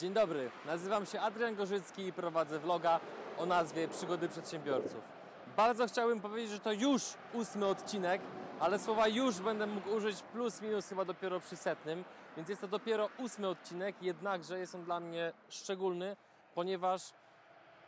Dzień 0.00 0.12
dobry, 0.12 0.50
nazywam 0.66 1.06
się 1.06 1.20
Adrian 1.20 1.54
Gorzycki 1.54 2.06
i 2.06 2.12
prowadzę 2.12 2.58
vloga 2.58 3.00
o 3.38 3.46
nazwie 3.46 3.88
Przygody 3.88 4.28
Przedsiębiorców. 4.28 5.08
Bardzo 5.56 5.86
chciałbym 5.86 6.20
powiedzieć, 6.20 6.50
że 6.50 6.60
to 6.60 6.72
już 6.72 7.02
ósmy 7.32 7.66
odcinek, 7.66 8.22
ale 8.60 8.78
słowa 8.78 9.08
już 9.08 9.40
będę 9.40 9.66
mógł 9.66 9.90
użyć 9.90 10.22
plus 10.22 10.62
minus 10.62 10.88
chyba 10.88 11.04
dopiero 11.04 11.40
przy 11.40 11.56
setnym, 11.56 12.04
więc 12.36 12.48
jest 12.48 12.60
to 12.60 12.68
dopiero 12.68 13.08
ósmy 13.18 13.48
odcinek, 13.48 14.02
jednakże 14.02 14.58
jest 14.58 14.74
on 14.74 14.84
dla 14.84 15.00
mnie 15.00 15.32
szczególny, 15.48 16.16
ponieważ 16.54 17.02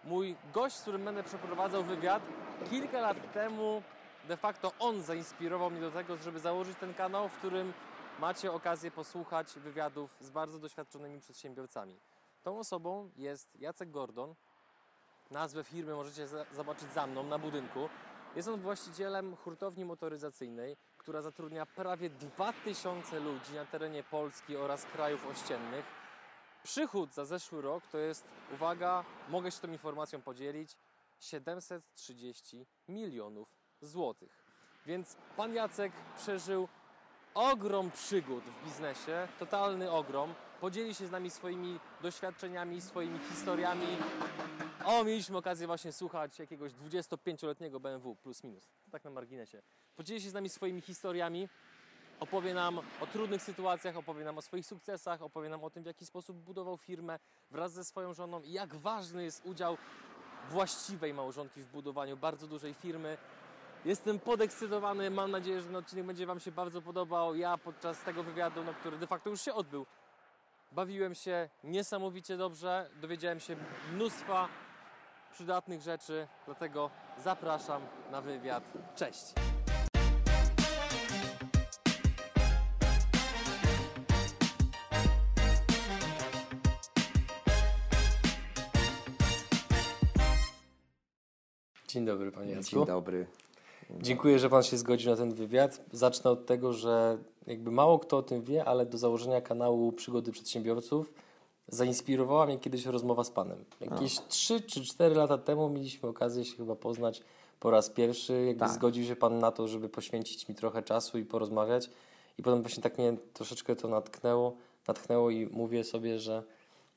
mój 0.04 0.36
gość, 0.54 0.76
z 0.76 0.82
którym 0.82 1.04
będę 1.04 1.22
przeprowadzał 1.22 1.82
wywiad, 1.82 2.22
kilka 2.70 3.00
lat 3.00 3.32
temu 3.32 3.82
de 4.28 4.36
facto 4.36 4.72
on 4.78 5.02
zainspirował 5.02 5.70
mnie 5.70 5.80
do 5.80 5.90
tego, 5.90 6.16
żeby 6.16 6.40
założyć 6.40 6.78
ten 6.78 6.94
kanał, 6.94 7.28
w 7.28 7.38
którym 7.38 7.72
macie 8.22 8.52
okazję 8.52 8.90
posłuchać 8.90 9.52
wywiadów 9.52 10.16
z 10.20 10.30
bardzo 10.30 10.58
doświadczonymi 10.58 11.20
przedsiębiorcami. 11.20 12.00
Tą 12.42 12.58
osobą 12.58 13.10
jest 13.16 13.60
Jacek 13.60 13.90
Gordon. 13.90 14.34
Nazwę 15.30 15.64
firmy 15.64 15.94
możecie 15.94 16.28
zobaczyć 16.52 16.92
za 16.92 17.06
mną 17.06 17.22
na 17.22 17.38
budynku. 17.38 17.88
Jest 18.36 18.48
on 18.48 18.60
właścicielem 18.60 19.36
hurtowni 19.36 19.84
motoryzacyjnej, 19.84 20.76
która 20.98 21.22
zatrudnia 21.22 21.66
prawie 21.66 22.10
2000 22.10 23.20
ludzi 23.20 23.54
na 23.54 23.64
terenie 23.64 24.02
Polski 24.02 24.56
oraz 24.56 24.84
krajów 24.84 25.26
ościennych. 25.26 25.84
Przychód 26.62 27.14
za 27.14 27.24
zeszły 27.24 27.62
rok 27.62 27.86
to 27.86 27.98
jest, 27.98 28.24
uwaga, 28.52 29.04
mogę 29.28 29.50
się 29.50 29.60
tą 29.60 29.68
informacją 29.68 30.22
podzielić, 30.22 30.76
730 31.20 32.66
milionów 32.88 33.48
złotych. 33.80 34.42
Więc 34.86 35.16
pan 35.36 35.54
Jacek 35.54 35.92
przeżył 36.16 36.68
ogrom 37.34 37.90
przygód 37.90 38.44
w 38.44 38.64
biznesie, 38.64 39.28
totalny 39.38 39.90
ogrom. 39.90 40.34
Podzieli 40.60 40.94
się 40.94 41.06
z 41.06 41.10
nami 41.10 41.30
swoimi 41.30 41.80
doświadczeniami, 42.02 42.80
swoimi 42.80 43.18
historiami. 43.18 43.86
O, 44.84 45.04
mieliśmy 45.04 45.38
okazję 45.38 45.66
właśnie 45.66 45.92
słuchać 45.92 46.38
jakiegoś 46.38 46.72
25-letniego 46.72 47.80
BMW, 47.80 48.16
plus 48.16 48.44
minus, 48.44 48.70
tak 48.90 49.04
na 49.04 49.10
marginesie. 49.10 49.62
Podzieli 49.96 50.20
się 50.20 50.30
z 50.30 50.34
nami 50.34 50.48
swoimi 50.48 50.80
historiami, 50.80 51.48
opowie 52.20 52.54
nam 52.54 52.78
o 52.78 53.06
trudnych 53.12 53.42
sytuacjach, 53.42 53.96
opowie 53.96 54.24
nam 54.24 54.38
o 54.38 54.42
swoich 54.42 54.66
sukcesach, 54.66 55.22
opowie 55.22 55.48
nam 55.48 55.64
o 55.64 55.70
tym, 55.70 55.82
w 55.82 55.86
jaki 55.86 56.06
sposób 56.06 56.36
budował 56.36 56.76
firmę 56.76 57.18
wraz 57.50 57.72
ze 57.72 57.84
swoją 57.84 58.14
żoną 58.14 58.42
i 58.42 58.52
jak 58.52 58.74
ważny 58.74 59.24
jest 59.24 59.46
udział 59.46 59.76
właściwej 60.50 61.14
małżonki 61.14 61.62
w 61.62 61.66
budowaniu 61.66 62.16
bardzo 62.16 62.46
dużej 62.46 62.74
firmy. 62.74 63.18
Jestem 63.84 64.18
podekscytowany, 64.18 65.10
mam 65.10 65.30
nadzieję, 65.30 65.60
że 65.60 65.66
ten 65.66 65.76
odcinek 65.76 66.06
będzie 66.06 66.26
Wam 66.26 66.40
się 66.40 66.52
bardzo 66.52 66.82
podobał. 66.82 67.34
Ja 67.34 67.58
podczas 67.58 68.02
tego 68.02 68.22
wywiadu, 68.22 68.64
no, 68.64 68.74
który 68.74 68.98
de 68.98 69.06
facto 69.06 69.30
już 69.30 69.40
się 69.40 69.54
odbył, 69.54 69.86
bawiłem 70.72 71.14
się 71.14 71.48
niesamowicie 71.64 72.36
dobrze, 72.36 72.90
dowiedziałem 73.00 73.40
się 73.40 73.56
mnóstwa 73.92 74.48
przydatnych 75.32 75.80
rzeczy, 75.80 76.28
dlatego 76.46 76.90
zapraszam 77.18 77.82
na 78.10 78.20
wywiad. 78.20 78.64
Cześć! 78.96 79.24
Dzień 91.88 92.04
dobry, 92.06 92.32
panie 92.32 92.52
Jacku. 92.52 92.76
Dzień 92.76 92.86
dobry. 92.86 93.26
Dziękuję, 94.00 94.38
że 94.38 94.50
Pan 94.50 94.62
się 94.62 94.76
zgodził 94.76 95.10
na 95.10 95.16
ten 95.16 95.34
wywiad. 95.34 95.80
Zacznę 95.92 96.30
od 96.30 96.46
tego, 96.46 96.72
że 96.72 97.18
jakby 97.46 97.70
mało 97.70 97.98
kto 97.98 98.16
o 98.16 98.22
tym 98.22 98.42
wie, 98.42 98.64
ale 98.64 98.86
do 98.86 98.98
założenia 98.98 99.40
kanału 99.40 99.92
Przygody 99.92 100.32
Przedsiębiorców 100.32 101.12
zainspirowała 101.68 102.46
mnie 102.46 102.58
kiedyś 102.58 102.86
rozmowa 102.86 103.24
z 103.24 103.30
Panem. 103.30 103.64
Jakieś 103.80 104.20
3 104.28 104.60
czy 104.60 104.84
4 104.84 105.14
lata 105.14 105.38
temu 105.38 105.68
mieliśmy 105.68 106.08
okazję 106.08 106.44
się 106.44 106.56
chyba 106.56 106.76
poznać 106.76 107.22
po 107.60 107.70
raz 107.70 107.90
pierwszy. 107.90 108.44
Jakby 108.46 108.60
Tak. 108.60 108.70
zgodził 108.70 109.04
się 109.04 109.16
Pan 109.16 109.38
na 109.38 109.52
to, 109.52 109.68
żeby 109.68 109.88
poświęcić 109.88 110.48
mi 110.48 110.54
trochę 110.54 110.82
czasu 110.82 111.18
i 111.18 111.24
porozmawiać. 111.24 111.90
I 112.38 112.42
potem 112.42 112.62
właśnie 112.62 112.82
tak 112.82 112.98
mnie 112.98 113.16
troszeczkę 113.32 113.76
to 113.76 113.88
natknęło, 113.88 114.56
natchnęło 114.88 115.30
i 115.30 115.46
mówię 115.46 115.84
sobie, 115.84 116.18
że 116.18 116.42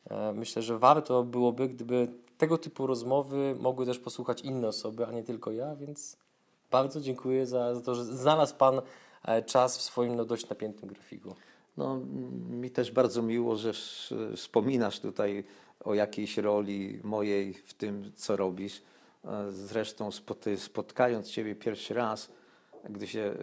e, 0.09 0.33
myślę, 0.33 0.61
że 0.61 0.79
warto 0.79 1.23
byłoby, 1.23 1.69
gdyby 1.69 2.07
tego 2.37 2.57
typu 2.57 2.87
rozmowy 2.87 3.55
mogły 3.59 3.85
też 3.85 3.99
posłuchać 3.99 4.41
inne 4.41 4.67
osoby, 4.67 5.05
a 5.07 5.11
nie 5.11 5.23
tylko 5.23 5.51
ja, 5.51 5.75
więc 5.75 6.17
bardzo 6.75 7.01
dziękuję 7.01 7.45
za, 7.45 7.75
za 7.75 7.81
to, 7.81 7.95
że 7.95 8.05
znalazł 8.05 8.55
Pan 8.55 8.81
e, 9.23 9.41
czas 9.43 9.77
w 9.77 9.81
swoim 9.81 10.15
no, 10.15 10.25
dość 10.25 10.49
napiętym 10.49 10.89
grafiku. 10.89 11.35
No, 11.77 11.99
mi 12.49 12.71
też 12.71 12.91
bardzo 12.91 13.21
miło, 13.21 13.55
że 13.55 13.71
wspominasz 14.35 14.99
tutaj 14.99 15.43
o 15.83 15.93
jakiejś 15.93 16.37
roli 16.37 16.99
mojej 17.03 17.53
w 17.53 17.73
tym, 17.73 18.11
co 18.15 18.35
robisz. 18.35 18.81
E, 19.25 19.51
Zresztą 19.51 20.09
spotkając 20.57 21.29
Ciebie 21.29 21.55
pierwszy 21.55 21.93
raz, 21.93 22.31
gdy, 22.89 23.07
się, 23.07 23.33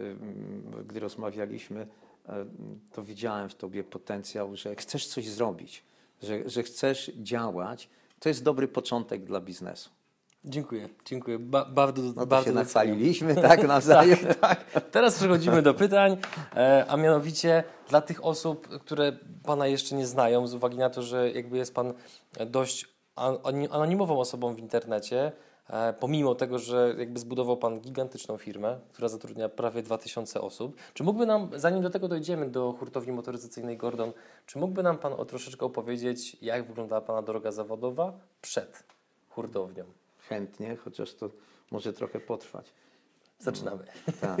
gdy 0.87 0.99
rozmawialiśmy, 0.99 1.87
e, 2.29 2.45
to 2.91 3.03
widziałem 3.03 3.49
w 3.49 3.55
Tobie 3.55 3.83
potencjał, 3.83 4.55
że 4.55 4.75
chcesz 4.75 5.07
coś 5.07 5.27
zrobić, 5.29 5.83
że, 6.23 6.49
że 6.49 6.63
chcesz 6.63 7.11
działać. 7.15 7.89
To 8.19 8.29
jest 8.29 8.43
dobry 8.43 8.67
początek 8.67 9.23
dla 9.23 9.41
biznesu. 9.41 9.89
Dziękuję, 10.45 10.89
dziękuję. 11.05 11.39
Ba, 11.39 11.65
bardzo, 11.65 12.01
No 12.01 12.13
to 12.13 12.25
bardzo 12.25 12.49
się 12.49 12.55
nachwaliliśmy, 12.55 13.35
tak, 13.49 13.67
nawzajem. 13.67 14.17
tak. 14.41 14.65
Teraz 14.91 15.15
przechodzimy 15.15 15.61
do 15.61 15.73
pytań, 15.73 16.17
e, 16.55 16.85
a 16.87 16.97
mianowicie 16.97 17.63
dla 17.89 18.01
tych 18.01 18.25
osób, 18.25 18.67
które 18.67 19.17
Pana 19.43 19.67
jeszcze 19.67 19.95
nie 19.95 20.05
znają, 20.07 20.47
z 20.47 20.53
uwagi 20.53 20.77
na 20.77 20.89
to, 20.89 21.01
że 21.01 21.31
jakby 21.31 21.57
jest 21.57 21.75
Pan 21.75 21.93
dość 22.45 22.87
anonimową 23.71 24.19
osobą 24.19 24.53
w 24.55 24.59
internecie, 24.59 25.31
e, 25.69 25.93
pomimo 25.93 26.35
tego, 26.35 26.59
że 26.59 26.95
jakby 26.97 27.19
zbudował 27.19 27.57
Pan 27.57 27.79
gigantyczną 27.79 28.37
firmę, 28.37 28.79
która 28.93 29.07
zatrudnia 29.07 29.49
prawie 29.49 29.83
2000 29.83 30.41
osób. 30.41 30.75
Czy 30.93 31.03
mógłby 31.03 31.25
nam, 31.25 31.49
zanim 31.55 31.81
do 31.81 31.89
tego 31.89 32.07
dojdziemy, 32.07 32.49
do 32.49 32.75
hurtowni 32.79 33.11
motoryzacyjnej 33.13 33.77
Gordon, 33.77 34.11
czy 34.45 34.59
mógłby 34.59 34.83
nam 34.83 34.97
Pan 34.97 35.13
o 35.13 35.25
troszeczkę 35.25 35.65
opowiedzieć, 35.65 36.37
jak 36.41 36.67
wyglądała 36.67 37.01
Pana 37.01 37.21
droga 37.21 37.51
zawodowa 37.51 38.13
przed 38.41 38.83
hurtownią? 39.29 39.83
Chętnie, 40.29 40.75
chociaż 40.75 41.13
to 41.13 41.29
może 41.71 41.93
trochę 41.93 42.19
potrwać. 42.19 42.65
Zaczynamy. 43.39 43.83
Tak. 44.21 44.39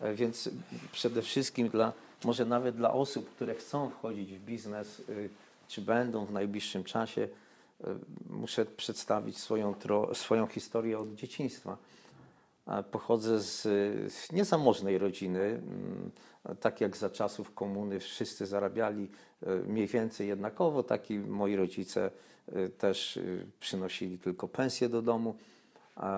E, 0.00 0.14
Więc 0.14 0.50
przede 0.92 1.22
wszystkim 1.22 1.68
dla, 1.68 1.92
może 2.24 2.44
nawet 2.44 2.76
dla 2.76 2.92
osób, 2.92 3.30
które 3.30 3.54
chcą 3.54 3.90
wchodzić 3.90 4.34
w 4.34 4.44
biznes, 4.44 5.00
y, 5.00 5.30
czy 5.68 5.80
będą 5.80 6.24
w 6.24 6.32
najbliższym 6.32 6.84
czasie, 6.84 7.20
y, 7.20 7.86
muszę 8.30 8.66
przedstawić 8.66 9.38
swoją, 9.38 9.74
tro, 9.74 10.14
swoją 10.14 10.46
historię 10.46 10.98
od 10.98 11.14
dzieciństwa. 11.14 11.76
Pochodzę 12.90 13.40
z, 13.40 14.32
niezamożnej 14.32 14.98
rodziny. 14.98 15.40
mm, 15.40 16.10
Tak 16.60 16.80
jak 16.80 16.96
za 16.96 17.10
czasów 17.10 17.54
komuny 17.54 18.00
wszyscy 18.00 18.46
zarabiali 18.46 19.10
y, 19.42 19.46
mniej 19.68 19.86
więcej 19.86 20.28
jednakowo, 20.28 20.82
tak 20.82 21.10
i 21.10 21.18
moi 21.18 21.56
rodzice 21.56 22.10
y, 22.56 22.68
też 22.68 23.16
y, 23.16 23.46
przynosili 23.60 24.18
tylko 24.18 24.48
pensję 24.48 24.88
do 24.88 25.02
domu. 25.02 25.34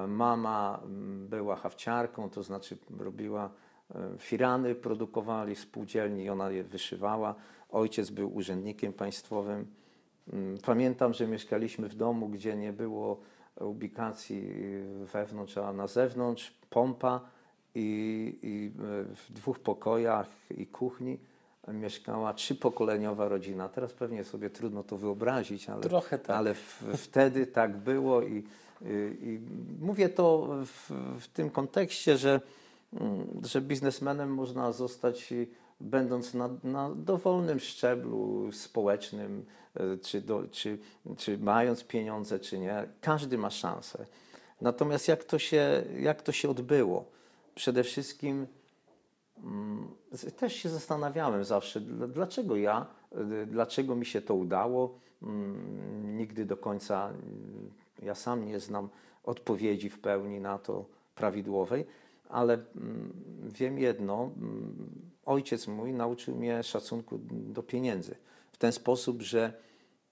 Mama 0.09 0.81
mm, 0.85 1.29
była 1.29 1.57
hawciarką, 1.57 2.31
to 2.31 2.43
znaczy 2.43 2.77
robiła 2.99 3.51
e, 3.95 4.19
firany, 4.19 4.75
produkowali 4.75 5.55
w 5.55 5.61
spółdzielni 5.61 6.25
i 6.25 6.31
ona 6.31 6.51
je 6.51 6.65
wyszywała. 6.65 7.35
Ojciec 7.71 8.11
był 8.11 8.35
urzędnikiem 8.37 8.93
państwowym. 8.93 9.67
Mm, 10.33 10.59
Pamiętam, 10.59 11.15
że 11.15 11.27
mieszkaliśmy 11.27 11.89
w 11.89 11.95
domu, 11.95 12.29
gdzie 12.29 12.57
nie 12.57 12.73
było 12.73 13.21
ubikacji 13.61 14.53
wewnątrz, 15.13 15.59
a 15.59 15.73
na 15.73 15.87
zewnątrz 15.87 16.53
pompa 16.71 17.21
i, 17.75 18.39
i 18.43 18.67
e, 18.67 19.05
w 19.15 19.33
dwóch 19.33 19.59
pokojach 19.59 20.27
i 20.57 20.67
kuchni 20.67 21.19
mieszkała 21.69 22.35
trzypokoleniowa 22.35 23.29
rodzina. 23.29 23.69
Teraz 23.69 23.93
pewnie 23.93 24.25
sobie 24.25 24.51
trudno 24.51 24.83
to 24.83 24.97
wyobrazić, 24.97 25.69
ale, 25.69 25.83
tak. 26.19 26.37
ale 26.37 26.55
w, 26.55 26.83
wtedy 26.97 27.47
tak 27.47 27.77
było 27.77 28.23
i, 28.23 28.45
i, 29.23 29.41
mówię 29.81 30.09
to 30.09 30.49
w, 30.67 30.91
w 31.21 31.29
tym 31.29 31.51
kontekście, 31.51 32.19
że, 32.19 32.41
mm, 32.93 33.27
że 33.45 33.61
biznesmenem 33.61 34.35
można 34.35 34.73
zostać 34.73 35.35
będąc 35.81 36.35
na, 36.35 36.51
na 36.65 36.91
dowolnym 36.95 37.61
szczeblu 37.61 38.53
społecznym, 38.53 39.45
e, 39.75 39.99
czy, 39.99 40.21
do, 40.21 40.45
czy, 40.51 40.79
czy 41.17 41.39
mając 41.39 41.85
pieniądze, 41.85 42.39
czy 42.39 42.59
nie. 42.59 42.89
Każdy 43.01 43.39
ma 43.39 43.51
szansę. 43.51 44.07
Natomiast 44.61 45.09
jak 45.09 45.25
to 45.25 45.39
się, 45.39 45.85
jak 46.01 46.23
to 46.23 46.33
się 46.33 46.51
odbyło? 46.51 47.05
Przede 47.55 47.85
wszystkim 47.85 48.47
Mm, 49.45 49.89
Też 50.37 50.53
się 50.57 50.69
zastanawiałem 50.69 51.45
zawsze, 51.45 51.81
dl- 51.81 52.09
dlaczego 52.13 52.57
ja, 52.57 52.87
y, 53.43 53.47
dlaczego 53.47 53.97
mi 53.97 54.07
się 54.07 54.23
to 54.23 54.35
udało. 54.35 54.99
Mm, 55.23 56.17
Nigdy 56.17 56.45
do 56.45 56.57
końca 56.57 57.09
mm, 57.09 57.71
ja 58.03 58.15
sam 58.15 58.47
nie 58.47 58.61
znam 58.61 58.89
odpowiedzi 59.25 59.91
w 59.91 59.99
pełni 59.99 60.41
na 60.41 60.59
to 60.59 60.85
prawidłowej, 61.15 61.87
ale 62.29 62.59
wiem 63.43 63.79
jedno, 63.79 64.31
ojciec 65.27 65.67
mój 65.67 65.93
nauczył 65.93 66.37
mnie 66.37 66.63
szacunku 66.63 67.19
do 67.31 67.63
pieniędzy 67.63 68.15
w 68.53 68.57
ten 68.57 68.73
sposób, 68.73 69.23
że 69.23 69.53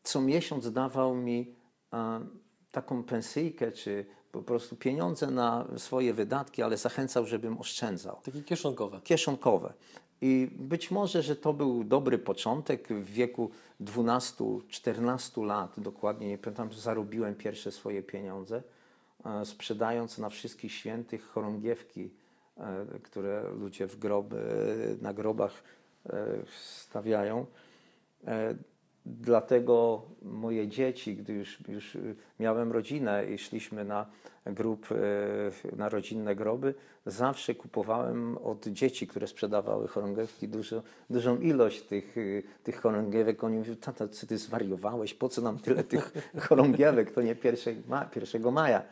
co 0.02 0.20
miesiąc 0.20 0.72
dawał 0.72 1.14
mi 1.14 1.54
taką 2.72 3.04
pensyjkę, 3.04 3.72
czy 3.72 4.06
po 4.32 4.42
prostu 4.42 4.76
pieniądze 4.76 5.30
na 5.30 5.66
swoje 5.76 6.14
wydatki, 6.14 6.62
ale 6.62 6.76
zachęcał, 6.76 7.26
żebym 7.26 7.60
oszczędzał 7.60 8.20
Takie 8.24 8.42
kieszonkowe. 8.42 9.00
kieszonkowe. 9.04 9.72
I 10.20 10.48
być 10.52 10.90
może, 10.90 11.22
że 11.22 11.36
to 11.36 11.52
był 11.52 11.84
dobry 11.84 12.18
początek. 12.18 12.88
W 12.88 13.04
wieku 13.04 13.50
12-14 13.80 15.44
lat, 15.44 15.80
dokładnie 15.80 16.28
nie 16.28 16.38
pamiętam, 16.38 16.72
zarobiłem 16.72 17.34
pierwsze 17.34 17.72
swoje 17.72 18.02
pieniądze, 18.02 18.62
sprzedając 19.44 20.18
na 20.18 20.28
wszystkich 20.28 20.72
świętych 20.72 21.26
chorągiewki, 21.26 22.10
które 23.02 23.50
ludzie 23.50 23.86
w 23.86 23.96
groby, 23.96 24.38
na 25.02 25.12
grobach 25.12 25.62
e, 26.06 26.26
stawiają. 26.50 27.46
Dlatego 29.06 30.02
moje 30.22 30.68
dzieci, 30.68 31.16
gdy 31.16 31.32
już, 31.32 31.58
już 31.68 31.94
y, 31.94 32.16
miałem 32.40 32.72
rodzinę 32.72 33.26
i 33.26 33.38
szliśmy 33.38 33.84
na 33.84 34.06
grób, 34.46 34.88
e, 34.92 35.76
na 35.76 35.88
rodzinne 35.88 36.36
groby, 36.36 36.74
zawsze 37.06 37.54
kupowałem 37.54 38.38
od 38.38 38.66
dzieci, 38.66 39.06
które 39.06 39.26
sprzedawały 39.26 39.88
chorągiewki, 39.88 40.48
dużo, 40.48 40.82
dużą 41.10 41.38
ilość 41.38 41.82
tych, 41.82 42.16
y, 42.16 42.42
tych 42.62 42.80
chorągiewek. 42.80 43.44
Oni 43.44 43.58
mówią, 43.58 43.76
tata, 43.76 44.08
czy 44.08 44.26
ty 44.26 44.38
zwariowałeś? 44.38 45.14
Po 45.14 45.28
co 45.28 45.42
nam 45.42 45.58
tyle 45.58 45.84
tych 45.84 46.12
chorągiewek? 46.48 47.10
To 47.10 47.22
nie 47.22 47.36
1 47.44 47.82
ma, 47.88 48.10
1 48.16 48.52
maja. 48.52 48.82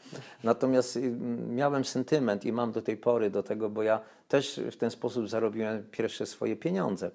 Natomiast 0.44 0.96
y, 0.96 1.10
miałem 1.48 1.84
sentyment 1.84 2.44
i 2.44 2.52
mam 2.52 2.72
do 2.72 2.82
tej 2.82 2.96
pory 2.96 3.30
do 3.30 3.42
tego, 3.42 3.70
bo 3.70 3.82
ja 3.82 4.00
też 4.28 4.60
w 4.70 4.76
ten 4.76 4.90
sposób 4.90 5.28
zarobiłem 5.28 5.84
pierwsze 5.90 6.26
swoje 6.26 6.56
pieniądze. 6.56 7.10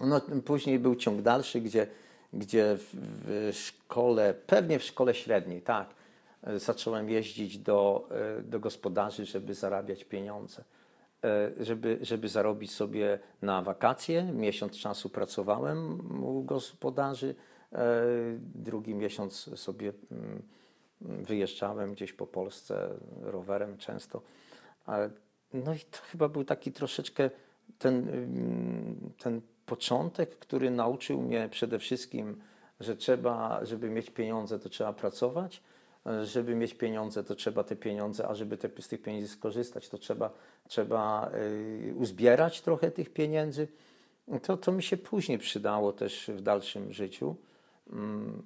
No, 0.00 0.20
później 0.44 0.78
był 0.78 0.96
ciąg 0.96 1.22
dalszy, 1.22 1.60
gdzie, 1.60 1.86
gdzie 2.32 2.76
w, 2.78 3.50
szkole, 3.52 4.34
pewnie 4.46 4.78
w 4.78 4.82
szkole 4.82 5.14
średniej, 5.14 5.62
tak, 5.62 5.94
zacząłem 6.56 7.10
jeździć 7.10 7.58
do, 7.58 8.08
e, 8.38 8.42
do 8.42 8.60
gospodarzy, 8.60 9.26
żeby 9.26 9.54
zarabiać 9.54 10.04
pieniądze. 10.04 10.64
E, 11.24 11.64
Żeby, 11.64 11.98
żeby 12.02 12.28
zarobić 12.28 12.72
sobie 12.72 13.18
na 13.42 13.62
wakacje. 13.62 14.22
Miesiąc 14.22 14.72
czasu 14.72 15.08
pracowałem 15.08 16.00
u 16.24 16.42
gospodarzy, 16.42 17.34
e, 17.72 17.78
drugi 18.54 18.94
miesiąc 18.94 19.50
sobie 19.60 19.92
mm, 20.12 20.42
wyjeżdżałem 21.00 21.92
gdzieś 21.92 22.12
po 22.12 22.26
Polsce 22.26 22.88
rowerem 23.22 23.78
często. 23.78 24.22
No 25.54 25.74
i 25.74 25.78
to 25.78 25.98
chyba 26.10 26.28
był 26.28 26.44
taki 26.44 26.72
troszeczkę 26.72 27.30
ten, 27.78 28.08
ym, 28.08 29.12
ten 29.18 29.40
początek, 29.66 30.38
który 30.38 30.70
nauczył 30.70 31.22
mnie 31.22 31.48
przede 31.50 31.78
wszystkim, 31.78 32.40
że 32.80 32.96
trzeba, 32.96 33.64
żeby 33.64 33.90
mieć 33.90 34.10
pieniądze, 34.10 34.58
to 34.58 34.68
trzeba 34.68 34.92
pracować. 34.92 35.62
Żeby 36.24 36.54
mieć 36.54 36.74
pieniądze, 36.74 37.24
to 37.24 37.34
trzeba 37.34 37.64
te 37.64 37.76
pieniądze, 37.76 38.28
a 38.28 38.34
żeby 38.34 38.56
te, 38.56 38.82
z 38.82 38.88
tych 38.88 39.02
pieniędzy 39.02 39.28
skorzystać, 39.28 39.88
to 39.88 39.98
trzeba, 39.98 40.30
trzeba 40.68 41.30
y, 41.88 41.94
uzbierać 41.96 42.60
trochę 42.60 42.90
tych 42.90 43.12
pieniędzy. 43.12 43.68
To, 44.42 44.56
to 44.56 44.72
mi 44.72 44.82
się 44.82 44.96
później 44.96 45.38
przydało 45.38 45.92
też 45.92 46.30
w 46.34 46.40
dalszym 46.40 46.92
życiu. 46.92 47.36
Mm, 47.92 48.42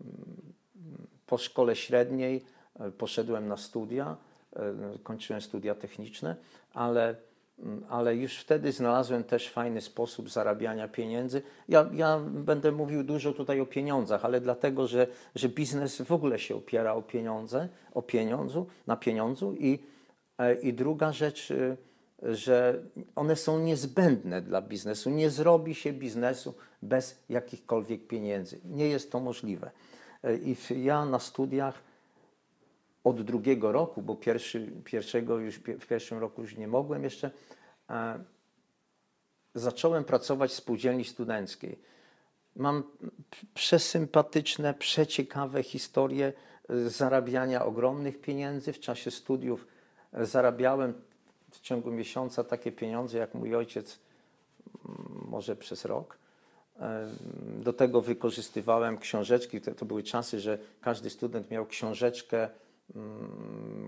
Po 1.26 1.38
szkole 1.38 1.76
średniej 1.76 2.44
e, 2.80 2.90
poszedłem 2.90 3.48
na 3.48 3.56
studia, 3.56 4.16
e, 4.56 4.74
kończyłem 5.02 5.42
studia 5.42 5.74
techniczne, 5.74 6.36
ale, 6.74 7.16
ale 7.88 8.16
już 8.16 8.38
wtedy 8.38 8.72
znalazłem 8.72 9.25
też 9.25 9.49
fajny 9.49 9.81
sposób 9.81 10.31
zarabiania 10.31 10.88
pieniędzy. 10.88 11.43
Ja, 11.69 11.90
ja 11.93 12.19
będę 12.19 12.72
mówił 12.72 13.05
dużo 13.05 13.32
tutaj 13.32 13.60
o 13.60 13.66
pieniądzach, 13.66 14.25
ale 14.25 14.40
dlatego, 14.40 14.87
że, 14.87 15.06
że 15.34 15.49
biznes 15.49 16.02
w 16.02 16.12
ogóle 16.12 16.38
się 16.38 16.56
opiera 16.56 16.94
o 16.94 17.02
pieniądze, 17.02 17.69
o 17.94 18.02
pieniądzu, 18.02 18.66
na 18.87 18.96
pieniądzu 18.96 19.55
i, 19.58 19.78
e, 20.38 20.55
i 20.55 20.72
druga 20.72 21.12
rzecz, 21.12 21.50
y, 21.50 21.76
że 22.22 22.82
one 23.16 23.37
są 23.37 23.58
niezbędne 23.58 24.43
dla 24.43 24.62
biznesu. 24.62 25.11
Nie 25.11 25.31
zrobi 25.31 25.75
się 25.75 25.93
biznesu 25.93 26.54
bez 26.82 27.22
jakichkolwiek 27.28 28.06
pieniędzy. 28.06 28.61
Nie 28.64 28.88
jest 28.88 29.12
to 29.12 29.20
możliwe. 29.20 29.70
E, 30.22 30.37
I 30.37 30.56
ja 30.84 31.04
na 31.04 31.19
studiach 31.19 31.88
od 33.08 33.22
drugiego 33.22 33.72
roku, 33.72 34.02
bo 34.02 34.16
pierwszy, 34.16 34.72
pierwszego 34.84 35.38
już, 35.38 35.56
w 35.58 35.87
pierwszym 35.87 36.19
roku 36.19 36.43
już 36.43 36.56
nie 36.56 36.69
mogłem 36.69 37.05
jeszcze, 37.05 37.31
e, 37.90 38.25
zacząłem 39.55 40.05
pracować 40.05 40.50
w 40.50 40.55
spółdzielni 40.55 41.05
studenckiej. 41.05 41.78
Mam 42.56 42.82
przesympatyczne, 43.55 44.75
przeciekawe 44.75 45.62
historie 45.62 46.32
e, 46.69 46.90
zarabiania 46.90 47.64
ogromnych 47.64 48.20
pieniędzy. 48.20 48.72
W 48.72 48.81
czasie 48.81 49.11
studiów 49.11 49.66
e, 50.12 50.26
zarabiałem 50.26 50.94
w 51.50 51.61
ciągu 51.61 51.90
miesiąca 51.90 52.44
takie 52.44 52.72
pieniądze, 52.72 53.19
jak 53.19 53.34
mój 53.34 53.54
ojciec 53.54 53.99
może 55.28 55.56
przez 55.56 55.84
rok. 55.84 56.19
Do 57.58 57.72
tego 57.72 58.00
wykorzystywałem 58.00 58.99
książeczki. 58.99 59.61
To, 59.61 59.84
były 59.84 60.02
czasy, 60.02 60.40
że 60.40 60.58
każdy 60.81 61.11
student 61.11 61.50
miał 61.50 61.66
książeczkę, 61.66 62.49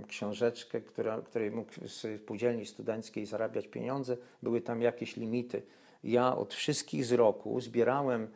książeczkę, 0.09 0.81
która, 0.81 1.21
której 1.21 1.51
mógł 1.51 1.73
z 1.87 2.23
spółdzielni 2.23 2.67
studenckiej 2.67 3.27
zarabiać 3.27 3.69
pieniądze. 3.69 4.17
Były 4.43 4.61
tam 4.61 4.83
jakieś 4.83 5.17
limity. 5.17 5.63
Ja 6.05 6.37
od 6.37 6.55
wszystkich 6.55 7.05
z 7.05 7.13
roku 7.13 7.61
zbierałem 7.61 8.29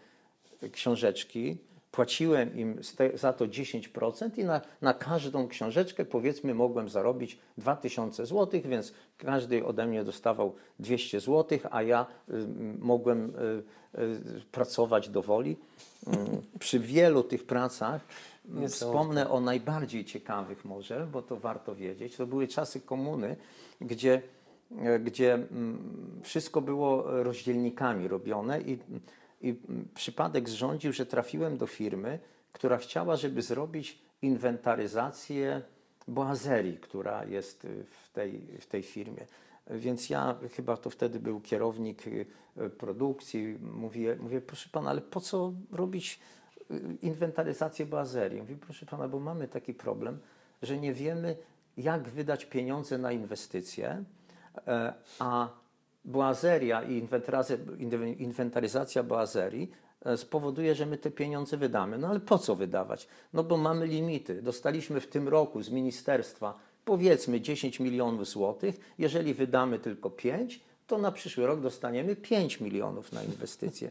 książeczki, 0.73 1.59
płaciłem 1.95 2.57
im 2.57 2.79
za 3.15 3.33
to 3.33 3.47
10% 3.47 4.39
i 4.39 4.45
na, 4.45 4.61
na 4.83 4.95
każdą 4.95 5.49
książeczkę 5.49 6.05
powiedzmy 6.05 6.55
mogłem 6.55 6.89
zarobić 6.89 7.39
2000 7.59 8.27
zł, 8.27 8.61
więc 8.65 8.95
każdy 9.19 9.65
ode 9.65 9.87
mnie 9.87 10.05
dostawał 10.05 10.55
200 10.79 11.21
zł, 11.21 11.59
a 11.71 11.83
ja 11.83 12.07
y, 12.29 12.47
mogłem 12.79 13.33
y, 13.95 14.01
y, 14.01 14.43
pracować 14.53 15.09
do 15.09 15.23
woli. 15.23 15.57
Mm, 16.07 16.43
Przy 16.59 16.79
wielu 16.81 17.23
tych 17.23 17.47
pracach 17.47 18.01
mm, 18.45 18.61
Niesamowite. 18.61 18.69
wspomnę 18.69 19.31
o 19.31 19.41
najbardziej 19.41 20.05
ciekawych 20.05 20.65
może, 20.65 21.07
bo 21.13 21.23
to 21.23 21.37
warto 21.37 21.75
wiedzieć. 21.75 22.17
To 22.17 22.27
były 22.27 22.49
czasy 22.49 22.81
komuny, 22.81 23.37
gdzie, 23.81 24.23
e, 24.79 24.99
gdzie 24.99 25.35
mm, 25.35 26.21
wszystko 26.23 26.61
było 26.61 27.23
rozdzielnikami 27.23 28.09
robione 28.09 28.61
i, 28.61 28.79
i 29.41 29.55
przypadek 29.95 30.49
zrządził, 30.49 30.93
że 30.93 31.07
trafiłem 31.07 31.57
do 31.57 31.67
firmy, 31.67 32.19
która 32.53 32.77
chciała, 32.77 33.17
żeby 33.17 33.43
zrobić 33.43 33.99
inwentaryzację 34.23 35.63
boazerii, 36.09 36.79
która 36.79 37.25
jest 37.25 37.65
y, 37.65 37.85
w 37.85 38.13
tej, 38.13 38.41
w 38.61 38.67
tej 38.67 38.83
firmie. 38.83 39.27
Więc 39.71 40.11
ja 40.11 40.35
chyba 40.57 40.77
to 40.77 40.91
wtedy 40.91 41.21
był 41.21 41.41
kierownik 41.41 42.07
y, 42.07 42.27
produkcji. 42.79 43.59
Mówię, 43.61 44.17
mówię, 44.21 44.41
proszę 44.41 44.69
pana, 44.73 44.91
ale 44.91 45.01
po 45.01 45.21
co 45.21 45.53
robić 45.73 46.21
inwentaryzację 47.03 47.87
boazerii? 47.87 48.41
Mówię, 48.41 48.57
proszę 48.61 48.87
pana, 48.87 49.09
bo 49.09 49.21
mamy 49.21 49.49
taki 49.49 49.75
problem, 49.75 50.19
że 50.63 50.79
nie 50.79 50.93
wiemy, 50.93 51.37
jak 51.77 52.09
wydać 52.09 52.45
pieniądze 52.45 52.99
na 52.99 53.13
inwestycje, 53.13 54.05
e, 54.67 54.95
a 55.19 55.49
boazeria 56.05 56.83
i 56.83 56.93
inwentaryzacja, 56.93 57.57
inwentaryzacja 58.19 59.03
boazerii 59.03 59.71
e, 60.05 60.17
spowoduje, 60.17 60.75
że 60.75 60.87
my 60.87 60.99
te 60.99 61.11
pieniądze 61.11 61.57
wydamy. 61.57 61.99
No 61.99 62.09
ale 62.09 62.21
po 62.21 62.39
co 62.39 62.57
wydawać? 62.57 63.09
No 63.33 63.45
bo 63.45 63.57
mamy 63.57 63.87
limity. 63.87 64.43
Dostaliśmy 64.43 65.01
w 65.01 65.07
tym 65.07 65.29
roku 65.29 65.63
z 65.63 65.71
ministerstwa 65.71 66.59
powiedzmy 66.85 67.41
10 67.41 67.81
milionów 67.81 68.29
złotych. 68.29 68.95
Jeżeli 68.99 69.35
wydamy 69.35 69.79
tylko 69.79 70.11
5, 70.11 70.61
to 70.87 70.99
na 70.99 71.13
przyszły 71.13 71.47
rok 71.47 71.61
dostaniemy 71.61 72.17
5 72.17 72.61
milionów 72.61 73.13
na 73.13 73.23
inwestycje. 73.23 73.91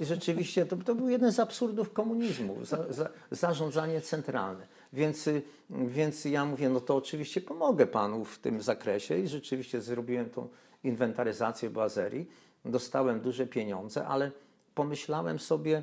I 0.00 0.04
rzeczywiście 0.04 0.66
to, 0.66 0.76
to 0.76 0.94
był 0.94 1.08
jeden 1.08 1.32
z 1.32 1.40
absurdów 1.40 1.92
komunizmu, 1.92 2.64
za, 2.64 2.92
za, 2.92 3.08
zarządzanie 3.30 4.00
centralne. 4.00 4.66
Więc, 4.92 5.28
więc 5.70 6.24
ja 6.24 6.44
mówię, 6.44 6.68
no 6.68 6.80
to 6.80 6.96
oczywiście 6.96 7.40
pomogę 7.40 7.86
panu 7.86 8.24
w 8.24 8.38
tym 8.38 8.62
zakresie 8.62 9.18
i 9.18 9.28
rzeczywiście 9.28 9.80
zrobiłem 9.80 10.30
tą 10.30 10.48
inwentaryzację 10.84 11.70
bazerii. 11.70 12.30
Dostałem 12.64 13.20
duże 13.20 13.46
pieniądze, 13.46 14.06
ale 14.06 14.30
pomyślałem 14.74 15.38
sobie, 15.38 15.82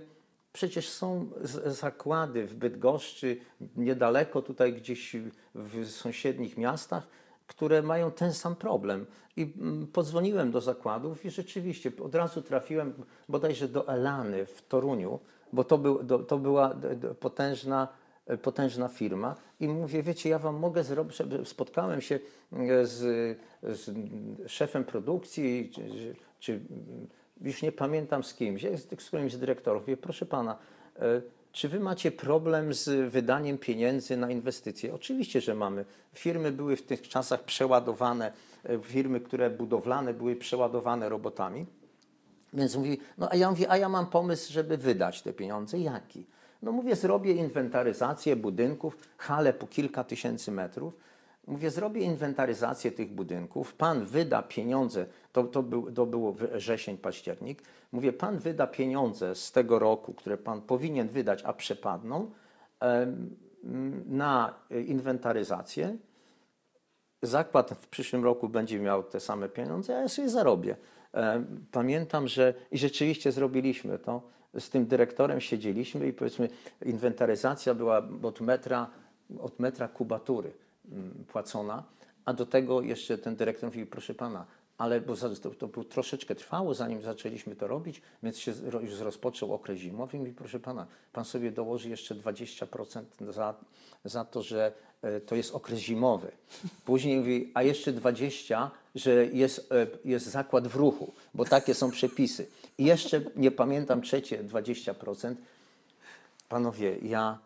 przecież 0.53 0.89
są 0.89 1.29
zakłady 1.65 2.47
w 2.47 2.55
Bydgoszczy, 2.55 3.38
niedaleko 3.75 4.41
tutaj 4.41 4.74
gdzieś 4.74 5.15
w 5.55 5.86
sąsiednich 5.86 6.57
miastach, 6.57 7.07
które 7.48 7.82
mają 7.82 8.12
ten 8.12 8.34
sam 8.34 8.56
problem. 8.56 9.06
I 9.36 9.54
mm, 9.58 9.88
podzwoniłem 9.88 10.51
do 10.51 10.62
zakładów 10.62 11.25
i 11.25 11.30
rzeczywiście 11.32 11.92
od 12.04 12.16
razu 12.16 12.42
trafiłem 12.42 12.94
bodajże 13.30 13.68
do 13.68 13.88
Elany 13.88 14.46
w 14.46 14.62
Toruniu, 14.68 15.20
bo 15.54 15.63
to, 15.63 15.77
był, 15.77 16.04
do, 16.04 16.20
to 16.20 16.38
była 16.38 16.75
potężna, 17.20 17.88
e, 18.25 18.38
potężna 18.38 18.88
firma. 18.88 19.36
I 19.60 19.68
mówię, 19.68 20.04
wiecie, 20.04 20.30
ja 20.30 20.39
wam 20.39 20.56
mogę 20.56 20.84
zrobić, 20.84 21.18
spotkałem 21.46 22.01
się 22.01 22.20
e, 22.54 22.86
z, 22.86 23.38
z 23.63 23.92
szefem 24.51 24.84
produkcji, 24.84 25.72
czy, 25.74 26.16
czy- 26.39 26.60
już 27.42 27.62
nie 27.62 27.72
pamiętam 27.72 28.24
z 28.24 28.34
kimś, 28.34 28.62
z, 28.62 29.01
z 29.01 29.08
którymś 29.08 29.34
z 29.34 29.39
dyrektorów. 29.39 29.82
Mówię, 29.82 29.98
proszę 29.98 30.25
pana, 30.25 30.58
E, 31.00 31.22
Czy 31.57 31.69
wy 31.69 31.79
macie 31.79 32.11
problem 32.11 32.73
z 32.73 33.11
wydaniem 33.11 33.57
pieniędzy 33.57 34.17
na 34.17 34.31
inwestycje? 34.31 34.93
Oczywiście, 34.93 35.41
że 35.41 35.55
mamy. 35.55 35.85
Firmy 36.13 36.51
były 36.51 36.75
w 36.75 36.81
tych 36.81 37.01
czasach 37.01 37.43
przeładowane, 37.43 38.31
e, 38.63 38.79
firmy, 38.79 39.19
które 39.19 39.49
budowlane 39.49 40.13
były 40.13 40.35
przeładowane 40.35 41.09
robotami. 41.09 41.65
Więc 42.53 42.75
mówi, 42.75 42.97
no 43.17 43.27
a 43.31 43.35
ja 43.35 43.49
mówię, 43.49 43.71
a 43.71 43.77
ja 43.77 43.89
mam 43.89 44.07
pomysł, 44.07 44.53
żeby 44.53 44.77
wydać 44.77 45.21
te 45.21 45.33
pieniądze. 45.33 45.79
Jaki? 45.79 46.25
No 46.61 46.71
mówię, 46.71 46.95
zrobię 46.95 47.33
inwentaryzację 47.33 48.35
budynków, 48.35 48.97
hale 49.17 49.53
po 49.53 49.67
kilka 49.67 50.03
tysięcy 50.03 50.51
metrów. 50.51 50.97
Mówię, 51.47 51.71
zrobię 51.71 52.01
inwentaryzację 52.01 52.91
tych 52.91 53.11
budynków, 53.11 53.73
pan 53.73 54.05
wyda 54.05 54.43
pieniądze, 54.43 55.05
to, 55.38 55.44
to, 55.44 55.63
był, 55.63 55.91
to 55.91 56.06
było 56.06 56.34
wrzesień, 56.34 56.98
październik. 56.98 57.62
Mówię, 57.91 58.13
pan 58.13 58.38
wyda 58.38 58.67
pieniądze 58.67 59.36
z 59.36 59.51
tego 59.51 59.79
roku, 59.79 60.13
które 60.13 60.38
pan 60.38 60.62
powinien 60.62 61.08
wydać, 61.08 61.44
a 61.44 61.53
przepadną, 61.53 62.32
na 64.06 64.53
inwentaryzację. 64.88 65.98
Zakład 67.22 67.72
w 67.72 67.88
przyszłym 67.88 68.24
roku 68.24 68.50
będzie 68.50 68.79
miał 68.79 69.03
te 69.03 69.20
same 69.20 69.50
pieniądze, 69.50 69.98
a 69.98 70.00
ja 70.00 70.08
sobie 70.08 70.29
zarobię. 70.29 70.75
Pamiętam, 71.72 72.27
że 72.27 72.53
i 72.72 72.77
rzeczywiście 72.77 73.32
zrobiliśmy 73.32 74.00
to. 74.00 74.22
Z 74.60 74.70
tym 74.70 74.86
dyrektorem 74.86 75.41
siedzieliśmy 75.41 76.08
i 76.08 76.13
powiedzmy, 76.13 76.50
inwentaryzacja 76.86 77.74
była 77.74 78.01
od 78.24 78.41
metra, 78.41 78.89
od 79.39 79.60
metra 79.60 79.88
kubatury 79.88 80.51
mm, 80.91 81.25
płacona, 81.27 81.84
a 82.25 82.34
do 82.34 82.46
tego 82.46 82.82
jeszcze 82.82 83.17
ten 83.17 83.36
dyrektor 83.36 83.70
mówił, 83.70 83.88
proszę 83.88 84.13
pana, 84.13 84.46
ale 84.77 85.01
bo 85.01 85.15
to, 85.15 85.67
to 85.67 85.84
troszeczkę 85.84 86.36
trwało, 86.36 86.74
zanim 86.74 87.01
zaczęliśmy 87.01 87.55
to 87.55 87.67
robić, 87.67 88.01
więc 88.24 88.38
się 88.38 88.53
już 88.81 89.00
rozpoczął 89.00 89.53
okres 89.53 89.77
zimowy 89.79 90.17
i 90.17 90.34
proszę 90.34 90.60
pana, 90.60 90.88
pan 91.13 91.25
sobie 91.25 91.51
dołoży 91.51 91.89
jeszcze 91.89 92.15
20% 92.15 93.03
za, 93.29 93.55
za 94.05 94.25
to, 94.25 94.41
że 94.41 94.72
e, 95.01 95.22
to 95.22 95.36
jest 95.36 95.55
okres 95.55 95.79
zimowy. 95.79 96.31
Później 96.86 97.17
mówi, 97.17 97.51
a 97.53 97.63
jeszcze 97.63 97.91
20, 97.91 98.72
że 98.96 99.25
jest, 99.25 99.72
e, 99.72 99.88
jest 100.05 100.25
zakład 100.25 100.67
w 100.67 100.75
ruchu, 100.75 101.13
bo 101.34 101.46
takie 101.46 101.74
są 101.74 101.91
przepisy. 101.91 102.48
I 102.77 102.86
jeszcze, 102.86 103.22
nie 103.36 103.51
pamiętam, 103.51 104.01
trzecie 104.01 104.43
20%. 104.43 105.36
Panowie, 106.50 106.98
ja, 107.01 107.39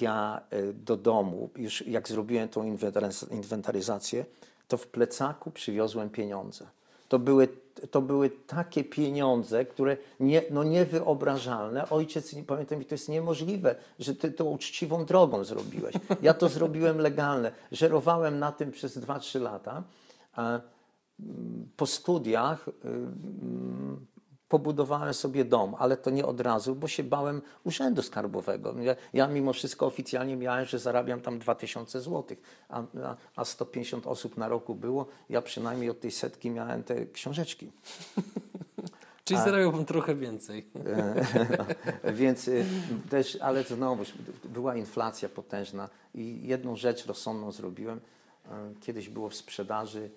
ja 0.00 0.40
e, 0.50 0.72
do 0.72 0.96
domu, 0.96 1.50
już 1.56 1.86
jak 1.86 2.08
zrobiłem 2.08 2.48
tą 2.48 2.62
inwentaryz- 2.62 3.32
inwentaryzację, 3.32 4.24
to 4.68 4.76
w 4.76 4.86
plecaku 4.86 5.50
przywiozłem 5.50 6.10
pieniądze. 6.10 6.66
To 7.08 7.18
były, 7.18 7.48
to 7.90 8.02
były 8.02 8.30
takie 8.30 8.84
pieniądze, 8.84 9.64
które 9.64 9.96
nie, 10.20 10.42
no 10.50 10.64
niewyobrażalne. 10.64 11.90
Ojciec, 11.90 12.34
pamiętam, 12.46 12.78
mi 12.78 12.84
to 12.84 12.94
jest 12.94 13.08
niemożliwe, 13.08 13.76
że 13.98 14.14
ty 14.14 14.30
to 14.30 14.44
uczciwą 14.44 15.04
drogą 15.04 15.44
zrobiłeś. 15.44 15.94
Ja 16.22 16.34
to 16.34 16.48
zrobiłem 16.48 16.98
legalne. 16.98 17.52
Żerowałem 17.72 18.38
na 18.38 18.52
tym 18.52 18.72
przez 18.72 18.98
2-3 18.98 19.40
lata. 19.40 19.82
Mm, 21.20 21.68
po 21.76 21.86
studiach 21.86 22.68
y, 22.68 22.72
mm, 22.84 24.06
pobudowałem 24.48 25.14
sobie 25.14 25.44
dom, 25.44 25.74
ale 25.78 25.96
to 25.96 26.10
nie 26.10 26.26
od 26.26 26.40
razu, 26.40 26.74
bo 26.74 26.88
się 26.88 27.04
bałem 27.04 27.42
urzędu 27.64 28.02
skarbowego. 28.02 28.74
Ja, 28.80 28.96
ja 29.12 29.28
mimo 29.28 29.52
wszystko 29.52 29.86
oficjalnie 29.86 30.36
miałem, 30.36 30.64
że 30.64 30.78
zarabiam 30.78 31.20
tam 31.20 31.38
2000 31.38 32.00
zł, 32.00 32.36
a, 32.68 32.80
a, 32.80 33.16
a 33.36 33.44
150 33.44 34.06
osób 34.06 34.36
na 34.36 34.48
roku 34.48 34.74
było. 34.74 35.06
Ja 35.28 35.42
przynajmniej 35.42 35.90
od 35.90 36.00
tej 36.00 36.10
setki 36.10 36.50
miałem 36.50 36.82
te 36.82 37.06
książeczki. 37.06 37.70
Czyli 39.24 39.40
zarabiał 39.40 39.72
pan 39.72 39.84
trochę 39.84 40.14
więcej. 40.14 40.66
Więc 42.14 42.48
y, 42.48 42.64
też, 43.10 43.38
ale 43.40 43.62
znowu 43.62 44.04
była 44.44 44.76
inflacja 44.76 45.28
potężna 45.28 45.88
i 46.14 46.40
jedną 46.42 46.76
rzecz 46.76 47.06
rozsądną 47.06 47.52
zrobiłem. 47.52 47.98
Y, 47.98 48.50
Kiedyś 48.80 49.08
było 49.08 49.28
w 49.28 49.34
sprzedaży 49.34 50.10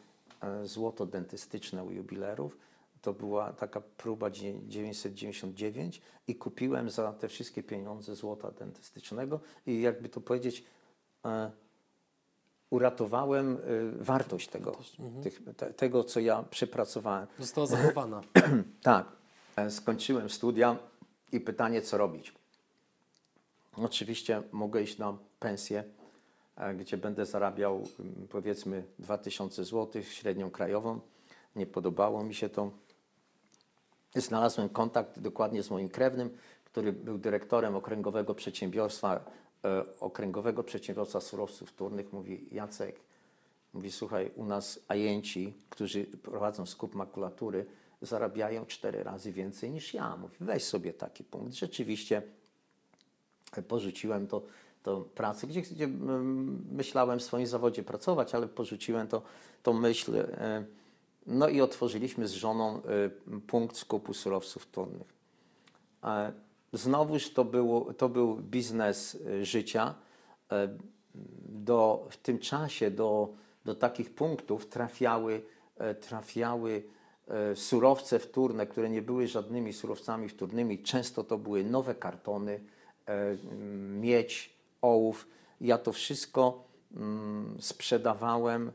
y, 0.63 0.67
złoto 0.67 1.05
dentystyczne 1.05 1.83
u 1.83 1.91
jubilerów. 1.91 2.57
To 3.01 3.13
była 3.13 3.53
taka 3.53 3.81
próba 3.81 4.29
dzie- 4.29 4.67
999 4.67 6.01
i 6.27 6.35
kupiłem 6.35 6.89
za 6.89 7.13
te 7.13 7.27
wszystkie 7.27 7.63
pieniądze 7.63 8.15
złota 8.15 8.51
dentystycznego 8.51 9.39
i 9.65 9.81
jakby 9.81 10.09
to 10.09 10.21
powiedzieć, 10.21 10.63
e, 11.25 11.51
uratowałem 12.69 13.57
y, 13.57 13.91
wartość 14.03 14.47
tego, 14.47 14.77
tych, 15.23 15.41
te, 15.57 15.73
tego, 15.73 16.03
co 16.03 16.19
ja 16.19 16.43
przepracowałem. 16.43 17.27
Została 17.39 17.67
zachowana. 17.77 18.21
Tak. 18.81 19.07
E, 19.55 19.71
Skończyłem 19.71 20.29
studia 20.29 20.77
i 21.31 21.39
pytanie, 21.39 21.81
co 21.81 21.97
robić. 21.97 22.33
Oczywiście 23.77 24.41
mogę 24.51 24.81
iść 24.81 24.97
na 24.97 25.17
pensję, 25.39 25.83
e, 26.55 26.75
gdzie 26.75 26.97
będę 26.97 27.25
zarabiał 27.25 27.83
mm, 27.99 28.27
powiedzmy 28.29 28.83
2000 28.99 29.63
zł, 29.65 30.03
średnią 30.03 30.51
krajową. 30.51 30.99
Nie 31.55 31.65
podobało 31.65 32.23
mi 32.23 32.33
się 32.35 32.49
to. 32.49 32.71
Znalazłem 34.21 34.69
kontakt 34.69 35.19
dokładnie 35.19 35.63
z 35.63 35.69
moim 35.69 35.89
krewnym, 35.89 36.29
który 36.65 36.93
był 36.93 37.17
dyrektorem 37.17 37.75
okręgowego 37.75 38.35
przedsiębiorstwa, 38.35 39.25
e, 39.65 39.83
okręgowego 39.99 40.63
przedsiębiorstwa 40.63 41.21
surowców 41.21 41.69
wtórnych. 41.69 42.13
Mówi 42.13 42.47
Jacek, 42.51 42.99
mówi 43.73 43.91
słuchaj, 43.91 44.31
u 44.35 44.45
nas 44.45 44.79
ajenci, 44.87 45.53
którzy 45.69 46.03
prowadzą 46.03 46.65
skup 46.65 46.95
makulatury, 46.95 47.65
zarabiają 48.01 48.65
cztery 48.65 49.03
razy 49.03 49.31
więcej 49.31 49.71
niż 49.71 49.93
ja. 49.93 50.17
Mówi 50.17 50.35
weź 50.39 50.63
sobie 50.63 50.93
taki 50.93 51.23
punkt. 51.23 51.53
Rzeczywiście 51.53 52.21
e, 53.57 53.61
porzuciłem 53.61 54.27
to, 54.27 54.41
to 54.83 55.01
pracę, 55.01 55.47
gdzie, 55.47 55.61
gdzie 55.61 55.87
myślałem 56.71 57.19
w 57.19 57.23
swoim 57.23 57.47
zawodzie 57.47 57.83
pracować, 57.83 58.35
ale 58.35 58.47
porzuciłem 58.47 59.07
to, 59.07 59.21
tą 59.63 59.73
myśl. 59.73 60.11
No 61.27 61.47
i 61.49 61.61
otworzyliśmy 61.61 62.27
z 62.27 62.31
żoną 62.31 62.75
e, 62.75 63.09
punkt 63.39 63.77
skupu 63.77 64.13
surowców 64.13 64.63
wtórnych. 64.63 65.13
E, 66.03 66.33
Znowuż 66.73 67.33
to, 67.33 67.45
było, 67.45 67.93
to 67.93 68.09
był 68.09 68.35
biznes 68.35 69.17
e, 69.41 69.45
życia. 69.45 69.95
E, 70.51 70.77
Do, 71.45 72.07
w 72.09 72.17
tym 72.17 72.39
czasie 72.39 72.91
do, 72.91 73.33
do 73.65 73.75
takich 73.75 74.15
punktów 74.15 74.67
trafiały, 74.67 75.41
e, 75.77 75.95
trafiały 75.95 76.83
surowce 77.55 78.19
wtórne, 78.19 78.67
które 78.67 78.89
nie 78.89 79.01
były 79.01 79.27
żadnymi 79.27 79.73
surowcami 79.73 80.29
wtórnymi. 80.29 80.83
Często 80.83 81.23
to 81.23 81.37
były 81.37 81.63
nowe 81.63 81.95
kartony, 81.95 82.59
miedź, 83.99 84.53
ołów. 84.81 85.27
Ja 85.61 85.77
to 85.77 85.91
wszystko 85.91 86.63
mm, 86.95 87.57
sprzedawałem 87.59 88.71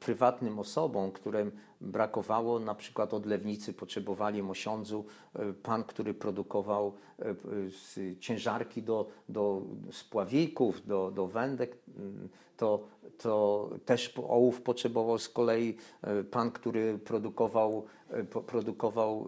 prywatnym 0.00 0.58
osobom, 0.58 1.12
którym 1.12 1.52
brakowało, 1.80 2.58
na 2.58 2.74
przykład 2.74 3.14
odlewnicy 3.14 3.72
potrzebowali 3.72 4.42
mosiądzu, 4.42 5.04
e, 5.34 5.52
pan, 5.52 5.84
który 5.84 6.14
produkował 6.14 6.92
e, 7.18 7.30
e, 7.30 8.16
ciężarki 8.20 8.82
do, 8.82 9.08
do 9.28 9.62
spławików, 9.92 10.86
do, 10.86 11.10
do 11.10 11.26
wędek, 11.26 11.76
mm, 11.98 12.28
to, 12.56 12.80
to 13.18 13.70
też 13.84 14.14
ołów 14.28 14.62
potrzebował 14.62 15.18
z 15.18 15.28
kolei 15.28 15.76
e, 16.02 16.24
pan, 16.24 16.50
który 16.50 16.98
produkował, 16.98 17.84
e, 18.10 18.24
produkował 18.24 19.26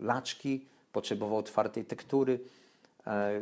e, 0.00 0.04
laczki, 0.04 0.66
potrzebował 0.92 1.42
twardej 1.42 1.84
tektury. 1.84 2.40
E, 3.06 3.40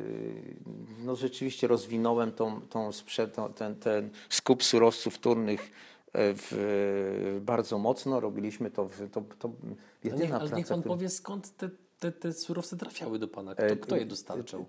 No 1.05 1.17
rzeczywiście 1.17 1.67
rozwinąłem 1.67 2.33
tą, 2.33 2.61
tą 2.61 2.91
sprze- 2.91 3.29
tą, 3.29 3.53
ten, 3.53 3.75
ten 3.75 4.11
skup 4.29 4.63
surowców 4.65 5.15
wtórnych 5.15 5.61
e, 5.63 5.90
w, 6.15 7.41
bardzo 7.43 7.79
mocno. 7.79 8.21
Robiliśmy 8.21 8.71
to, 8.71 8.85
w, 8.89 9.11
to, 9.11 9.23
to 9.39 9.49
Ale 9.65 9.75
jedyna 10.05 10.23
niech, 10.25 10.31
ale 10.33 10.41
praca, 10.41 10.57
niech 10.57 10.67
pan 10.69 10.81
którą- 10.81 10.95
powie, 10.95 11.09
skąd 11.09 11.57
te, 11.57 11.71
te, 11.99 12.13
te 12.13 12.33
surowce 12.33 12.77
trafiały 12.77 13.19
do 13.19 13.29
pana? 13.29 13.53
E, 13.53 13.77
Kto, 13.77 13.87
kto 13.87 13.97
je 13.97 14.07
dostarczał? 14.07 14.67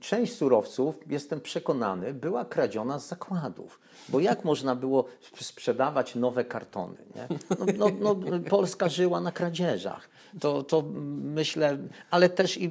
Część 0.00 0.32
surowców, 0.36 0.98
jestem 1.06 1.40
przekonany, 1.40 2.14
była 2.14 2.44
kradziona 2.44 2.98
z 2.98 3.08
zakładów. 3.08 3.80
Bo 4.08 4.20
jak 4.20 4.44
można 4.44 4.74
było 4.76 5.04
sp- 5.28 5.44
sprzedawać 5.44 6.14
nowe 6.14 6.44
kartony? 6.44 6.96
No, 7.78 7.86
no, 8.00 8.14
no, 8.30 8.38
Polska 8.50 8.88
żyła 8.88 9.20
na 9.20 9.32
kradzieżach. 9.32 10.08
To, 10.40 10.62
to 10.62 10.82
myślę, 11.22 11.78
ale 12.10 12.28
też 12.28 12.56
i 12.58 12.70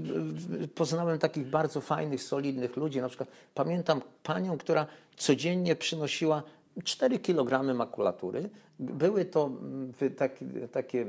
poznałem 0.76 1.20
takich 1.20 1.48
bardzo 1.48 1.82
fajnych, 1.82 2.24
solidnych 2.24 2.78
ludzi. 2.78 3.02
Na 3.02 3.08
przykład 3.08 3.30
pamiętam 3.54 4.02
panią, 4.24 4.58
która 4.58 4.88
codziennie 5.18 5.76
przynosiła 5.76 6.44
4 6.84 7.20
kg 7.20 7.76
makulatury. 7.76 8.50
Były 8.80 9.26
to 9.26 9.46
mm, 9.46 9.94
takie, 10.18 10.46
takie 10.72 11.06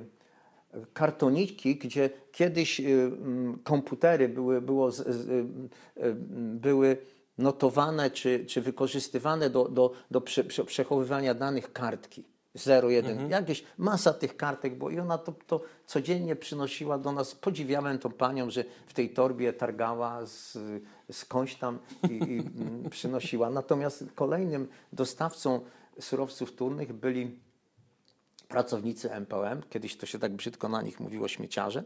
kartoniki, 0.92 1.76
gdzie 1.76 2.10
kiedyś 2.32 2.80
y, 2.80 2.84
mm, 2.84 3.58
komputery 3.64 4.28
były, 4.28 4.60
było 4.60 4.88
y, 4.88 4.92
y, 4.92 6.14
były 6.54 6.96
notowane 7.38 8.10
czy, 8.10 8.44
czy 8.46 8.60
wykorzystywane 8.60 9.50
do, 9.50 9.68
do, 9.68 9.92
do 10.10 10.20
prze, 10.20 10.44
prze, 10.44 10.64
przechowywania 10.64 11.34
danych 11.34 11.72
kartki. 11.72 12.24
01, 12.54 13.30
jakieś 13.30 13.64
masa 13.78 14.12
tych 14.12 14.36
kartek, 14.36 14.78
bo 14.78 14.90
i 14.90 14.98
ona 14.98 15.18
to, 15.18 15.32
to 15.46 15.60
codziennie 15.86 16.36
przynosiła 16.36 16.98
do 16.98 17.12
nas. 17.12 17.34
Podziwiałem 17.34 17.98
tą 17.98 18.12
panią, 18.12 18.50
że 18.50 18.64
w 18.86 18.92
tej 18.92 19.10
torbie 19.10 19.52
targała 19.52 20.26
z, 20.26 20.58
skądś 21.12 21.54
tam 21.54 21.78
i, 22.10 22.14
i 22.14 22.38
mm, 22.62 22.90
przynosiła. 22.90 23.50
Natomiast 23.50 24.04
kolejnym 24.14 24.68
dostawcą 24.92 25.60
surowców 26.00 26.50
wtórnych 26.50 26.92
byli 26.92 27.38
pracownicy 28.48 29.12
MPM, 29.12 29.62
kiedyś 29.70 29.96
to 29.96 30.06
się 30.06 30.18
tak 30.18 30.32
brzydko 30.32 30.68
na 30.68 30.82
nich 30.82 31.00
mówiło 31.00 31.28
śmieciarze. 31.28 31.84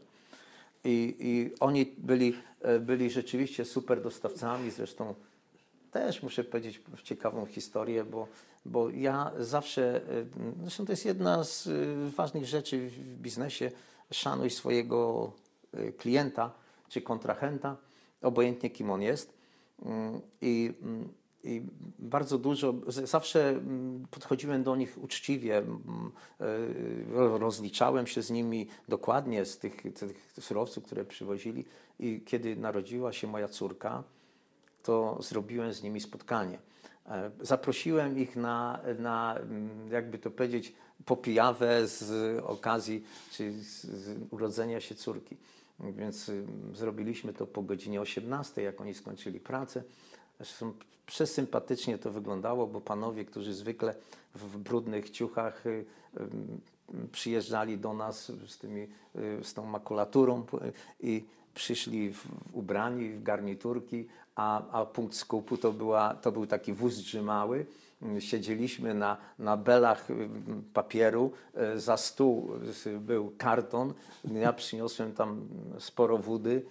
I, 0.85 1.16
I 1.18 1.61
oni 1.61 1.94
byli, 1.99 2.35
e, 2.61 2.80
byli 2.80 3.11
rzeczywiście 3.11 3.64
super 3.64 4.02
dostawcami, 4.02 4.71
zresztą 4.71 5.14
też 5.90 6.23
muszę 6.23 6.44
powiedzieć 6.44 6.83
ciekawą 7.02 7.47
historię, 7.47 8.04
bo, 8.04 8.28
bo 8.66 8.90
ja 8.90 9.33
zawsze, 9.38 9.97
e, 9.97 10.25
zresztą 10.62 10.87
to 10.87 10.92
jest 10.92 11.04
jedna 11.04 11.44
z 11.44 11.66
e, 11.66 11.71
ważnych 12.16 12.47
rzeczy 12.47 12.88
w 12.88 13.18
biznesie, 13.18 13.71
szanuj 14.11 14.50
swojego 14.50 15.33
klienta 15.99 16.50
czy 16.88 17.02
kontrahenta, 17.02 17.76
obojętnie 18.23 18.71
kim 18.71 18.90
on 18.90 19.02
jest. 19.02 19.35
Mm, 19.83 20.21
I, 20.40 20.73
mm, 20.83 21.09
i 21.44 21.62
bardzo 21.99 22.38
dużo, 22.38 22.75
zawsze 22.87 23.49
mm, 23.49 24.06
podchodziłem 24.11 24.62
do 24.62 24.76
nich 24.76 24.99
uczciwie, 25.02 25.62
rozliczałem 27.14 28.06
się 28.06 28.23
z 28.23 28.30
nimi 28.30 28.68
dokładnie 28.88 29.44
z 29.44 29.59
tych, 29.59 29.83
tych 29.83 30.33
surowców, 30.40 30.85
które 30.85 31.04
przywozili. 31.04 31.64
I 31.99 32.21
kiedy 32.26 32.56
narodziła 32.56 33.12
się 33.12 33.26
moja 33.26 33.49
córka, 33.49 34.02
to 34.83 35.18
zrobiłem 35.23 35.73
z 35.73 35.83
nimi 35.83 36.00
spotkanie. 36.00 36.59
E, 37.08 37.30
zaprosiłem 37.40 38.18
ich 38.18 38.37
na, 38.37 38.80
na 38.99 39.38
jakby 39.90 40.18
to 40.18 40.30
powiedzieć, 40.30 40.73
popijawę 41.04 41.87
z 41.87 42.38
okazji 42.44 43.04
czy 43.32 43.52
z, 43.52 43.87
urodzenia 44.30 44.80
się 44.80 44.94
córki. 44.94 45.37
Więc 45.80 46.30
zrobiliśmy 46.73 47.32
to 47.32 47.46
po 47.46 47.62
godzinie 47.62 48.00
18, 48.00 48.62
jak 48.62 48.80
oni 48.80 48.94
skończyli 48.94 49.40
pracę. 49.40 49.82
Zresztą 50.38 50.73
przesympatycznie 51.06 51.99
to 51.99 52.11
wyglądało, 52.11 52.66
bo 52.66 52.80
panowie, 52.80 53.25
którzy 53.25 53.54
zwykle 53.54 53.94
w 54.34 54.58
brudnych 54.58 55.11
ciuchach 55.11 55.66
y, 55.66 55.84
przyjeżdżali 57.12 57.78
do 57.78 57.92
nas 57.94 58.32
z, 58.46 58.58
tymi, 58.58 58.88
y, 59.16 59.44
z 59.44 59.54
tą 59.54 59.66
makulaturą 59.66 60.46
i 61.00 61.25
przyszli 61.54 62.12
w, 62.12 62.26
ubrani 62.52 63.11
w 63.11 63.23
garniturki, 63.23 64.06
a, 64.34 64.70
a 64.70 64.87
punkt 64.87 65.14
skupu 65.14 65.56
to, 65.56 65.73
była, 65.73 66.14
to 66.14 66.32
był 66.32 66.46
taki 66.46 66.73
wóz 66.73 66.96
drzymały. 66.96 67.66
Siedzieliśmy 68.18 68.94
na, 68.94 69.16
na 69.38 69.56
belach 69.56 70.11
y, 70.11 70.28
papieru, 70.73 71.32
za 71.76 71.96
stół 71.96 72.50
był 73.00 73.32
karton. 73.38 73.94
Ja 74.25 74.52
przyniosłem 74.52 75.12
tam 75.12 75.49
sporo 75.78 76.18
wody, 76.18 76.62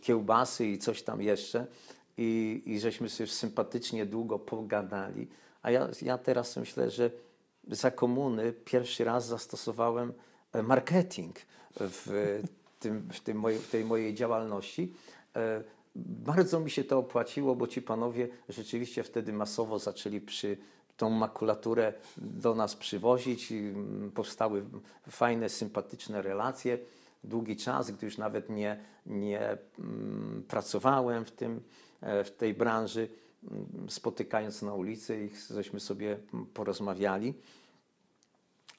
kiełbasy 0.00 0.66
i 0.66 0.78
coś 0.78 1.02
tam 1.02 1.22
jeszcze 1.22 1.66
i, 2.18 2.62
i 2.66 2.80
żeśmy 2.80 3.08
sobie 3.08 3.26
sympatycznie 3.26 4.06
długo 4.06 4.38
pogadali. 4.38 5.28
A 5.62 5.70
ja, 5.70 5.88
ja 6.02 6.18
teraz 6.18 6.56
myślę, 6.56 6.90
że 6.90 7.10
za 7.68 7.90
komuny 7.90 8.52
pierwszy 8.52 9.04
raz 9.04 9.26
zastosowałem 9.26 10.12
e, 10.52 10.62
marketing 10.62 11.36
w, 11.80 12.40
tym, 12.78 13.08
w, 13.12 13.20
tym 13.20 13.44
w 13.58 13.70
tej 13.70 13.84
mojej 13.84 14.14
działalności. 14.14 14.92
E, 15.36 15.62
bardzo 15.96 16.60
mi 16.60 16.70
się 16.70 16.84
to 16.84 16.98
opłaciło, 16.98 17.56
bo 17.56 17.66
ci 17.66 17.82
panowie 17.82 18.28
rzeczywiście 18.48 19.02
wtedy 19.02 19.32
masowo 19.32 19.78
zaczęli 19.78 20.20
przy 20.20 20.56
tą 20.96 21.10
makulaturę 21.10 21.92
do 22.16 22.54
nas 22.54 22.76
przywozić. 22.76 23.52
Mm, 23.52 24.10
powstały 24.14 24.64
fajne, 25.10 25.48
sympatyczne 25.48 26.22
relacje. 26.22 26.78
Długi 27.24 27.56
czas, 27.56 27.90
gdy 27.90 28.06
już 28.06 28.18
nawet 28.18 28.50
nie, 28.50 28.80
nie 29.06 29.58
mm, 29.78 30.44
pracowałem 30.48 31.24
w 31.24 31.30
tym, 31.30 31.60
E, 32.00 32.24
w 32.24 32.30
tej 32.30 32.54
branży, 32.54 33.08
mm, 33.50 33.90
spotykając 33.90 34.62
na 34.62 34.74
ulicy, 34.74 35.24
ich 35.24 35.46
żeśmy 35.50 35.80
sobie 35.80 36.18
porozmawiali. 36.54 37.34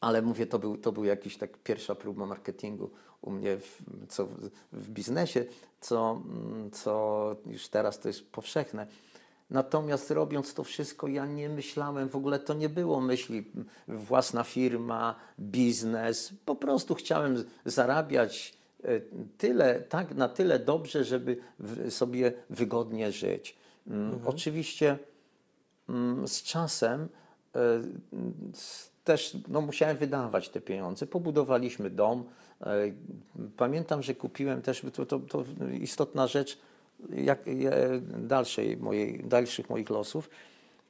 Ale 0.01 0.21
mówię, 0.21 0.47
to 0.47 0.59
był, 0.59 0.77
to 0.77 0.91
był 0.91 1.05
jakiś 1.05 1.37
tak 1.37 1.57
pierwsza 1.57 1.95
próba 1.95 2.25
marketingu 2.25 2.89
u 3.21 3.31
mnie 3.31 3.57
w, 3.57 3.81
co, 4.09 4.27
w 4.73 4.89
biznesie, 4.89 5.45
co, 5.81 6.21
mm, 6.25 6.71
co 6.71 7.35
już 7.45 7.67
teraz 7.67 7.99
to 7.99 8.07
jest 8.07 8.31
powszechne. 8.31 8.87
Natomiast 9.49 10.11
robiąc 10.11 10.53
to 10.53 10.63
wszystko, 10.63 11.07
ja 11.07 11.25
nie 11.25 11.49
myślałem, 11.49 12.09
w 12.09 12.15
ogóle 12.15 12.39
to 12.39 12.53
nie 12.53 12.69
było 12.69 13.01
myśli 13.01 13.45
własna 13.87 14.43
firma, 14.43 15.15
biznes. 15.39 16.33
Po 16.45 16.55
prostu 16.55 16.95
chciałem 16.95 17.43
zarabiać 17.65 18.59
E, 18.83 19.01
tyle, 19.37 19.81
tak, 19.81 20.15
na 20.15 20.29
tyle 20.29 20.59
dobrze, 20.59 21.03
żeby 21.03 21.37
sobie 21.89 22.33
wygodnie 22.49 23.11
żyć. 23.11 23.57
Mm, 23.87 24.05
mhm. 24.05 24.27
Oczywiście 24.27 24.97
mm, 25.89 26.27
z 26.27 26.43
czasem 26.43 27.07
e, 27.55 27.81
też 29.09 29.37
no, 29.47 29.61
musiałem 29.61 29.97
wydawać 29.97 30.49
te 30.49 30.61
pieniądze. 30.61 31.07
Pobudowaliśmy 31.07 31.89
dom. 31.89 32.23
E, 32.61 32.91
pamiętam, 33.57 34.03
że 34.03 34.15
kupiłem 34.15 34.61
też, 34.61 34.85
to, 34.93 35.05
to, 35.05 35.19
to 35.19 35.43
istotna 35.81 36.27
rzecz 36.27 36.57
jak, 37.09 37.39
dalszej 38.17 38.77
mojej, 38.77 39.23
dalszych 39.23 39.69
moich 39.69 39.89
losów. 39.89 40.29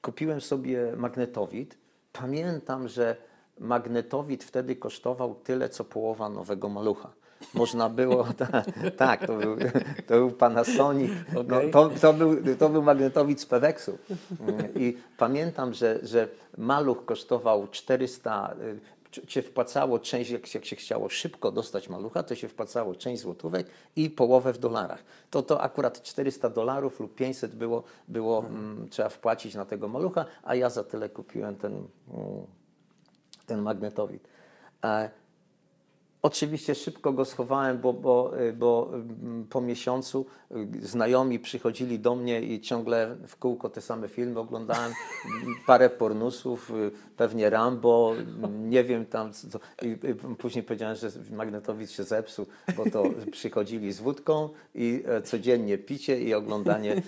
Kupiłem 0.01 0.41
sobie 0.41 0.93
magnetowid. 0.97 1.77
Pamiętam, 2.13 2.87
że 2.87 3.15
magnetowid 3.59 4.43
wtedy 4.43 4.75
kosztował 4.75 5.35
tyle, 5.35 5.69
co 5.69 5.83
połowa 5.83 6.29
nowego 6.29 6.69
malucha 6.69 7.18
można 7.53 7.89
było, 7.89 8.27
ta, 8.37 8.63
tak, 8.97 9.27
to 9.27 9.37
był, 9.37 9.57
to 10.07 10.13
był 10.13 10.31
Panasonic, 10.31 11.11
okay. 11.31 11.43
no, 11.47 11.71
to, 11.71 11.89
to, 12.01 12.13
był, 12.13 12.37
to 12.59 12.69
był 12.69 12.81
magnetowid 12.81 13.41
z 13.41 13.45
Peweksu. 13.45 13.97
I 14.75 14.97
pamiętam, 15.17 15.73
że, 15.73 15.99
że 16.03 16.27
maluch 16.57 17.05
kosztował 17.05 17.67
400, 17.67 18.55
się 19.27 19.41
wpłacało 19.41 19.99
część, 19.99 20.31
jak, 20.31 20.53
jak 20.53 20.65
się 20.65 20.75
chciało 20.75 21.09
szybko 21.09 21.51
dostać 21.51 21.89
malucha, 21.89 22.23
to 22.23 22.35
się 22.35 22.47
wpłacało 22.47 22.95
część 22.95 23.21
złotówek 23.21 23.67
i 23.95 24.09
połowę 24.09 24.53
w 24.53 24.57
dolarach. 24.57 25.03
To, 25.29 25.41
to 25.41 25.61
akurat 25.61 26.01
400 26.01 26.49
dolarów 26.49 26.99
lub 26.99 27.15
500 27.15 27.55
było, 27.55 27.83
było 28.07 28.41
hmm. 28.41 28.89
trzeba 28.89 29.09
wpłacić 29.09 29.55
na 29.55 29.65
tego 29.65 29.87
malucha, 29.87 30.25
a 30.43 30.55
ja 30.55 30.69
za 30.69 30.83
tyle 30.83 31.09
kupiłem 31.09 31.55
ten, 31.55 31.73
mm, 31.73 31.87
ten 33.45 33.61
magnetowid. 33.61 34.27
Oczywiście 36.21 36.75
szybko 36.75 37.13
go 37.13 37.25
schowałem, 37.25 37.77
bo, 37.77 37.93
bo, 37.93 38.39
y, 38.41 38.53
bo 38.53 38.89
mm, 38.93 39.45
po 39.49 39.61
miesiącu 39.61 40.25
y, 40.51 40.87
znajomi 40.87 41.39
przychodzili 41.39 41.99
do 41.99 42.15
mnie 42.15 42.41
i 42.41 42.61
ciągle 42.61 43.15
w 43.27 43.35
kółko 43.35 43.69
te 43.69 43.81
same 43.81 44.07
filmy 44.07 44.39
oglądałem. 44.39 44.93
Parę 45.67 45.89
pornusów, 45.89 46.71
y, 46.71 46.91
pewnie 47.17 47.49
Rambo, 47.49 48.13
nie 48.49 48.83
wiem 48.83 49.05
tam. 49.05 49.33
Co, 49.33 49.59
I 49.81 49.95
później 50.37 50.63
powiedziałem, 50.63 50.95
że 50.95 51.09
magnetowid 51.31 51.91
się 51.91 52.03
zepsuł, 52.03 52.45
bo 52.77 52.89
to 52.89 53.03
przychodzili 53.31 53.91
z 53.91 53.99
wódką 53.99 54.49
i 54.75 55.03
e, 55.05 55.21
codziennie 55.21 55.77
picie 55.77 56.21
i 56.21 56.33
oglądanie 56.33 57.01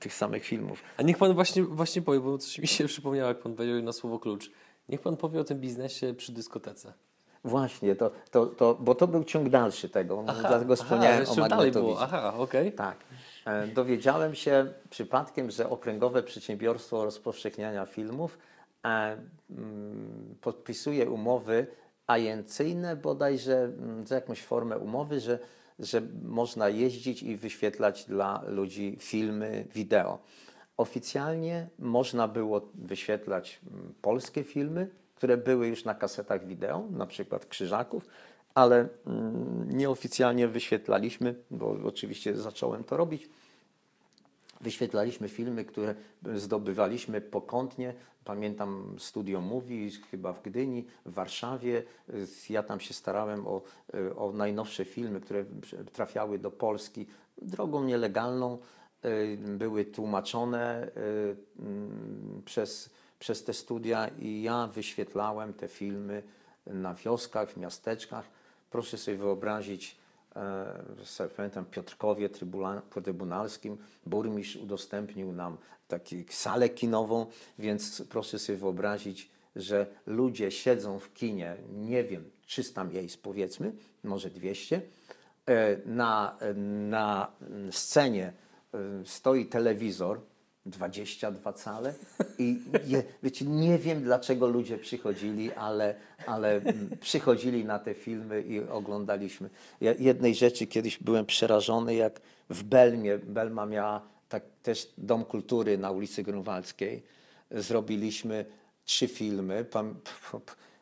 tych 0.00 0.14
samych 0.14 0.44
filmów. 0.44 0.82
A 0.96 1.02
niech 1.02 1.18
pan 1.18 1.34
właśnie, 1.34 1.62
właśnie 1.62 2.02
powie, 2.02 2.20
bo 2.20 2.38
coś 2.38 2.58
mi 2.58 2.66
się 2.66 2.86
przypomniało, 2.86 3.28
jak 3.28 3.42
pan 3.42 3.54
powiedział 3.54 3.82
na 3.82 3.92
słowo 3.92 4.18
klucz. 4.18 4.50
Niech 4.88 5.00
pan 5.00 5.16
powie 5.16 5.40
o 5.40 5.44
tym 5.44 5.60
biznesie 5.60 6.14
przy 6.14 6.32
dyskotece. 6.32 6.92
Właśnie, 7.44 7.96
to, 7.96 8.10
to, 8.30 8.46
to, 8.46 8.74
bo 8.80 8.94
to 8.94 9.06
był 9.06 9.24
ciąg 9.24 9.48
dalszy 9.48 9.88
tego, 9.88 10.24
aha, 10.26 10.48
dlatego 10.48 10.76
wspomniałem 10.76 11.22
aha, 11.22 11.32
o 11.32 11.36
magnetowidzie. 11.36 12.00
Aha, 12.00 12.34
okej. 12.38 12.68
Okay. 12.68 12.72
Tak. 12.72 12.96
E, 13.44 13.66
dowiedziałem 13.66 14.34
się 14.34 14.72
przypadkiem, 14.90 15.50
że 15.50 15.70
Okręgowe 15.70 16.22
Przedsiębiorstwo 16.22 17.04
Rozpowszechniania 17.04 17.86
Filmów 17.86 18.38
e, 18.84 19.16
mm, 19.50 20.36
podpisuje 20.40 21.10
umowy 21.10 21.66
ajencyjne 22.06 22.96
bodajże, 22.96 23.56
mm, 23.56 24.06
za 24.06 24.14
jakąś 24.14 24.42
formę 24.42 24.78
umowy, 24.78 25.20
że, 25.20 25.38
że 25.78 26.02
można 26.22 26.68
jeździć 26.68 27.22
i 27.22 27.36
wyświetlać 27.36 28.04
dla 28.04 28.42
ludzi 28.46 28.96
filmy, 29.00 29.66
wideo. 29.74 30.18
Oficjalnie 30.76 31.68
można 31.78 32.28
było 32.28 32.60
wyświetlać 32.74 33.60
mm, 33.70 33.94
polskie 34.02 34.44
filmy, 34.44 34.90
które 35.18 35.36
były 35.36 35.68
już 35.68 35.84
na 35.84 35.94
kasetach 35.94 36.46
wideo, 36.46 36.86
na 36.90 37.06
przykład 37.06 37.46
Krzyżaków, 37.46 38.06
ale 38.54 38.88
mm, 39.06 39.68
nieoficjalnie 39.78 40.48
wyświetlaliśmy, 40.48 41.34
bo 41.50 41.76
oczywiście 41.84 42.36
zacząłem 42.36 42.84
to 42.84 42.96
robić. 42.96 43.28
Wyświetlaliśmy 44.60 45.28
filmy, 45.28 45.64
które 45.64 45.94
zdobywaliśmy 46.34 47.20
pokątnie. 47.20 47.94
Pamiętam 48.24 48.96
Studio 48.98 49.40
Movie, 49.40 49.90
chyba 50.10 50.32
w 50.32 50.42
Gdyni, 50.42 50.84
w 51.06 51.12
Warszawie. 51.12 51.82
Ja 52.50 52.62
tam 52.62 52.80
się 52.80 52.94
starałem 52.94 53.46
o, 53.46 53.62
o 54.16 54.32
najnowsze 54.32 54.84
filmy, 54.84 55.20
które 55.20 55.44
trafiały 55.92 56.38
do 56.38 56.50
Polski 56.50 57.06
drogą 57.42 57.84
nielegalną. 57.84 58.58
Były 59.38 59.84
tłumaczone 59.84 60.90
mm, 61.58 62.42
przez 62.44 62.90
przez 63.18 63.44
te 63.44 63.54
studia 63.54 64.08
i 64.08 64.42
ja 64.42 64.66
wyświetlałem 64.66 65.54
te 65.54 65.68
filmy 65.68 66.22
na 66.66 66.94
wioskach, 66.94 67.50
w 67.50 67.56
miasteczkach. 67.56 68.24
Proszę 68.70 68.98
sobie 68.98 69.16
wyobrazić, 69.16 69.96
e, 70.36 71.28
pamiętam 71.36 71.64
Piotrkowie 71.64 72.28
Trybunalskim 73.02 73.78
burmistrz 74.06 74.56
udostępnił 74.56 75.32
nam 75.32 75.56
taką 75.88 76.04
salę 76.30 76.68
kinową, 76.68 77.26
więc 77.58 78.02
proszę 78.10 78.38
sobie 78.38 78.58
wyobrazić, 78.58 79.30
że 79.56 79.86
ludzie 80.06 80.50
siedzą 80.50 80.98
w 80.98 81.14
kinie, 81.14 81.56
nie 81.72 82.04
wiem, 82.04 82.30
300 82.46 82.84
miejsc 82.84 83.16
powiedzmy, 83.16 83.72
może 84.04 84.30
200, 84.30 84.82
E, 85.48 85.76
na, 85.86 86.36
na 86.88 87.32
scenie 87.70 88.32
e, 88.74 88.78
stoi 89.04 89.46
telewizor, 89.46 90.20
22 90.66 91.52
cale 91.52 91.94
i 92.38 92.60
je, 92.86 93.02
wiecie, 93.22 93.44
nie 93.44 93.78
wiem 93.78 94.02
dlaczego 94.02 94.46
ludzie 94.46 94.78
przychodzili, 94.78 95.52
ale, 95.52 95.94
ale 96.26 96.54
mm, 96.56 96.90
przychodzili 97.00 97.64
na 97.64 97.78
te 97.78 97.94
filmy 97.94 98.42
i 98.42 98.60
oglądaliśmy. 98.60 99.50
Ja 99.80 99.94
jednej 99.98 100.34
rzeczy 100.34 100.66
kiedyś 100.66 100.98
byłem 100.98 101.26
przerażony, 101.26 101.94
jak 101.94 102.20
w 102.50 102.62
Belmie, 102.62 103.18
Belma 103.18 103.66
miała 103.66 104.02
tak, 104.28 104.42
też 104.62 104.92
Dom 104.98 105.24
Kultury 105.24 105.78
na 105.78 105.90
ulicy 105.90 106.22
Grunwaldzkiej, 106.22 107.02
zrobiliśmy 107.50 108.44
trzy 108.84 109.08
filmy, 109.08 109.66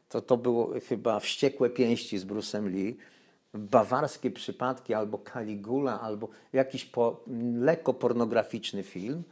to, 0.08 0.20
to 0.20 0.36
było 0.36 0.70
chyba 0.88 1.20
Wściekłe 1.20 1.70
Pięści 1.70 2.18
z 2.18 2.24
Bruce'em 2.24 2.66
Lee, 2.70 2.96
bawarskie 3.54 4.30
przypadki, 4.30 4.94
albo 4.94 5.18
Caligula, 5.32 6.00
albo 6.00 6.28
jakiś 6.52 6.84
po, 6.84 7.24
lekko 7.54 7.94
pornograficzny 7.94 8.82
film. 8.82 9.22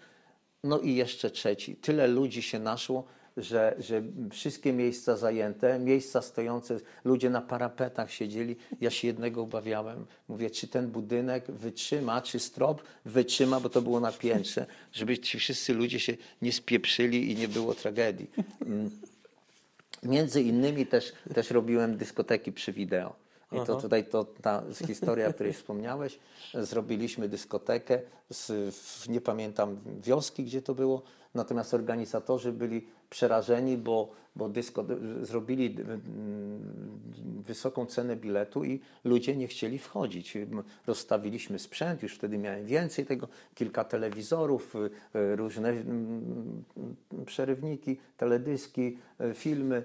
No 0.64 0.78
i 0.78 0.94
jeszcze 0.94 1.30
trzeci. 1.30 1.76
Tyle 1.76 2.06
ludzi 2.06 2.42
się 2.42 2.58
naszło, 2.58 3.04
że, 3.36 3.74
że 3.78 4.02
wszystkie 4.30 4.72
miejsca 4.72 5.16
zajęte, 5.16 5.78
miejsca 5.78 6.22
stojące, 6.22 6.80
ludzie 7.04 7.30
na 7.30 7.40
parapetach 7.40 8.10
siedzieli. 8.10 8.56
Ja 8.80 8.90
się 8.90 9.08
jednego 9.08 9.42
obawiałem. 9.42 10.06
Mówię, 10.28 10.50
czy 10.50 10.68
ten 10.68 10.90
budynek 10.90 11.50
wytrzyma, 11.50 12.22
czy 12.22 12.38
strop 12.38 12.82
wytrzyma, 13.04 13.60
bo 13.60 13.68
to 13.68 13.82
było 13.82 14.00
na 14.00 14.12
piętrze, 14.12 14.66
żeby 14.92 15.18
ci 15.18 15.38
wszyscy 15.38 15.74
ludzie 15.74 16.00
się 16.00 16.16
nie 16.42 16.52
spieprzyli 16.52 17.32
i 17.32 17.36
nie 17.36 17.48
było 17.48 17.74
tragedii. 17.74 18.30
Mm. 18.66 18.90
Między 20.02 20.42
innymi 20.42 20.86
też, 20.86 21.12
też 21.34 21.50
robiłem 21.50 21.96
dyskoteki 21.96 22.52
przy 22.52 22.72
wideo. 22.72 23.23
I 23.62 23.66
to 23.66 23.80
tutaj 23.80 24.04
to, 24.04 24.24
ta 24.24 24.62
historia, 24.86 25.28
o 25.28 25.32
której 25.32 25.52
wspomniałeś, 25.52 26.18
zrobiliśmy 26.54 27.28
dyskotekę, 27.28 28.00
z, 28.30 28.74
w, 28.74 29.08
nie 29.08 29.20
pamiętam 29.20 29.76
wioski, 30.00 30.44
gdzie 30.44 30.62
to 30.62 30.74
było, 30.74 31.02
natomiast 31.34 31.74
organizatorzy 31.74 32.52
byli 32.52 32.86
przerażeni, 33.10 33.76
bo, 33.76 34.10
bo 34.36 34.48
dysko, 34.48 34.84
zrobili 35.22 35.76
wysoką 37.46 37.86
cenę 37.86 38.16
biletu 38.16 38.64
i 38.64 38.80
ludzie 39.04 39.36
nie 39.36 39.48
chcieli 39.48 39.78
wchodzić. 39.78 40.38
Rozstawiliśmy 40.86 41.58
sprzęt, 41.58 42.02
już 42.02 42.14
wtedy 42.14 42.38
miałem 42.38 42.66
więcej 42.66 43.06
tego, 43.06 43.28
kilka 43.54 43.84
telewizorów, 43.84 44.76
y, 44.76 45.36
różne 45.36 45.68
mm, 45.68 46.64
przerywniki, 47.26 47.96
teledyski, 48.16 48.98
y, 49.20 49.34
filmy 49.34 49.84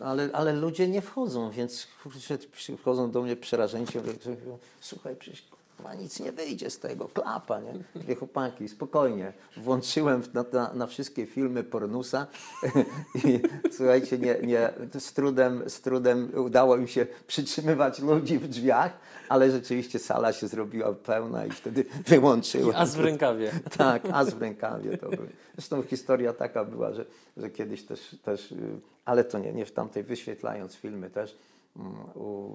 ale, 0.00 0.30
ale 0.32 0.52
ludzie 0.52 0.88
nie 0.88 1.00
wchodzą, 1.00 1.50
więc 1.50 1.86
kurczę, 2.02 2.38
przychodzą 2.52 3.10
do 3.10 3.22
mnie 3.22 3.36
przerażeni, 3.36 3.86
mówią, 3.94 4.58
słuchaj, 4.80 5.16
przecież 5.16 5.42
kurwa, 5.78 5.94
nic 5.94 6.20
nie 6.20 6.32
wyjdzie 6.32 6.70
z 6.70 6.78
tego, 6.78 7.08
klapa, 7.08 7.60
nie? 7.60 7.72
Mówię, 7.94 8.14
chłopaki, 8.14 8.68
spokojnie. 8.68 9.32
Włączyłem 9.56 10.22
na, 10.34 10.44
na, 10.52 10.72
na 10.74 10.86
wszystkie 10.86 11.26
filmy 11.26 11.64
Pornusa 11.64 12.26
i 13.24 13.40
słuchajcie, 13.72 14.18
nie, 14.18 14.36
nie, 14.42 14.72
z, 14.98 15.12
trudem, 15.12 15.62
z 15.70 15.80
trudem 15.80 16.32
udało 16.36 16.76
im 16.76 16.88
się 16.88 17.06
przytrzymywać 17.26 17.98
ludzi 17.98 18.38
w 18.38 18.48
drzwiach, 18.48 18.92
ale 19.28 19.50
rzeczywiście 19.50 19.98
sala 19.98 20.32
się 20.32 20.48
zrobiła 20.48 20.92
pełna 20.92 21.46
i 21.46 21.50
wtedy 21.50 21.84
wyłączyłem. 22.06 22.76
As 22.76 22.96
w 22.96 23.00
rękawie. 23.00 23.52
Tak, 23.78 24.02
as 24.12 24.34
w 24.34 24.42
rękawie 24.42 24.98
to 24.98 25.08
był. 25.08 25.26
Zresztą 25.54 25.82
historia 25.82 26.32
taka 26.32 26.64
była, 26.64 26.92
że, 26.92 27.04
że 27.36 27.50
kiedyś 27.50 27.82
też, 27.82 28.16
też, 28.24 28.54
ale 29.08 29.24
to 29.24 29.38
nie, 29.38 29.52
nie 29.52 29.66
w 29.66 29.72
tamtej, 29.72 30.02
wyświetlając 30.02 30.74
filmy 30.74 31.10
też, 31.10 31.38
u, 32.14 32.54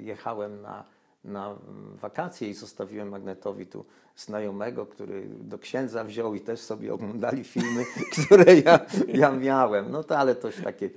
jechałem 0.00 0.62
na, 0.62 0.84
na 1.24 1.56
wakacje 2.00 2.48
i 2.48 2.54
zostawiłem 2.54 3.08
magnetowi 3.08 3.66
tu 3.66 3.84
znajomego, 4.16 4.86
który 4.86 5.28
do 5.28 5.58
księdza 5.58 6.04
wziął 6.04 6.34
i 6.34 6.40
też 6.40 6.60
sobie 6.60 6.94
oglądali 6.94 7.44
filmy, 7.44 7.84
które 8.26 8.54
ja, 8.54 8.80
ja 9.08 9.30
miałem. 9.30 9.90
No 9.90 10.04
to 10.04 10.18
ale 10.18 10.34
to 10.34 10.48
już 10.48 10.56
takie, 10.56 10.90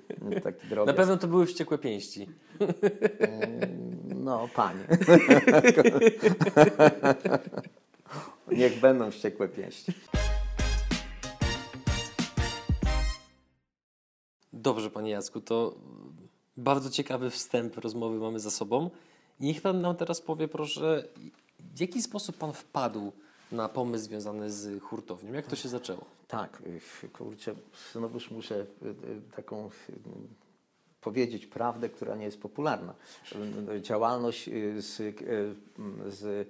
taki 0.44 0.68
drobiazg. 0.68 0.98
Na 0.98 1.04
pewno 1.04 1.18
to 1.18 1.28
były 1.28 1.46
wściekłe 1.46 1.78
pięści. 1.78 2.30
No, 4.16 4.50
panie. 4.56 4.84
Niech 8.58 8.80
będą 8.80 9.12
wściekłe 9.12 9.48
pięści. 9.48 9.94
Dobrze, 14.62 14.89
panie 14.89 15.12
Jacku, 15.12 15.41
to 15.41 15.76
bardzo 16.58 16.89
ciekawy 16.89 17.30
wstęp 17.30 17.78
rozmowy 17.78 18.19
mamy 18.19 18.39
za 18.39 18.52
sobą. 18.52 18.89
Niech 19.39 19.62
pan 19.62 19.82
nam 19.82 19.95
teraz 19.95 20.22
powie, 20.22 20.48
proszę, 20.48 21.04
w 21.76 21.80
jaki 21.80 22.02
sposób 22.02 22.38
pan 22.38 22.54
wpadł 22.54 23.12
na 23.52 23.69
pomysł 23.69 24.06
związany 24.06 24.52
z 24.52 24.84
hurtownią? 24.84 25.34
Jak 25.34 25.48
to 25.48 25.56
się 25.56 25.69
zaczęło? 25.69 26.06
Tak, 26.28 26.63
kurczę, 27.13 27.56
znowuż 27.93 28.32
muszę 28.32 28.65
taką 29.36 29.69
powiedzieć 31.02 31.48
prawdę, 31.48 31.89
która 31.89 32.15
nie 32.15 32.26
jest 32.26 32.41
popularna. 32.41 32.93
Działalność 33.82 34.50
z, 34.80 35.17
z 36.08 36.48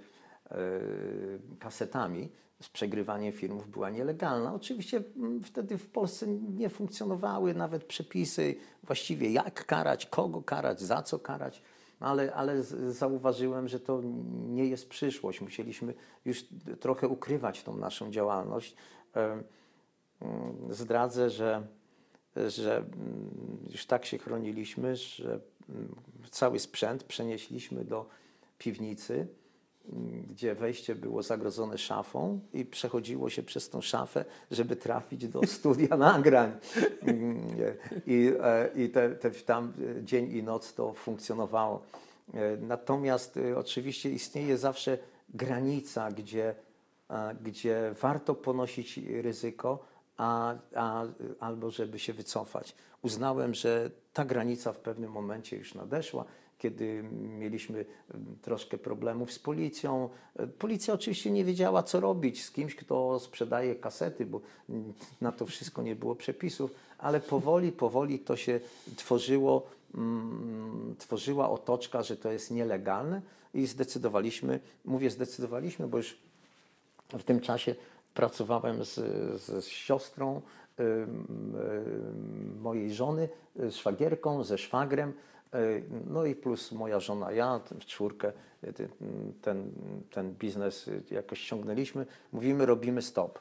kasetami, 1.60 2.30
z 2.62 2.70
przegrywaniem 2.70 3.34
filmów 3.34 3.70
była 3.70 3.90
nielegalna. 3.90 4.54
Oczywiście 4.54 5.04
wtedy 5.44 5.78
w 5.78 5.90
Polsce 5.90 6.28
nie 6.28 6.70
funkcjonowały 6.70 7.54
nawet 7.54 7.84
przepisy 7.84 8.56
właściwie 8.84 9.32
jak 9.32 9.66
karać, 9.66 10.06
kogo 10.06 10.42
karać, 10.42 10.82
za 10.82 11.02
co 11.02 11.20
karać, 11.20 11.62
ale, 12.00 12.34
ale 12.34 12.64
zauważyłem, 12.90 13.68
że 13.68 13.80
to 13.80 14.02
nie 14.48 14.66
jest 14.66 14.90
przyszłość. 14.90 15.42
Musieliśmy 15.42 15.94
już 16.26 16.46
trochę 16.80 17.08
ukrywać 17.08 17.64
tą 17.64 17.78
naszą 17.78 18.12
działalność. 18.12 18.76
Zdradzę, 20.70 21.30
że 21.30 21.64
że 22.48 22.84
już 23.72 23.86
tak 23.86 24.06
się 24.06 24.18
chroniliśmy, 24.18 24.96
że 24.96 25.40
cały 26.32 26.60
sprzęt 26.60 27.04
przenieśliśmy 27.04 27.86
do 27.86 28.10
piwnicy, 28.58 29.28
gdzie 30.30 30.56
wejście 30.56 30.96
było 30.96 31.24
zagrodzone 31.24 31.78
szafą 31.78 32.40
i 32.54 32.66
przechodziło 32.66 33.30
się 33.30 33.44
przez 33.44 33.70
tą 33.70 33.82
szafę, 33.82 34.26
żeby 34.52 34.76
trafić 34.76 35.28
do 35.28 35.42
studia 35.58 35.98
nagrań. 35.98 36.52
I, 38.08 38.34
i 38.76 38.90
te, 38.90 39.10
te, 39.10 39.32
tam 39.32 39.74
dzień 40.04 40.32
i 40.32 40.44
noc 40.44 40.74
to 40.74 40.94
funkcjonowało. 40.94 41.82
Natomiast 42.62 43.40
oczywiście 43.56 44.10
istnieje 44.10 44.58
zawsze 44.58 44.98
granica, 45.30 46.12
gdzie, 46.12 46.56
gdzie 47.42 47.94
warto 48.02 48.36
ponosić 48.36 48.98
ryzyko, 49.22 49.80
a, 50.18 50.56
a, 50.76 51.04
albo 51.40 51.72
żeby 51.72 52.00
się 52.00 52.14
wycofać. 52.14 52.76
Uznałem, 53.02 53.54
że 53.54 53.92
ta 54.14 54.26
granica 54.26 54.74
w 54.74 54.80
pewnym 54.80 55.12
momencie 55.12 55.58
już 55.58 55.76
nadeszła, 55.76 56.26
kiedy 56.60 57.04
mieliśmy 57.40 57.86
troszkę 58.42 58.78
problemów 58.78 59.32
z 59.32 59.40
policją. 59.40 60.10
Policja 60.60 60.94
oczywiście 60.94 61.32
nie 61.32 61.46
wiedziała, 61.46 61.84
co 61.84 62.00
robić 62.00 62.44
z 62.44 62.52
kimś, 62.52 62.76
kto 62.76 63.20
sprzedaje 63.20 63.76
kasety, 63.76 64.26
bo 64.26 64.42
na 65.22 65.32
to 65.32 65.46
wszystko 65.46 65.82
nie 65.82 65.96
było 65.96 66.16
przepisów, 66.16 66.72
ale 66.98 67.20
powoli, 67.20 67.72
powoli 67.72 68.20
to 68.20 68.38
się 68.38 68.60
tworzyło, 68.96 69.68
mm, 69.96 70.96
tworzyła 70.98 71.50
otoczka, 71.50 72.04
że 72.04 72.18
to 72.18 72.32
jest 72.32 72.52
nielegalne 72.52 73.22
i 73.54 73.68
zdecydowaliśmy, 73.68 74.60
mówię 74.86 75.10
zdecydowaliśmy, 75.10 75.88
bo 75.88 75.98
już 75.98 76.18
w 77.10 77.24
tym 77.24 77.40
czasie 77.40 77.76
pracowałem 78.14 78.86
z, 78.86 78.96
z, 79.42 79.66
z 79.66 79.68
siostrą 79.68 80.42
mojej 82.62 82.94
żony, 82.94 83.30
z 83.56 83.76
szwagierką, 83.76 84.44
ze 84.44 84.58
szwagrem, 84.58 85.14
no 86.08 86.26
i 86.26 86.36
plus 86.36 86.72
moja 86.72 87.00
żona, 87.00 87.32
ja 87.32 87.60
w 87.80 87.86
czwórkę 87.86 88.32
ten, 89.42 89.72
ten 90.12 90.34
biznes 90.34 90.90
jakoś 91.12 91.40
ściągnęliśmy. 91.40 92.06
Mówimy, 92.32 92.66
robimy 92.66 93.02
stop. 93.02 93.40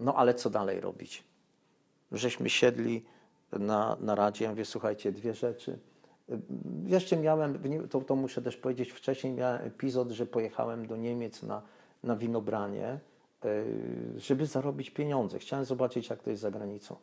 No 0.00 0.14
ale 0.14 0.34
co 0.34 0.50
dalej 0.50 0.80
robić? 0.80 1.24
Żeśmy 2.12 2.50
siedli 2.50 3.04
na, 3.52 3.96
na 4.00 4.14
radzie, 4.14 4.44
ja 4.44 4.50
mówię, 4.50 4.64
słuchajcie, 4.64 5.12
dwie 5.12 5.34
rzeczy. 5.34 5.78
Jeszcze 6.86 7.16
miałem, 7.16 7.58
to, 7.90 8.00
to 8.00 8.16
muszę 8.16 8.42
też 8.42 8.56
powiedzieć, 8.56 8.92
wcześniej 8.92 9.32
miałem 9.32 9.66
epizod, 9.66 10.10
że 10.10 10.26
pojechałem 10.26 10.86
do 10.86 10.96
Niemiec 10.96 11.42
na 11.42 11.62
na 12.04 12.16
winobranie 12.16 12.98
żeby 14.16 14.46
zarobić 14.46 14.90
pieniądze. 14.90 15.38
Chciałem 15.38 15.64
zobaczyć, 15.64 16.10
jak 16.10 16.22
to 16.22 16.30
jest 16.30 16.42
za 16.42 16.50
granicą. 16.50 16.96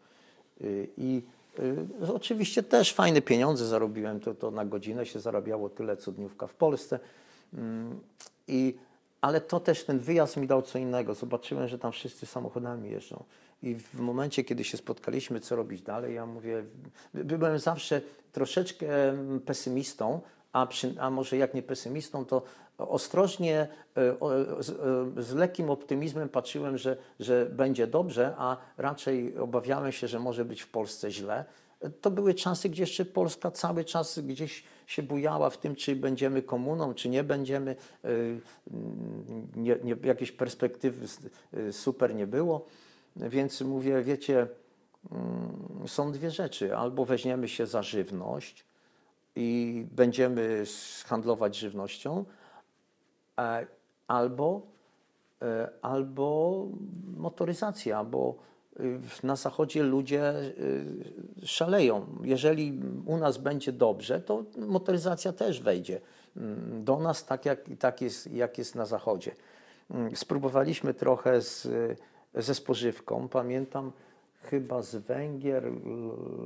I 0.98 1.24
oczywiście 2.14 2.64
też 2.64 2.94
fajne 2.94 3.22
pieniądze 3.22 3.66
zarobiłem, 3.66 4.20
to, 4.20 4.34
to 4.34 4.52
na 4.52 4.66
godzinę 4.66 5.06
się 5.06 5.20
zarabiało 5.20 5.70
tyle, 5.70 5.98
co 5.98 6.12
dniówka 6.12 6.48
w 6.48 6.54
Polsce. 6.54 7.00
Mm, 7.54 8.00
I, 8.48 8.78
ale 9.22 9.42
to 9.42 9.60
też 9.60 9.84
ten 9.84 10.00
wyjazd 10.00 10.38
mi 10.38 10.48
dał 10.48 10.62
co 10.62 10.80
innego. 10.80 11.14
Zobaczyłem, 11.14 11.68
że 11.68 11.80
tam 11.80 11.92
wszyscy 11.92 12.26
samochodami 12.26 12.90
jeżdżą. 12.90 13.24
I 13.64 13.76
w 13.76 14.00
momencie, 14.00 14.44
kiedy 14.44 14.64
się 14.64 14.78
spotkaliśmy, 14.78 15.40
co 15.40 15.56
robić 15.56 15.82
dalej, 15.82 16.16
ja 16.16 16.26
mówię, 16.26 16.64
by- 17.14 17.38
byłem 17.38 17.60
zawsze 17.60 18.02
troszeczkę 18.32 19.10
mm, 19.10 19.40
pesymistą, 19.40 20.22
a, 20.54 20.68
przy, 20.68 20.96
a 21.00 21.10
może 21.10 21.38
jak 21.38 21.54
nie 21.54 21.64
pesymistą, 21.64 22.26
to 22.26 22.42
ostrożnie, 22.90 23.68
e, 23.98 24.02
e, 25.18 25.24
z 25.24 25.34
lekkim 25.34 25.70
optymizmem 25.70 26.30
patrzyłem, 26.30 26.78
że, 26.78 26.98
że 27.20 27.46
będzie 27.46 27.88
dobrze, 27.88 28.34
a 28.38 28.58
raczej 28.78 29.38
obawiałem 29.38 29.92
się, 29.92 30.08
że 30.08 30.20
może 30.20 30.46
być 30.46 30.62
w 30.62 30.70
Polsce 30.70 31.12
źle. 31.12 31.46
To 32.02 32.12
były 32.12 32.34
czasy, 32.34 32.70
gdzie 32.70 32.84
jeszcze 32.84 33.06
Polska 33.06 33.52
cały 33.52 33.86
czas 33.86 34.20
gdzieś 34.20 34.64
się 34.88 35.04
bujała 35.04 35.50
w 35.50 35.58
tym, 35.58 35.76
czy 35.76 35.96
będziemy 35.96 36.42
komuną, 36.42 36.94
czy 36.94 37.10
nie 37.10 37.24
będziemy. 37.24 37.76
E, 38.04 38.10
Nie, 39.56 39.76
nie, 39.84 39.96
jakiejś 40.04 40.32
perspektywy 40.32 41.08
super 41.72 42.16
nie 42.16 42.28
było. 42.28 42.66
Więc 43.16 43.62
mówię, 43.62 44.02
wiecie, 44.02 44.48
mm, 45.12 45.88
są 45.88 46.12
dwie 46.12 46.32
rzeczy. 46.32 46.78
Albo 46.78 47.06
weźmiemy 47.06 47.48
się 47.48 47.68
za 47.68 47.84
żywność 47.84 48.66
i 49.36 49.86
będziemy 49.92 50.64
handlować 51.06 51.56
żywnością, 51.56 52.26
albo, 54.08 54.62
e, 55.42 55.70
albo 55.82 56.68
motoryzacja, 57.18 58.04
bo 58.04 58.36
y, 58.80 59.00
na 59.24 59.36
zachodzie 59.36 59.84
ludzie 59.84 60.34
y, 60.40 61.48
szaleją. 61.48 62.06
Jeżeli 62.24 62.80
u 63.06 63.18
nas 63.18 63.38
będzie 63.38 63.72
dobrze, 63.72 64.22
to 64.22 64.44
motoryzacja 64.58 65.34
też 65.34 65.62
wejdzie 65.62 66.02
mm, 66.38 66.84
do 66.84 67.00
nas 67.00 67.26
tak, 67.26 67.46
jak, 67.46 67.60
tak 67.80 68.02
jest, 68.02 68.32
jak 68.32 68.58
jest 68.58 68.76
na 68.76 68.86
zachodzie. 68.86 69.36
Mm, 69.92 70.16
Spróbowaliśmy 70.16 70.94
trochę 70.94 71.42
z, 71.42 71.68
ze 72.36 72.56
spożywką. 72.56 73.28
Pamiętam 73.28 73.92
chyba 74.42 74.82
z 74.82 74.96
Węgier 74.96 75.72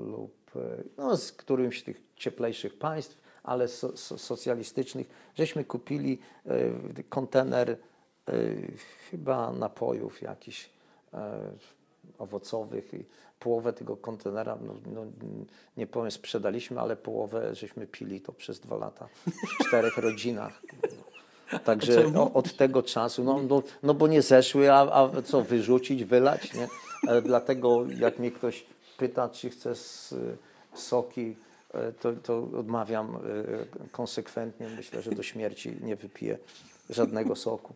lub 0.05 0.51
e, 0.55 0.59
no, 0.97 1.17
z 1.17 1.31
którymś 1.31 1.81
z 1.81 1.83
tych 1.83 2.01
cieplejszych 2.15 2.77
państw, 2.77 3.24
ale 3.45 3.67
so, 3.67 3.97
so, 3.97 4.17
socjalistycznych, 4.17 5.07
żeśmy 5.35 5.63
kupili 5.65 6.19
e, 6.45 7.03
kontener 7.09 7.69
e, 7.71 7.77
chyba 9.11 9.51
napojów 9.51 10.21
jakichś 10.21 10.69
e, 11.13 11.39
owocowych 12.17 12.93
i 12.93 13.05
połowę 13.39 13.73
tego 13.73 13.97
kontenera, 13.97 14.57
no, 14.61 14.73
no, 14.93 15.01
nie 15.77 15.87
powiem 15.87 16.11
sprzedaliśmy, 16.11 16.79
ale 16.79 16.95
połowę 16.95 17.55
żeśmy 17.55 17.87
pili 17.87 18.21
to 18.21 18.31
przez 18.31 18.59
dwa 18.59 18.77
lata 18.77 19.07
w 19.59 19.63
czterech 19.67 19.97
rodzinach. 19.97 20.61
Także 21.63 22.05
o, 22.19 22.33
od 22.33 22.55
tego 22.57 22.83
czasu, 22.83 23.23
no, 23.23 23.39
no, 23.49 23.63
no 23.83 23.93
bo 23.93 24.07
nie 24.07 24.21
zeszły, 24.21 24.71
a, 24.71 24.91
a 24.91 25.21
co, 25.21 25.41
wyrzucić, 25.43 26.03
wylać, 26.03 26.53
nie? 26.53 26.67
Dlatego 27.21 27.85
jak 27.99 28.19
mnie 28.19 28.31
ktoś 28.31 28.65
pyta, 28.97 29.29
czy 29.29 29.49
chcę 29.49 29.69
s- 29.71 30.15
soki, 30.73 31.35
to, 31.99 32.13
to 32.13 32.37
odmawiam 32.59 33.15
e, 33.15 33.19
konsekwentnie. 33.91 34.69
Myślę, 34.69 35.01
że 35.01 35.11
do 35.11 35.23
śmierci 35.23 35.77
nie 35.81 35.95
wypiję 35.95 36.37
żadnego 36.89 37.35
soku. 37.45 37.73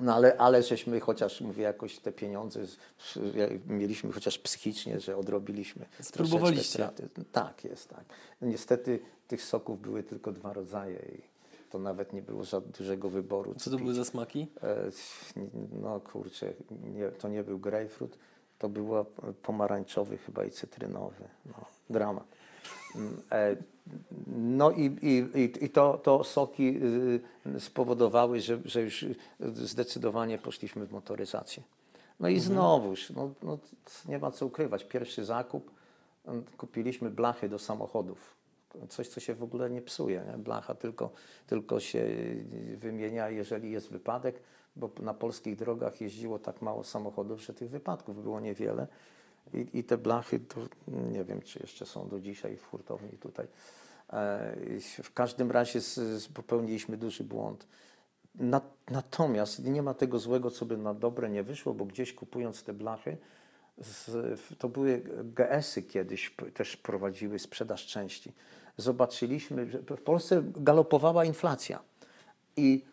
No 0.00 0.14
ale, 0.14 0.36
ale 0.36 0.62
żeśmy 0.62 1.00
chociaż, 1.00 1.40
mówię, 1.40 1.62
jakoś 1.62 1.98
te 1.98 2.12
pieniądze 2.12 2.60
mieliśmy 3.66 4.12
chociaż 4.12 4.38
psychicznie, 4.38 5.00
że 5.00 5.16
odrobiliśmy. 5.16 5.84
Spróbowaliście. 6.00 6.68
straty. 6.68 7.08
Tak, 7.32 7.64
jest 7.64 7.88
tak. 7.88 8.04
Niestety 8.42 9.00
tych 9.28 9.42
soków 9.42 9.80
były 9.80 10.02
tylko 10.02 10.32
dwa 10.32 10.52
rodzaje 10.52 10.98
i 11.18 11.22
to 11.70 11.78
nawet 11.78 12.12
nie 12.12 12.22
było 12.22 12.44
za 12.44 12.60
dużego 12.60 13.08
wyboru. 13.08 13.54
Co 13.54 13.70
to 13.70 13.76
były 13.76 13.94
za 13.94 14.04
smaki? 14.04 14.46
E, 14.62 14.90
No 15.82 16.00
kurczę, 16.00 16.52
nie, 16.94 17.08
to 17.08 17.28
nie 17.28 17.44
był 17.44 17.58
grejpfrut, 17.58 18.18
to 18.62 18.68
był 18.68 19.06
pomarańczowy 19.42 20.18
chyba 20.18 20.44
i 20.44 20.50
cytrynowy. 20.50 21.24
No, 21.46 21.64
dramat. 21.90 22.24
Mm, 22.96 23.22
e, 23.32 23.56
No 24.26 24.70
i, 24.70 24.84
i, 25.02 25.64
i, 25.64 25.70
to, 25.70 25.98
to 25.98 26.24
soki 26.24 26.80
y, 27.56 27.60
spowodowały, 27.60 28.40
że, 28.40 28.58
że 28.64 28.82
już 28.82 29.06
zdecydowanie 29.54 30.38
poszliśmy 30.38 30.86
w 30.86 30.92
motoryzację. 30.92 31.62
No 32.20 32.28
i 32.28 32.40
znowuż, 32.40 33.10
no, 33.10 33.30
no, 33.42 33.58
nie 34.08 34.18
ma 34.18 34.30
co 34.30 34.46
ukrywać, 34.46 34.84
pierwszy 34.84 35.24
zakup, 35.24 35.70
mm, 36.26 36.44
kupiliśmy 36.56 37.10
blachy 37.10 37.48
do 37.48 37.58
samochodów. 37.58 38.34
Coś, 38.88 39.08
co 39.08 39.20
się 39.20 39.34
w 39.34 39.42
ogóle 39.42 39.70
nie 39.70 39.82
psuje. 39.82 40.24
Nie? 40.32 40.38
Blacha 40.38 40.74
tylko, 40.74 41.10
tylko 41.46 41.80
się 41.80 42.06
wymienia, 42.76 43.30
jeżeli 43.30 43.70
jest 43.70 43.90
wypadek, 43.90 44.42
bo 44.76 44.90
na 45.00 45.14
polskich 45.14 45.56
drogach 45.56 46.00
jeździło 46.00 46.38
tak 46.38 46.62
mało 46.62 46.84
samochodów, 46.84 47.42
że 47.42 47.54
tych 47.54 47.70
wypadków 47.70 48.22
było 48.22 48.40
niewiele. 48.40 48.86
I, 49.54 49.78
I 49.78 49.84
te 49.84 49.98
blachy, 49.98 50.40
to 50.40 50.60
nie 50.88 51.24
wiem, 51.24 51.42
czy 51.42 51.58
jeszcze 51.62 51.86
są 51.86 52.08
do 52.08 52.20
dzisiaj 52.20 52.56
w 52.56 52.64
hurtowni 52.66 53.18
tutaj. 53.18 53.46
E, 54.12 54.56
W 55.02 55.12
każdym 55.12 55.50
razie 55.50 55.80
popełniliśmy 56.34 56.96
duży 56.96 57.24
błąd. 57.24 57.66
Na, 58.34 58.60
natomiast 58.90 59.64
nie 59.64 59.82
ma 59.82 59.94
tego 59.94 60.18
złego, 60.18 60.50
co 60.50 60.66
by 60.66 60.76
na 60.76 60.94
dobre 60.94 61.30
nie 61.30 61.42
wyszło, 61.42 61.74
bo 61.74 61.84
gdzieś 61.84 62.12
kupując 62.12 62.62
te 62.64 62.72
blachy, 62.72 63.16
z, 63.78 64.40
to 64.58 64.68
były 64.68 65.02
GS-y 65.24 65.82
kiedyś 65.82 66.34
też 66.54 66.76
prowadziły 66.76 67.38
sprzedaż 67.38 67.86
części. 67.86 68.32
Zobaczyliśmy, 68.76 69.70
że 69.70 69.78
w 69.78 70.02
Polsce 70.02 70.42
galopowała 70.44 71.24
inflacja 71.24 71.82
i 72.56 72.84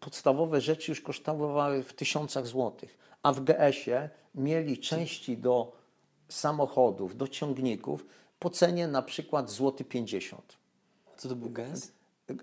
podstawowe 0.00 0.60
rzeczy 0.60 0.90
już 0.90 1.00
kosztowały 1.00 1.82
w 1.82 1.92
tysiącach 1.92 2.46
złotych, 2.46 2.98
a 3.22 3.32
w 3.32 3.40
GS-ie 3.40 4.10
mieli 4.34 4.78
części 4.78 5.38
do 5.38 5.72
samochodów, 6.28 7.16
do 7.16 7.28
ciągników 7.28 8.06
po 8.38 8.50
cenie 8.50 8.88
na 8.88 9.02
przykład 9.02 9.50
złoty 9.50 9.84
50. 9.84 10.56
Co 11.16 11.28
to 11.28 11.36
był 11.36 11.50
gaz? 11.50 11.92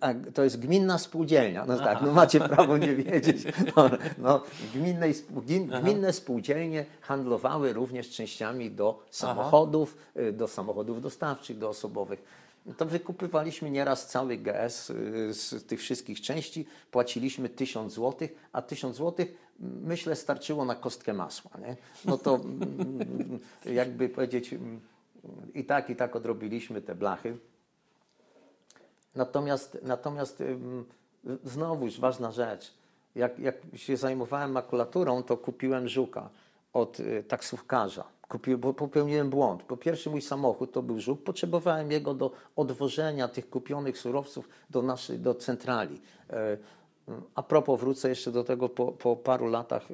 A, 0.01 0.13
to 0.33 0.43
jest 0.43 0.59
gminna 0.59 0.97
spółdzielnia. 0.97 1.65
No 1.65 1.77
tak, 1.77 2.01
no 2.01 2.13
macie 2.13 2.39
prawo 2.39 2.77
nie 2.77 2.95
wiedzieć. 2.95 3.37
No, 3.75 3.89
no, 4.17 4.43
gminnej, 4.73 5.13
spół- 5.13 5.41
gmin- 5.41 5.81
gminne 5.81 6.13
spółdzielnie 6.13 6.85
handlowały 7.01 7.73
również 7.73 8.09
częściami 8.09 8.71
do 8.71 9.03
samochodów, 9.11 9.97
y, 10.17 10.31
do 10.31 10.47
samochodów 10.47 11.01
dostawczych, 11.01 11.57
do 11.57 11.69
osobowych. 11.69 12.23
To 12.77 12.85
wykupywaliśmy 12.85 13.71
nieraz 13.71 14.07
cały 14.07 14.37
GS 14.37 14.89
y, 14.89 15.33
z 15.33 15.65
tych 15.65 15.79
wszystkich 15.79 16.21
części, 16.21 16.67
płaciliśmy 16.91 17.49
1000 17.49 17.93
zł, 17.93 18.27
a 18.51 18.61
1000 18.61 18.97
zł 18.97 19.25
myślę 19.59 20.15
starczyło 20.15 20.65
na 20.65 20.75
kostkę 20.75 21.13
masła. 21.13 21.51
Nie? 21.59 21.77
No 22.05 22.17
to 22.17 22.39
jakby 23.65 24.09
powiedzieć, 24.09 24.55
i 25.53 25.65
tak, 25.65 25.89
i 25.89 25.95
tak 25.95 26.15
odrobiliśmy 26.15 26.81
te 26.81 26.95
blachy. 26.95 27.37
Natomiast, 29.15 29.77
natomiast 29.83 30.41
ym, 30.41 30.85
znowuż 31.43 31.99
ważna 31.99 32.31
rzecz. 32.31 32.73
Jak, 33.15 33.39
jak 33.39 33.55
się 33.75 33.97
zajmowałem 33.97 34.51
makulaturą, 34.51 35.23
to 35.23 35.37
kupiłem 35.37 35.87
żuka 35.87 36.29
od 36.73 36.99
y, 36.99 37.23
taksówkarza. 37.27 38.03
Kupi, 38.29 38.57
popełniłem 38.57 39.29
błąd. 39.29 39.63
Po 39.63 39.77
pierwsze 39.77 40.09
mój 40.09 40.21
samochód 40.21 40.71
to 40.71 40.81
był 40.81 40.99
żuk, 40.99 41.23
potrzebowałem 41.23 41.91
jego 41.91 42.13
do 42.13 42.31
odwożenia 42.55 43.27
tych 43.27 43.49
kupionych 43.49 43.97
surowców 43.97 44.49
do, 44.69 44.81
naszej, 44.81 45.19
do 45.19 45.35
centrali. 45.35 46.01
E, 46.29 46.57
a 47.35 47.43
propos, 47.43 47.79
wrócę 47.79 48.09
jeszcze 48.09 48.31
do 48.31 48.43
tego 48.43 48.69
po, 48.69 48.91
po 48.91 49.15
paru 49.15 49.47
latach, 49.47 49.87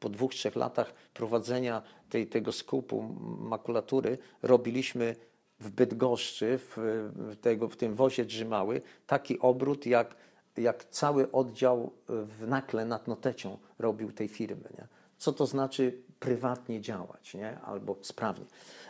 po 0.00 0.08
dwóch, 0.08 0.34
trzech 0.34 0.56
latach 0.56 0.94
prowadzenia 1.14 1.82
tej, 2.10 2.26
tego 2.26 2.52
skupu 2.52 3.02
makulatury, 3.40 4.18
robiliśmy 4.42 5.16
w 5.60 5.70
Bydgoszczy, 5.70 6.58
w, 6.58 6.72
w, 7.14 7.36
tego, 7.36 7.68
w 7.68 7.76
tym 7.76 7.94
wozie 7.94 8.24
Drzymały, 8.24 8.82
taki 9.06 9.38
obrót, 9.38 9.86
jak, 9.86 10.16
jak 10.56 10.84
cały 10.84 11.32
oddział 11.32 11.92
w 12.08 12.46
Nakle 12.46 12.84
nad 12.84 13.08
Notecią 13.08 13.58
robił 13.78 14.12
tej 14.12 14.28
firmy. 14.28 14.68
Nie? 14.78 14.86
Co 15.18 15.32
to 15.32 15.46
znaczy 15.46 16.02
prywatnie 16.20 16.80
działać, 16.80 17.34
nie? 17.34 17.60
albo 17.60 17.96
sprawnie. 18.02 18.44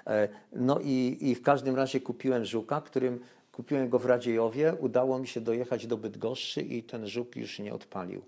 E, 0.06 0.28
No 0.52 0.80
i, 0.80 1.18
i 1.20 1.34
w 1.34 1.42
każdym 1.42 1.76
razie 1.76 2.00
kupiłem 2.00 2.44
żuka, 2.44 2.80
którym 2.80 3.20
kupiłem 3.52 3.88
go 3.88 3.98
w 3.98 4.06
Radziejowie, 4.06 4.74
udało 4.80 5.18
mi 5.18 5.28
się 5.28 5.40
dojechać 5.40 5.86
do 5.86 5.96
Bydgoszczy 5.96 6.62
i 6.62 6.82
ten 6.82 7.06
żuk 7.06 7.36
już 7.36 7.58
nie 7.58 7.74
odpalił. 7.74 8.22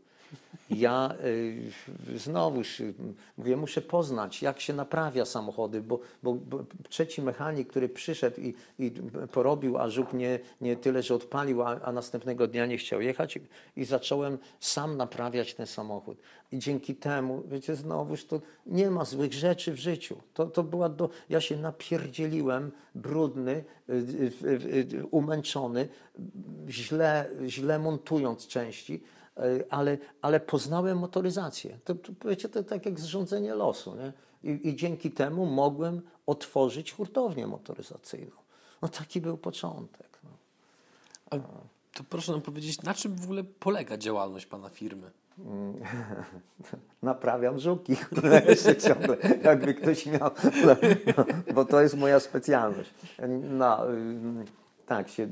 Ja 0.70 1.14
y, 1.24 2.18
znowuż 2.18 2.80
y, 2.80 2.94
mówię, 3.38 3.56
muszę 3.56 3.82
poznać, 3.82 4.42
jak 4.42 4.60
się 4.60 4.72
naprawia 4.72 5.24
samochody, 5.24 5.80
bo, 5.80 6.00
bo, 6.22 6.34
bo 6.34 6.64
trzeci 6.88 7.22
mechanik, 7.22 7.68
który 7.68 7.88
przyszedł 7.88 8.40
i, 8.40 8.54
i 8.78 8.92
porobił, 9.32 9.78
a 9.78 9.88
żuk 9.88 10.12
nie, 10.12 10.38
nie 10.60 10.76
tyle, 10.76 11.02
że 11.02 11.14
odpalił, 11.14 11.62
a, 11.62 11.80
a 11.80 11.92
następnego 11.92 12.46
dnia 12.46 12.66
nie 12.66 12.78
chciał 12.78 13.00
jechać 13.00 13.38
i 13.76 13.84
zacząłem 13.84 14.38
sam 14.60 14.96
naprawiać 14.96 15.54
ten 15.54 15.66
samochód. 15.66 16.18
I 16.52 16.58
dzięki 16.58 16.94
temu, 16.94 17.42
wiecie, 17.48 17.76
znowuż 17.76 18.24
to 18.24 18.40
nie 18.66 18.90
ma 18.90 19.04
złych 19.04 19.32
rzeczy 19.32 19.72
w 19.72 19.76
życiu. 19.76 20.16
To, 20.34 20.46
to 20.46 20.62
była 20.62 20.88
do... 20.88 21.10
Ja 21.28 21.40
się 21.40 21.56
napierdzieliłem, 21.56 22.72
brudny, 22.94 23.64
y, 23.88 24.32
y, 24.44 25.06
umęczony, 25.10 25.88
źle, 26.68 27.28
źle 27.46 27.78
montując 27.78 28.46
części, 28.46 29.02
ale, 29.70 29.98
ale 30.22 30.40
poznałem 30.40 30.98
motoryzację. 30.98 31.78
To, 31.84 31.94
to, 31.94 32.28
wiecie, 32.28 32.48
to 32.48 32.62
tak 32.62 32.86
jak 32.86 33.00
zrządzenie 33.00 33.54
losu. 33.54 33.96
Nie? 33.96 34.12
I, 34.52 34.68
I, 34.68 34.76
dzięki 34.76 35.10
temu 35.10 35.46
mogłem 35.46 36.02
otworzyć 36.26 36.92
hurtownię 36.92 37.46
motoryzacyjną. 37.46 38.36
No 38.82 38.88
taki 38.88 39.20
był 39.20 39.36
początek. 39.36 40.18
No. 40.24 40.30
A 41.30 41.36
to 41.98 42.04
proszę 42.10 42.32
nam 42.32 42.40
powiedzieć, 42.40 42.82
na 42.82 42.94
czym 42.94 43.16
w 43.16 43.24
ogóle 43.24 43.44
polega 43.44 43.96
działalność 43.96 44.46
Pana 44.46 44.68
firmy? 44.68 45.10
Naprawiam 47.02 47.58
żuki, 47.58 47.96
które 47.96 48.42
jeszcze 48.48 48.76
ciągle, 48.76 49.16
jakby 49.44 49.74
ktoś 49.74 50.06
miał, 50.06 50.30
no, 50.66 50.76
no, 51.16 51.24
bo 51.54 51.64
to 51.64 51.80
jest 51.80 51.96
moja 51.96 52.20
specjalność. 52.20 52.90
No, 53.50 53.78
tak, 54.86 55.08
się, 55.08 55.28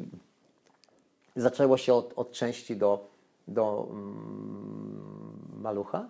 zaczęło 1.36 1.76
się 1.76 1.94
od, 1.94 2.12
od 2.16 2.32
części 2.32 2.76
do, 2.76 3.08
do 3.48 3.88
mm, 3.90 5.60
malucha, 5.60 6.08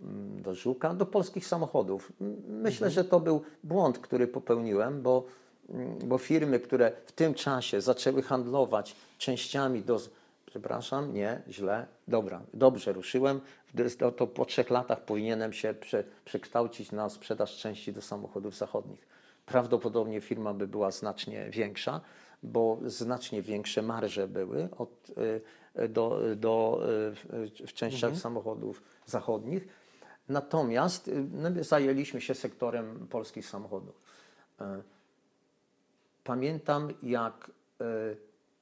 mm, 0.00 0.42
do 0.42 0.54
żuka, 0.54 0.94
do 0.94 1.06
polskich 1.06 1.46
samochodów. 1.46 2.12
Myślę, 2.48 2.86
mhm. 2.86 2.90
że 2.90 3.04
to 3.04 3.20
był 3.20 3.42
błąd, 3.64 3.98
który 3.98 4.28
popełniłem, 4.28 5.02
bo, 5.02 5.24
mm, 5.68 5.98
bo 6.04 6.18
firmy, 6.18 6.60
które 6.60 6.92
w 7.06 7.12
tym 7.12 7.34
czasie 7.34 7.80
zaczęły 7.80 8.22
handlować 8.22 8.96
częściami 9.18 9.82
do. 9.82 10.00
Przepraszam, 10.46 11.14
nie, 11.14 11.42
źle, 11.48 11.86
dobra, 12.08 12.42
dobrze 12.54 12.92
ruszyłem. 12.92 13.40
To, 13.98 14.12
to 14.12 14.26
po 14.26 14.44
trzech 14.44 14.70
latach 14.70 15.00
powinienem 15.00 15.52
się 15.52 15.74
prze, 15.74 16.04
przekształcić 16.24 16.92
na 16.92 17.08
sprzedaż 17.08 17.56
części 17.56 17.92
do 17.92 18.02
samochodów 18.02 18.56
zachodnich. 18.56 19.06
Prawdopodobnie 19.46 20.20
firma 20.20 20.54
by 20.54 20.66
była 20.66 20.90
znacznie 20.90 21.50
większa, 21.50 22.00
bo 22.42 22.78
znacznie 22.86 23.42
większe 23.42 23.82
marże 23.82 24.28
były 24.28 24.68
od, 24.78 25.10
y, 25.78 25.88
do, 25.88 26.20
do, 26.36 26.80
w 27.66 27.72
częściach 27.74 28.10
mhm. 28.10 28.20
samochodów 28.20 28.82
zachodnich. 29.06 29.68
Natomiast 30.28 31.08
y, 31.08 31.24
no, 31.32 31.64
zajęliśmy 31.64 32.20
się 32.20 32.34
sektorem 32.34 33.06
polskich 33.10 33.46
samochodów. 33.46 34.00
E, 34.60 34.82
pamiętam, 36.24 36.88
jak 37.02 37.50
e, 37.80 37.84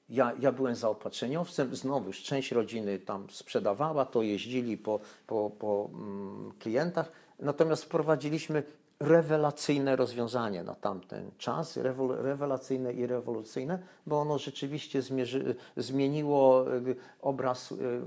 ja, 0.09 0.33
ja 0.41 0.53
byłem 0.53 0.75
zaopatrzeniowcem, 0.75 1.77
znowuż 1.77 2.23
część 2.23 2.53
rodziny 2.53 2.99
tam 2.99 3.31
sprzedawała, 3.31 4.05
to 4.05 4.23
jeździli 4.23 4.77
po, 4.77 5.01
po, 5.27 5.51
po 5.51 5.91
mm, 5.93 6.53
klientach, 6.59 7.12
natomiast 7.38 7.85
wprowadziliśmy 7.85 8.62
rewelacyjne 9.01 9.97
rozwiązanie 9.97 10.63
na 10.63 10.75
tamten 10.75 11.31
czas, 11.39 11.77
rewelacyjne 12.23 12.93
i 12.93 13.07
rewolucyjne, 13.07 13.79
bo 14.07 14.21
ono 14.21 14.39
rzeczywiście 14.39 15.03
zmierzy, 15.03 15.57
zmieniło 15.77 16.75
y, 16.77 16.97
obraz 17.23 17.73
y, 17.73 17.75
y, 17.75 17.99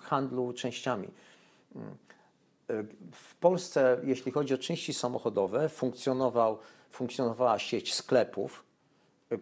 handlu 0.00 0.52
częściami. 0.52 1.08
W 3.12 3.34
Polsce, 3.40 4.00
jeśli 4.04 4.32
chodzi 4.32 4.54
o 4.54 4.58
części 4.58 4.94
samochodowe, 4.94 5.68
funkcjonował, 5.68 6.58
funkcjonowała 6.90 7.58
sieć 7.58 7.94
sklepów, 7.94 8.64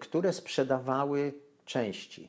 które 0.00 0.32
sprzedawały 0.32 1.32
części. 1.64 2.28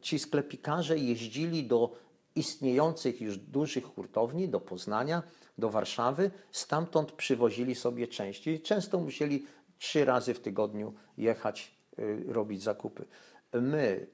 Ci 0.00 0.18
sklepikarze 0.18 0.98
jeździli 0.98 1.64
do 1.64 1.92
istniejących 2.36 3.20
już 3.20 3.38
dużych 3.38 3.84
hurtowni, 3.84 4.48
do 4.48 4.60
Poznania, 4.60 5.22
do 5.58 5.70
Warszawy, 5.70 6.30
stamtąd 6.52 7.12
przywozili 7.12 7.74
sobie 7.74 8.08
części. 8.08 8.60
Często 8.60 9.00
musieli 9.00 9.46
trzy 9.78 10.04
razy 10.04 10.34
w 10.34 10.40
tygodniu 10.40 10.94
jechać, 11.18 11.74
y, 11.98 12.24
robić 12.28 12.62
zakupy. 12.62 13.04
My, 13.52 14.06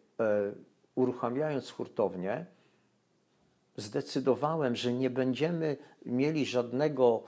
y, 0.52 0.54
uruchamiając 0.94 1.70
hurtownię, 1.70 2.46
zdecydowałem, 3.76 4.76
że 4.76 4.92
nie 4.92 5.10
będziemy 5.10 5.76
mieli 6.06 6.46
żadnego, 6.46 7.22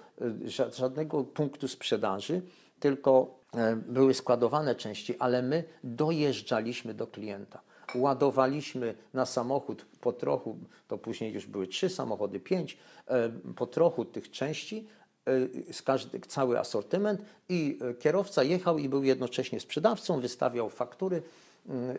y, 0.47 0.71
żadnego 0.77 1.25
punktu 1.25 1.69
sprzedaży, 1.69 2.43
tylko 2.81 3.45
były 3.87 4.15
składowane 4.15 4.75
części, 4.75 5.19
ale 5.19 5.43
my 5.43 5.65
dojeżdżaliśmy 5.85 6.95
do 6.95 7.07
klienta 7.07 7.61
ładowaliśmy 7.95 8.95
na 9.13 9.27
samochód 9.27 9.87
po 10.01 10.13
trochu, 10.13 10.57
to 10.89 10.99
później 10.99 11.33
już 11.33 11.47
były 11.47 11.67
trzy 11.67 11.89
samochody, 11.89 12.41
pięć, 12.41 12.79
e, 13.07 13.31
po 13.57 13.67
trochu 13.67 14.05
tych 14.05 14.31
części, 14.31 14.87
e, 15.27 16.21
cały 16.29 16.59
asortyment 16.59 17.21
i 17.49 17.79
e, 17.81 17.95
kierowca 17.95 18.43
jechał 18.43 18.79
i 18.79 18.89
był 18.89 19.05
jednocześnie 19.05 19.61
sprzedawcą, 19.61 20.21
wystawiał 20.21 20.71
faktury. 20.71 21.23
Mm, 21.69 21.97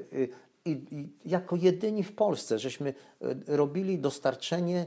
I, 0.66 0.72
I, 0.72 1.10
jako 1.26 1.56
jedyni 1.56 2.04
w 2.04 2.16
Polsce 2.16 2.60
żeśmy 2.60 2.94
robili 3.48 4.00
dostarczenie 4.00 4.86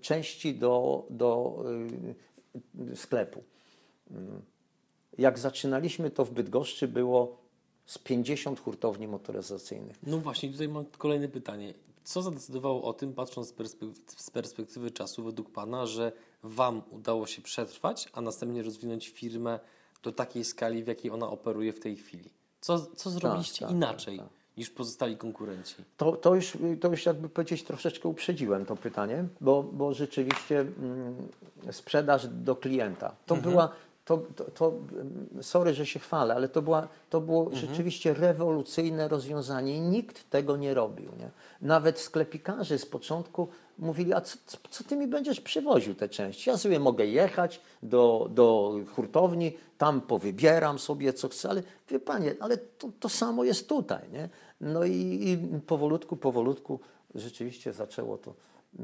części 0.00 0.54
do, 0.54 1.06
do 1.10 1.62
sklepu. 2.94 3.42
Mm. 4.10 4.42
Jak 5.18 5.38
zaczynaliśmy 5.38 6.10
to 6.10 6.24
w 6.24 6.30
Bydgoszczy 6.30 6.88
było 6.88 7.45
z 7.86 7.98
50 7.98 8.60
hurtowni 8.60 9.08
motoryzacyjnych. 9.08 9.96
No 10.02 10.18
właśnie, 10.18 10.50
tutaj 10.50 10.68
mam 10.68 10.84
kolejne 10.98 11.28
pytanie. 11.28 11.74
Co 12.04 12.22
zadecydowało 12.22 12.82
o 12.82 12.92
tym, 12.92 13.14
patrząc 13.14 13.48
z 13.48 13.52
perspektywy, 13.52 14.00
z 14.16 14.30
perspektywy 14.30 14.90
czasu, 14.90 15.24
według 15.24 15.50
Pana, 15.50 15.86
że 15.86 16.12
Wam 16.42 16.82
udało 16.90 17.26
się 17.26 17.42
przetrwać, 17.42 18.08
a 18.12 18.20
następnie 18.20 18.62
rozwinąć 18.62 19.08
firmę 19.08 19.60
do 20.02 20.12
takiej 20.12 20.44
skali, 20.44 20.84
w 20.84 20.86
jakiej 20.86 21.10
ona 21.10 21.28
operuje 21.30 21.72
w 21.72 21.80
tej 21.80 21.96
chwili? 21.96 22.30
Co, 22.60 22.78
co 22.78 23.10
zrobiliście 23.10 23.60
tak, 23.60 23.68
tak, 23.68 23.76
inaczej 23.76 24.18
tak, 24.18 24.26
tak. 24.26 24.56
niż 24.56 24.70
pozostali 24.70 25.16
konkurenci? 25.16 25.74
To, 25.96 26.12
to, 26.12 26.34
już, 26.34 26.58
to 26.80 26.88
już 26.88 27.06
jakby 27.06 27.28
powiedzieć 27.28 27.62
troszeczkę 27.62 28.08
uprzedziłem 28.08 28.66
to 28.66 28.76
pytanie, 28.76 29.24
bo, 29.40 29.62
bo 29.62 29.94
rzeczywiście 29.94 30.60
mm, 30.60 31.28
sprzedaż 31.70 32.26
do 32.28 32.56
klienta 32.56 33.16
to 33.26 33.34
mhm. 33.34 33.52
była 33.52 33.70
to, 34.06 34.22
to, 34.36 34.44
to, 34.44 34.72
sorry, 35.42 35.74
że 35.74 35.86
się 35.86 35.98
chwalę, 35.98 36.34
ale 36.34 36.48
to, 36.48 36.62
była, 36.62 36.88
to 37.10 37.20
było 37.20 37.44
mhm. 37.44 37.66
rzeczywiście 37.66 38.14
rewolucyjne 38.14 39.08
rozwiązanie 39.08 39.76
i 39.76 39.80
nikt 39.80 40.30
tego 40.30 40.56
nie 40.56 40.74
robił. 40.74 41.10
Nie? 41.18 41.30
Nawet 41.62 41.98
sklepikarze 41.98 42.78
z 42.78 42.86
początku 42.86 43.48
mówili, 43.78 44.12
a 44.12 44.20
co, 44.20 44.38
co 44.70 44.84
ty 44.84 44.96
mi 44.96 45.06
będziesz 45.06 45.40
przywoził 45.40 45.94
te 45.94 46.08
części? 46.08 46.50
Ja 46.50 46.56
sobie 46.56 46.80
mogę 46.80 47.06
jechać 47.06 47.60
do, 47.82 48.28
do 48.30 48.74
hurtowni, 48.94 49.52
tam 49.78 50.00
powybieram 50.00 50.78
sobie 50.78 51.12
co 51.12 51.28
chcę, 51.28 51.50
ale 51.50 51.62
wie 51.90 52.00
panie, 52.00 52.34
ale 52.40 52.56
to, 52.56 52.88
to 53.00 53.08
samo 53.08 53.44
jest 53.44 53.68
tutaj. 53.68 54.02
Nie? 54.12 54.28
No 54.60 54.84
i, 54.84 55.20
i 55.30 55.60
powolutku, 55.60 56.16
powolutku 56.16 56.80
rzeczywiście 57.14 57.72
zaczęło 57.72 58.18
to 58.18 58.34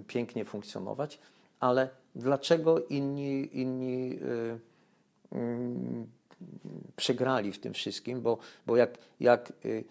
pięknie 0.06 0.44
funkcjonować, 0.44 1.18
ale 1.60 1.88
dlaczego 2.14 2.80
inni, 2.80 3.60
inni 3.60 4.08
yy, 4.10 4.71
przegrali 6.96 7.52
w 7.52 7.60
tym 7.60 7.72
wszystkim, 7.72 8.22
bo, 8.22 8.38
bo 8.66 8.76
jak, 8.76 8.98
jak 9.20 9.52
y, 9.64 9.84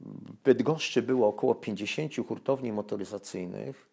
w 0.00 0.32
Bydgoszczy 0.44 1.02
było 1.02 1.28
około 1.28 1.54
50 1.54 2.12
hurtowni 2.28 2.72
motoryzacyjnych, 2.72 3.88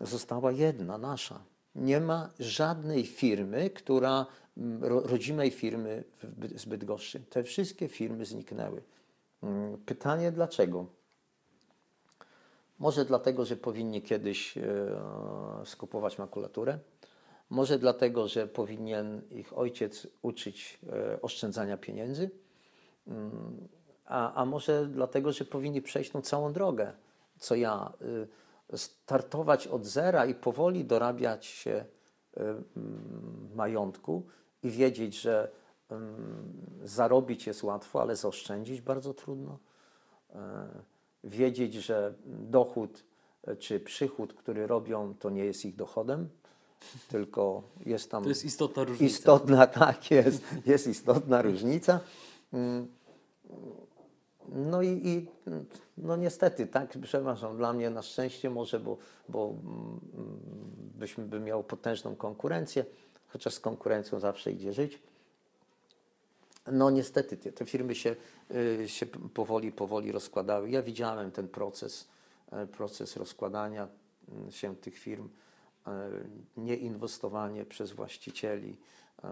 została 0.00 0.52
jedna 0.52 0.98
nasza. 0.98 1.40
Nie 1.74 2.00
ma 2.00 2.30
żadnej 2.38 3.06
firmy, 3.06 3.70
która, 3.70 4.26
mm, 4.56 4.84
rodzimej 4.84 5.50
firmy 5.50 6.04
z 6.56 6.64
Bydgoszczy. 6.64 7.20
Te 7.20 7.42
wszystkie 7.42 7.88
firmy 7.88 8.24
zniknęły. 8.24 8.82
Mm, 9.42 9.78
pytanie 9.78 10.32
dlaczego? 10.32 10.86
Może 12.78 13.04
dlatego, 13.04 13.44
że 13.44 13.56
powinni 13.56 14.02
kiedyś 14.02 14.58
e, 14.58 14.62
skupować 15.64 16.18
makulaturę, 16.18 16.78
może 17.52 17.78
dlatego, 17.78 18.28
że 18.28 18.46
powinien 18.46 19.22
ich 19.30 19.58
ojciec 19.58 20.06
uczyć 20.22 20.78
e, 20.92 21.22
oszczędzania 21.22 21.76
pieniędzy, 21.76 22.30
mm, 23.06 23.68
a, 24.04 24.34
a 24.34 24.44
może 24.44 24.86
dlatego, 24.86 25.32
że 25.32 25.44
powinni 25.44 25.82
przejść 25.82 26.10
tą 26.10 26.22
całą 26.22 26.52
drogę, 26.52 26.92
co 27.38 27.54
ja, 27.54 27.92
y, 28.72 28.78
startować 28.78 29.66
od 29.66 29.86
zera 29.86 30.26
i 30.26 30.34
powoli 30.34 30.84
dorabiać 30.84 31.46
się 31.46 31.84
y, 32.36 32.40
mm, 32.40 33.48
majątku 33.54 34.26
i 34.62 34.70
wiedzieć, 34.70 35.20
że 35.20 35.50
mm, 35.90 36.52
zarobić 36.84 37.46
jest 37.46 37.62
łatwo, 37.62 38.02
ale 38.02 38.16
zaoszczędzić 38.16 38.80
bardzo 38.80 39.14
trudno. 39.14 39.58
E, 40.34 40.68
wiedzieć, 41.24 41.74
że 41.74 42.14
dochód 42.26 43.04
e, 43.44 43.56
czy 43.56 43.80
przychód, 43.80 44.34
który 44.34 44.66
robią, 44.66 45.14
to 45.14 45.30
nie 45.30 45.44
jest 45.44 45.64
ich 45.64 45.76
dochodem, 45.76 46.28
tylko 47.08 47.62
jest 47.86 48.10
tam 48.10 48.22
To 48.22 48.28
jest 48.28 48.44
istotna 48.44 48.84
różnica. 48.84 49.04
istotna, 49.16 49.66
tak 49.86 50.10
jest, 50.10 50.42
jest 50.66 50.86
istotna 50.86 51.42
różnica. 51.42 52.00
Mm, 52.52 52.88
No 54.48 54.82
i, 54.82 54.88
i 54.88 55.26
no 55.98 56.16
niestety, 56.16 56.66
tak, 56.66 56.98
przepraszam, 57.02 57.56
dla 57.56 57.72
mnie 57.72 57.90
na 57.90 58.02
szczęście 58.02 58.50
może, 58.50 58.80
bo, 58.80 58.96
bo 59.28 59.48
mm, 59.48 60.00
byśmy 60.98 61.24
by 61.24 61.40
miał 61.40 61.64
potężną 61.64 62.16
konkurencję, 62.16 62.84
chociaż 63.28 63.54
z 63.54 63.60
konkurencją 63.60 64.20
zawsze 64.20 64.52
idzie 64.52 64.72
żyć. 64.72 64.98
No 66.72 66.90
niestety 66.90 67.36
te, 67.36 67.52
te 67.52 67.64
firmy 67.66 67.94
się, 67.94 68.16
y, 68.50 68.88
się 68.88 69.06
powoli, 69.34 69.72
powoli 69.72 70.12
rozkładały. 70.12 70.70
Ja 70.70 70.82
widziałem 70.82 71.30
ten 71.30 71.48
proces, 71.48 72.08
e, 72.52 72.66
proces 72.66 73.16
rozkładania 73.16 73.88
mm, 74.32 74.50
się 74.52 74.76
tych 74.76 74.98
firm, 74.98 75.28
nieinwestowanie 76.56 77.64
przez 77.64 77.92
właścicieli, 77.92 78.76
e, 79.24 79.28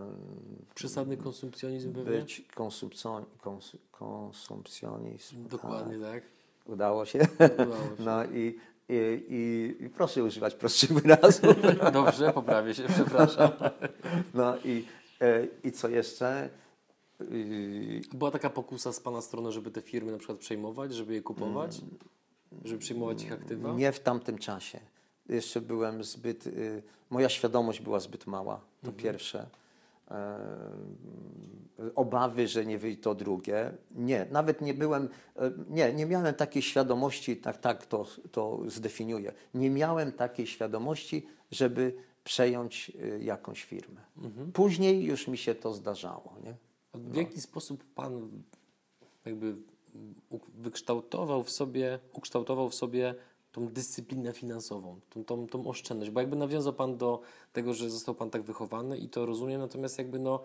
Przesadny 0.74 1.16
konsumpcjonizm 1.16 1.92
pewnie? 1.92 2.20
być 2.20 2.42
konsumpcjon, 2.54 3.24
kons, 3.40 3.76
konsumpcjonizm. 3.92 5.48
Dokładnie 5.48 5.98
Tak, 5.98 6.12
tak. 6.12 6.22
udało 6.66 7.04
się. 7.06 7.18
Udało 7.54 7.74
się. 7.74 7.96
No 8.04 8.24
i, 8.24 8.58
i, 8.88 9.24
i, 9.28 9.84
i 9.84 9.88
proszę 9.88 10.24
używać 10.24 10.54
prostszych 10.54 10.92
wyrazów. 10.92 11.56
Dobrze, 11.92 12.32
poprawię 12.32 12.74
się, 12.74 12.82
przepraszam. 12.88 13.50
No 14.34 14.58
i, 14.64 14.84
e, 15.20 15.46
i 15.64 15.72
co 15.72 15.88
jeszcze? 15.88 16.48
Y, 17.20 18.00
Była 18.14 18.30
taka 18.30 18.50
pokusa 18.50 18.92
z 18.92 19.00
Pana 19.00 19.20
strony, 19.20 19.52
żeby 19.52 19.70
te 19.70 19.82
firmy 19.82 20.12
na 20.12 20.18
przykład 20.18 20.38
przejmować, 20.38 20.94
żeby 20.94 21.14
je 21.14 21.22
kupować? 21.22 21.80
Żeby 22.64 22.78
przejmować 22.78 23.22
ich 23.22 23.32
aktywa? 23.32 23.72
Nie 23.72 23.92
w 23.92 24.00
tamtym 24.00 24.38
czasie. 24.38 24.80
Jeszcze 25.28 25.60
byłem 25.60 26.04
zbyt. 26.04 26.46
y, 26.46 26.82
Moja 27.10 27.28
świadomość 27.28 27.80
była 27.80 28.00
zbyt 28.00 28.26
mała, 28.26 28.60
to 28.84 28.92
pierwsze. 28.92 29.46
E, 30.10 30.38
Obawy, 31.94 32.48
że 32.48 32.66
nie 32.66 32.78
wyjdzie 32.78 33.02
to 33.02 33.14
drugie. 33.14 33.72
Nie, 33.94 34.26
nawet 34.30 34.60
nie 34.60 34.74
byłem. 34.74 35.08
e, 35.36 35.52
Nie, 35.68 35.92
nie 35.92 36.06
miałem 36.06 36.34
takiej 36.34 36.62
świadomości, 36.62 37.36
tak, 37.36 37.58
tak 37.58 37.86
to, 37.86 38.06
to 38.32 38.60
zdefiniuję. 38.66 39.32
Nie 39.54 39.70
miałem 39.70 40.12
takiej 40.12 40.46
świadomości, 40.46 41.26
żeby 41.50 41.94
przejąć 42.24 42.92
y, 42.94 43.20
jakąś 43.24 43.64
firmę. 43.64 44.00
Później 44.52 45.04
już 45.04 45.28
mi 45.28 45.38
się 45.38 45.54
to 45.54 45.74
zdarzało. 45.74 46.34
Nie? 46.44 46.54
A 46.92 46.98
W 46.98 47.14
jaki 47.16 47.40
sposób 47.40 47.84
Pan 47.94 48.28
jakby 49.24 49.56
wykształtował 50.48 51.42
w 51.42 51.50
sobie, 51.50 51.98
ukształtował 52.12 52.68
w 52.68 52.74
sobie 52.74 53.14
tą 53.52 53.68
dyscyplinę 53.68 54.32
finansową, 54.32 55.00
tą, 55.10 55.24
tą, 55.24 55.46
tą 55.46 55.66
oszczędność? 55.66 56.10
Bo 56.10 56.20
jakby 56.20 56.36
nawiązał 56.36 56.72
Pan 56.72 56.96
do 56.96 57.20
tego, 57.52 57.74
że 57.74 57.90
został 57.90 58.14
Pan 58.14 58.30
tak 58.30 58.42
wychowany 58.42 58.98
i 58.98 59.08
to 59.08 59.26
rozumiem, 59.26 59.60
natomiast 59.60 59.98
jakby 59.98 60.18
no 60.18 60.40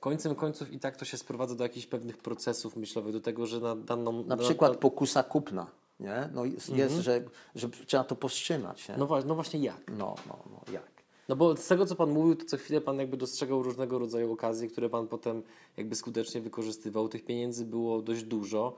końcem 0.00 0.34
końców 0.34 0.72
i 0.72 0.78
tak 0.78 0.96
to 0.96 1.04
się 1.04 1.16
sprowadza 1.16 1.54
do 1.54 1.64
jakichś 1.64 1.86
pewnych 1.86 2.18
procesów 2.18 2.76
myślowych, 2.76 3.12
do 3.12 3.20
tego, 3.20 3.46
że 3.46 3.60
na 3.60 3.76
daną... 3.76 4.24
Na 4.24 4.36
przykład 4.36 4.76
pokusa 4.76 5.22
kupna. 5.22 5.66
Nie? 6.00 6.28
No 6.34 6.44
jest, 6.44 6.68
jest 6.68 6.94
że, 6.94 7.24
że 7.54 7.68
trzeba 7.68 8.04
to 8.04 8.16
powstrzymać. 8.16 8.88
Nie? 8.88 8.96
No, 8.96 9.08
no 9.26 9.34
właśnie 9.34 9.60
jak? 9.60 9.80
No, 9.98 10.14
no, 10.26 10.38
no, 10.50 10.72
jak? 10.72 10.93
No 11.28 11.36
bo 11.36 11.56
z 11.56 11.66
tego, 11.66 11.86
co 11.86 11.96
Pan 11.96 12.10
mówił, 12.10 12.34
to 12.36 12.44
co 12.44 12.56
chwilę 12.56 12.80
Pan 12.80 12.98
jakby 12.98 13.16
dostrzegał 13.16 13.62
różnego 13.62 13.98
rodzaju 13.98 14.32
okazje, 14.32 14.68
które 14.68 14.88
Pan 14.88 15.08
potem 15.08 15.42
jakby 15.76 15.94
skutecznie 15.94 16.40
wykorzystywał. 16.40 17.08
Tych 17.08 17.24
pieniędzy 17.24 17.64
było 17.64 18.02
dość 18.02 18.22
dużo. 18.22 18.76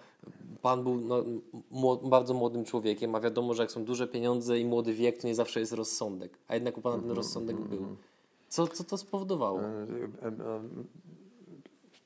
Pan 0.62 0.82
był 0.82 0.94
no, 0.96 1.24
mło- 1.72 2.08
bardzo 2.08 2.34
młodym 2.34 2.64
człowiekiem, 2.64 3.14
a 3.14 3.20
wiadomo, 3.20 3.54
że 3.54 3.62
jak 3.62 3.70
są 3.72 3.84
duże 3.84 4.08
pieniądze 4.08 4.60
i 4.60 4.64
młody 4.64 4.94
wiek, 4.94 5.18
to 5.18 5.26
nie 5.26 5.34
zawsze 5.34 5.60
jest 5.60 5.72
rozsądek. 5.72 6.38
A 6.48 6.54
jednak 6.54 6.78
u 6.78 6.80
Pana 6.80 6.98
ten 6.98 7.10
rozsądek 7.10 7.56
był. 7.56 7.86
Co, 8.48 8.66
co 8.66 8.84
to 8.84 8.98
spowodowało? 8.98 9.60
E, 9.60 9.64
e, 10.22 10.26
e, 10.26 10.60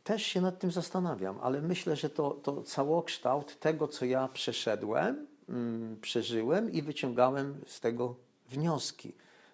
Też 0.04 0.22
się 0.22 0.40
nad 0.40 0.58
tym 0.58 0.70
zastanawiam, 0.70 1.38
ale 1.42 1.62
myślę, 1.62 1.96
że 1.96 2.10
to, 2.10 2.30
to 2.30 2.62
całokształt 2.62 3.60
tego, 3.60 3.88
co 3.88 4.04
ja 4.04 4.28
przeszedłem, 4.28 5.26
mm, 5.48 5.96
przeżyłem 6.00 6.72
i 6.72 6.82
wyciągałem 6.82 7.54
z 7.66 7.80
tego 7.80 8.14
wnioski. 8.48 9.12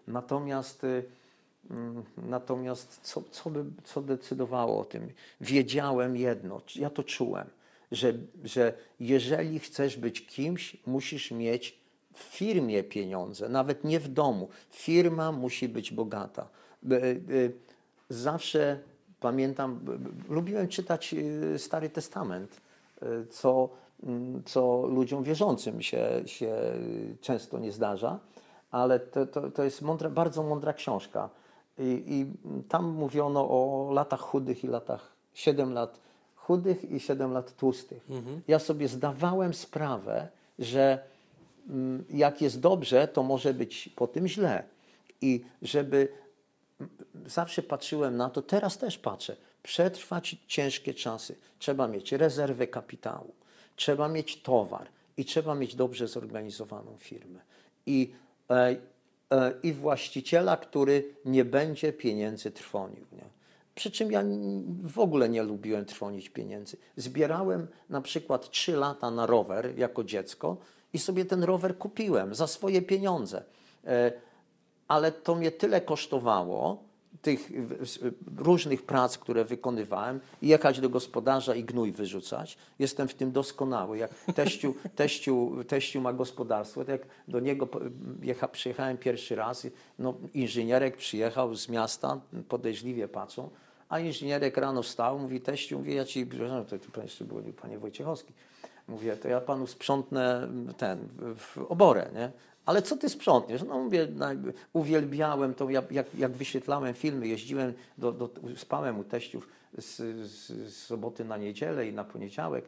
Natomiast, 0.08 0.84
y, 0.84 1.04
mm, 1.70 2.02
natomiast 2.16 3.00
co, 3.02 3.22
co, 3.30 3.50
co 3.84 4.02
decydowało 4.02 4.80
o 4.80 4.84
tym? 4.84 5.10
Wiedziałem 5.40 6.16
jedno, 6.16 6.60
ja 6.76 6.90
to 6.90 7.02
czułem, 7.02 7.46
że, 7.92 8.12
że 8.44 8.72
jeżeli 9.00 9.58
chcesz 9.58 9.96
być 9.96 10.26
kimś, 10.26 10.76
musisz 10.86 11.30
mieć 11.30 11.78
w 12.14 12.22
firmie 12.22 12.84
pieniądze, 12.84 13.48
nawet 13.48 13.84
nie 13.84 14.00
w 14.00 14.08
domu. 14.08 14.48
Firma 14.70 15.32
musi 15.32 15.68
być 15.68 15.92
bogata. 15.92 16.48
Y, 16.92 16.94
y, 17.30 17.52
Zawsze 18.08 18.78
pamiętam, 19.20 19.80
lubiłem 20.28 20.68
czytać 20.68 21.14
Stary 21.56 21.90
Testament, 21.90 22.60
co, 23.30 23.68
mm, 24.02 24.42
co 24.44 24.86
ludziom 24.86 25.24
wierzącym 25.24 25.82
się, 25.82 26.22
się 26.26 26.56
często 27.20 27.58
nie 27.58 27.72
zdarza, 27.72 28.18
ale 28.70 29.00
to, 29.00 29.26
to, 29.26 29.50
to 29.50 29.64
jest 29.64 29.82
mądra, 29.82 30.10
bardzo 30.10 30.42
mądra 30.42 30.72
książka. 30.72 31.30
I, 31.78 32.02
I 32.06 32.26
tam 32.68 32.90
mówiono 32.90 33.40
o 33.40 33.90
latach 33.92 34.20
chudych 34.20 34.64
i 34.64 34.68
latach 34.68 35.12
7 35.34 35.72
lat 35.72 36.00
chudych 36.36 36.90
i 36.90 37.00
7 37.00 37.32
lat 37.32 37.56
tłustych. 37.56 38.06
Ja 38.48 38.58
sobie 38.58 38.88
zdawałem 38.88 39.54
sprawę, 39.54 40.28
że 40.58 41.04
mm, 41.68 42.04
jak 42.10 42.42
jest 42.42 42.60
dobrze, 42.60 43.08
to 43.08 43.22
może 43.22 43.54
być 43.54 43.90
po 43.96 44.06
tym 44.06 44.28
źle. 44.28 44.62
I 45.20 45.44
żeby 45.62 46.08
zawsze 47.26 47.62
patrzyłem 47.62 48.16
na 48.16 48.30
to, 48.30 48.42
teraz 48.42 48.78
też 48.78 48.98
patrzę. 48.98 49.36
Przetrwać 49.62 50.36
ciężkie 50.46 50.94
czasy. 50.94 51.36
Trzeba 51.58 51.88
mieć 51.88 52.12
rezerwę 52.12 52.66
kapitału, 52.66 53.34
trzeba 53.76 54.08
mieć 54.08 54.42
towar 54.42 54.86
i 55.16 55.24
trzeba 55.24 55.54
mieć 55.54 55.74
dobrze 55.74 56.08
zorganizowaną 56.08 56.96
firmę. 56.98 57.40
I, 57.86 58.14
i 59.62 59.72
właściciela, 59.72 60.56
który 60.56 61.14
nie 61.24 61.44
będzie 61.44 61.92
pieniędzy 61.92 62.50
trwonił. 62.50 63.06
Nie? 63.12 63.24
Przy 63.74 63.90
czym 63.90 64.12
ja 64.12 64.22
w 64.82 64.98
ogóle 64.98 65.28
nie 65.28 65.42
lubiłem 65.42 65.84
trwonić 65.84 66.28
pieniędzy. 66.28 66.76
Zbierałem 66.96 67.66
na 67.90 68.00
przykład 68.00 68.50
3 68.50 68.76
lata 68.76 69.10
na 69.10 69.26
rower 69.26 69.78
jako 69.78 70.04
dziecko 70.04 70.56
i 70.92 70.98
sobie 70.98 71.24
ten 71.24 71.44
rower 71.44 71.78
kupiłem 71.78 72.34
za 72.34 72.46
swoje 72.46 72.82
pieniądze. 72.82 73.42
E, 73.86 74.12
ale 74.88 75.12
to 75.12 75.34
mnie 75.34 75.50
tyle 75.50 75.80
kosztowało, 75.80 76.84
tych 77.22 77.50
różnych 78.36 78.82
prac, 78.82 79.18
które 79.18 79.44
wykonywałem, 79.44 80.20
jechać 80.42 80.80
do 80.80 80.88
gospodarza 80.88 81.54
i 81.54 81.64
gnój 81.64 81.92
wyrzucać. 81.92 82.58
Jestem 82.78 83.08
w 83.08 83.14
tym 83.14 83.32
doskonały. 83.32 83.98
Jak 83.98 84.14
teściu, 84.34 84.74
teściu, 84.96 85.56
teściu 85.68 86.00
ma 86.00 86.12
gospodarstwo, 86.12 86.84
to 86.84 86.90
jak 86.90 87.06
do 87.28 87.40
niego 87.40 87.68
jecha, 88.22 88.48
przyjechałem 88.48 88.98
pierwszy 88.98 89.36
raz, 89.36 89.64
i, 89.64 89.70
no, 89.98 90.14
inżynierek 90.34 90.96
przyjechał 90.96 91.54
z 91.54 91.68
miasta, 91.68 92.20
podejrzliwie 92.48 93.08
patrzą, 93.08 93.50
a 93.88 93.98
inżynierek 94.00 94.56
rano 94.56 94.82
wstał, 94.82 95.18
mówi 95.18 95.40
teściu, 95.40 95.78
mówi, 95.78 95.94
ja 95.94 96.04
ci, 96.04 96.26
no, 96.48 96.64
to, 96.64 96.78
to 96.92 97.02
jeszcze 97.02 97.24
był 97.24 97.42
panie 97.62 97.78
Wojciechowski, 97.78 98.32
mówię, 98.88 99.16
to 99.16 99.28
ja 99.28 99.40
panu 99.40 99.66
sprzątnę 99.66 100.48
ten, 100.76 101.08
w 101.36 101.58
oborę, 101.68 102.10
nie? 102.14 102.30
Ale 102.66 102.82
co 102.82 102.96
ty 102.96 103.08
sprzątniesz? 103.08 103.62
No 103.62 103.78
mówię, 103.78 104.08
no, 104.14 104.26
uwielbiałem 104.72 105.54
to, 105.54 105.70
jak, 105.70 105.92
jak, 106.14 106.30
wyświetlałem 106.30 106.94
filmy, 106.94 107.28
jeździłem, 107.28 107.72
do, 107.98 108.12
do, 108.12 108.30
spałem 108.56 108.98
u 108.98 109.04
teściów 109.04 109.48
z, 109.78 109.96
z, 110.30 110.46
z 110.46 110.76
soboty 110.76 111.24
na 111.24 111.36
niedzielę 111.36 111.88
i 111.88 111.92
na 111.92 112.04
poniedziałek, 112.04 112.64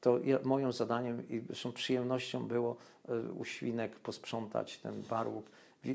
to 0.00 0.18
ja, 0.24 0.38
zadaniem 0.72 1.28
i 1.30 1.40
zresztą 1.46 1.72
przyjemnością 1.72 2.46
było 2.46 2.76
e, 3.08 3.32
u 3.32 3.44
świnek 3.44 3.96
posprzątać 3.96 4.78
ten 4.78 5.02
barłuk. 5.02 5.46
E, 5.86 5.92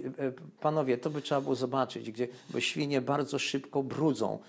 Panowie, 0.60 0.98
to 0.98 1.10
by 1.10 1.22
trzeba 1.22 1.42
było 1.42 1.56
zobaczyć, 1.56 2.12
gdzie, 2.12 2.28
bo 2.50 2.60
świnie 2.60 3.02
bardzo 3.02 3.40
szybko 3.40 3.84
brudzą 3.84 4.40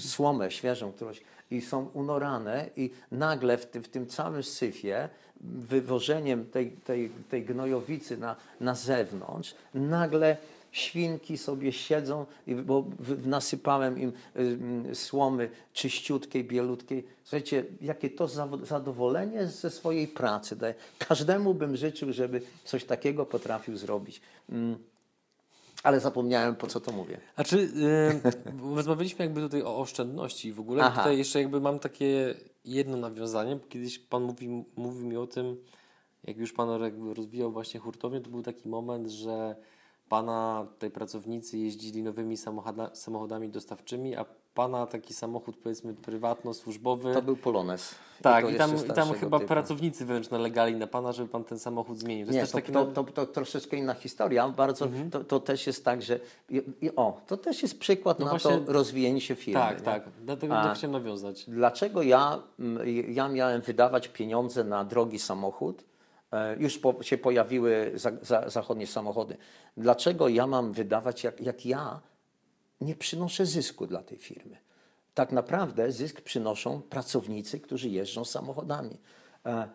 słomę 0.00 0.50
świeżą 0.50 0.92
którąś 0.92 1.20
i 1.50 1.60
są 1.60 1.90
unorane 1.94 2.70
i 2.76 2.90
nagle 3.12 3.58
w 3.58 3.66
tym, 3.66 3.82
w 3.82 3.88
tym 3.88 4.06
całym 4.06 4.42
syfie, 4.42 5.08
wywożeniem 5.40 6.46
tej, 6.46 6.70
tej, 6.70 7.10
tej 7.28 7.44
gnojowicy 7.44 8.16
na, 8.16 8.36
na 8.60 8.74
zewnątrz, 8.74 9.54
nagle 9.74 10.36
świnki 10.72 11.38
sobie 11.38 11.72
siedzą, 11.72 12.26
bo 12.64 12.84
nasypałem 13.24 13.98
im 13.98 14.08
y, 14.08 14.12
mm, 14.36 14.94
słomy 14.94 15.50
czyściutkiej, 15.72 16.44
bielutkiej. 16.44 17.06
Słuchajcie, 17.24 17.64
jakie 17.80 18.10
to 18.10 18.28
zadowolenie 18.62 19.46
ze 19.46 19.70
swojej 19.70 20.08
pracy 20.08 20.56
daje. 20.56 20.74
Każdemu 20.98 21.54
bym 21.54 21.76
życzył, 21.76 22.12
żeby 22.12 22.42
coś 22.64 22.84
takiego 22.84 23.26
potrafił 23.26 23.76
zrobić. 23.76 24.20
Ale 25.82 26.00
zapomniałem, 26.00 26.56
po 26.56 26.66
co 26.66 26.80
to 26.80 26.92
mówię. 26.92 27.20
A 27.36 27.44
czy 27.44 27.58
y, 27.58 28.74
rozmawialiśmy 28.74 29.24
jakby 29.24 29.40
tutaj 29.40 29.62
o 29.62 29.78
oszczędności 29.78 30.52
w 30.52 30.60
ogóle? 30.60 30.84
Aha. 30.84 31.02
Tutaj 31.02 31.18
jeszcze 31.18 31.38
jakby 31.38 31.60
mam 31.60 31.78
takie 31.78 32.34
jedno 32.64 32.96
nawiązanie, 32.96 33.56
bo 33.56 33.66
kiedyś 33.66 33.98
Pan 33.98 34.22
mówi, 34.22 34.64
mówił 34.76 35.06
mi 35.06 35.16
o 35.16 35.26
tym, 35.26 35.56
jak 36.24 36.36
już 36.36 36.52
Pan 36.52 36.82
jakby 36.82 37.14
rozwijał 37.14 37.52
właśnie 37.52 37.80
hurtownię, 37.80 38.20
to 38.20 38.30
był 38.30 38.42
taki 38.42 38.68
moment, 38.68 39.08
że 39.08 39.56
Pana 40.08 40.66
tutaj 40.74 40.90
pracownicy 40.90 41.58
jeździli 41.58 42.02
nowymi 42.02 42.36
samochoda, 42.36 42.90
samochodami 42.94 43.48
dostawczymi, 43.48 44.16
a 44.16 44.24
Pana 44.54 44.86
taki 44.86 45.14
samochód 45.14 45.56
powiedzmy 45.56 45.94
prywatno-służbowy. 45.94 47.14
To 47.14 47.22
był 47.22 47.36
Polones. 47.36 47.94
tak, 48.22 48.44
to 48.44 48.50
i 48.50 48.54
tam, 48.54 48.70
i 48.76 48.90
tam 48.94 49.12
chyba 49.14 49.38
typu. 49.38 49.48
pracownicy 49.48 50.04
wręcz 50.06 50.30
nalegali 50.30 50.76
na 50.76 50.86
Pana, 50.86 51.12
żeby 51.12 51.28
Pan 51.28 51.44
ten 51.44 51.58
samochód 51.58 51.98
zmienił. 51.98 52.26
To 52.26 52.32
Nie, 52.32 52.38
jest 52.38 52.52
to, 52.52 52.58
taki 52.58 52.72
to, 52.72 52.86
to, 52.86 53.04
to 53.04 53.26
troszeczkę 53.26 53.76
inna 53.76 53.94
historia. 53.94 54.48
Bardzo, 54.48 54.88
to, 55.10 55.24
to 55.24 55.40
też 55.40 55.66
jest 55.66 55.84
tak, 55.84 56.02
że. 56.02 56.20
I, 56.50 56.62
i, 56.80 56.96
o, 56.96 57.20
to 57.26 57.36
też 57.36 57.62
jest 57.62 57.78
przykład 57.78 58.18
No 58.18 58.24
na 58.24 58.30
właśnie- 58.30 58.58
to 58.58 58.72
rozwijanie 58.72 59.20
się 59.20 59.34
firmy. 59.34 59.60
Tak, 59.60 59.78
nie? 59.78 59.84
tak. 59.84 60.02
Dlatego 60.24 60.56
A- 60.58 60.74
chciałem 60.74 60.92
nawiązać. 60.92 61.44
Dlaczego 61.50 62.02
ja, 62.02 62.42
mm, 62.58 62.88
ja 63.12 63.28
miałem 63.28 63.60
wydawać 63.60 64.08
pieniądze 64.08 64.64
na 64.64 64.84
drogi 64.84 65.18
samochód? 65.18 65.84
E, 66.32 66.56
Już 66.58 66.78
po, 66.78 67.02
się 67.02 67.18
pojawiły 67.18 67.92
za, 67.94 68.10
za, 68.22 68.48
zachodnie 68.48 68.86
samochody. 68.86 69.36
Dlaczego 69.76 70.28
ja 70.28 70.46
mam 70.46 70.72
wydawać, 70.72 71.24
jak, 71.24 71.40
jak 71.40 71.66
ja 71.66 72.00
nie 72.80 72.94
przynoszę 72.94 73.46
zysku 73.46 73.86
dla 73.86 74.02
tej 74.02 74.18
firmy? 74.18 74.56
Tak 75.14 75.32
naprawdę 75.32 75.92
zysk 75.92 76.20
przynoszą 76.20 76.82
pracownicy, 76.82 77.60
którzy 77.60 77.88
jeżdżą 77.88 78.24
samochodami. 78.24 78.98
E, 79.46 79.68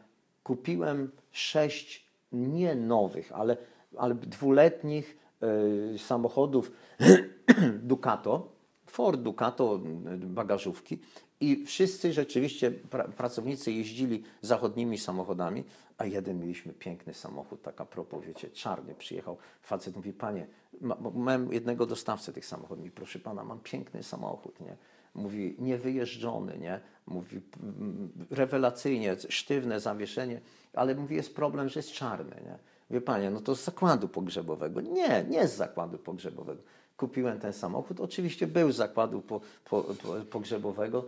Kupiłem 0.44 1.12
sześć 1.32 2.06
nie 2.32 2.76
nowych, 2.76 3.32
ale, 3.32 3.58
ale 3.98 4.16
dwuletnich 4.16 5.18
e, 5.42 5.98
samochodów 6.00 6.72
Ducato, 7.92 8.54
Ford 8.86 9.22
Ducato, 9.22 9.80
bagażówki 10.16 11.00
i 11.44 11.66
wszyscy 11.66 12.14
rzeczywiście 12.14 12.72
pra, 12.72 13.04
pracownicy 13.04 13.72
jeździli 13.72 14.24
zachodnimi 14.42 14.98
samochodami, 14.98 15.64
a 15.98 16.06
jeden 16.06 16.40
mieliśmy 16.40 16.74
piękny 16.74 17.14
samochód, 17.14 17.62
tak 17.62 17.82
a 17.82 17.86
propos, 17.86 18.26
wiecie, 18.26 18.50
czarny 18.50 18.96
przyjechał, 18.96 19.38
facet 19.62 19.96
mówi, 19.96 20.14
panie, 20.14 20.48
ma, 20.82 20.98
miałem 21.16 21.54
jednego 21.54 21.86
dostawcę 21.86 22.34
tych 22.34 22.46
samochodów, 22.46 22.92
proszę 22.96 23.20
pana, 23.20 23.44
mam 23.44 23.60
piękny 23.60 24.04
samochód, 24.04 24.60
nie? 24.60 24.76
Mówi, 25.16 25.56
niewyjeżdżony, 25.60 26.58
nie? 26.58 26.80
Mówi, 27.08 27.42
mm, 27.64 28.12
rewelacyjnie, 28.32 29.16
sztywne 29.30 29.80
zawieszenie, 29.80 30.42
ale 30.74 30.96
mówi, 30.96 31.16
jest 31.16 31.36
problem, 31.36 31.70
że 31.70 31.80
jest 31.80 31.92
czarny, 31.92 32.36
nie? 32.46 32.58
Wie 32.90 33.02
panie, 33.02 33.32
no 33.32 33.42
to 33.42 33.56
z 33.56 33.64
zakładu 33.64 34.08
pogrzebowego. 34.08 34.82
Nie, 34.82 35.26
nie 35.30 35.48
z 35.48 35.56
zakładu 35.56 35.98
pogrzebowego. 35.98 36.62
Kupiłem 36.98 37.40
ten 37.40 37.54
samochód. 37.54 38.00
Oczywiście 38.00 38.48
był 38.48 38.72
z 38.72 38.76
zakładu 38.76 39.22
po, 39.22 39.42
po, 39.66 39.84
po, 39.84 40.16
pogrzebowego, 40.30 41.06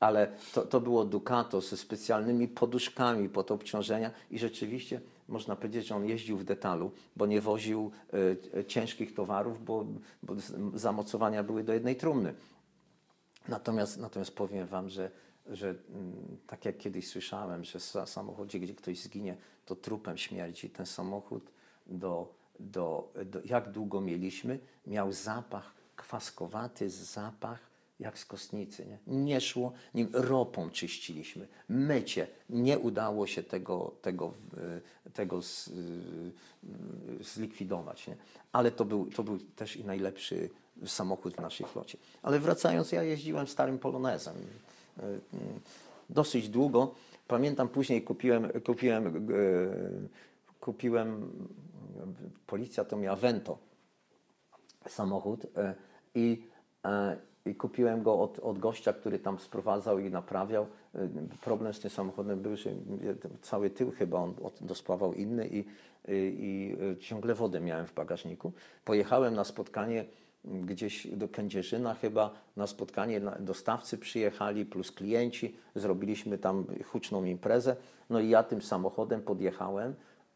ale 0.00 0.32
to, 0.52 0.62
to 0.62 0.80
było 0.80 1.04
Ducato 1.04 1.60
ze 1.60 1.76
specjalnymi 1.76 2.48
poduszkami 2.48 3.28
pod 3.28 3.50
obciążenia 3.50 4.10
i 4.30 4.38
rzeczywiście 4.38 5.00
można 5.28 5.56
powiedzieć, 5.56 5.86
że 5.86 5.96
on 5.96 6.06
jeździł 6.06 6.38
w 6.38 6.44
detalu, 6.44 6.90
bo 7.16 7.26
nie 7.26 7.40
woził 7.40 7.90
e, 8.58 8.64
ciężkich 8.64 9.14
towarów, 9.14 9.64
bo, 9.64 9.86
bo 10.22 10.34
zamocowania 10.74 11.42
były 11.42 11.64
do 11.64 11.72
jednej 11.72 11.96
trumny. 11.96 12.34
Natomiast, 13.48 13.98
natomiast 13.98 14.34
powiem 14.34 14.66
Wam, 14.66 14.88
że, 14.88 15.10
że 15.46 15.68
mm, 15.68 16.36
tak 16.46 16.64
jak 16.64 16.78
kiedyś 16.78 17.08
słyszałem, 17.08 17.64
że 17.64 17.78
w 17.78 17.82
sa- 17.82 18.06
samochodzie, 18.06 18.58
gdzie 18.60 18.74
ktoś 18.74 19.02
zginie, 19.02 19.36
to 19.66 19.76
trupem 19.76 20.18
śmierci. 20.18 20.70
Ten 20.70 20.86
samochód, 20.86 21.50
do, 21.86 22.34
do, 22.60 23.12
do, 23.26 23.40
jak 23.44 23.70
długo 23.70 24.00
mieliśmy, 24.00 24.58
miał 24.86 25.12
zapach 25.12 25.74
kwaskowaty, 25.96 26.90
zapach 26.90 27.75
jak 28.00 28.18
z 28.18 28.24
kostnicy. 28.24 28.86
Nie, 28.86 29.24
nie 29.24 29.40
szło, 29.40 29.72
nim 29.94 30.08
ropą 30.12 30.70
czyściliśmy. 30.70 31.48
Mycie. 31.68 32.26
Nie 32.50 32.78
udało 32.78 33.26
się 33.26 33.42
tego, 33.42 33.92
tego, 34.02 34.32
y, 35.06 35.10
tego 35.10 35.42
z, 35.42 35.68
y, 35.68 37.24
zlikwidować. 37.24 38.06
Nie? 38.06 38.16
Ale 38.52 38.70
to 38.70 38.84
był, 38.84 39.06
to 39.06 39.22
był 39.22 39.38
też 39.38 39.76
i 39.76 39.84
najlepszy 39.84 40.50
samochód 40.86 41.34
w 41.34 41.40
naszej 41.40 41.66
flocie. 41.66 41.98
Ale 42.22 42.40
wracając, 42.40 42.92
ja 42.92 43.02
jeździłem 43.02 43.46
starym 43.46 43.78
Polonezem. 43.78 44.36
Y, 44.98 45.20
Dosyć 46.10 46.48
długo. 46.48 46.94
Pamiętam 47.28 47.68
później 47.68 48.02
kupiłem, 48.02 48.48
kupiłem, 48.64 49.28
kupiłem, 50.60 51.32
policja 52.46 52.84
to 52.84 52.96
miała 52.96 53.16
Vento 53.16 53.58
samochód 54.88 55.46
e, 55.56 55.74
i, 56.14 56.42
e, 56.84 57.16
i 57.46 57.54
kupiłem 57.54 58.02
go 58.02 58.20
od, 58.20 58.38
od 58.38 58.58
gościa, 58.58 58.92
który 58.92 59.18
tam 59.18 59.38
sprowadzał 59.38 59.98
i 59.98 60.10
naprawiał. 60.10 60.66
E, 60.94 61.08
Problem 61.40 61.74
z 61.74 61.80
tym 61.80 61.90
samochodem 61.90 62.40
był, 62.40 62.56
że 62.56 62.70
cały 63.42 63.70
tył 63.70 63.90
chyba 63.90 64.18
on 64.18 64.34
dospawał 64.60 65.14
inny 65.14 65.48
i, 65.48 65.58
i, 65.58 65.64
i 66.38 66.76
e, 66.92 66.96
ciągle 66.96 67.34
wodę 67.34 67.60
miałem 67.60 67.86
w 67.86 67.94
bagażniku. 67.94 68.52
Pojechałem 68.84 69.34
na 69.34 69.44
spotkanie 69.44 70.04
m, 70.44 70.66
gdzieś 70.66 71.06
do 71.06 71.28
Kędzierzyna 71.28 71.94
chyba, 71.94 72.30
na 72.56 72.66
spotkanie 72.66 73.20
dostawcy 73.40 73.98
przyjechali 73.98 74.66
plus 74.66 74.92
klienci, 74.92 75.56
zrobiliśmy 75.74 76.38
tam 76.38 76.64
huczną 76.84 77.24
imprezę, 77.24 77.76
no 78.10 78.20
i 78.20 78.28
ja 78.28 78.42
tym 78.42 78.62
samochodem 78.62 79.22
podjechałem 79.22 79.94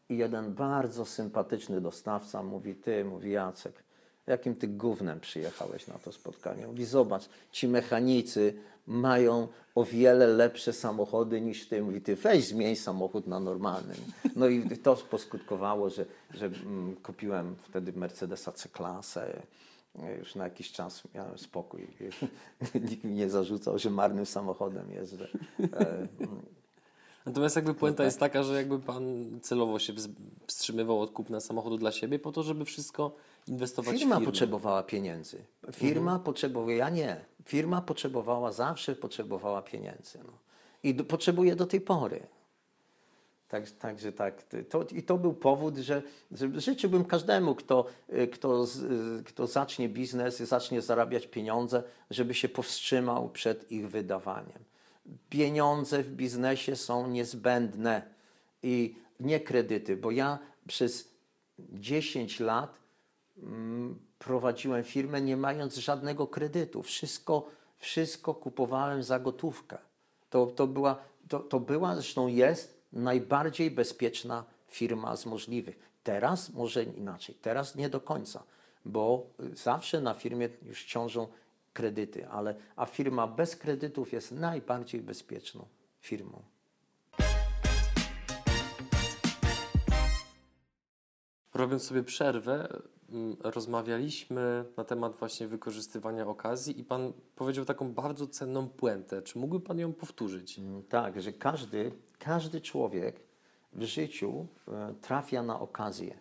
i 0.09 0.17
jeden 0.17 0.53
bardzo 0.53 1.05
sympatyczny 1.05 1.81
dostawca 1.81 2.43
mówi, 2.43 2.75
ty, 2.75 3.05
mówi 3.05 3.31
Jacek, 3.31 3.83
jakim 4.31 4.55
ty 4.55 4.67
gównem 4.67 5.19
przyjechałeś 5.19 5.87
na 5.87 5.93
to 5.99 6.11
spotkanie? 6.11 6.67
Mówi, 6.67 6.85
zobacz, 6.85 7.23
ci 7.51 7.67
mechanicy 7.67 8.53
mają 8.87 9.47
o 9.75 9.85
wiele 9.85 10.27
lepsze 10.27 10.73
samochody 10.73 11.41
niż 11.41 11.67
ty. 11.67 11.81
Mówi, 11.81 12.01
ty 12.01 12.15
weź 12.15 12.47
zmień 12.47 12.75
samochód 12.75 13.27
na 13.27 13.39
normalny. 13.39 13.93
No 14.35 14.47
i 14.47 14.77
to 14.77 14.95
poskutkowało, 14.95 15.89
że, 15.89 16.05
że 16.33 16.45
mm, 16.45 16.95
kupiłem 16.95 17.55
wtedy 17.63 17.93
Mercedesa 17.93 18.51
C-klasę. 18.51 19.41
Już 20.19 20.35
na 20.35 20.43
jakiś 20.43 20.71
czas 20.71 21.03
miałem 21.15 21.37
spokój. 21.37 21.87
Nikt 22.89 23.03
mi 23.03 23.11
nie 23.11 23.29
zarzucał, 23.29 23.79
że 23.79 23.89
marnym 23.89 24.25
samochodem 24.25 24.91
jeżdżę. 24.91 25.27
E, 25.73 26.07
Natomiast 27.25 27.55
jakby 27.55 27.71
No 27.71 27.79
puenta 27.79 27.97
tak. 27.97 28.05
jest 28.05 28.19
taka, 28.19 28.43
że 28.43 28.55
jakby 28.55 28.79
Pan 28.79 29.25
celowo 29.41 29.79
się 29.79 29.93
wstrzymywał 30.47 31.01
od 31.01 31.11
kupna 31.11 31.39
samochodu 31.39 31.77
dla 31.77 31.91
siebie 31.91 32.19
po 32.19 32.31
to, 32.31 32.43
żeby 32.43 32.65
wszystko 32.65 33.15
inwestować 33.47 33.97
Firma 33.97 34.15
w 34.15 34.19
firmę. 34.19 34.25
potrzebowała 34.25 34.83
pieniędzy. 34.83 35.45
Firma 35.71 36.19
potrzebowała, 36.19 36.73
ja 36.73 36.89
nie. 36.89 37.25
Firma 37.45 37.81
potrzebowała, 37.81 38.51
zawsze 38.51 38.95
potrzebowała 38.95 39.61
pieniędzy. 39.61 40.19
No. 40.25 40.33
I 40.83 40.95
do, 40.95 41.03
potrzebuje 41.03 41.55
do 41.55 41.65
tej 41.65 41.81
pory. 41.81 42.27
Tak, 43.47 43.71
także 43.71 44.11
tak. 44.11 44.43
To, 44.69 44.83
I 44.83 45.03
to 45.03 45.17
był 45.17 45.33
powód, 45.33 45.77
że, 45.77 46.01
że 46.31 46.61
życzyłbym 46.61 47.05
każdemu, 47.05 47.55
kto, 47.55 47.85
y, 48.13 48.27
kto, 48.27 48.63
y, 49.19 49.23
kto 49.23 49.47
zacznie 49.47 49.89
biznes, 49.89 50.39
zacznie 50.39 50.81
zarabiać 50.81 51.27
pieniądze, 51.27 51.83
żeby 52.09 52.33
się 52.33 52.49
powstrzymał 52.49 53.29
przed 53.29 53.71
ich 53.71 53.89
wydawaniem. 53.89 54.59
Pieniądze 55.29 56.03
w 56.03 56.11
biznesie 56.11 56.75
są 56.75 57.07
niezbędne 57.07 58.01
i 58.63 58.95
nie 59.19 59.39
kredyty, 59.39 59.97
bo 59.97 60.11
ja 60.11 60.39
przez 60.67 61.11
10 61.59 62.39
lat 62.39 62.80
prowadziłem 64.19 64.83
firmę 64.83 65.21
nie 65.21 65.37
mając 65.37 65.75
żadnego 65.75 66.27
kredytu. 66.27 66.83
Wszystko, 66.83 67.49
wszystko 67.77 68.33
kupowałem 68.33 69.03
za 69.03 69.19
gotówkę. 69.19 69.77
To, 70.29 70.45
to, 70.45 70.67
była, 70.67 70.99
to, 71.27 71.39
to 71.39 71.59
była, 71.59 71.95
zresztą 71.95 72.27
jest, 72.27 72.81
najbardziej 72.93 73.71
bezpieczna 73.71 74.43
firma 74.67 75.15
z 75.15 75.25
możliwych. 75.25 75.79
Teraz 76.03 76.49
może 76.49 76.83
inaczej, 76.83 77.35
teraz 77.35 77.75
nie 77.75 77.89
do 77.89 78.01
końca, 78.01 78.43
bo 78.85 79.29
zawsze 79.53 80.01
na 80.01 80.13
firmie 80.13 80.49
już 80.63 80.85
ciążą 80.85 81.27
kredyty, 81.73 82.29
ale, 82.29 82.55
a 82.75 82.85
firma 82.85 83.27
bez 83.27 83.55
kredytów 83.55 84.13
jest 84.13 84.31
najbardziej 84.31 85.01
bezpieczną 85.01 85.65
firmą. 85.99 86.43
Robiąc 91.53 91.83
sobie 91.83 92.03
przerwę, 92.03 92.69
mm, 92.69 92.81
rozmawialiśmy 93.43 94.65
na 94.77 94.83
temat 94.83 95.15
właśnie 95.15 95.47
wykorzystywania 95.47 96.27
okazji 96.27 96.79
i 96.79 96.83
Pan 96.83 97.13
powiedział 97.35 97.65
taką 97.65 97.93
bardzo 97.93 98.27
cenną 98.27 98.69
puentę. 98.69 99.21
Czy 99.21 99.39
mógłby 99.39 99.65
Pan 99.65 99.79
ją 99.79 99.93
powtórzyć? 99.93 100.59
Mm, 100.59 100.83
Tak, 100.83 101.21
że 101.21 101.33
każdy, 101.33 101.91
każdy 102.19 102.61
człowiek 102.61 103.19
w 103.73 103.83
życiu 103.83 104.47
e, 104.67 104.93
trafia 105.01 105.43
na 105.43 105.59
okazję, 105.59 106.19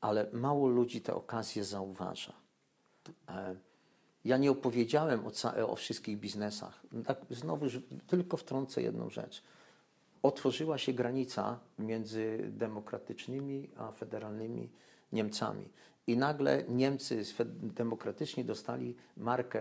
ale 0.00 0.26
mało 0.32 0.68
ludzi 0.68 1.00
te 1.00 1.14
okazje 1.14 1.64
zauważa. 1.64 2.32
E, 3.28 3.56
Ja 4.24 4.36
nie 4.36 4.50
opowiedziałem 4.50 5.20
o, 5.26 5.68
o 5.70 5.76
wszystkich 5.76 6.18
biznesach. 6.18 6.82
Tak, 7.06 7.18
znowu 7.30 7.66
tylko 8.06 8.36
wtrącę 8.36 8.82
jedną 8.82 9.10
rzecz. 9.10 9.42
Otworzyła 10.22 10.78
się 10.78 10.92
granica 10.92 11.58
między 11.78 12.38
demokratycznymi 12.50 13.70
a 13.76 13.92
federalnymi 13.92 14.70
Niemcami. 15.12 15.68
I 16.06 16.16
nagle 16.16 16.64
Niemcy 16.68 17.22
demokratyczni 17.62 18.44
dostali 18.44 18.96
markę 19.16 19.60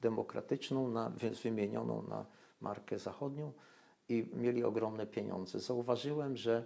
demokratyczną, 0.00 0.88
na, 0.88 1.10
więc 1.10 1.40
wymienioną 1.40 2.02
na 2.02 2.26
markę 2.60 2.98
zachodnią 2.98 3.52
i 4.08 4.26
mieli 4.34 4.64
ogromne 4.64 5.06
pieniądze. 5.06 5.60
Zauważyłem, 5.60 6.36
że 6.36 6.64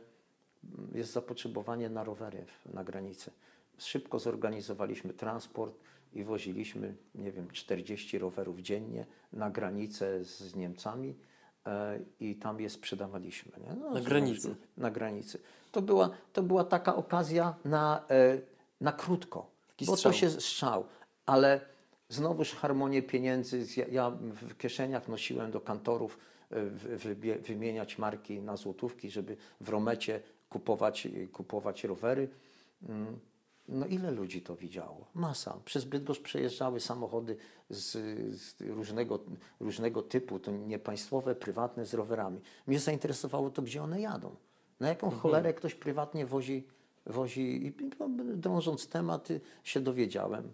jest 0.94 1.12
zapotrzebowanie 1.12 1.90
na 1.90 2.04
rowery 2.04 2.46
na 2.74 2.84
granicy. 2.84 3.30
Szybko 3.78 4.18
zorganizowaliśmy 4.18 5.14
transport 5.14 5.74
i 6.12 6.24
woziliśmy, 6.24 6.94
nie 7.14 7.32
wiem, 7.32 7.50
40 7.50 8.18
rowerów 8.18 8.58
dziennie 8.58 9.06
na 9.32 9.50
granicę 9.50 10.24
z 10.24 10.54
Niemcami 10.54 11.16
e, 11.66 12.00
i 12.20 12.36
tam 12.36 12.60
je 12.60 12.70
sprzedawaliśmy. 12.70 13.52
No, 13.80 13.90
Na 13.90 14.00
granicy. 14.00 14.56
Na 14.76 14.90
granicy. 14.90 15.38
To 15.72 15.82
była, 15.82 16.10
to 16.32 16.42
była 16.42 16.64
taka 16.64 16.96
okazja 16.96 17.54
na, 17.64 18.04
e, 18.10 18.38
na 18.80 18.92
krótko, 18.92 19.50
Taki 19.68 19.86
bo 19.86 19.96
strzał. 19.96 20.12
to 20.12 20.18
się 20.18 20.30
strzał, 20.30 20.84
ale 21.26 21.60
znowuż 22.08 22.54
harmonię 22.54 23.02
pieniędzy. 23.02 23.66
Ja, 23.90 24.10
w 24.20 24.56
kieszeniach 24.56 25.08
nosiłem 25.08 25.50
do 25.50 25.60
kantorów 25.60 26.18
e, 26.50 27.36
wymieniać 27.38 27.98
marki 27.98 28.40
na 28.40 28.56
złotówki, 28.56 29.10
żeby 29.10 29.36
w 29.60 29.68
Romecie 29.68 30.20
kupować, 30.50 31.08
kupować 31.32 31.84
rowery. 31.84 32.28
Mm, 32.88 33.18
No 33.68 33.86
ile 33.86 34.10
ludzi 34.10 34.42
to 34.42 34.56
widziało? 34.56 35.06
Masa. 35.14 35.56
Przez 35.64 35.84
Bydgoszcz 35.84 36.22
przejeżdżały 36.22 36.80
samochody 36.80 37.36
z, 37.70 37.90
z 38.40 38.60
różnego, 38.60 39.18
różnego 39.60 40.02
typu, 40.02 40.38
to 40.38 40.50
nie 40.50 40.78
państwowe, 40.78 41.34
prywatne, 41.34 41.86
z 41.86 41.94
rowerami. 41.94 42.40
Mnie 42.66 42.78
zainteresowało 42.78 43.50
to, 43.50 43.62
gdzie 43.62 43.82
one 43.82 44.00
jadą. 44.00 44.36
Na 44.80 44.88
jaką 44.88 45.10
cholerę 45.10 45.54
ktoś 45.54 45.74
prywatnie 45.74 46.26
wozi, 46.26 46.66
wozi 47.08 47.66
i 47.66 47.72
no, 48.00 48.08
drążąc 48.36 48.88
temat 48.88 49.30
y, 49.30 49.40
się 49.64 49.80
dowiedziałem. 49.80 50.52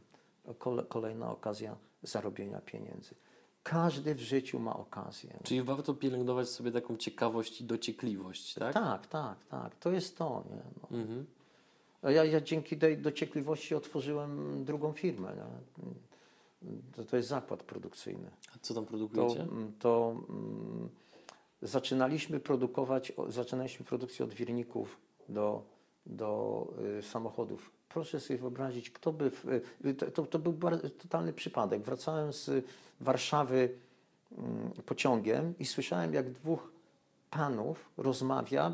Kole, 0.58 0.82
kolejna 0.88 1.30
okazja 1.30 1.76
zarobienia 2.02 2.60
pieniędzy. 2.60 3.14
Każdy 3.62 4.14
w 4.14 4.20
życiu 4.20 4.58
ma 4.58 4.76
okazję. 4.76 5.38
Czyli 5.42 5.62
warto 5.62 5.94
pielęgnować 5.94 6.48
sobie 6.48 6.72
taką 6.72 6.96
ciekawość 6.96 7.60
i 7.60 7.64
dociekliwość, 7.64 8.54
tak? 8.54 8.74
Tak, 8.74 9.06
tak, 9.06 9.44
tak. 9.44 9.74
To 9.74 9.90
jest 9.90 10.18
to. 10.18 10.44
Nie? 10.50 10.62
No. 10.82 10.98
Mhm. 10.98 11.26
Ja, 12.02 12.24
ja 12.24 12.40
dzięki 12.40 12.78
tej 12.78 12.98
dociekliwości 12.98 13.74
otworzyłem 13.74 14.64
drugą 14.64 14.92
firmę. 14.92 15.36
Nie? 15.36 15.94
To, 16.96 17.04
to 17.04 17.16
jest 17.16 17.28
zakład 17.28 17.62
produkcyjny. 17.62 18.30
A 18.54 18.58
co 18.62 18.74
tam 18.74 18.84
To, 18.84 18.88
produkujecie? 18.90 19.42
mm, 19.42 19.72
to 19.78 20.16
mm, 20.28 20.88
zaczynaliśmy 21.62 22.40
produkować, 22.40 23.12
zaczynaliśmy 23.28 23.86
produkcję 23.86 24.24
odwierników 24.24 25.00
do, 25.28 25.62
do 26.06 26.68
y, 26.98 27.02
samochodów. 27.02 27.70
Proszę 27.88 28.20
sobie 28.20 28.38
wyobrazić, 28.38 28.90
kto 28.90 29.12
by. 29.12 29.30
Y, 29.84 29.94
to, 29.94 30.26
to, 30.26 30.38
był 30.38 30.58
totalny 30.98 31.32
przypadek. 31.32 31.82
Wracałem 31.82 32.32
z 32.32 32.64
Warszawy 33.00 33.78
mm, 34.38 34.70
pociągiem 34.86 35.54
i 35.58 35.66
słyszałem, 35.66 36.14
jak 36.14 36.30
dwóch 36.30 36.74
panów 37.30 37.90
rozmawia, 37.96 38.72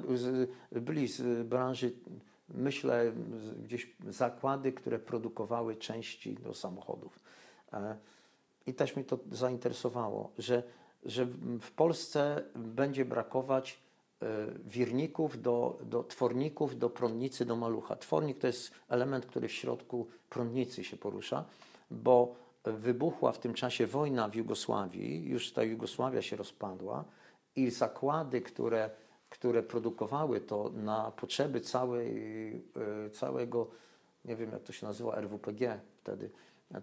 byli 0.72 1.08
z 1.08 1.46
branży, 1.46 1.92
myślę, 2.48 3.12
gdzieś 3.64 3.96
zakłady, 4.08 4.72
które 4.72 4.98
produkowały 4.98 5.76
części 5.76 6.34
do 6.34 6.54
samochodów. 6.54 7.20
E, 7.72 7.96
I 8.66 8.74
też 8.74 8.96
mnie 8.96 9.04
to 9.04 9.18
zainteresowało, 9.32 10.32
że, 10.38 10.62
że 11.04 11.26
w 11.60 11.70
Polsce 11.70 12.44
będzie 12.54 13.04
brakować 13.04 13.78
wirników 14.64 15.42
do, 15.42 15.78
do 15.84 16.04
tworników, 16.04 16.78
do 16.78 16.90
prądnicy, 16.90 17.44
do 17.44 17.56
malucha. 17.56 17.96
Twornik 17.96 18.38
to 18.38 18.46
jest 18.46 18.70
element, 18.88 19.26
który 19.26 19.48
w 19.48 19.52
środku 19.52 20.06
prądnicy 20.30 20.84
się 20.84 20.96
porusza, 20.96 21.44
bo 21.90 22.34
wybuchła 22.64 23.32
w 23.32 23.38
tym 23.38 23.54
czasie 23.54 23.86
wojna 23.86 24.28
w 24.28 24.34
Jugosławii, 24.34 25.28
już 25.28 25.52
ta 25.52 25.62
Jugosławia 25.62 26.22
się 26.22 26.36
rozpadła 26.36 27.04
i 27.56 27.70
zakłady, 27.70 28.40
które, 28.40 28.90
które 29.30 29.62
produkowały 29.62 30.40
to 30.40 30.70
na 30.74 31.10
potrzeby 31.10 31.60
całej, 31.60 32.62
e, 33.06 33.10
całego, 33.10 33.66
nie 34.24 34.36
wiem 34.36 34.52
jak 34.52 34.62
to 34.62 34.72
się 34.72 34.86
nazywa, 34.86 35.16
RWPG 35.16 35.80
wtedy, 35.96 36.30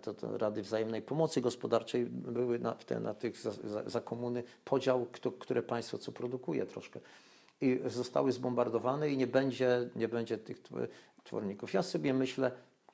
to, 0.01 0.13
to 0.13 0.37
Rady 0.37 0.61
Wzajemnej 0.61 1.01
Pomocy 1.01 1.41
Gospodarczej 1.41 2.05
były 2.05 2.59
na, 2.59 2.75
na 3.01 3.13
tych 3.13 3.37
za, 3.37 3.51
za, 3.51 3.89
za 3.89 4.01
komuny 4.01 4.43
podział, 4.65 5.07
kto, 5.11 5.31
które 5.31 5.63
państwo 5.63 5.97
co 5.97 6.11
produkuje 6.11 6.65
troszkę. 6.65 6.99
I 7.61 7.79
zostały 7.85 8.31
zbombardowane 8.31 9.09
i 9.09 9.17
nie 9.17 9.27
będzie, 9.27 9.89
nie 9.95 10.07
będzie 10.07 10.37
tych 10.37 10.61
tw- 10.61 10.87
tworników. 11.23 11.73
Ja 11.73 11.83
sobie 11.83 12.13
myślę, 12.13 12.51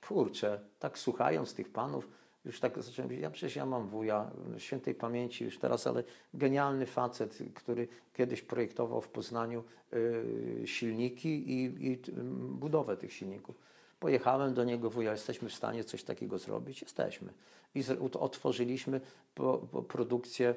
kurczę, 0.07 0.59
tak 0.79 0.99
słuchając 0.99 1.53
tych 1.53 1.69
panów, 1.69 2.07
już 2.45 2.59
tak 2.59 2.83
zacząłem 2.83 3.09
mówić, 3.09 3.21
ja 3.21 3.29
przecież 3.29 3.55
ja 3.55 3.65
mam 3.65 3.87
wuja, 3.87 4.31
świętej 4.57 4.95
pamięci 4.95 5.43
już 5.43 5.59
teraz, 5.59 5.87
ale 5.87 6.03
genialny 6.33 6.85
facet, 6.85 7.39
który 7.53 7.87
kiedyś 8.13 8.41
projektował 8.41 9.01
w 9.01 9.07
Poznaniu 9.07 9.63
y, 9.93 10.61
silniki 10.65 11.51
i, 11.51 11.87
i 11.87 11.93
y, 11.93 12.23
budowę 12.49 12.97
tych 12.97 13.13
silników. 13.13 13.55
Pojechałem 13.99 14.53
do 14.53 14.63
niego, 14.63 14.89
wuja, 14.89 15.11
jesteśmy 15.11 15.49
w 15.49 15.53
stanie 15.53 15.83
coś 15.83 16.03
takiego 16.03 16.37
zrobić? 16.37 16.81
Jesteśmy. 16.81 17.33
I 17.75 17.83
z, 17.83 18.15
otworzyliśmy 18.19 19.01
po, 19.35 19.57
po 19.71 19.81
produkcję, 19.81 20.55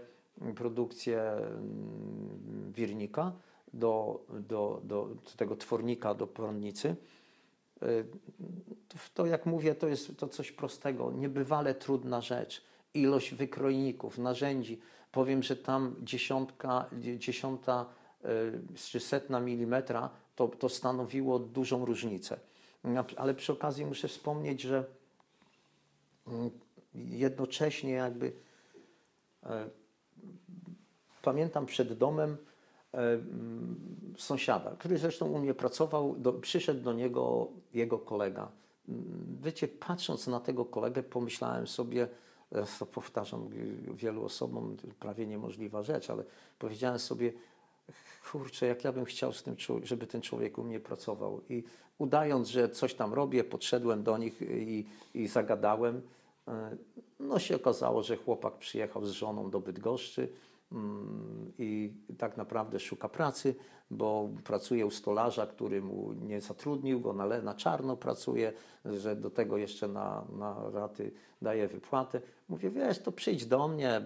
produkcję 0.57 1.22
mm, 1.22 2.72
wirnika 2.72 3.32
do, 3.79 4.24
do, 4.29 4.81
do, 4.85 5.09
tego 5.37 5.57
twornika, 5.57 6.14
do 6.14 6.27
prądnicy. 6.27 6.97
Y, 7.83 8.05
To, 9.14 9.27
jak 9.27 9.47
mówię, 9.47 9.74
to 9.74 9.89
jest 9.89 10.16
to 10.16 10.29
coś 10.29 10.53
prostego, 10.53 11.12
niebywale 11.12 11.74
trudna 11.74 12.20
rzecz. 12.20 12.64
Ilość 12.95 13.35
wykrojników, 13.35 14.18
narzędzi. 14.18 14.81
Powiem, 15.12 15.43
że 15.43 15.57
tam 15.57 15.95
dziesiątka, 16.03 16.89
dziesiąta 17.18 17.87
y, 18.24 18.79
czy 18.91 19.01
setna 19.01 19.41
milimetra 19.41 20.11
to, 20.37 20.49
to 20.49 20.68
stanowiło 20.68 21.39
dużą 21.39 21.85
różnicę. 21.85 22.39
Ale 23.16 23.35
przy 23.35 23.53
okazji 23.53 23.87
muszę 23.87 24.09
wspomnieć, 24.09 24.61
że 24.61 24.85
mm, 26.27 26.51
jednocześnie 26.95 27.91
jakby 27.93 28.33
pamiętam 31.22 31.66
przed 31.66 31.93
domem 31.93 32.37
sąsiada, 34.18 34.70
który 34.70 34.99
zresztą 34.99 35.26
u 35.26 35.38
mnie 35.38 35.55
pracował, 35.55 36.14
do, 36.18 36.32
przyszedł 36.32 36.80
do 36.80 36.92
niego 36.92 37.49
jego 37.74 37.99
kolega. 37.99 38.49
Mm, 38.88 39.38
Wiecie, 39.42 39.68
patrząc 39.68 40.26
na 40.26 40.40
tego 40.40 40.64
kolegę, 40.64 41.03
pomyślałem 41.03 41.66
sobie, 41.66 42.09
e, 42.53 42.64
to 42.78 42.86
powtarzam 42.86 43.49
wielu 43.94 44.24
osobom, 44.24 44.76
prawie 45.01 45.26
niemożliwa 45.26 45.82
rzecz, 45.82 46.11
ale 46.11 46.24
powiedziałem 46.59 46.99
sobie, 46.99 47.32
kurczę, 48.32 48.66
jak 48.66 48.84
ja 48.84 48.92
bym 48.92 49.05
chciał, 49.05 49.32
z 49.32 49.42
tym, 49.42 49.57
żeby 49.82 50.07
ten 50.07 50.22
człowiek 50.22 50.59
u 50.59 50.64
mnie 50.64 50.80
pracował. 50.80 51.40
I 51.49 51.64
udając, 51.99 52.49
że 52.49 52.68
coś 52.68 52.94
tam 52.94 53.14
robię, 53.14 53.44
podszedłem 53.44 54.03
do 54.03 54.18
nich 54.18 54.42
i, 54.42 54.86
i 55.14 55.28
zagadałem. 55.28 56.03
E, 56.49 56.76
No 57.20 57.38
się 57.38 57.57
okazało, 57.57 58.03
że 58.03 58.16
chłopak 58.16 58.59
przyjechał 58.59 59.05
z 59.05 59.11
żoną 59.11 59.51
do 59.51 59.61
Bydgoszczy 59.61 60.28
i 61.59 61.95
tak 62.19 62.37
naprawdę 62.37 62.81
szuka 62.81 63.09
pracy, 63.09 63.55
bo 63.91 64.31
pracuje 64.45 64.87
u 64.87 64.91
stolarza, 64.91 65.47
który 65.47 65.83
mu 65.83 66.12
nie 66.12 66.41
zatrudnił 66.41 67.01
go, 67.01 67.12
na, 67.12 67.27
na 67.43 67.55
czarno 67.55 67.97
pracuje, 67.97 68.53
że 68.85 69.17
do 69.17 69.31
tego 69.31 69.57
jeszcze 69.57 69.89
na, 69.89 70.25
na 70.39 70.71
raty 70.71 71.12
daje 71.43 71.69
wypłatę. 71.69 72.21
Mówię, 72.49 72.71
wiesz, 72.71 72.99
to 72.99 73.12
przyjdź 73.12 73.47
do 73.47 73.69
mnie, 73.69 74.03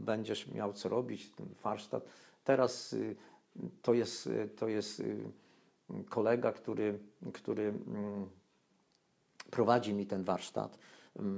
będziesz 0.00 0.48
miał 0.48 0.72
co 0.72 0.88
robić, 0.88 1.32
warsztat. 1.62 2.04
Teraz 2.44 2.92
y, 2.92 3.16
to 3.82 3.94
jest, 3.94 4.26
y, 4.26 4.48
to 4.56 4.68
jest 4.68 5.00
y, 5.00 5.24
kolega, 6.08 6.52
który, 6.52 6.98
który 7.32 7.62
mm, 7.62 8.28
prowadzi 9.50 9.94
mi 9.94 10.06
ten 10.06 10.24
warsztat. 10.24 10.78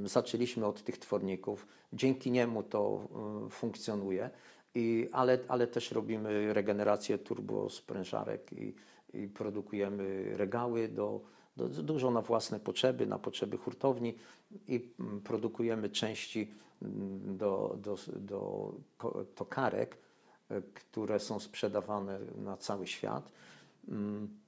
Zaczęliśmy 0.04 0.66
od 0.66 0.82
tych 0.82 0.98
tworników. 0.98 1.66
Dzięki 1.92 2.30
niemu 2.30 2.62
to 2.62 3.08
funkcjonuje, 3.50 4.30
I, 4.74 5.08
ale, 5.12 5.38
ale 5.48 5.66
też 5.66 5.92
robimy 5.92 6.54
regenerację 6.54 7.18
turbosprężarek 7.18 8.52
i, 8.52 8.74
i 9.14 9.28
produkujemy 9.28 10.36
regały 10.36 10.88
do, 10.88 11.20
do, 11.56 11.68
dużo 11.68 12.10
na 12.10 12.22
własne 12.22 12.60
potrzeby, 12.60 13.06
na 13.06 13.18
potrzeby 13.18 13.56
hurtowni 13.56 14.14
i 14.68 14.80
produkujemy 15.24 15.90
części 15.90 16.50
do, 17.26 17.78
do, 17.82 17.96
do 18.16 18.72
tokarek, 19.34 19.98
y, 20.50 20.62
które 20.74 21.20
są 21.20 21.40
sprzedawane 21.40 22.20
na 22.36 22.56
cały 22.56 22.86
świat 22.86 23.32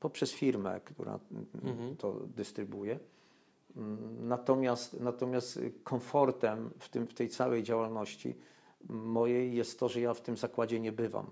poprzez 0.01 0.33
firmę, 0.33 0.81
która 0.85 1.19
mm, 1.65 1.97
to 1.97 2.21
dystrybuuje. 2.37 2.99
Natomiast, 4.21 5.01
natomiast 5.01 5.61
komfortem 5.85 6.71
w, 6.79 6.89
tym, 6.89 7.07
w 7.07 7.15
tej 7.15 7.29
całej 7.29 7.63
działalności 7.63 8.37
mojej 8.89 9.55
jest 9.55 9.79
to, 9.79 9.89
że 9.89 10.01
ja 10.01 10.15
w 10.15 10.21
tym 10.21 10.37
zakładzie 10.37 10.81
nie 10.81 10.93
bywam. 10.93 11.27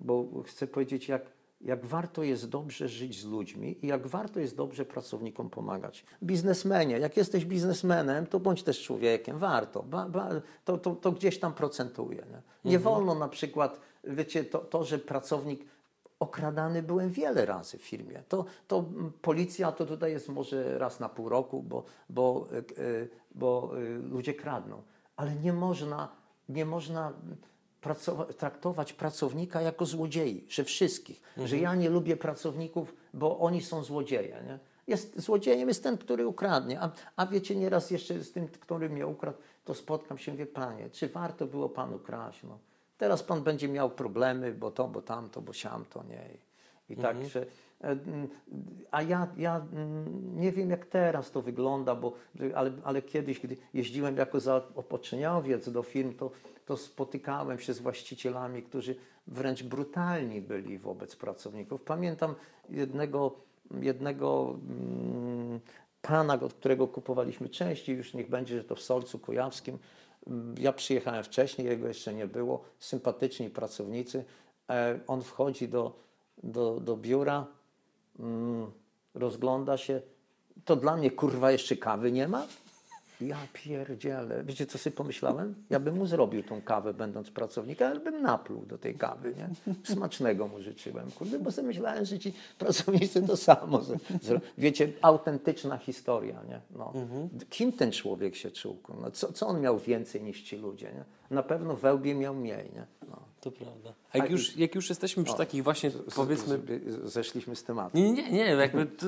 Bo 0.00 0.42
chcę 0.46 0.66
powiedzieć, 0.66 1.08
jak, 1.08 1.22
jak 1.60 1.86
warto 1.86 2.22
jest 2.22 2.48
dobrze 2.48 2.88
żyć 2.88 3.20
z 3.20 3.24
ludźmi 3.24 3.78
i 3.82 3.86
jak 3.86 4.06
warto 4.06 4.40
jest 4.40 4.56
dobrze 4.56 4.84
pracownikom 4.84 5.50
pomagać. 5.50 6.04
Biznesmenie, 6.22 6.98
jak 6.98 7.16
jesteś 7.16 7.44
biznesmenem, 7.44 8.26
to 8.26 8.40
bądź 8.40 8.62
też 8.62 8.82
człowiekiem, 8.82 9.38
warto. 9.38 9.82
Ba, 9.82 10.08
ba, 10.08 10.28
to, 10.64 10.78
to, 10.78 10.94
to 10.94 11.12
gdzieś 11.12 11.38
tam 11.38 11.54
procentuje. 11.54 12.26
Nie, 12.64 12.70
nie 12.70 12.78
wolno 12.78 13.14
na 13.14 13.28
przykład 13.28 13.80
wiecie, 14.04 14.44
to, 14.44 14.58
to 14.58 14.84
że 14.84 14.98
pracownik 14.98 15.64
okradany 16.20 16.82
byłem 16.82 17.10
wiele 17.10 17.46
razy 17.46 17.78
w 17.78 17.82
firmie. 17.82 18.22
To, 18.28 18.44
to 18.68 18.84
policja 19.22 19.72
to 19.72 19.86
tutaj 19.86 20.12
jest 20.12 20.28
może 20.28 20.78
raz 20.78 21.00
na 21.00 21.08
pół 21.08 21.28
roku, 21.28 21.62
bo, 21.62 21.84
bo, 22.08 22.46
e, 22.52 23.06
bo 23.34 23.70
e, 23.76 23.98
ludzie 23.98 24.34
kradną. 24.34 24.82
Ale 25.16 25.34
nie 25.34 25.52
można, 25.52 26.08
nie 26.48 26.64
można 26.64 27.12
pracowa- 27.82 28.32
traktować 28.32 28.92
pracownika 28.92 29.60
jako 29.60 29.86
złodziei, 29.86 30.46
że 30.48 30.64
wszystkich. 30.64 31.22
Że 31.36 31.58
ja 31.58 31.74
nie 31.74 31.90
lubię 31.90 32.16
pracowników, 32.16 32.94
bo 33.14 33.38
oni 33.38 33.62
są 33.62 33.84
złodzieje. 33.84 34.42
Nie? 34.46 34.58
Jest, 34.86 35.20
złodziejem 35.20 35.68
jest 35.68 35.82
ten, 35.82 35.98
który 35.98 36.26
ukradnie. 36.26 36.80
A, 36.80 36.90
a 37.16 37.26
wiecie, 37.26 37.56
nieraz 37.56 37.90
jeszcze 37.90 38.24
z 38.24 38.32
tym, 38.32 38.48
który 38.48 38.90
mnie 38.90 39.06
ukradł, 39.06 39.38
to 39.64 39.74
spotkam 39.74 40.18
się, 40.18 40.36
wie 40.36 40.46
panie, 40.46 40.90
czy 40.90 41.08
warto 41.08 41.46
było 41.46 41.68
panu 41.68 41.98
kraść? 41.98 42.42
No. 42.42 42.58
Teraz 43.00 43.22
pan 43.22 43.42
będzie 43.42 43.68
miał 43.68 43.90
problemy, 43.90 44.52
bo 44.52 44.70
to, 44.70 44.88
bo 44.88 45.02
tamto, 45.02 45.40
bo 45.40 45.52
siamto, 45.52 46.02
nie. 46.02 46.28
I, 46.88 46.92
i 46.92 46.96
tak, 46.96 47.24
że, 47.24 47.40
e, 47.40 47.46
mm, 47.90 48.28
a 48.90 49.02
ja, 49.02 49.28
ja 49.36 49.66
nie 50.34 50.52
wiem, 50.52 50.70
jak 50.70 50.86
teraz 50.86 51.30
to 51.30 51.42
wygląda, 51.42 51.94
bo, 51.94 52.12
ale, 52.54 52.72
ale 52.84 53.02
kiedyś, 53.02 53.40
gdy 53.40 53.56
jeździłem 53.74 54.16
jako 54.16 54.40
zaopatrzeniowiec 54.40 55.70
do 55.70 55.82
firm, 55.82 56.14
to, 56.14 56.30
to 56.66 56.76
spotykałem 56.76 57.58
się 57.58 57.74
z 57.74 57.78
właścicielami, 57.78 58.62
którzy 58.62 58.94
wręcz 59.26 59.62
brutalni 59.62 60.40
byli 60.40 60.78
wobec 60.78 61.16
pracowników. 61.16 61.82
Pamiętam 61.82 62.34
jednego, 62.70 63.34
jednego 63.80 64.56
mm, 64.68 65.60
pana, 66.02 66.34
od 66.34 66.54
którego 66.54 66.88
kupowaliśmy 66.88 67.48
części, 67.48 67.92
już 67.92 68.14
niech 68.14 68.30
będzie, 68.30 68.56
że 68.56 68.64
to 68.64 68.74
w 68.74 68.80
Solcu 68.80 69.18
Kujawskim. 69.18 69.78
Mm, 70.26 70.54
Ja 70.58 70.72
przyjechałem 70.72 71.24
wcześniej, 71.24 71.66
jego 71.66 71.88
jeszcze 71.88 72.14
nie 72.14 72.26
było. 72.26 72.64
Sympatyczni 72.78 73.50
pracownicy. 73.50 74.24
E, 74.70 75.00
On 75.06 75.22
wchodzi 75.22 75.68
do, 75.68 75.96
do, 76.42 76.80
do 76.80 76.96
biura, 76.96 77.46
mm, 78.18 78.70
rozgląda 79.14 79.76
się. 79.76 80.02
To 80.64 80.76
dla 80.76 80.96
mnie 80.96 81.10
kurwa 81.10 81.52
jeszcze 81.52 81.76
kawy 81.76 82.12
nie 82.12 82.28
ma? 82.28 82.46
Ja 83.20 83.36
pierdzielę. 83.52 84.44
Wiecie, 84.44 84.66
co 84.66 84.78
sobie 84.78 84.96
pomyślałem? 84.96 85.54
Ja 85.70 85.80
bym 85.80 85.96
mu 85.98 86.06
zrobił 86.06 86.42
tą 86.42 86.62
kawę, 86.62 86.94
będąc 86.94 87.30
pracownikiem, 87.30 87.88
ale 87.88 88.00
bym 88.00 88.22
napluł 88.22 88.66
do 88.66 88.78
tej 88.78 88.94
kawy, 88.94 89.34
nie? 89.36 89.74
Smacznego 89.94 90.48
mu 90.48 90.62
życzyłem, 90.62 91.10
kurde, 91.10 91.38
bo 91.38 91.50
sobie 91.50 91.68
myślałem, 91.68 92.04
że 92.04 92.18
ci 92.18 92.32
pracownicy 92.58 93.22
to 93.22 93.36
samo. 93.36 93.80
Wiecie, 94.58 94.92
autentyczna 95.02 95.78
historia, 95.78 96.42
nie? 96.48 96.60
No. 96.76 96.92
Kim 97.50 97.72
ten 97.72 97.92
człowiek 97.92 98.36
się 98.36 98.50
czuł? 98.50 98.76
No, 99.02 99.10
co, 99.10 99.32
co 99.32 99.46
on 99.46 99.60
miał 99.60 99.78
więcej 99.78 100.22
niż 100.22 100.42
ci 100.42 100.56
ludzie, 100.56 100.86
nie? 100.92 101.04
Na 101.30 101.42
pewno 101.42 101.76
we 101.76 101.94
łbie 101.94 102.14
miał 102.14 102.34
mniej, 102.34 102.70
nie? 102.74 102.86
No. 103.10 103.16
To 103.40 103.50
prawda. 103.50 103.92
A 104.12 104.18
jak 104.18 104.30
już, 104.30 104.56
jak 104.56 104.74
już 104.74 104.88
jesteśmy 104.88 105.24
przy 105.24 105.36
takich 105.36 105.64
właśnie, 105.64 105.90
powiedzmy... 106.16 106.58
Z- 106.58 106.94
z- 106.94 107.12
Zeszliśmy 107.12 107.56
z 107.56 107.64
tematu. 107.64 107.96
Nie, 107.98 108.12
nie, 108.12 108.30
nie, 108.32 108.44
jakby 108.44 108.86
to, 108.86 109.06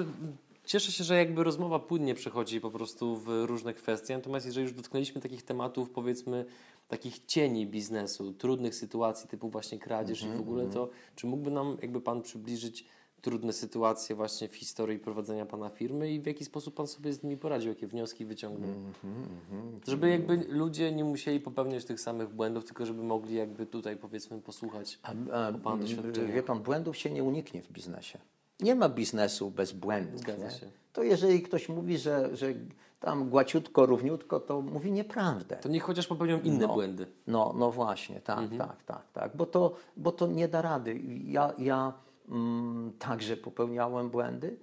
cieszę 0.65 0.93
się, 0.93 1.05
że 1.05 1.17
jakby 1.17 1.45
rozmowa 1.45 1.79
płynnie 1.79 2.15
przechodzi 2.15 2.61
po 2.61 2.71
prostu 2.71 3.17
w 3.17 3.29
różne 3.47 3.75
kwestie, 3.75 4.17
natomiast 4.17 4.47
jeżeli 4.47 4.67
już 4.67 4.75
dotknęliśmy 4.75 5.21
takich 5.21 5.43
tematów, 5.43 5.91
powiedzmy, 5.91 6.45
takich 6.89 7.27
cieni 7.27 7.67
biznesu, 7.67 8.33
trudnych 8.33 8.75
sytuacji 8.75 9.29
typu 9.29 9.49
właśnie 9.49 9.79
kradzież 9.79 10.23
i 10.23 10.29
w 10.29 10.41
ogóle, 10.41 10.67
to 10.67 10.89
czy 11.17 11.27
mógłby 11.27 11.51
nam 11.51 11.77
jakby 11.83 12.01
Pan 12.01 12.23
przybliżyć 12.23 12.85
trudne 13.23 13.53
sytuacje 13.53 14.17
właśnie 14.17 14.49
w 14.49 14.55
historii 14.57 14.99
prowadzenia 14.99 15.47
Pana 15.47 15.69
firmy 15.71 16.13
i 16.13 16.21
w 16.21 16.27
jaki 16.27 16.45
sposób 16.45 16.75
Pan 16.75 16.87
sobie 16.87 17.13
z 17.13 17.23
nimi 17.23 17.37
poradził, 17.37 17.69
jakie 17.69 17.87
wnioski 17.87 18.25
wyciągnął? 18.25 18.71
Żeby 19.87 20.09
jakby 20.09 20.37
ludzie 20.49 20.93
nie 20.93 21.05
musieli 21.05 21.41
popełniać 21.41 21.85
tych 21.85 22.01
samych 22.01 22.35
błędów, 22.35 22.65
tylko 22.65 22.87
żeby 22.87 23.03
mogli 23.03 23.35
jakby 23.35 23.67
tutaj 23.67 23.97
powiedzmy 23.97 24.41
posłuchać. 24.41 24.99
A, 25.03 25.11
a, 25.33 25.53
pana 25.53 25.83
doświadczeniach. 25.83 26.35
wie 26.35 26.43
pan, 26.43 26.63
błędów 26.63 26.97
się 26.97 27.11
nie 27.11 27.25
uniknie 27.25 27.63
w 27.63 27.73
biznesie. 27.73 28.19
Nie 28.61 28.75
ma 28.75 28.89
biznesu 28.89 29.51
bez 29.51 29.73
błędów. 29.73 30.21
To 30.93 31.03
jeżeli 31.03 31.43
ktoś 31.43 31.69
mówi, 31.69 31.99
że, 31.99 32.37
że 32.37 32.47
tam 33.01 33.29
głaciutko, 33.29 33.87
równiutko, 33.87 34.41
to 34.41 34.61
mówi 34.61 34.93
nieprawdę. 34.93 35.57
To 35.57 35.69
niech 35.69 35.83
chociaż 35.83 36.07
popełnią 36.07 36.41
inne 36.41 36.67
No. 36.67 36.75
błędy. 36.75 37.07
No, 37.27 37.55
no 37.59 37.71
właśnie, 37.71 38.21
tak, 38.21 38.41
tak, 38.59 38.83
tak, 38.83 39.13
tak. 39.13 39.37
Bo 39.37 39.47
to, 39.47 39.75
bo 39.97 40.13
to 40.13 40.27
nie 40.27 40.49
da 40.49 40.63
rady. 40.63 41.01
Ja, 41.25 41.53
ja 41.59 41.93
mm, 42.29 42.93
także 42.99 43.37
popełniałem 43.37 44.11
błędy. 44.11 44.57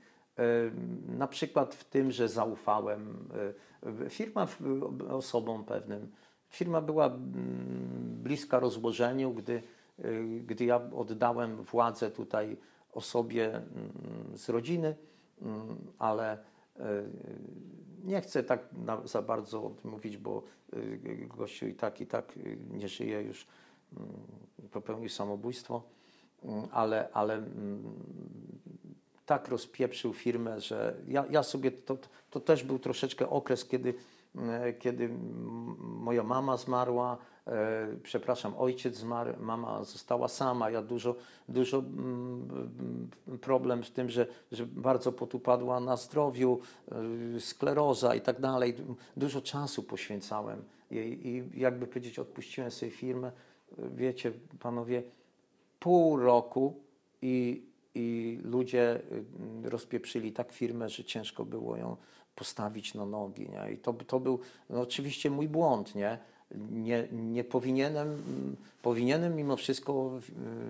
Na 1.07 1.27
przykład 1.27 1.75
w 1.75 1.83
tym, 1.83 2.11
że 2.11 2.29
zaufałem. 2.29 3.29
y, 4.05 4.09
Firma 4.09 4.47
osobom 5.09 5.63
pewnym. 5.63 6.11
Firma 6.49 6.81
była 6.81 7.05
mm, 7.05 7.19
bliska 8.23 8.59
rozłożeniu, 8.59 9.33
gdy, 9.33 9.63
y, 10.05 10.41
gdy 10.45 10.65
ja 10.65 10.81
oddałem 10.95 11.63
władzę 11.63 12.11
tutaj 12.11 12.57
osobie 12.93 13.55
mm, 13.55 14.37
z 14.37 14.49
rodziny, 14.49 14.95
mm, 15.41 15.77
ale 15.99 16.37
y, 16.37 16.81
nie 18.03 18.21
chcę 18.21 18.43
tak 18.43 18.59
za 19.05 19.21
bardzo 19.21 19.71
mówić, 19.83 20.17
bo 20.17 20.43
y, 20.73 21.27
gościu 21.37 21.67
i 21.67 21.73
tak, 21.73 22.01
i 22.01 22.07
tak 22.07 22.37
y, 22.37 22.57
nie 22.71 22.87
żyje 22.87 23.21
już, 23.21 23.47
mm, 23.97 24.07
popełnił 24.71 25.09
samobójstwo, 25.09 25.83
ale, 26.71 27.09
ale 27.13 27.43
tak 29.25 29.47
rozpieprzył 29.47 30.13
firmę, 30.13 30.61
że 30.61 30.95
ja, 31.07 31.25
ja 31.29 31.43
sobie, 31.43 31.71
to, 31.71 31.97
to 32.29 32.39
też 32.39 32.63
był 32.63 32.79
troszeczkę 32.79 33.29
okres, 33.29 33.65
kiedy, 33.65 33.93
kiedy 34.79 35.09
moja 35.79 36.23
mama 36.23 36.57
zmarła, 36.57 37.17
e, 37.17 37.28
przepraszam, 38.03 38.53
ojciec 38.57 38.95
zmarł, 38.95 39.33
mama 39.39 39.83
została 39.83 40.27
sama, 40.27 40.69
ja 40.69 40.81
dużo, 40.81 41.15
dużo 41.49 41.77
mm, 41.77 42.49
mm, 43.27 43.39
problem 43.41 43.83
z 43.83 43.91
tym, 43.91 44.09
że, 44.09 44.27
że 44.51 44.65
bardzo 44.65 45.11
potupadła 45.11 45.79
na 45.79 45.97
zdrowiu, 45.97 46.59
y, 47.35 47.41
skleroza 47.41 48.15
i 48.15 48.21
tak 48.21 48.39
dalej. 48.39 48.75
Dużo 49.17 49.41
czasu 49.41 49.83
poświęcałem 49.83 50.63
jej 50.91 51.27
i 51.27 51.59
jakby 51.59 51.87
powiedzieć, 51.87 52.19
odpuściłem 52.19 52.71
sobie 52.71 52.91
firmę. 52.91 53.31
Wiecie, 53.77 54.31
panowie, 54.59 55.03
pół 55.79 56.17
roku 56.17 56.73
i, 57.21 57.63
i 57.95 58.39
ludzie 58.43 59.01
y, 59.65 59.69
rozpieprzyli 59.69 60.31
tak 60.31 60.51
firmę, 60.51 60.89
że 60.89 61.03
ciężko 61.03 61.45
było 61.45 61.77
ją 61.77 61.97
postawić 62.35 62.93
na 62.93 63.05
nogi. 63.05 63.49
Nie? 63.49 63.71
I 63.73 63.77
to, 63.77 63.93
to 63.93 64.19
był 64.19 64.39
no, 64.69 64.81
oczywiście 64.81 65.29
mój 65.29 65.47
błąd. 65.47 65.95
Nie, 65.95 66.19
nie, 66.71 67.07
nie 67.11 67.43
powinienem, 67.43 68.23
powinienem 68.81 69.35
mimo 69.35 69.55
wszystko 69.55 70.19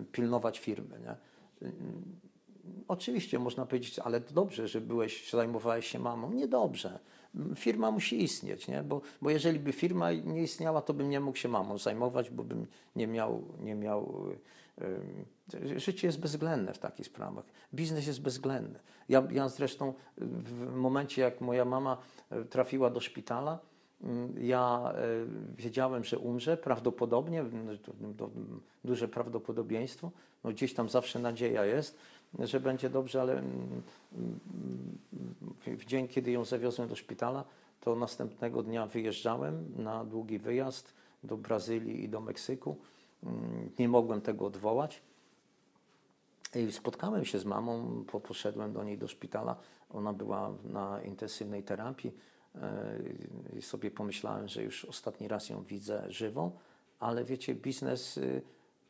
y, 0.02 0.06
pilnować 0.12 0.60
firmy. 0.60 1.00
Nie? 1.00 1.16
Oczywiście 2.88 3.40
można 3.40 3.66
powiedzieć, 3.66 4.00
ale 4.00 4.20
dobrze, 4.20 4.68
że 4.68 4.82
byłeś, 4.82 5.32
zajmowałeś 5.32 5.88
się 5.88 6.00
mamą. 6.00 6.32
Niedobrze. 6.32 7.00
Firma 7.56 7.92
musi 7.92 8.24
istnieć, 8.24 8.68
nie? 8.68 8.84
Bo, 8.84 9.02
bo 9.22 9.30
jeżeli 9.30 9.60
by 9.60 9.74
firma 9.74 10.12
nie 10.12 10.44
istniała, 10.44 10.82
to 10.82 10.94
bym 10.94 11.10
nie 11.10 11.20
mógł 11.20 11.38
się 11.38 11.50
mamą 11.50 11.78
zajmować, 11.78 12.30
bo 12.30 12.44
bym 12.44 12.68
nie 12.96 13.08
miał, 13.08 13.44
nie 13.60 13.76
miał 13.76 14.26
y, 14.82 15.80
życie 15.80 16.08
jest 16.08 16.20
bezwzględne 16.20 16.74
w 16.74 16.80
takich 16.80 17.06
sprawach. 17.06 17.46
Biznes 17.74 18.08
jest 18.08 18.22
bezwzględny. 18.22 18.80
Ja, 19.10 19.28
ja 19.32 19.50
zresztą 19.50 19.94
w 20.18 20.76
momencie, 20.76 21.22
jak 21.22 21.42
moja 21.42 21.66
mama 21.66 21.98
trafiła 22.50 22.90
do 22.90 23.00
szpitala, 23.00 23.60
Ja 24.38 24.94
e, 24.96 25.06
wiedziałem, 25.58 26.04
że 26.04 26.20
umrze, 26.20 26.58
prawdopodobnie, 26.58 27.46
to, 27.84 27.92
to 28.18 28.30
duże 28.84 29.08
prawdopodobieństwo. 29.08 30.12
No, 30.44 30.50
gdzieś 30.52 30.74
tam 30.74 30.90
zawsze 30.90 31.20
nadzieja 31.20 31.66
jest, 31.66 31.98
że 32.40 32.60
będzie 32.60 32.90
dobrze, 32.90 33.22
ale 33.22 33.34
mm, 33.34 33.82
mm, 34.14 35.78
w, 35.78 35.86
dzień, 35.86 36.08
kiedy 36.08 36.32
ją 36.32 36.46
zawiozłem 36.46 36.90
do 36.90 36.96
szpitala, 36.96 37.44
to 37.82 37.96
następnego 37.96 38.64
dnia 38.64 38.88
wyjeżdżałem 38.88 39.66
na 39.78 40.06
długi 40.06 40.40
wyjazd 40.40 40.94
do 41.24 41.38
Brazylii 41.38 42.04
i 42.04 42.10
do 42.10 42.22
Meksyku. 42.22 42.78
Mm, 43.24 43.70
Nie 43.80 43.90
mogłem 43.90 44.22
tego 44.22 44.46
odwołać. 44.46 45.02
I 46.56 46.72
spotkałem 46.72 47.26
się 47.26 47.40
z 47.40 47.46
mamą, 47.46 48.04
po- 48.12 48.20
poszedłem 48.20 48.74
do 48.74 48.84
niej 48.84 48.98
do 48.98 49.08
szpitala. 49.08 49.56
Ona 49.94 50.14
była 50.14 50.54
na 50.64 51.02
intensywnej 51.04 51.64
terapii 51.64 52.12
i 53.58 53.62
sobie 53.62 53.92
pomyślałem, 53.92 54.48
że 54.48 54.64
już 54.64 54.86
ostatni 54.86 55.28
raz 55.28 55.50
ją 55.50 55.64
widzę 55.64 56.04
żywą, 56.08 56.52
ale 57.00 57.24
wiecie, 57.24 57.56
biznes, 57.56 58.18
y, 58.18 58.42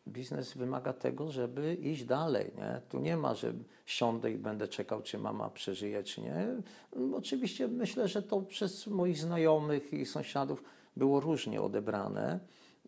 biznes 0.08 0.54
wymaga 0.54 0.94
tego, 0.94 1.32
żeby 1.32 1.74
iść 1.74 2.06
dalej. 2.06 2.52
Nie? 2.58 2.82
Tu 2.90 3.00
nie 3.00 3.18
ma, 3.18 3.36
że 3.36 3.54
siądę 3.86 4.32
i 4.32 4.38
będę 4.38 4.68
czekał, 4.68 5.02
czy 5.02 5.18
mama 5.18 5.50
przeżyje, 5.50 6.04
czy 6.04 6.22
nie. 6.22 6.48
Oczywiście 7.16 7.68
myślę, 7.68 8.08
że 8.08 8.22
to 8.24 8.42
przez 8.42 8.88
moich 8.88 9.18
znajomych 9.18 9.94
i 9.94 10.06
sąsiadów 10.06 10.64
było 10.98 11.20
różnie 11.20 11.62
odebrane, 11.62 12.40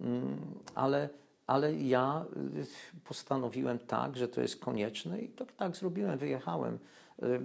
mm, 0.02 0.38
ale 0.76 1.10
ale 1.48 1.76
ja 1.76 2.26
y, 2.58 2.66
postanowiłem 3.04 3.80
tak, 3.80 4.18
że 4.18 4.28
to 4.28 4.42
jest 4.42 4.60
konieczne 4.60 5.22
i 5.22 5.30
tak, 5.30 5.52
tak 5.52 5.76
zrobiłem. 5.76 6.18
Wyjechałem. 6.18 6.74
Y, 6.74 7.40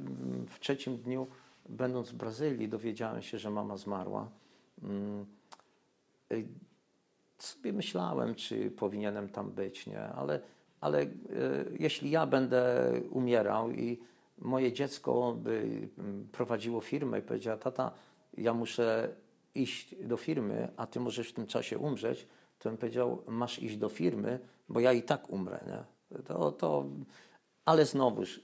W 0.47 0.59
trzecim 0.61 0.97
dniu, 0.97 1.27
będąc 1.69 2.11
w 2.11 2.15
Brazylii, 2.15 2.69
dowiedziałem 2.69 3.23
się, 3.23 3.39
że 3.39 3.51
mama 3.51 3.77
zmarła. 3.77 4.29
Mm, 4.83 5.27
y, 6.33 6.47
sobie 7.39 7.73
myślałem, 7.73 8.35
czy 8.35 8.71
powinienem 8.71 9.29
tam 9.29 9.51
być, 9.51 9.87
nie? 9.87 10.01
Ale, 10.01 10.41
ale 10.81 11.01
e, 11.01 11.09
jeśli 11.79 12.11
ja 12.11 12.27
będę 12.27 12.93
umierał 13.11 13.71
i 13.71 13.99
moje 14.39 14.73
dziecko 14.73 15.37
by 15.39 15.89
mm, 15.99 16.29
prowadziło 16.33 16.81
firmę 16.81 17.19
i 17.19 17.23
powiedziała, 17.23 17.57
tata, 17.57 17.93
ja 18.39 18.55
muszę 18.55 19.15
iść 19.55 19.95
do 20.05 20.17
firmy, 20.17 20.69
a 20.77 20.87
ty 20.87 21.01
możesz 21.01 21.29
w 21.29 21.33
tym 21.33 21.47
czasie 21.47 21.79
umrzeć, 21.79 22.27
to 22.59 22.69
bym 22.69 22.79
powiedział, 22.79 23.23
masz 23.29 23.63
iść 23.63 23.77
do 23.77 23.89
firmy, 23.89 24.39
bo 24.69 24.81
ja 24.81 24.93
i 24.93 25.03
tak 25.03 25.31
umrę, 25.31 25.65
nie? 25.67 25.97
To, 26.23 26.53
to, 26.53 26.87
ale 27.65 27.87
znowuż, 27.87 28.39
y, 28.39 28.43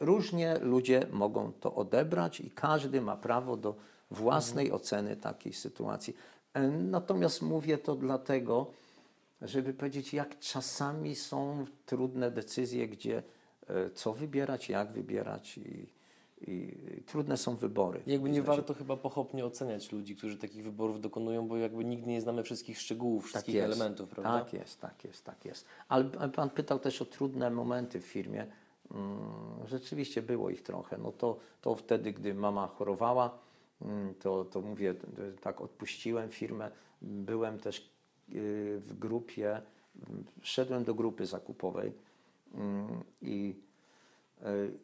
różnie 0.00 0.58
ludzie 0.58 1.06
mogą 1.12 1.52
to 1.52 1.74
odebrać 1.74 2.40
i 2.40 2.50
każdy 2.50 3.00
ma 3.00 3.16
prawo 3.16 3.56
do 3.56 3.74
własnej 4.10 4.72
oceny 4.72 5.16
takiej 5.16 5.52
sytuacji. 5.52 6.16
E, 6.54 6.68
Natomiast 6.68 7.42
mówię 7.42 7.78
to 7.78 7.96
dlatego, 7.96 8.70
żeby 9.42 9.74
powiedzieć, 9.74 10.14
jak 10.14 10.38
czasami 10.38 11.14
są 11.14 11.66
trudne 11.86 12.30
decyzje, 12.30 12.88
gdzie 12.88 13.22
e, 13.68 13.90
co 13.90 14.12
wybierać, 14.12 14.68
jak 14.68 14.92
wybierać 14.92 15.58
i, 15.58 15.86
i 16.46 16.76
trudne 17.06 17.36
są 17.36 17.56
wybory. 17.56 18.02
Jakby 18.06 18.30
nie 18.30 18.42
warto 18.42 18.74
chyba 18.74 18.96
pochopnie 18.96 19.44
oceniać 19.44 19.92
ludzi, 19.92 20.16
którzy 20.16 20.38
takich 20.38 20.64
wyborów 20.64 21.00
dokonują, 21.00 21.48
bo 21.48 21.56
jakby 21.56 21.84
nigdy 21.84 22.10
nie 22.10 22.20
znamy 22.20 22.42
wszystkich 22.42 22.80
szczegółów, 22.80 23.26
wszystkich 23.26 23.54
jest. 23.54 23.64
elementów, 23.66 24.08
prawda? 24.08 24.44
Tak 24.44 24.52
jest, 24.52 24.80
tak 24.80 25.04
jest, 25.04 25.24
tak 25.24 25.44
jest. 25.44 25.66
Ale 25.88 26.04
pan 26.34 26.50
pytał 26.50 26.78
też 26.78 27.02
o 27.02 27.04
trudne 27.04 27.50
momenty 27.50 28.00
w 28.00 28.06
firmie. 28.06 28.46
Mm, 28.90 29.66
Rzeczywiście 29.66 30.22
było 30.22 30.50
ich 30.50 30.62
trochę. 30.62 30.98
No 30.98 31.12
to, 31.12 31.36
to 31.60 31.74
wtedy, 31.74 32.12
gdy 32.12 32.34
mama 32.34 32.66
chorowała, 32.66 33.38
mm, 33.82 34.14
to, 34.14 34.44
to 34.44 34.60
mówię, 34.60 34.94
tak 35.40 35.60
odpuściłem 35.60 36.28
firmę. 36.28 36.70
Byłem 37.02 37.58
też 37.58 37.78
y, 37.78 38.80
w 38.80 38.98
grupie, 38.98 39.62
mm, 40.08 40.24
szedłem 40.42 40.84
do 40.84 40.94
grupy 40.94 41.26
zakupowej 41.26 41.92
mm, 42.54 43.04
i, 43.22 43.54
y, 44.42 44.78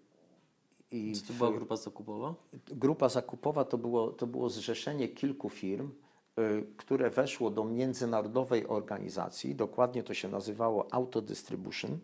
i 0.90 1.12
Czy 1.16 1.26
to 1.26 1.32
była 1.32 1.52
grupa 1.52 1.76
zakupowa? 1.76 2.34
Grupa 2.66 3.08
zakupowa 3.08 3.64
to 3.64 3.78
było, 3.78 4.12
to 4.12 4.26
było 4.26 4.50
zrzeszenie 4.50 5.08
kilku 5.08 5.50
firm, 5.50 5.90
y, 6.38 6.66
które 6.76 7.10
weszło 7.10 7.50
do 7.50 7.64
międzynarodowej 7.64 8.66
organizacji. 8.66 9.54
Dokładnie 9.54 10.02
to 10.02 10.14
się 10.14 10.28
nazywało 10.28 10.94
Autodistribution. 10.94 11.98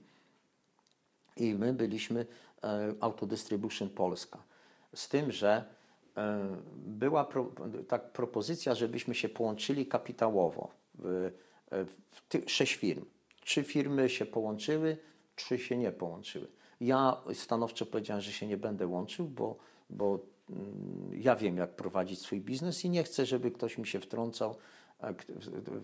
I 1.36 1.54
my 1.54 1.72
byliśmy 1.72 2.26
e, 2.64 2.94
Autodistribution 3.00 3.88
Polska. 3.88 4.42
Z 4.94 5.08
tym, 5.08 5.32
że 5.32 5.64
e, 6.16 6.56
była 6.76 7.24
pro, 7.24 7.52
tak 7.88 8.12
propozycja, 8.12 8.74
żebyśmy 8.74 9.14
się 9.14 9.28
połączyli 9.28 9.86
kapitałowo. 9.86 10.70
W, 10.94 11.06
e, 11.70 11.84
w 11.84 12.20
ty, 12.28 12.42
sześć 12.46 12.74
firm. 12.74 13.04
Trzy 13.40 13.64
firmy 13.64 14.08
się 14.08 14.26
połączyły, 14.26 14.96
trzy 15.36 15.58
się 15.58 15.76
nie 15.76 15.92
połączyły. 15.92 16.48
Ja 16.80 17.16
stanowczo 17.34 17.86
powiedziałem, 17.86 18.22
że 18.22 18.32
się 18.32 18.46
nie 18.46 18.56
będę 18.56 18.86
łączył, 18.86 19.26
bo, 19.26 19.56
bo 19.90 20.18
mm, 20.50 21.10
ja 21.12 21.36
wiem, 21.36 21.56
jak 21.56 21.76
prowadzić 21.76 22.20
swój 22.20 22.40
biznes 22.40 22.84
i 22.84 22.90
nie 22.90 23.04
chcę, 23.04 23.26
żeby 23.26 23.50
ktoś 23.50 23.78
mi 23.78 23.86
się 23.86 24.00
wtrącał. 24.00 24.56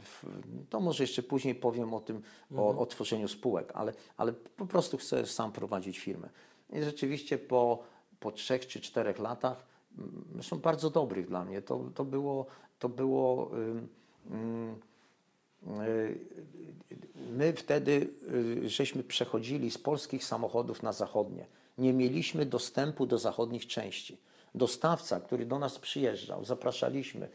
W- 0.03 0.27
To 0.71 0.81
może 0.81 1.05
jeszcze 1.05 1.23
później 1.23 1.55
powiem 1.55 1.95
o 1.95 2.01
tym, 2.01 2.23
o, 2.57 2.79
o 2.79 2.87
tworzeniu 2.87 3.29
spółek, 3.29 3.73
ale, 3.75 3.93
ale 4.17 4.33
po 4.33 4.67
prostu 4.67 4.97
chcę 4.99 5.27
sam 5.27 5.53
prowadzić 5.53 5.99
firmę. 5.99 6.29
I 6.73 6.83
rzeczywiście 6.83 7.39
po, 7.39 7.83
po 8.21 8.33
trzech 8.33 8.67
czy 8.67 8.81
czterech 8.81 9.19
latach, 9.19 9.67
mm, 9.99 10.25
zresztą 10.35 10.59
bardzo 10.59 10.91
dobrych 10.91 11.27
dla 11.29 11.45
mnie, 11.45 11.63
to, 11.63 11.81
to 11.95 12.05
było, 12.05 12.47
to 12.79 12.89
było 12.89 13.51
y, 13.59 13.83
My 17.33 17.53
wtedy 17.53 18.09
y, 18.65 18.69
żeśmy 18.69 19.03
przechodzili 19.03 19.71
z 19.71 19.79
polskich 19.79 20.25
samochodów 20.25 20.83
na 20.83 20.93
zachodnie. 20.93 21.47
Nie 21.79 21.93
mieliśmy 21.93 22.47
dostępu 22.47 23.07
do 23.07 23.19
zachodnich 23.19 23.67
części. 23.67 24.19
Dostawca, 24.55 25.21
który 25.21 25.47
do 25.47 25.59
nas 25.59 25.79
przyjeżdżał, 25.79 26.45
zapraszaliśmy 26.45 27.29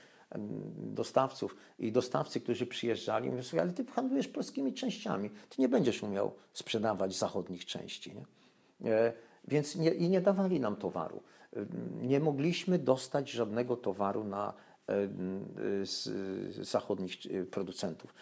dostawców 0.78 1.56
i 1.80 1.92
dostawcy, 1.92 2.42
którzy 2.42 2.68
przyjeżdżali, 2.68 3.30
mówią, 3.30 3.44
słuchaj, 3.44 3.60
ale 3.60 3.74
ty 3.74 3.86
handlujesz 3.86 4.28
polskimi 4.28 4.74
częściami, 4.74 5.30
ty 5.30 5.62
nie 5.62 5.70
będziesz 5.70 6.04
umiał 6.04 6.32
sprzedawać 6.54 7.16
zachodnich 7.16 7.66
części. 7.66 8.14
Nie? 8.80 8.94
E, 8.94 9.14
Więc 9.48 9.76
nie, 9.76 9.90
i 9.90 10.10
nie 10.10 10.22
dawali 10.22 10.60
nam 10.60 10.76
towaru. 10.76 11.24
Nie 12.02 12.20
mogliśmy 12.20 12.80
dostać 12.80 13.32
żadnego 13.32 13.78
towaru 13.78 14.24
na, 14.24 14.54
z, 15.84 16.10
zachodnich 16.68 17.26
y, 17.26 17.46
producentów. 17.46 18.14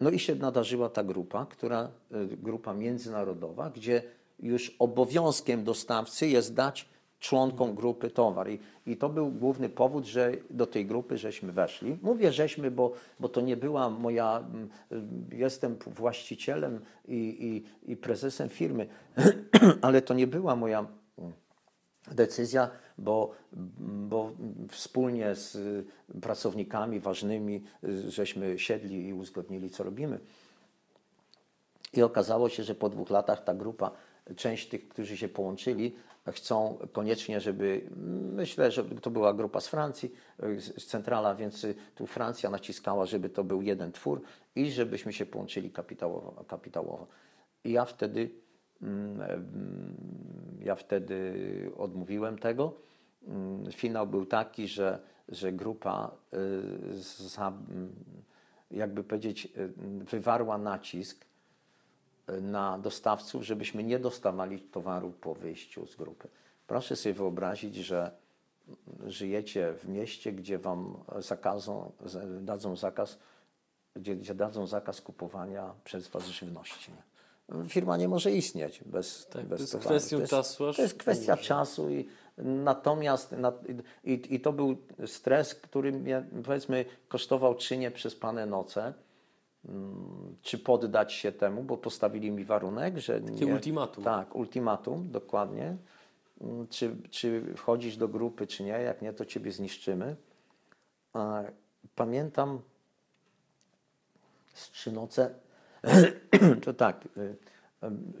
No 0.00 0.10
i 0.10 0.18
się 0.18 0.34
nadarzyła 0.34 0.88
ta 0.88 1.04
grupa, 1.04 1.46
która, 1.46 1.90
y, 2.12 2.36
grupa 2.36 2.74
międzynarodowa, 2.74 3.70
gdzie 3.70 4.02
już 4.38 4.76
obowiązkiem 4.78 5.64
dostawcy 5.64 6.28
jest 6.28 6.54
dać 6.54 6.88
członkom 7.20 7.74
grupy 7.74 8.10
towar. 8.10 8.50
I, 8.50 8.58
I 8.86 8.96
to 8.96 9.08
był 9.08 9.30
główny 9.30 9.68
powód, 9.68 10.04
że 10.04 10.32
do 10.50 10.66
tej 10.66 10.86
grupy 10.86 11.18
żeśmy 11.18 11.52
weszli. 11.52 11.98
Mówię 12.02 12.32
żeśmy, 12.32 12.70
bo, 12.70 12.92
bo 13.20 13.28
to 13.28 13.40
nie 13.40 13.56
była 13.56 13.90
moja, 13.90 14.44
mm, 14.52 14.68
y, 15.32 15.36
jestem 15.36 15.76
właścicielem 15.86 16.80
i, 17.08 17.64
i, 17.84 17.92
i 17.92 17.96
prezesem 17.96 18.48
firmy, 18.48 18.86
ale 19.82 20.02
to 20.02 20.14
nie 20.14 20.26
była 20.26 20.56
moja 20.56 20.86
mm, 21.18 21.32
decyzja, 22.12 22.70
bo, 22.98 23.34
bo 24.08 24.32
wspólnie 24.68 25.34
z 25.34 25.54
y, 25.54 25.84
pracownikami 26.20 27.00
ważnymi 27.00 27.64
y, 27.84 28.10
żeśmy 28.10 28.58
siedli 28.58 29.08
i 29.08 29.12
uzgodnili, 29.12 29.70
co 29.70 29.84
robimy. 29.84 30.18
I 31.92 32.02
okazało 32.02 32.48
się, 32.48 32.62
że 32.62 32.74
po 32.74 32.88
dwóch 32.88 33.10
latach 33.10 33.44
ta 33.44 33.54
grupa, 33.54 33.90
część 34.36 34.68
tych, 34.68 34.88
którzy 34.88 35.16
się 35.16 35.28
połączyli, 35.28 35.96
chcą 36.32 36.78
koniecznie, 36.92 37.40
żeby, 37.40 37.90
myślę, 38.32 38.70
że 38.70 38.84
to 38.84 39.10
była 39.10 39.34
grupa 39.34 39.60
z 39.60 39.68
Francji, 39.68 40.12
z 40.58 40.86
centrala, 40.86 41.34
więc 41.34 41.66
tu 41.94 42.06
Francja 42.06 42.50
naciskała, 42.50 43.06
żeby 43.06 43.28
to 43.28 43.44
był 43.44 43.62
jeden 43.62 43.92
twór 43.92 44.22
i 44.56 44.70
żebyśmy 44.70 45.12
się 45.12 45.26
połączyli 45.26 45.70
kapitałowo. 45.70 46.44
kapitałowo. 46.48 47.06
I 47.64 47.72
ja 47.72 47.84
wtedy, 47.84 48.30
mm, 48.82 49.20
ja 50.60 50.74
wtedy 50.74 51.34
odmówiłem 51.76 52.38
tego. 52.38 52.72
Mm, 53.28 53.72
Finał 53.72 54.06
był 54.06 54.26
taki, 54.26 54.68
że, 54.68 54.98
że 55.28 55.52
grupa 55.52 56.10
y, 56.34 57.02
za, 57.02 57.48
mm, 57.48 57.92
jakby 58.70 59.04
powiedzieć, 59.04 59.46
y, 59.46 59.72
wywarła 60.04 60.58
nacisk 60.58 61.25
na 62.42 62.78
dostawców, 62.78 63.42
żebyśmy 63.42 63.84
nie 63.84 63.98
dostawali 63.98 64.60
towaru 64.60 65.10
po 65.10 65.34
wyjściu 65.34 65.86
z 65.86 65.96
grupy. 65.96 66.28
Proszę 66.66 66.96
sobie 66.96 67.12
wyobrazić, 67.14 67.74
że 67.76 68.10
żyjecie 69.06 69.72
w 69.72 69.88
mieście, 69.88 70.32
gdzie 70.32 70.58
wam 70.58 71.04
zakazą, 71.18 71.92
dadzą 72.40 72.76
zakaz, 72.76 73.18
gdzie, 73.94 74.16
gdzie 74.16 74.34
dadzą 74.34 74.66
zakaz 74.66 75.00
kupowania 75.00 75.74
przez 75.84 76.08
was 76.08 76.26
żywności. 76.26 76.90
Nie? 76.92 77.02
Firma 77.68 77.96
nie 77.96 78.08
może 78.08 78.32
istnieć 78.32 78.80
bez, 78.86 79.26
Tak, 79.26 79.46
bez 79.46 79.58
to 79.58 79.62
jest 79.62 79.72
towaru. 79.72 79.88
kwestią 79.90 80.26
czasu, 80.26 80.66
aż 80.66 80.76
To 80.76 80.82
jest 80.82 80.94
kwestia 80.98 81.36
czasu 81.36 81.90
i 81.90 82.08
natomiast 82.38 83.32
na, 83.32 83.52
i, 84.04 84.22
i 84.34 84.40
to 84.40 84.52
był 84.52 84.76
stres, 85.06 85.54
który 85.54 85.92
mnie 85.92 86.24
powiedzmy 86.44 86.84
kosztował 87.08 87.54
czynie 87.54 87.90
przez 87.90 88.14
pane 88.14 88.46
noce. 88.46 88.94
Mm, 89.68 90.36
Czy 90.42 90.58
poddać 90.58 91.12
się 91.12 91.32
temu, 91.32 91.62
bo 91.62 91.76
postawili 91.76 92.30
mi 92.30 92.44
warunek, 92.44 92.98
że 92.98 93.20
Takie 93.20 93.46
nie, 93.46 93.52
ultimatum. 93.52 94.04
Tak, 94.04 94.36
ultimatum, 94.36 95.10
dokładnie. 95.10 95.76
Mm, 96.40 96.68
Czy, 96.68 96.96
czy 97.10 97.54
wchodzisz 97.56 97.96
do 97.96 98.08
grupy, 98.08 98.46
czy 98.46 98.62
nie, 98.62 98.70
jak 98.70 99.02
nie, 99.02 99.12
to 99.12 99.24
ciebie 99.24 99.52
zniszczymy. 99.52 100.16
Pamiętam 101.94 102.60
z 104.54 104.70
trzy 104.70 104.92
noce, 104.92 105.34
to 106.64 106.74
tak, 106.74 107.08
y, 107.16 107.36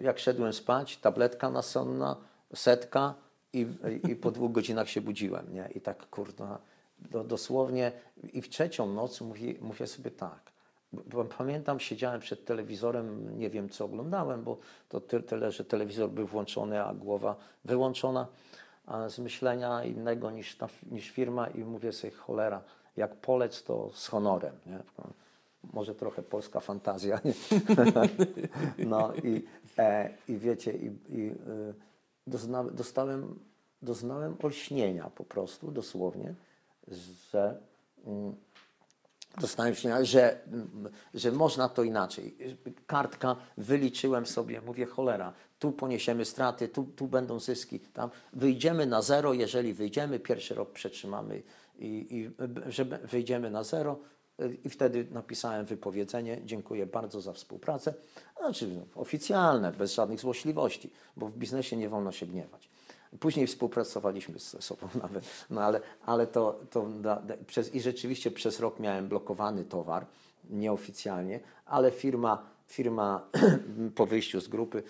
jak 0.00 0.18
szedłem 0.18 0.52
spać, 0.52 0.96
tabletka 0.96 1.50
nasonna, 1.50 2.16
setka 2.54 3.14
i, 3.52 3.66
i 4.08 4.16
po 4.16 4.30
dwóch 4.30 4.52
godzinach 4.52 4.88
się 4.88 5.00
budziłem, 5.00 5.54
nie? 5.54 5.68
I 5.74 5.80
tak, 5.80 6.10
kurwa, 6.10 6.58
do, 6.98 7.24
dosłownie 7.24 7.92
i 8.32 8.42
w 8.42 8.48
trzecią 8.48 8.92
noc 8.92 9.20
mówię, 9.20 9.54
mówię 9.60 9.86
sobie 9.86 10.10
tak, 10.10 10.52
pamiętam, 11.38 11.80
siedziałem 11.80 12.20
przed 12.20 12.44
telewizorem, 12.44 13.38
nie 13.38 13.50
wiem 13.50 13.68
co 13.68 13.84
oglądałem, 13.84 14.42
bo 14.42 14.58
to 14.88 15.00
ty- 15.00 15.22
tyle, 15.22 15.52
że 15.52 15.64
telewizor 15.64 16.10
był 16.10 16.26
włączony, 16.26 16.82
a 16.82 16.94
głowa 16.94 17.36
wyłączona, 17.64 18.26
z 19.08 19.18
myślenia 19.18 19.84
innego 19.84 20.30
niż, 20.30 20.56
ta, 20.56 20.68
niż 20.90 21.10
firma 21.10 21.46
i 21.46 21.64
mówię 21.64 21.92
sobie, 21.92 22.12
cholera, 22.12 22.62
jak 22.96 23.14
polec 23.14 23.62
to 23.62 23.90
z 23.94 24.08
honorem, 24.08 24.54
nie? 24.66 24.78
Może 25.72 25.94
trochę 25.94 26.22
polska 26.22 26.60
fantazja, 26.60 27.20
nie? 27.24 27.32
No 28.86 29.14
i, 29.14 29.44
e, 29.78 30.10
i 30.28 30.38
wiecie, 30.38 30.72
i, 30.72 30.86
i 31.08 31.30
y, 31.30 31.74
dozna, 32.26 32.64
dostałem, 32.64 33.38
doznałem 33.82 34.36
olśnienia 34.42 35.10
po 35.10 35.24
prostu, 35.24 35.70
dosłownie, 35.70 36.34
że 37.32 37.58
mm, 38.06 38.34
dostałem 39.40 39.74
śniadanie, 39.74 40.06
że, 40.06 40.40
że 41.14 41.32
można 41.32 41.68
to 41.68 41.82
inaczej. 41.82 42.36
Kartka, 42.86 43.36
wyliczyłem 43.56 44.26
sobie, 44.26 44.60
mówię 44.60 44.86
cholera, 44.86 45.32
tu 45.58 45.72
poniesiemy 45.72 46.24
straty, 46.24 46.68
tu, 46.68 46.84
tu 46.84 47.06
będą 47.06 47.40
zyski, 47.40 47.80
tam 47.80 48.10
wyjdziemy 48.32 48.86
na 48.86 49.02
zero, 49.02 49.32
jeżeli 49.32 49.74
wyjdziemy, 49.74 50.18
pierwszy 50.20 50.54
rok 50.54 50.72
przetrzymamy 50.72 51.42
i, 51.78 52.06
i 52.10 52.30
że 52.72 52.84
wyjdziemy 52.84 53.50
na 53.50 53.64
zero 53.64 53.98
i 54.64 54.70
wtedy 54.70 55.06
napisałem 55.10 55.66
wypowiedzenie, 55.66 56.40
dziękuję 56.44 56.86
bardzo 56.86 57.20
za 57.20 57.32
współpracę, 57.32 57.94
znaczy 58.38 58.86
oficjalne, 58.94 59.72
bez 59.72 59.94
żadnych 59.94 60.20
złośliwości, 60.20 60.92
bo 61.16 61.26
w 61.26 61.36
biznesie 61.36 61.76
nie 61.76 61.88
wolno 61.88 62.12
się 62.12 62.26
gniewać. 62.26 62.68
Później 63.20 63.46
współpracowaliśmy 63.46 64.38
ze 64.38 64.62
sobą 64.62 64.88
nawet, 65.02 65.24
no 65.50 65.60
ale, 65.62 65.80
ale 66.06 66.26
to, 66.26 66.60
to 66.70 66.86
da, 67.00 67.16
da, 67.16 67.34
przez, 67.46 67.74
i 67.74 67.80
rzeczywiście 67.80 68.30
przez 68.30 68.60
rok 68.60 68.80
miałem 68.80 69.08
blokowany 69.08 69.64
towar, 69.64 70.06
nieoficjalnie, 70.50 71.40
ale 71.66 71.90
firma, 71.90 72.42
firma 72.66 73.28
po 73.94 74.06
wyjściu 74.06 74.40
z 74.40 74.48
grupy, 74.48 74.82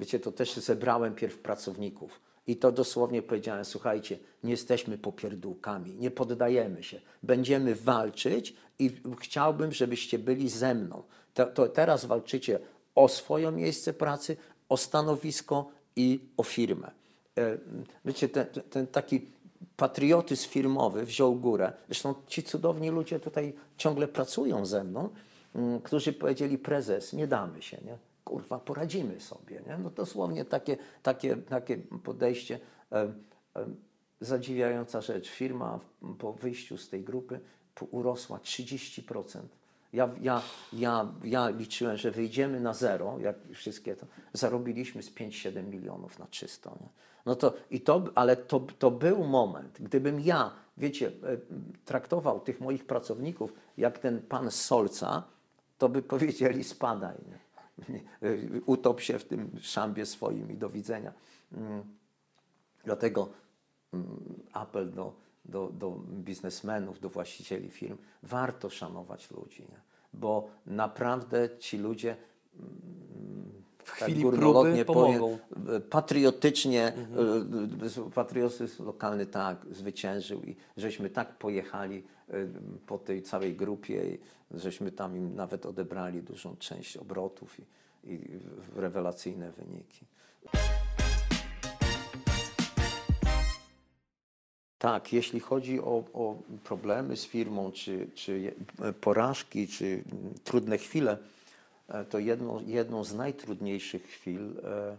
wiecie, 0.00 0.20
to 0.20 0.32
też 0.32 0.54
zebrałem 0.56 1.14
pierw 1.14 1.38
pracowników. 1.38 2.20
I 2.46 2.56
to 2.56 2.72
dosłownie 2.72 3.22
powiedziałem, 3.22 3.64
słuchajcie, 3.64 4.18
nie 4.44 4.50
jesteśmy 4.50 4.98
popierdółkami, 4.98 5.94
nie 5.94 6.10
poddajemy 6.10 6.82
się, 6.82 7.00
będziemy 7.22 7.74
walczyć 7.74 8.56
i 8.78 8.90
chciałbym, 9.20 9.72
żebyście 9.72 10.18
byli 10.18 10.48
ze 10.48 10.74
mną. 10.74 11.02
To, 11.34 11.46
to 11.46 11.68
teraz 11.68 12.04
walczycie 12.04 12.58
o 12.94 13.08
swoje 13.08 13.52
miejsce 13.52 13.92
pracy, 13.92 14.36
o 14.68 14.76
stanowisko 14.76 15.70
i 15.96 16.20
o 16.36 16.42
firmę. 16.42 16.90
E, 17.38 17.58
wiecie, 18.04 18.28
ten, 18.28 18.46
ten 18.70 18.86
taki 18.86 19.26
patriotyzm 19.76 20.48
firmowy 20.48 21.04
wziął 21.04 21.34
górę. 21.34 21.72
Zresztą 21.86 22.14
ci 22.26 22.42
cudowni 22.42 22.90
ludzie 22.90 23.20
tutaj 23.20 23.54
ciągle 23.76 24.08
pracują 24.08 24.66
ze 24.66 24.84
mną, 24.84 25.08
mm, 25.54 25.80
którzy 25.80 26.12
powiedzieli, 26.12 26.58
prezes, 26.58 27.12
nie 27.12 27.26
damy 27.26 27.62
się, 27.62 27.78
nie? 27.84 27.98
kurwa, 28.24 28.58
poradzimy 28.58 29.20
sobie. 29.20 29.62
Nie? 29.66 29.78
No 29.78 29.90
dosłownie 29.90 30.44
takie, 30.44 30.76
takie, 31.02 31.36
takie 31.36 31.76
podejście. 32.04 32.60
E, 32.92 33.12
e, 33.56 33.66
zadziwiająca 34.20 35.00
rzecz. 35.00 35.28
Firma 35.28 35.80
po 36.18 36.32
wyjściu 36.32 36.78
z 36.78 36.88
tej 36.88 37.04
grupy 37.04 37.40
urosła 37.90 38.38
30%. 38.38 39.40
Ja, 39.92 40.10
ja, 40.20 40.42
ja, 40.72 41.12
ja 41.24 41.48
liczyłem, 41.48 41.96
że 41.96 42.10
wyjdziemy 42.10 42.60
na 42.60 42.74
zero, 42.74 43.18
jak 43.18 43.36
wszystkie 43.54 43.96
to, 43.96 44.06
zarobiliśmy 44.32 45.02
z 45.02 45.10
5-7 45.10 45.64
milionów 45.64 46.18
na 46.18 46.26
czysto. 46.26 46.76
Nie? 46.80 46.88
No 47.26 47.34
to, 47.34 47.54
i 47.70 47.80
to, 47.80 48.04
ale 48.14 48.36
to, 48.36 48.60
to 48.60 48.90
był 48.90 49.24
moment, 49.24 49.78
gdybym 49.80 50.20
ja, 50.20 50.50
wiecie, 50.76 51.06
e, 51.06 51.36
traktował 51.84 52.40
tych 52.40 52.60
moich 52.60 52.86
pracowników 52.86 53.52
jak 53.76 53.98
ten 53.98 54.22
pan 54.22 54.50
Solca, 54.50 55.22
to 55.78 55.88
by 55.88 56.02
powiedzieli 56.02 56.64
spadaj, 56.64 57.16
nie? 57.28 57.38
E, 58.22 58.60
utop 58.66 59.00
się 59.00 59.18
w 59.18 59.24
tym 59.24 59.50
szambie 59.60 60.06
swoim 60.06 60.50
i 60.50 60.56
do 60.56 60.68
widzenia. 60.68 61.12
Mm. 61.52 61.82
Dlatego 62.84 63.28
mm, 63.92 64.06
apel 64.52 64.90
do, 64.90 65.14
do, 65.44 65.68
do 65.68 65.90
biznesmenów, 66.08 67.00
do 67.00 67.08
właścicieli 67.08 67.70
firm, 67.70 67.98
warto 68.22 68.70
szanować 68.70 69.30
ludzi, 69.30 69.62
nie? 69.62 69.80
bo 70.12 70.48
naprawdę 70.66 71.58
ci 71.58 71.78
ludzie 71.78 72.16
mm, 72.56 73.01
w 73.84 73.98
tak 73.98 74.08
chwili 74.08 74.24
tak 74.24 74.34
próby 74.34 74.84
pomogą. 74.84 75.38
Powiem, 75.48 75.82
patriotycznie, 75.90 76.92
mhm. 76.92 78.10
patriotyzm 78.14 78.84
lokalny 78.84 79.26
tak 79.26 79.66
zwyciężył 79.70 80.42
i 80.42 80.56
żeśmy 80.76 81.10
tak 81.10 81.38
pojechali 81.38 82.02
e, 82.28 82.32
po 82.86 82.98
tej 82.98 83.22
całej 83.22 83.56
grupie, 83.56 84.02
żeśmy 84.50 84.92
tam 84.92 85.16
im 85.16 85.34
nawet 85.34 85.66
odebrali 85.66 86.22
dużą 86.22 86.56
część 86.56 86.96
obrotów 86.96 87.56
i, 87.58 87.62
i 88.12 88.20
rewelacyjne 88.76 89.52
wyniki. 89.52 90.06
Tak, 94.78 95.12
jeśli 95.12 95.40
chodzi 95.40 95.80
o, 95.80 96.04
o, 96.12 96.36
problemy 96.64 97.16
z 97.16 97.26
firmą, 97.26 97.72
czy, 97.72 98.08
czy 98.14 98.54
porażki, 99.00 99.68
czy 99.68 100.04
trudne 100.44 100.78
chwile, 100.78 101.16
E, 101.16 101.41
to 102.10 102.18
jedną, 102.18 102.60
jedną 102.66 103.04
z 103.04 103.14
najtrudniejszych 103.14 104.06
chwil 104.06 104.60
e, 104.64 104.96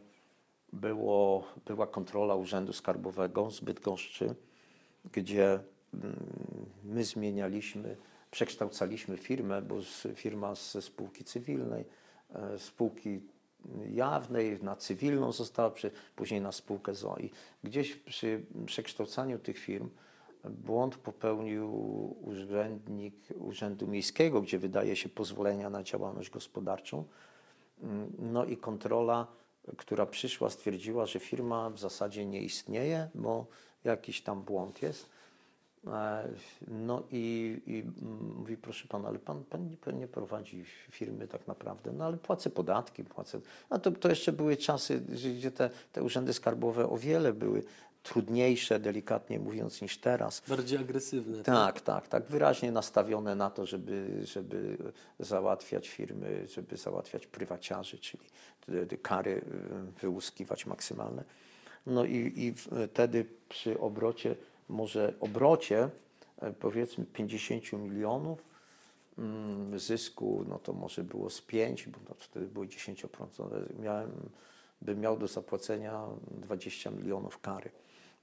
było, 0.74 1.48
była 1.66 1.88
kontrola 1.88 2.36
Urzędu 2.36 2.74
Skarbowego 2.74 3.52
z 3.52 3.60
Bydgoszczy, 3.60 4.36
gdzie 5.12 5.60
mm, 5.94 6.16
my 6.84 7.04
zmienialiśmy, 7.04 7.98
przekształcaliśmy 8.32 9.18
firmę, 9.18 9.62
bo 9.62 9.82
z, 9.82 10.08
firma 10.16 10.56
ze 10.56 10.82
spółki 10.82 11.24
cywilnej, 11.24 11.86
e, 12.34 12.60
spółki 12.60 13.22
jawnej 13.90 14.64
na 14.64 14.76
cywilną 14.76 15.32
została, 15.32 15.74
później 16.16 16.42
na 16.42 16.52
spółkę 16.52 16.96
ZO. 16.96 17.18
I 17.20 17.32
gdzieś 17.64 17.96
przy 17.96 18.46
przekształcaniu 18.66 19.40
tych 19.40 19.58
firm 19.58 19.90
błąd 20.50 20.98
popełnił 20.98 21.70
urzędnik 22.22 23.16
Urzędu 23.40 23.88
Miejskiego, 23.88 24.42
gdzie 24.42 24.60
wydaje 24.60 24.96
się 24.96 25.10
pozwolenia 25.10 25.70
na 25.70 25.84
działalność 25.84 26.30
gospodarczą. 26.30 27.04
No 28.20 28.46
i 28.46 28.58
kontrola, 28.58 29.28
która 29.78 30.06
przyszła, 30.06 30.50
stwierdziła, 30.50 31.06
że 31.06 31.20
firma 31.20 31.70
w 31.70 31.80
zasadzie 31.80 32.26
nie 32.26 32.42
istnieje, 32.42 33.10
bo 33.16 33.46
jakiś 33.84 34.22
tam 34.22 34.42
błąd 34.42 34.82
jest. 34.82 35.10
E, 35.88 36.30
no 36.68 37.04
i, 37.12 37.62
i 37.66 37.84
mówi, 38.38 38.58
proszę 38.58 38.88
pana, 38.88 39.08
ale 39.08 39.20
pan, 39.20 39.44
pan 39.44 39.78
nie 40.00 40.08
prowadzi 40.08 40.66
firmy 40.92 41.28
tak 41.28 41.48
naprawdę, 41.48 41.92
no 41.92 42.06
ale 42.06 42.18
płacę 42.18 42.50
podatki, 42.50 43.04
płacę. 43.04 43.40
A 43.70 43.80
to, 43.80 43.92
to 43.92 44.10
jeszcze 44.10 44.32
były 44.32 44.58
czasy, 44.58 45.02
gdzie 45.38 45.52
te, 45.52 45.70
te 45.92 46.04
urzędy 46.04 46.34
skarbowe 46.34 46.90
o 46.90 46.98
wiele 46.98 47.34
były 47.34 47.64
trudniejsze, 48.04 48.80
delikatnie 48.80 49.40
mówiąc, 49.40 49.82
niż 49.82 49.98
teraz. 49.98 50.42
Bardziej 50.48 50.80
agresywne. 50.80 51.44
Tak, 51.44 51.82
tak, 51.82 52.08
tak, 52.08 52.26
wyraźnie 52.26 52.72
nastawione 52.72 53.36
na 53.36 53.50
to, 53.50 53.66
żeby, 53.66 54.22
żeby 54.24 54.78
załatwiać 55.20 55.90
firmy, 55.90 56.48
żeby 56.48 56.78
załatwiać 56.78 57.28
prywaciarzy, 57.28 57.98
czyli 57.98 58.24
kary 59.02 59.32
y, 59.32 59.42
wyłuskiwać 60.02 60.66
maksymalne. 60.66 61.24
No 61.86 62.06
i, 62.06 62.34
i 62.36 62.54
wtedy 62.88 63.26
przy 63.50 63.80
obrocie, 63.80 64.36
może 64.70 65.14
obrocie 65.20 65.90
e, 66.42 66.54
powiedzmy 66.54 67.06
50 67.06 67.74
milionów, 67.74 68.44
mm, 69.18 69.80
zysku, 69.80 70.46
no 70.50 70.60
to 70.60 70.74
może 70.74 71.04
było 71.04 71.30
z 71.30 71.42
5, 71.42 71.88
bo 71.88 72.00
to 72.00 72.14
wtedy 72.14 72.46
były 72.46 72.68
10%, 72.68 73.08
miałem, 73.80 74.12
bym 74.82 75.00
miał 75.00 75.18
do 75.18 75.28
zapłacenia 75.28 76.06
20 76.32 76.92
milionów 76.92 77.42
kary. 77.42 77.70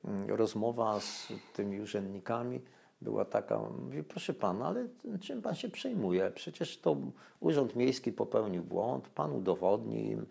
Mm, 0.05 0.31
rozmowa 0.31 1.01
z 1.01 1.33
tymi 1.55 1.81
urzędnikami 1.81 2.61
była 3.03 3.25
taka, 3.25 3.59
mówi, 3.59 4.03
proszę 4.03 4.35
pana, 4.35 4.67
ale 4.67 4.89
czym 5.21 5.43
pan 5.43 5.55
się 5.55 5.69
przejmuje? 5.69 6.31
Przecież 6.31 6.79
to 6.79 6.97
Urząd 7.41 7.77
Miejski 7.77 8.13
popełnił 8.13 8.63
błąd, 8.63 9.09
pan 9.09 9.33
udowodni 9.33 10.11
im, 10.11 10.27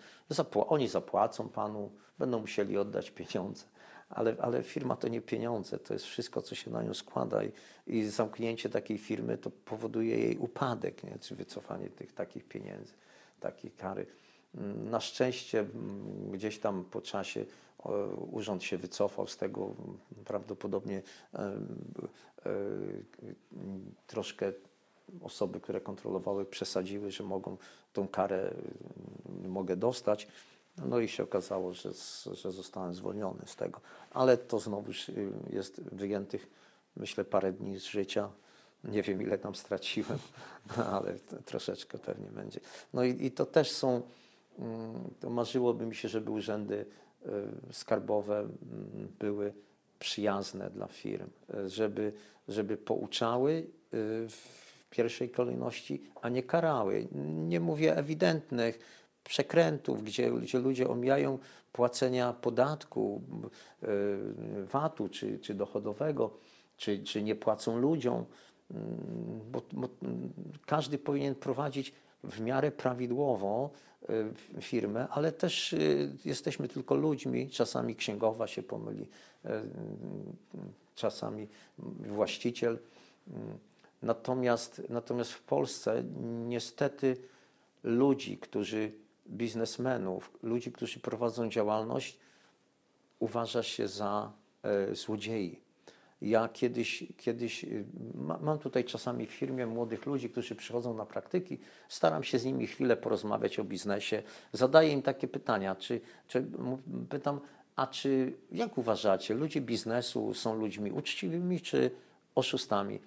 oni 0.53 0.88
zapłacą 0.88 1.49
panu, 1.49 1.91
będą 2.20 2.39
musieli 2.39 2.78
oddać 2.78 3.11
pieniądze. 3.11 3.65
Ale, 4.09 4.36
ale 4.39 4.63
firma 4.63 4.95
to 4.95 5.07
nie 5.07 5.22
pieniądze, 5.22 5.80
to 5.80 5.93
jest 5.93 6.05
wszystko, 6.05 6.41
co 6.41 6.55
się 6.55 6.72
na 6.72 6.84
nią 6.84 6.93
składa 6.93 7.43
i, 7.43 7.51
i 7.88 8.03
zamknięcie 8.03 8.70
takiej 8.70 8.97
firmy 8.97 9.38
to 9.38 9.49
powoduje 9.49 10.17
jej 10.17 10.38
upadek, 10.38 11.03
nie? 11.03 11.20
czy 11.20 11.36
wycofanie 11.36 11.89
tych 11.89 12.13
takich 12.13 12.47
pieniędzy, 12.47 12.93
takiej 13.39 13.72
kary. 13.72 14.05
Mm, 14.55 14.89
na 14.89 14.99
szczęście 14.99 15.59
mm, 15.59 16.32
gdzieś 16.32 16.59
tam 16.59 16.84
po 16.84 17.01
czasie 17.01 17.45
Urząd 18.32 18.63
się 18.63 18.77
wycofał 18.77 19.27
z 19.27 19.38
tego, 19.38 19.75
prawdopodobnie 20.25 21.01
e, 21.34 21.39
e, 21.39 21.51
troszkę 24.07 24.53
osoby, 25.21 25.59
które 25.59 25.82
kontrolowały, 25.82 26.45
przesadziły, 26.45 27.11
że 27.11 27.23
mogą 27.23 27.57
tą 27.93 28.07
karę 28.07 28.53
mogę 29.47 29.75
dostać. 29.75 30.27
No 30.77 30.99
i 30.99 31.07
się 31.07 31.23
okazało, 31.23 31.73
że, 31.73 31.89
że 32.34 32.51
zostałem 32.51 32.93
zwolniony 32.93 33.41
z 33.45 33.55
tego. 33.55 33.82
Ale 34.11 34.38
to 34.38 34.59
znowu 34.59 34.91
jest 35.49 35.82
wyjętych, 35.82 36.47
myślę, 36.95 37.25
parę 37.25 37.51
dni 37.51 37.80
z 37.80 37.84
życia. 37.84 38.30
Nie 38.84 39.03
wiem, 39.03 39.21
ile 39.21 39.38
tam 39.38 39.55
straciłem, 39.55 40.19
ale 40.95 41.19
troszeczkę 41.45 41.97
pewnie 41.97 42.27
będzie. 42.27 42.59
No 42.93 43.03
i, 43.03 43.25
i 43.25 43.32
to 43.32 43.45
też 43.45 43.71
są, 43.71 44.01
mm, 44.59 44.93
to 45.19 45.30
marzyłoby 45.30 45.86
mi 45.86 45.95
się, 45.95 46.09
żeby 46.09 46.32
urzędy 46.32 46.86
skarbowe 47.72 48.39
mm, 48.39 48.51
były 49.20 49.53
przyjazne 49.99 50.70
dla 50.70 50.88
firm, 50.88 51.30
y, 51.53 51.70
żeby, 51.70 52.13
żeby 52.47 52.78
pouczały 52.78 53.51
y, 53.51 53.67
w 54.30 54.89
pierwszej 54.89 55.30
kolejności, 55.30 56.03
a 56.22 56.30
nie 56.30 56.43
karały. 56.43 57.07
Nie 57.47 57.59
mówię 57.59 57.97
ewidentnych 57.97 58.80
przekrętów, 59.24 60.03
gdzie, 60.03 60.32
gdzie 60.32 60.59
ludzie 60.59 60.88
omijają 60.89 61.39
płacenia 61.72 62.34
podatku, 62.34 63.22
VAT-u 64.72 65.09
czy, 65.09 65.39
czy 65.39 65.53
dochodowego, 65.53 66.38
czy, 66.78 67.03
czy 67.03 67.24
nie 67.24 67.36
płacą 67.36 67.78
ludziom 67.78 68.26
mm, 68.72 69.39
bo, 69.51 69.61
bo 69.72 69.89
mm, 70.03 70.34
każdy 70.65 70.97
powinien 70.97 71.36
prowadzić 71.36 71.93
w 72.24 72.39
miarę 72.39 72.72
prawidłowo 72.72 73.70
y, 74.57 74.61
firmę, 74.61 75.07
ale 75.11 75.32
też 75.32 75.74
y, 75.74 76.17
jesteśmy 76.26 76.67
tylko 76.67 76.95
ludźmi, 76.95 77.49
czasami 77.49 77.95
księgowa 77.95 78.47
się 78.47 78.63
pomyli, 78.63 79.07
y, 79.45 79.49
czasami 80.95 81.47
właściciel. 81.78 82.80
Y, 83.28 83.32
Natomiast, 84.01 84.82
natomiast 84.89 85.32
w 85.32 85.41
Polsce 85.41 86.03
niestety 86.47 87.17
ludzi, 87.84 88.38
którzy, 88.38 88.91
biznesmenów, 89.28 90.32
ludzi, 90.43 90.72
którzy 90.72 90.99
prowadzą 90.99 91.49
działalność, 91.49 92.17
uważa 93.20 93.63
się 93.63 93.88
za 93.88 94.32
e, 94.63 94.95
złodziei. 94.95 95.59
Ja 96.22 96.49
kiedyś, 96.53 97.03
kiedyś 97.17 97.63
y, 97.63 97.86
ma, 98.15 98.38
mam 98.41 98.59
tutaj 98.59 98.86
czasami 98.86 99.28
w 99.28 99.32
firmie 99.32 99.65
młodych 99.65 100.05
ludzi, 100.05 100.30
którzy 100.30 100.55
przychodzą 100.55 100.93
na 100.93 101.05
praktyki, 101.05 101.57
staram 101.89 102.24
się 102.24 102.39
z 102.39 102.45
nimi 102.45 102.67
chwilę 102.67 102.97
porozmawiać 102.97 103.59
o 103.59 103.63
biznesie, 103.63 104.24
zadaję 104.53 104.91
im 104.91 105.01
takie 105.01 105.28
pytania, 105.28 105.76
czy, 105.76 106.01
czy 106.28 106.45
pytam, 107.09 107.39
a 107.76 107.88
czy 107.88 108.34
jak 108.51 108.78
uważacie, 108.78 109.34
ludzie 109.34 109.61
biznesu 109.61 110.34
są 110.34 110.55
ludźmi 110.55 110.91
uczciwymi 110.91 111.61
czy 111.61 111.91
oszustami? 112.36 112.99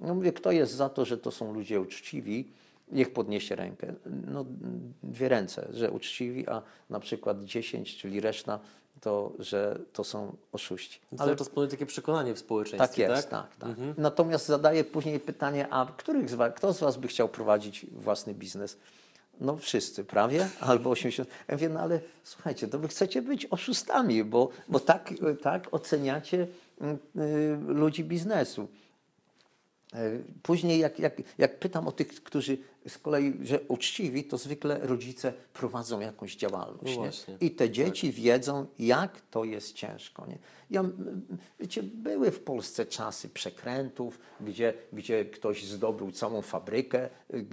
No 0.00 0.14
mówię, 0.14 0.32
kto 0.32 0.52
jest 0.52 0.72
za 0.72 0.88
to, 0.88 1.04
że 1.04 1.18
to 1.18 1.30
są 1.30 1.54
ludzie 1.54 1.80
uczciwi, 1.80 2.52
niech 2.92 3.12
podniesie 3.12 3.56
rękę. 3.56 3.94
No, 4.26 4.44
dwie 5.02 5.28
ręce, 5.28 5.68
że 5.72 5.90
uczciwi, 5.90 6.48
a 6.48 6.62
na 6.90 7.00
przykład 7.00 7.44
10, 7.44 7.96
czyli 7.96 8.20
reszta, 8.20 8.60
to 9.00 9.32
że 9.38 9.78
to 9.92 10.04
są 10.04 10.36
oszuści. 10.52 11.00
Ale 11.18 11.36
to 11.36 11.44
jest 11.44 11.70
takie 11.70 11.86
przekonanie 11.86 12.34
w 12.34 12.38
społeczeństwie, 12.38 13.06
Tak 13.06 13.16
jest, 13.16 13.30
tak, 13.30 13.56
tak. 13.56 13.68
Mhm. 13.68 13.94
Natomiast 13.98 14.46
zadaję 14.46 14.84
później 14.84 15.20
pytanie, 15.20 15.68
a 15.70 15.86
których 15.96 16.30
z 16.30 16.34
was, 16.34 16.52
kto 16.56 16.72
z 16.72 16.80
Was 16.80 16.96
by 16.96 17.08
chciał 17.08 17.28
prowadzić 17.28 17.86
własny 17.92 18.34
biznes? 18.34 18.76
No 19.40 19.56
wszyscy, 19.56 20.04
prawie, 20.04 20.48
albo 20.60 20.90
80. 20.90 21.28
Ja 21.48 21.54
mówię, 21.54 21.68
no 21.68 21.80
ale 21.80 22.00
słuchajcie, 22.24 22.68
to 22.68 22.78
wy 22.78 22.88
chcecie 22.88 23.22
być 23.22 23.46
oszustami, 23.46 24.24
bo, 24.24 24.48
bo 24.68 24.80
tak, 24.80 25.14
tak 25.42 25.68
oceniacie 25.74 26.46
mm, 26.80 26.98
y, 27.16 27.58
ludzi 27.72 28.04
biznesu. 28.04 28.68
E, 29.94 30.10
Później, 30.42 30.78
jak, 30.78 30.98
jak, 30.98 31.22
jak 31.38 31.58
pytam 31.58 31.88
o 31.88 31.92
tych, 31.92 32.08
którzy 32.08 32.58
z 32.88 32.98
kolei, 32.98 33.32
że 33.42 33.60
uczciwi, 33.60 34.24
to 34.24 34.38
zwykle 34.38 34.78
rodzice 34.78 35.32
prowadzą 35.52 36.00
jakąś 36.00 36.36
działalność. 36.36 36.98
No. 36.98 37.34
I 37.40 37.50
te 37.50 37.70
dzieci 37.70 38.12
wiedzą, 38.12 38.66
jak 38.78 39.20
to 39.20 39.44
jest 39.44 39.72
ciężko. 39.72 40.26
Nie? 40.26 40.38
Ja, 40.70 40.84
wiecie, 41.60 41.82
były 41.82 42.30
w 42.30 42.40
Polsce 42.40 42.86
czasy 42.86 43.28
przekrętów, 43.28 44.18
gdzie, 44.40 44.74
gdzie 44.92 45.24
ktoś 45.24 45.64
zdobył 45.64 46.12
całą 46.12 46.42
fabrykę 46.42 47.08
y, 47.34 47.44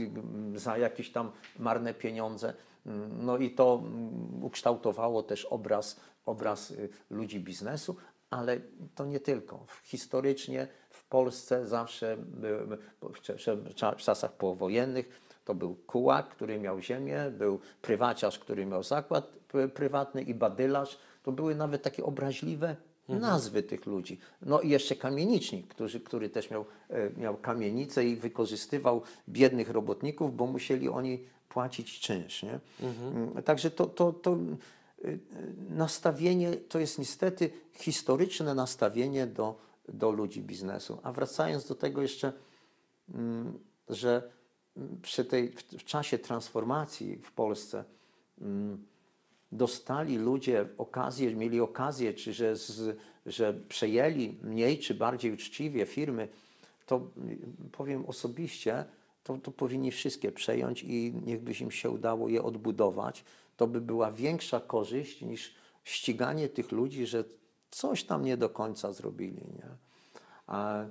za 0.55 0.77
jakieś 0.77 1.11
tam 1.11 1.31
marne 1.59 1.93
pieniądze. 1.93 2.53
Mm, 2.85 3.25
No 3.25 3.37
i 3.37 3.51
to 3.51 3.83
mm, 3.83 4.43
ukształtowało 4.43 5.23
też 5.23 5.45
obraz, 5.45 5.99
obraz 6.25 6.71
y, 6.71 6.89
ludzi 7.09 7.39
biznesu, 7.39 7.95
ale 8.29 8.59
to 8.95 9.05
nie 9.05 9.19
tylko. 9.19 9.65
Historycznie 9.83 10.67
Polsce 11.09 11.67
zawsze, 11.67 12.17
w, 13.71 13.97
czasach 13.97 14.33
powojennych, 14.33 15.27
to 15.45 15.55
był 15.55 15.75
kułak, 15.75 16.29
który 16.29 16.59
miał 16.59 16.81
ziemię, 16.81 17.31
był 17.37 17.59
prywaciarz, 17.81 18.39
który 18.39 18.65
miał 18.65 18.83
zakład 18.83 19.31
prywatny 19.73 20.21
i 20.21 20.33
badylarz. 20.33 20.97
To 21.23 21.31
były 21.31 21.55
nawet 21.55 21.83
takie 21.83 22.03
obraźliwe 22.03 22.75
nazwy 23.09 23.63
tych 23.63 23.85
ludzi. 23.85 24.19
No 24.41 24.61
i 24.61 24.69
jeszcze 24.69 24.95
kamienicznik, 24.95 25.67
który, 25.67 25.99
który 25.99 26.29
też 26.29 26.51
miał, 26.51 26.65
e, 26.89 27.09
miał 27.19 27.37
kamienicę 27.37 28.05
i 28.05 28.15
wykorzystywał 28.15 29.01
biednych 29.29 29.69
robotników, 29.69 30.35
bo 30.35 30.45
musieli 30.45 30.89
oni 30.89 31.23
płacić 31.49 31.99
czynsz. 31.99 32.43
Nie? 32.43 32.59
Mm, 32.81 33.43
Także 33.43 33.71
to, 33.71 33.85
to, 33.85 34.13
to 34.13 34.37
y, 35.05 35.07
y, 35.07 35.19
nastawienie 35.69 36.53
to 36.53 36.79
jest 36.79 36.99
niestety 36.99 37.49
historyczne 37.73 38.55
nastawienie 38.55 39.27
do, 39.27 39.55
do 39.87 40.11
ludzi 40.11 40.41
biznesu. 40.41 40.99
A 41.03 41.11
wracając 41.11 41.67
do 41.67 41.75
tego 41.75 42.01
jeszcze, 42.01 42.33
mm, 43.13 43.59
że 43.89 44.31
mm, 44.77 45.01
przy 45.01 45.25
tej, 45.25 45.51
w, 45.51 45.83
czasie 45.83 46.17
transformacji 46.17 47.17
w 47.17 47.31
Polsce 47.31 47.83
mm, 48.41 48.85
dostali 49.51 50.17
ludzie 50.17 50.65
okazję, 50.77 51.35
mieli 51.35 51.59
okazję, 51.59 52.13
czy 52.13 52.33
że, 52.33 52.55
z, 52.55 52.97
że 53.25 53.53
przejęli 53.53 54.37
mniej 54.43 54.79
czy 54.79 54.93
bardziej 54.93 55.33
uczciwie 55.33 55.85
firmy, 55.85 56.27
to 56.85 57.11
powiem 57.71 58.05
osobiście, 58.05 58.85
to, 59.23 59.37
to 59.37 59.51
powinni 59.51 59.91
wszystkie 59.91 60.31
przejąć 60.31 60.83
i 60.83 61.13
niechby 61.25 61.53
im 61.53 61.71
się 61.71 61.89
udało 61.89 62.29
je 62.29 62.43
odbudować. 62.43 63.23
To 63.57 63.67
by 63.67 63.81
była 63.81 64.11
większa 64.11 64.59
korzyść 64.59 65.21
niż 65.21 65.55
ściganie 65.83 66.49
tych 66.49 66.71
ludzi, 66.71 67.05
że 67.05 67.23
coś 67.71 68.03
tam 68.03 68.25
nie 68.25 68.37
do 68.37 68.49
końca 68.49 68.93
zrobili. 68.93 69.41
Nie? 69.55 69.69
A 70.47 70.85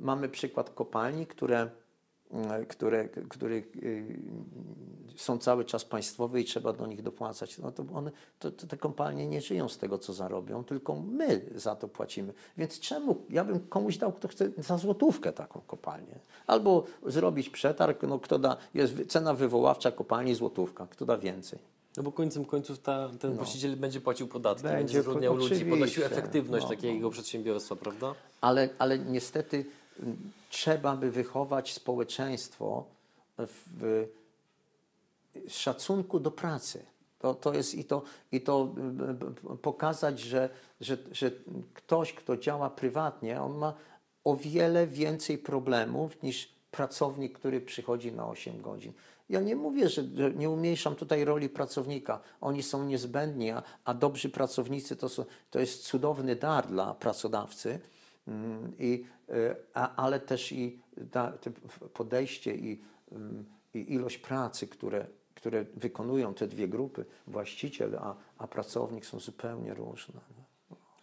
mamy 0.00 0.28
przykład 0.28 0.70
kopalni, 0.70 1.26
które, 1.26 1.70
mm, 2.30 2.66
które, 2.66 3.08
które 3.08 3.54
y, 3.56 4.18
są 5.16 5.38
cały 5.38 5.64
czas 5.64 5.84
państwowe 5.84 6.40
i 6.40 6.44
trzeba 6.44 6.72
do 6.72 6.86
nich 6.86 7.02
dopłacać. 7.02 7.58
No 7.58 7.72
to 7.72 7.84
one, 7.94 8.10
to, 8.38 8.50
to 8.50 8.66
te 8.66 8.76
kopalnie 8.76 9.26
nie 9.26 9.40
żyją 9.40 9.68
z 9.68 9.78
tego, 9.78 9.98
co 9.98 10.12
zarobią, 10.12 10.64
tylko 10.64 10.94
my 10.94 11.40
za 11.54 11.76
to 11.76 11.88
płacimy. 11.88 12.32
Więc 12.56 12.80
czemu? 12.80 13.24
Ja 13.30 13.44
bym 13.44 13.60
komuś 13.60 13.96
dał, 13.96 14.12
kto 14.12 14.28
chce 14.28 14.50
za 14.58 14.78
złotówkę 14.78 15.32
taką 15.32 15.60
kopalnię. 15.60 16.18
Albo 16.46 16.84
zrobić 17.06 17.50
przetarg, 17.50 18.02
no 18.02 18.18
kto 18.18 18.38
da, 18.38 18.56
jest 18.74 19.06
cena 19.08 19.34
wywoławcza 19.34 19.92
kopalni 19.92 20.34
złotówka, 20.34 20.86
kto 20.86 21.06
da 21.06 21.18
więcej. 21.18 21.58
No 21.96 22.02
bo 22.02 22.12
końcem 22.12 22.44
końców 22.44 22.78
ta, 22.78 23.10
ten 23.20 23.34
właściciel 23.34 23.76
będzie 23.76 24.00
płacił 24.00 24.28
podatki, 24.28 24.64
No. 24.64 24.70
Będzie, 24.70 24.84
będzie 24.84 24.98
zatrudniał 24.98 25.36
ludzi, 25.36 25.64
podnosił 25.64 26.04
efektywność 26.04 26.64
no, 26.64 26.68
takiego 26.68 27.10
przedsiębiorstwa, 27.10 27.76
prawda? 27.76 28.14
Ale, 28.40 28.68
ale 28.78 28.98
niestety 28.98 29.64
trzeba 30.50 30.96
by 30.96 31.10
wychować 31.10 31.72
społeczeństwo 31.72 32.84
w 33.38 34.06
szacunku 35.48 36.20
do 36.20 36.30
pracy. 36.30 36.84
To, 37.18 37.34
to 37.34 37.54
jest 37.54 37.74
i 37.74 37.84
to, 37.84 38.02
i 38.32 38.40
to 38.40 38.74
pokazać, 39.62 40.20
że, 40.20 40.48
że, 40.80 40.96
że 41.12 41.30
ktoś, 41.74 42.12
kto 42.12 42.36
działa 42.36 42.70
prywatnie, 42.70 43.42
on 43.42 43.58
ma 43.58 43.74
o 44.24 44.36
wiele 44.36 44.86
więcej 44.86 45.38
problemów 45.38 46.22
niż 46.22 46.48
pracownik, 46.70 47.38
który 47.38 47.60
przychodzi 47.60 48.12
na 48.12 48.28
8 48.28 48.62
godzin. 48.62 48.92
Ja 49.28 49.40
nie 49.40 49.56
mówię, 49.56 49.88
że, 49.88 50.02
nie 50.34 50.50
umniejszam 50.50 50.94
tutaj 50.94 51.24
roli 51.24 51.48
pracownika. 51.48 52.20
Oni 52.40 52.62
są 52.62 52.84
niezbędni, 52.84 53.50
a, 53.50 53.62
a 53.84 53.94
dobrzy 53.94 54.28
pracownicy 54.28 54.96
to, 54.96 55.08
są, 55.08 55.24
to 55.50 55.60
jest 55.60 55.82
cudowny 55.82 56.36
dar 56.36 56.66
dla 56.66 56.94
pracodawcy. 56.94 57.80
Mm, 58.28 58.72
I, 58.78 59.04
y, 59.30 59.56
a, 59.74 59.96
ale 59.96 60.20
też 60.20 60.52
i 60.52 60.80
te 61.10 61.32
podejście 61.94 62.54
i, 62.54 62.82
ym, 63.12 63.44
i 63.74 63.92
ilość 63.92 64.18
pracy, 64.18 64.66
które, 64.68 65.06
które 65.34 65.64
wykonują 65.74 66.34
te 66.34 66.46
dwie 66.46 66.68
grupy, 66.68 67.04
właściciel 67.26 67.98
a, 67.98 68.16
a 68.38 68.46
pracownik, 68.46 69.06
są 69.06 69.20
zupełnie 69.20 69.74
różne. 69.74 70.20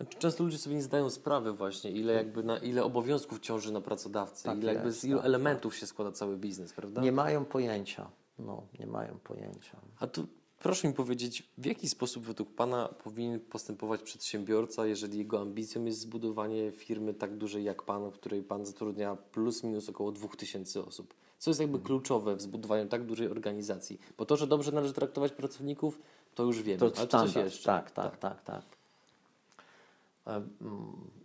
Znaczy, 0.01 0.17
Często 0.19 0.43
ludzie 0.43 0.57
sobie 0.57 0.75
nie 0.75 0.81
zdają 0.81 1.09
sprawy 1.09 1.53
właśnie, 1.53 1.91
ile 1.91 2.13
jakby 2.13 2.43
na 2.43 2.57
ile 2.57 2.83
obowiązków 2.83 3.39
ciąży 3.39 3.71
na 3.71 3.81
pracodawcy, 3.81 4.43
Tak 4.43 4.57
ile 4.57 4.73
jakby 4.73 4.87
jest, 4.87 4.99
z 4.99 5.05
ilu 5.05 5.17
tak, 5.17 5.25
elementów 5.25 5.75
się 5.75 5.87
składa 5.87 6.11
cały 6.11 6.37
biznes, 6.37 6.73
prawda? 6.73 7.01
Nie 7.01 7.11
mają 7.11 7.45
pojęcia. 7.45 8.11
No, 8.39 8.63
nie 8.79 8.87
mają 8.87 9.19
pojęcia. 9.23 9.77
A 9.99 10.07
tu 10.07 10.27
proszę 10.59 10.87
mi 10.87 10.93
powiedzieć, 10.93 11.49
w 11.57 11.65
jaki 11.65 11.89
sposób 11.89 12.23
według 12.23 12.55
Pana 12.55 12.87
powinien 13.03 13.39
postępować 13.39 14.03
przedsiębiorca, 14.03 14.85
jeżeli 14.85 15.17
jego 15.17 15.41
ambicją 15.41 15.85
jest 15.85 15.99
zbudowanie 15.99 16.71
firmy 16.71 17.13
tak 17.13 17.37
dużej 17.37 17.63
jak 17.63 17.83
Pan, 17.83 18.11
w 18.11 18.13
której 18.13 18.43
Pan 18.43 18.65
zatrudnia 18.65 19.15
plus 19.15 19.63
minus 19.63 19.89
około 19.89 20.11
2000 20.11 20.85
osób? 20.85 21.13
Co 21.37 21.49
jest 21.49 21.59
jakby 21.59 21.79
kluczowe 21.79 22.35
w 22.35 22.41
zbudowaniu 22.41 22.87
tak 22.87 23.05
dużej 23.05 23.27
organizacji? 23.27 23.99
Bo 24.17 24.25
to, 24.25 24.37
że 24.37 24.47
dobrze 24.47 24.71
należy 24.71 24.93
traktować 24.93 25.31
pracowników, 25.31 25.99
to 26.35 26.43
już 26.43 26.61
wiemy. 26.61 26.79
To 26.79 26.85
Ale 26.85 26.95
czy 26.95 27.07
coś 27.07 27.35
jeszcze? 27.35 27.65
Tak, 27.65 27.91
tak, 27.91 28.17
tak, 28.17 28.43
tak. 28.43 28.61
Mm, 28.61 28.80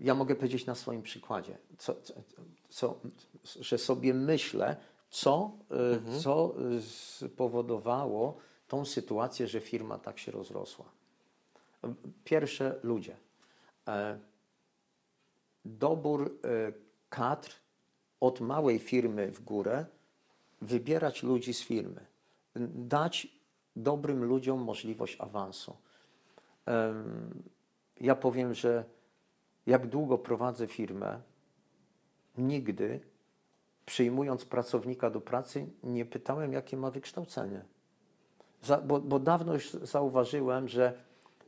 Ja 0.01 0.14
mogę 0.14 0.35
powiedzieć 0.35 0.66
na 0.66 0.74
swoim 0.74 1.02
przykładzie, 1.02 1.59
co, 1.78 1.94
co, 2.68 3.01
że 3.60 3.78
sobie 3.78 4.14
myślę, 4.14 4.77
co, 5.10 5.52
e, 5.70 6.20
co 6.20 6.55
e, 6.77 6.81
spowodowało 6.81 8.39
tą 8.68 8.85
sytuację, 8.85 9.47
że 9.47 9.60
firma 9.60 9.98
tak 9.98 10.18
się 10.18 10.32
rozrosła. 10.32 10.85
Pierwsze 12.24 12.81
ludzie. 12.82 13.16
E, 13.89 14.18
Dobór 15.64 16.39
e, 16.44 16.73
kadr 17.09 17.51
od 18.20 18.40
małej 18.40 18.78
firmy 18.78 19.32
w 19.32 19.44
górę, 19.44 19.86
wybierać 20.62 21.23
ludzi 21.23 21.55
z 21.55 21.62
firmy, 21.62 22.06
dać 22.74 23.28
dobrym 23.77 24.24
ludziom 24.24 24.62
możliwość 24.62 25.16
awansu. 25.20 25.77
Ja 28.01 28.14
powiem, 28.14 28.55
że 28.55 28.85
jak 29.66 29.86
długo 29.86 30.18
prowadzę 30.18 30.66
firmę, 30.66 31.20
nigdy 32.39 33.01
przyjmując 33.86 34.44
pracownika 34.44 35.10
do 35.10 35.20
pracy, 35.20 35.66
nie 35.82 36.05
pytałem, 36.05 36.52
jakie 36.52 36.77
ma 36.77 36.90
wykształcenie. 36.90 37.64
Za, 38.62 38.78
bo, 38.78 39.01
bo 39.01 39.18
dawno 39.18 39.55
już 39.55 39.70
zauważyłem, 39.70 40.68
że 40.68 40.93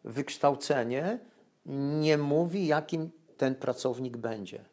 wykształcenie 0.05 1.19
nie 2.01 2.19
mówi, 2.19 2.67
jakim 2.67 3.11
ten 3.37 3.55
pracownik 3.55 4.17
będzie. 4.17 4.65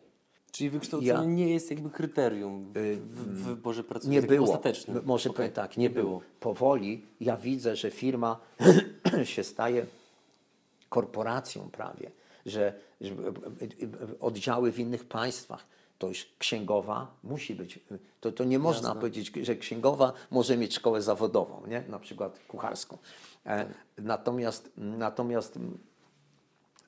Czyli 0.51 0.69
wykształcenie 0.69 1.11
Ja- 1.11 1.23
nie 1.25 1.49
jest 1.53 1.71
jakby 1.71 1.89
kryterium 1.89 2.65
w, 2.73 2.77
w, 3.09 3.41
w 3.41 3.43
wyborze 3.43 3.81
Nie 3.81 3.87
pracownika 3.87 4.27
było. 4.27 4.47
ostatecznym. 4.47 5.01
Może 5.05 5.29
Okej, 5.29 5.37
powiem 5.37 5.51
tak, 5.51 5.77
nie 5.77 5.89
było. 5.89 6.21
Powoli 6.39 7.05
ja 7.19 7.37
widzę, 7.37 7.75
że 7.75 7.91
firma 7.91 8.39
się 9.23 9.43
staje 9.43 9.85
korporacją 10.95 11.69
prawie, 11.71 12.11
że, 12.45 12.73
że 13.01 13.11
oddziały 14.19 14.71
w 14.71 14.79
innych 14.79 15.05
państwach. 15.05 15.65
To 15.97 16.07
już 16.07 16.29
księgowa 16.39 17.17
musi 17.23 17.55
być. 17.55 17.79
To, 18.21 18.31
to 18.31 18.43
nie 18.43 18.59
można 18.59 18.95
powiedzieć, 18.95 19.31
że 19.41 19.55
księgowa 19.55 20.13
może 20.31 20.57
mieć 20.57 20.75
szkołę 20.75 21.01
zawodową, 21.01 21.67
nie? 21.67 21.83
na 21.89 21.99
przykład 21.99 22.39
kucharską. 22.47 22.97
E, 23.45 23.73
natomiast, 23.97 24.71
natomiast 24.77 25.59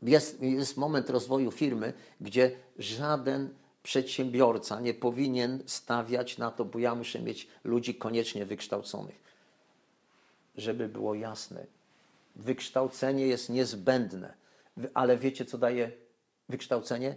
jest, 0.02 0.42
jest 0.42 0.78
moment 0.78 1.10
rozwoju 1.10 1.52
firmy, 1.52 1.94
gdzie 2.22 2.52
żaden 2.80 3.50
przedsiębiorca 3.84 4.80
nie 4.80 4.94
powinien 4.94 5.64
stawiać 5.66 6.38
na 6.38 6.52
to, 6.52 6.66
bo 6.66 6.80
ja 6.80 6.96
muszę 6.96 7.20
mieć 7.20 7.48
ludzi 7.64 7.96
koniecznie 7.96 8.46
wykształconych. 8.46 9.24
Żeby 10.58 10.90
było 10.90 11.16
jasne, 11.16 11.77
wykształcenie 12.38 13.28
jest 13.28 13.50
niezbędne, 13.50 14.34
ale 14.94 15.18
wiecie, 15.18 15.46
co 15.46 15.58
daje 15.58 15.92
wykształcenie? 16.50 17.16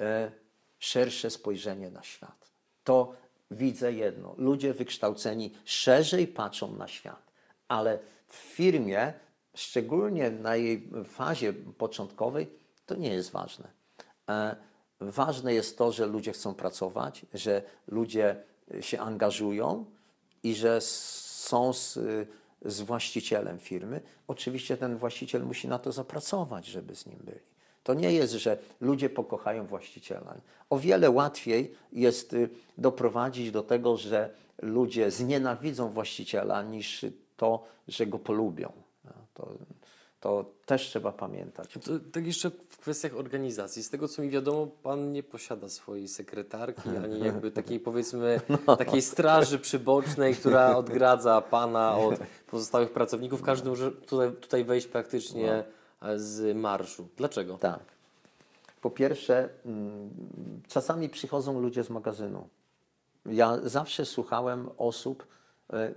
E, 0.00 0.32
szersze 0.78 1.30
spojrzenie 1.30 1.90
na 1.90 2.02
świat. 2.02 2.52
To 2.84 3.16
widzę 3.50 3.92
jedno. 3.92 4.34
Ludzie 4.38 4.74
wykształceni 4.74 5.54
szerzej 5.64 6.26
patrzą 6.26 6.76
na 6.76 6.88
świat, 6.88 7.32
ale 7.68 7.98
w 8.28 8.36
firmie, 8.36 9.12
szczególnie 9.54 10.30
na 10.30 10.56
jej 10.56 10.90
fazie 11.04 11.52
początkowej, 11.52 12.50
to 12.86 12.94
nie 12.94 13.14
jest 13.14 13.30
ważne. 13.30 13.68
E, 14.28 14.56
ważne 15.00 15.54
jest 15.54 15.78
to, 15.78 15.92
że 15.92 16.06
ludzie 16.06 16.32
chcą 16.32 16.54
pracować, 16.54 17.26
że 17.34 17.62
ludzie 17.88 18.44
się 18.80 19.00
angażują 19.00 19.84
i 20.42 20.54
że 20.54 20.80
są 20.80 21.72
z, 21.72 21.98
z 22.64 22.80
właścicielem 22.80 23.58
firmy. 23.58 24.00
Oczywiście 24.28 24.76
ten 24.76 24.96
właściciel 24.96 25.42
musi 25.42 25.68
na 25.68 25.78
to 25.78 25.92
zapracować, 25.92 26.66
żeby 26.66 26.94
z 26.94 27.06
nim 27.06 27.18
byli. 27.24 27.52
To 27.82 27.94
nie 27.94 28.12
jest, 28.12 28.32
że 28.32 28.58
ludzie 28.80 29.10
pokochają 29.10 29.66
właściciela. 29.66 30.34
O 30.70 30.78
wiele 30.78 31.10
łatwiej 31.10 31.74
jest 31.92 32.32
y, 32.32 32.48
doprowadzić 32.78 33.50
do 33.50 33.62
tego, 33.62 33.96
że 33.96 34.30
ludzie 34.62 35.10
znienawidzą 35.10 35.88
właściciela, 35.88 36.62
niż 36.62 37.06
to, 37.36 37.64
że 37.88 38.06
go 38.06 38.18
polubią. 38.18 38.72
No, 39.04 39.12
To, 39.34 39.48
to 40.22 40.44
też 40.66 40.82
trzeba 40.82 41.12
pamiętać. 41.12 41.72
To, 41.72 41.90
tak 42.12 42.26
jeszcze 42.26 42.50
w 42.50 42.78
kwestiach 42.78 43.16
organizacji. 43.16 43.82
Z 43.82 43.90
tego 43.90 44.08
co 44.08 44.22
mi 44.22 44.30
wiadomo, 44.30 44.66
pan 44.66 45.12
nie 45.12 45.22
posiada 45.22 45.68
swojej 45.68 46.08
sekretarki, 46.08 46.88
ani 47.04 47.20
jakby 47.20 47.50
takiej 47.50 47.80
powiedzmy 47.80 48.40
takiej 48.78 49.02
straży 49.02 49.58
przybocznej, 49.58 50.34
która 50.34 50.76
odgradza 50.76 51.40
pana 51.40 51.96
od 51.96 52.14
pozostałych 52.46 52.92
pracowników. 52.92 53.42
Każdy 53.42 53.68
może 53.68 53.92
tutaj, 53.92 54.32
tutaj 54.32 54.64
wejść 54.64 54.86
praktycznie 54.86 55.64
e, 56.02 56.18
z 56.18 56.56
marszu. 56.56 57.08
Dlaczego? 57.16 57.58
Tak. 57.58 57.80
Po 58.80 58.90
pierwsze, 58.90 59.48
mm, 59.66 60.10
czasami 60.68 61.08
przychodzą 61.08 61.60
ludzie 61.60 61.84
z 61.84 61.90
magazynu. 61.90 62.48
Ja 63.26 63.58
zawsze 63.62 64.06
słuchałem 64.06 64.70
osób, 64.78 65.26
e, 65.72 65.92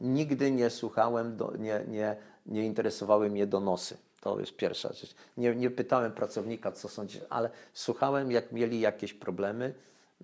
nigdy 0.00 0.50
nie 0.50 0.70
słuchałem, 0.70 1.36
do, 1.36 1.52
nie, 1.58 1.84
nie, 1.88 2.16
nie 2.46 2.66
interesowały 2.66 3.30
mnie 3.30 3.46
donosy. 3.46 3.96
To 4.20 4.40
jest 4.40 4.56
pierwsza 4.56 4.92
rzecz. 4.92 5.14
Nie, 5.36 5.54
nie 5.54 5.70
pytałem 5.70 6.12
pracownika, 6.12 6.72
co 6.72 6.88
sądzi, 6.88 7.20
ale 7.30 7.50
słuchałem, 7.72 8.30
jak 8.30 8.52
mieli 8.52 8.80
jakieś 8.80 9.14
problemy 9.14 9.74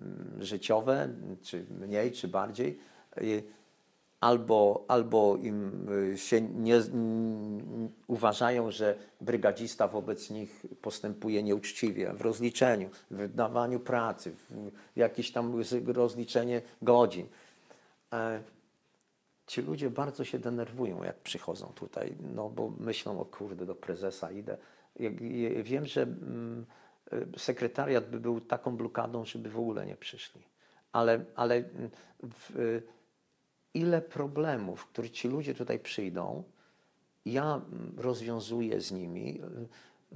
mm, 0.01 0.43
życiowe, 0.43 1.09
czy 1.41 1.65
mniej, 1.79 2.11
czy 2.11 2.27
bardziej. 2.27 2.79
I 3.21 3.43
albo, 4.21 4.85
albo 4.87 5.37
im 5.37 5.87
y, 6.13 6.17
się 6.17 6.41
nie 6.41 6.81
uważają, 8.07 8.71
że 8.71 8.95
brygadzista 9.21 9.87
wobec 9.87 10.29
nich 10.29 10.65
postępuje 10.81 11.43
nieuczciwie 11.43 12.13
w 12.13 12.21
rozliczeniu, 12.21 12.89
w 13.11 13.15
wydawaniu 13.15 13.79
pracy, 13.79 14.31
w 14.49 14.71
jakieś 14.95 15.31
tam 15.31 15.61
rozliczenie 15.87 16.61
godzin. 16.81 17.27
Ci 19.51 19.61
ludzie 19.61 19.89
bardzo 19.89 20.25
się 20.25 20.39
denerwują, 20.39 21.03
jak 21.03 21.19
przychodzą 21.19 21.71
tutaj, 21.75 22.15
no 22.35 22.49
bo 22.49 22.69
myślą, 22.79 23.19
o 23.19 23.25
kurde, 23.25 23.65
do 23.65 23.75
prezesa 23.75 24.31
idę. 24.31 24.57
Wiem, 25.63 25.85
że 25.85 26.01
mm, 26.01 26.65
y, 27.13 27.39
sekretariat 27.39 28.09
by 28.09 28.19
był 28.19 28.41
taką 28.41 28.77
blokadą, 28.77 29.25
żeby 29.25 29.49
w 29.49 29.59
ogóle 29.59 29.85
nie 29.85 29.95
przyszli. 29.95 30.41
Ale, 30.91 31.25
ale 31.35 31.55
mm, 31.55 31.89
w, 32.23 32.59
y, 32.59 32.83
ile 33.73 34.01
problemów, 34.01 34.85
które 34.85 35.09
ci 35.09 35.27
ludzie 35.27 35.55
tutaj 35.55 35.79
przyjdą, 35.79 36.43
ja 37.25 37.55
mm, 37.55 37.93
rozwiązuję 37.97 38.81
z 38.81 38.91
nimi. 38.91 39.41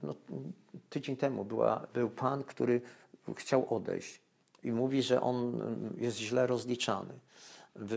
No, 0.04 0.16
tydzień 0.90 1.18
temu 1.18 1.46
była, 1.46 1.88
był 1.94 2.10
pan, 2.10 2.44
który 2.44 2.82
chciał 3.36 3.76
odejść 3.76 4.22
i 4.64 4.72
mówi, 4.72 5.04
że 5.04 5.22
on 5.22 5.62
jest 5.98 6.18
źle 6.18 6.48
rozliczany 6.48 7.14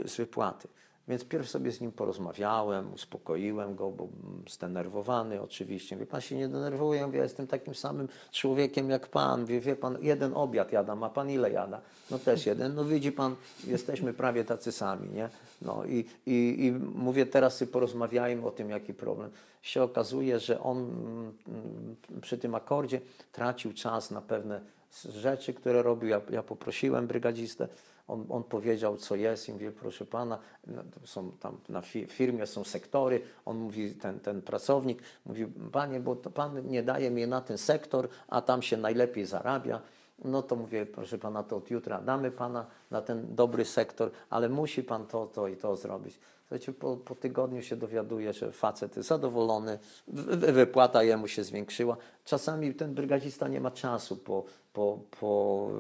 z 0.05 0.17
wypłaty. 0.17 0.69
Więc 1.09 1.25
pierw 1.25 1.51
sobie 1.51 1.73
z 1.73 1.81
nim 1.81 1.93
porozmawiałem, 1.93 2.95
uspokoiłem 2.95 3.77
go, 3.77 3.91
bo 3.91 4.09
zdenerwowany 4.49 5.43
oczywiście. 5.43 5.97
Wie 5.97 6.07
pan 6.07 6.21
się 6.21 6.37
nie 6.37 6.49
denerwuje, 6.49 7.09
ja 7.13 7.23
jestem 7.23 7.47
takim 7.47 7.75
samym 7.75 8.09
człowiekiem 8.33 8.91
jak 8.91 9.07
pan. 9.07 9.47
Wie, 9.47 9.61
wie 9.61 9.77
pan, 9.77 9.99
jeden 10.01 10.33
obiad 10.35 10.73
jadam, 10.73 11.03
a 11.03 11.09
pan 11.09 11.31
ile 11.31 11.51
jada? 11.51 11.81
No 12.11 12.19
też 12.19 12.47
jeden. 12.47 12.75
No 12.75 12.85
widzi 12.85 13.13
pan, 13.13 13.35
jesteśmy 13.67 14.15
prawie 14.15 14.45
tacy 14.45 14.73
sami, 14.73 15.11
nie? 15.11 15.29
No 15.63 15.85
i, 15.85 16.05
i, 16.27 16.67
i 16.67 16.73
mówię, 16.95 17.27
teraz 17.27 17.57
sobie 17.57 17.73
porozmawiajmy 17.73 18.47
o 18.47 18.51
tym, 18.51 18.71
jaki 18.71 18.95
problem. 18.95 19.31
Się 19.63 19.83
okazuje, 19.83 20.41
że 20.41 20.61
on 20.61 20.79
mm, 20.79 21.97
przy 22.21 22.39
tym 22.39 22.55
akordzie 22.55 23.01
tracił 23.33 23.73
czas 23.73 24.11
na 24.11 24.21
pewne 24.21 24.61
rzeczy, 25.09 25.55
które 25.55 25.83
robił. 25.83 26.09
Ja, 26.09 26.21
ja 26.31 26.43
poprosiłem 26.43 27.07
brygadzistę, 27.07 27.69
on, 28.09 28.27
on 28.29 28.45
powiedział, 28.45 28.97
co 28.97 29.17
jest 29.17 29.49
i 29.49 29.53
mówię, 29.53 29.73
proszę 29.73 30.07
pana, 30.07 30.39
no, 30.67 30.83
są 31.05 31.33
tam 31.41 31.57
na 31.69 31.81
fi- 31.81 32.07
firmie 32.07 32.47
są 32.47 32.65
sektory, 32.65 33.21
on 33.45 33.59
mówi, 33.59 33.95
ten, 33.95 34.21
ten 34.21 34.43
pracownik, 34.43 35.03
mówi, 35.27 35.47
panie, 35.73 36.01
bo 36.01 36.17
to 36.17 36.31
pan 36.31 36.67
nie 36.67 36.83
daje 36.83 37.11
mi 37.11 37.27
na 37.27 37.41
ten 37.41 37.59
sektor, 37.59 38.09
a 38.29 38.43
tam 38.43 38.63
się 38.63 38.77
najlepiej 38.77 39.27
zarabia. 39.27 39.81
No 40.25 40.43
to 40.43 40.57
mówię, 40.57 40.87
proszę 40.87 41.19
pana, 41.19 41.43
to 41.43 41.57
od 41.57 41.71
jutra 41.71 42.01
damy 42.01 42.31
pana 42.31 42.67
na 42.91 43.03
ten 43.03 43.35
dobry 43.35 43.65
sektor, 43.65 44.11
ale 44.31 44.49
musi 44.49 44.83
pan 44.83 45.07
to, 45.07 45.27
to 45.27 45.49
i 45.49 45.57
to 45.57 45.77
zrobić. 45.77 46.19
Słuchajcie, 46.41 46.73
po, 46.73 46.97
po 46.97 47.15
tygodniu 47.15 47.63
się 47.63 47.77
dowiaduje, 47.77 48.33
że 48.33 48.53
facet 48.53 48.97
jest 48.97 49.09
zadowolony, 49.09 49.79
wy- 50.09 50.37
wy- 50.37 50.53
wypłata 50.53 51.03
jemu 51.03 51.29
się 51.29 51.45
zwiększyła. 51.45 51.97
Czasami 52.25 52.75
ten 52.75 52.95
brygadzista 52.95 53.49
nie 53.49 53.61
ma 53.61 53.71
czasu 53.71 54.17
po, 54.17 54.45
po, 54.73 54.99
po, 55.21 55.71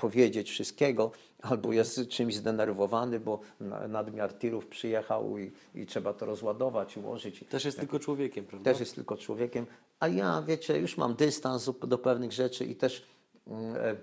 powiedzieć 0.00 0.50
wszystkiego, 0.50 1.10
albo 1.42 1.72
jest 1.72 2.08
czymś 2.08 2.34
zdenerwowany, 2.36 3.20
bo 3.20 3.40
na- 3.60 3.88
nadmiar 3.88 4.38
tirów 4.38 4.66
przyjechał 4.66 5.38
i, 5.38 5.52
i 5.74 5.86
trzeba 5.86 6.12
to 6.12 6.26
rozładować, 6.26 6.96
ułożyć. 6.96 7.44
Też 7.48 7.64
jest 7.64 7.80
tylko 7.80 7.98
człowiekiem, 7.98 8.44
prawda? 8.44 8.70
Też 8.70 8.80
jest 8.80 8.94
tylko 8.94 9.16
człowiekiem. 9.16 9.66
A 10.00 10.08
ja, 10.08 10.42
wiecie, 10.42 10.78
już 10.78 10.96
mam 10.96 11.14
dystans 11.14 11.70
do- 11.86 11.98
pewnych 11.98 12.32
rzeczy 12.32 12.64
i 12.64 12.76
też 12.76 13.06
mm, 13.46 13.76
e, 13.76 13.96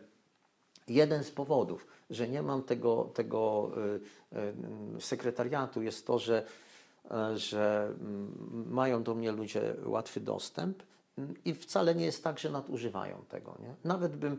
jeden 0.87 1.23
z 1.23 1.31
powodów, 1.31 1.87
że 2.09 2.27
nie 2.27 2.41
mam 2.41 2.63
tego, 2.63 3.03
tego 3.13 3.71
y, 4.33 4.37
y, 4.97 5.01
sekretariatu 5.01 5.81
jest 5.81 6.07
to, 6.07 6.19
że, 6.19 6.43
e, 7.11 7.37
że 7.37 7.93
mm, 8.01 8.65
mają 8.69 9.03
do 9.03 9.15
mnie 9.15 9.31
ludzie 9.31 9.75
łatwy 9.85 10.19
dostęp 10.19 10.83
mm, 11.17 11.33
i 11.45 11.53
wcale 11.53 11.95
nie 11.95 12.05
jest 12.05 12.23
tak, 12.23 12.39
że 12.39 12.49
nadużywają 12.49 13.25
tego. 13.29 13.57
Nie? 13.59 13.75
Nawet 13.83 14.15
bym 14.15 14.37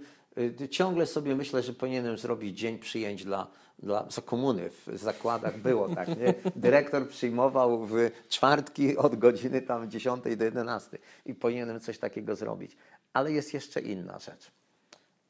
ciągle 0.70 1.06
sobie 1.06 1.36
myślę, 1.36 1.62
że 1.62 1.73
powinienem 1.73 2.19
zrobić 2.19 2.59
dzień 2.59 2.78
przyjęć 2.78 3.24
dla, 3.24 3.47
dla 3.78 4.06
za 4.10 4.23
komuny 4.23 4.70
w 4.70 4.98
zakładach 4.98 5.59
było 5.59 5.89
tak, 5.94 6.09
nie? 6.09 6.35
Dyrektor 6.56 7.09
przyjmował 7.09 7.86
w 7.86 7.94
czwartki 8.28 8.97
od 8.97 9.16
godziny 9.16 9.62
tam 9.62 9.90
10 9.90 10.24
do 10.36 10.44
11 10.44 10.98
i 11.27 11.35
powinienem 11.35 11.81
coś 11.81 11.98
takiego 11.98 12.36
zrobić. 12.36 12.77
Ale 13.12 13.32
jest 13.32 13.55
jeszcze 13.55 13.81
inna 13.81 14.19
rzecz 14.19 14.51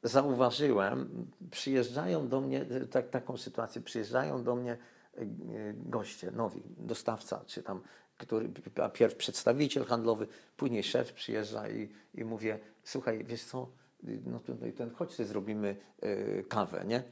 zauważyłem, 0.03 1.27
przyjeżdżają 1.51 2.27
do 2.27 2.41
mnie, 2.41 2.65
tak, 2.91 3.09
taką 3.09 3.37
sytuację, 3.37 3.81
przyjeżdżają 3.81 4.43
do 4.43 4.55
mnie 4.55 4.71
e, 4.71 5.25
goście, 5.73 6.31
nowi, 6.31 6.63
dostawca, 6.77 7.43
czy 7.47 7.63
tam, 7.63 7.81
który, 8.17 8.49
a 8.83 8.89
pierw 8.89 9.15
przedstawiciel 9.15 9.85
handlowy, 9.85 10.27
później 10.57 10.83
szef 10.83 11.13
przyjeżdża 11.13 11.69
i, 11.69 11.89
i 12.15 12.25
mówię, 12.25 12.59
słuchaj, 12.83 13.23
wiesz 13.23 13.43
co, 13.43 13.67
no 14.03 14.39
tutaj 14.39 14.73
ten, 14.73 14.91
chodź 14.91 15.11
sobie 15.11 15.27
zrobimy 15.27 15.75
e, 16.01 16.43
kawę, 16.43 16.83
nie? 16.87 17.03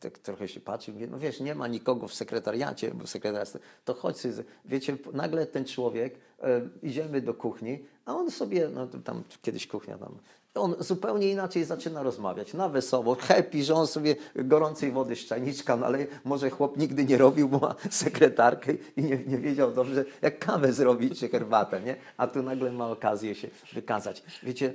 tak 0.00 0.18
trochę 0.18 0.48
się 0.48 0.60
patrzy, 0.60 0.92
mówię, 0.92 1.06
no 1.06 1.18
wiesz, 1.18 1.40
nie 1.40 1.54
ma 1.54 1.68
nikogo 1.68 2.08
w 2.08 2.14
sekretariacie, 2.14 2.90
bo 2.94 3.06
sekretariat, 3.06 3.58
to 3.84 3.94
chodź 3.94 4.16
sobie, 4.16 4.34
wiecie, 4.64 4.96
nagle 5.12 5.46
ten 5.46 5.64
człowiek, 5.64 6.14
e, 6.42 6.60
idziemy 6.82 7.20
do 7.20 7.34
kuchni, 7.34 7.84
a 8.04 8.14
on 8.14 8.30
sobie, 8.30 8.68
no 8.68 8.86
tam 8.86 9.22
kiedyś 9.42 9.66
kuchnia 9.66 9.98
tam, 9.98 10.18
on 10.54 10.74
zupełnie 10.78 11.30
inaczej 11.30 11.64
zaczyna 11.64 12.02
rozmawiać, 12.02 12.54
na 12.54 12.68
wesoło, 12.68 13.14
happy, 13.14 13.62
że 13.62 13.74
on 13.74 13.86
sobie 13.86 14.16
gorącej 14.34 14.92
wody 14.92 15.16
z 15.16 15.18
czajniczka 15.18 15.76
naleje, 15.76 16.06
może 16.24 16.50
chłop 16.50 16.76
nigdy 16.76 17.04
nie 17.04 17.18
robił, 17.18 17.48
bo 17.48 17.58
ma 17.58 17.74
sekretarkę 17.90 18.72
i 18.96 19.02
nie, 19.02 19.18
nie 19.26 19.38
wiedział 19.38 19.72
dobrze, 19.72 20.04
jak 20.22 20.38
kawę 20.38 20.72
zrobić 20.72 21.18
czy 21.18 21.28
herbatę, 21.28 21.80
nie? 21.80 21.96
A 22.16 22.26
tu 22.26 22.42
nagle 22.42 22.72
ma 22.72 22.90
okazję 22.90 23.34
się 23.34 23.48
wykazać. 23.72 24.22
Wiecie, 24.42 24.74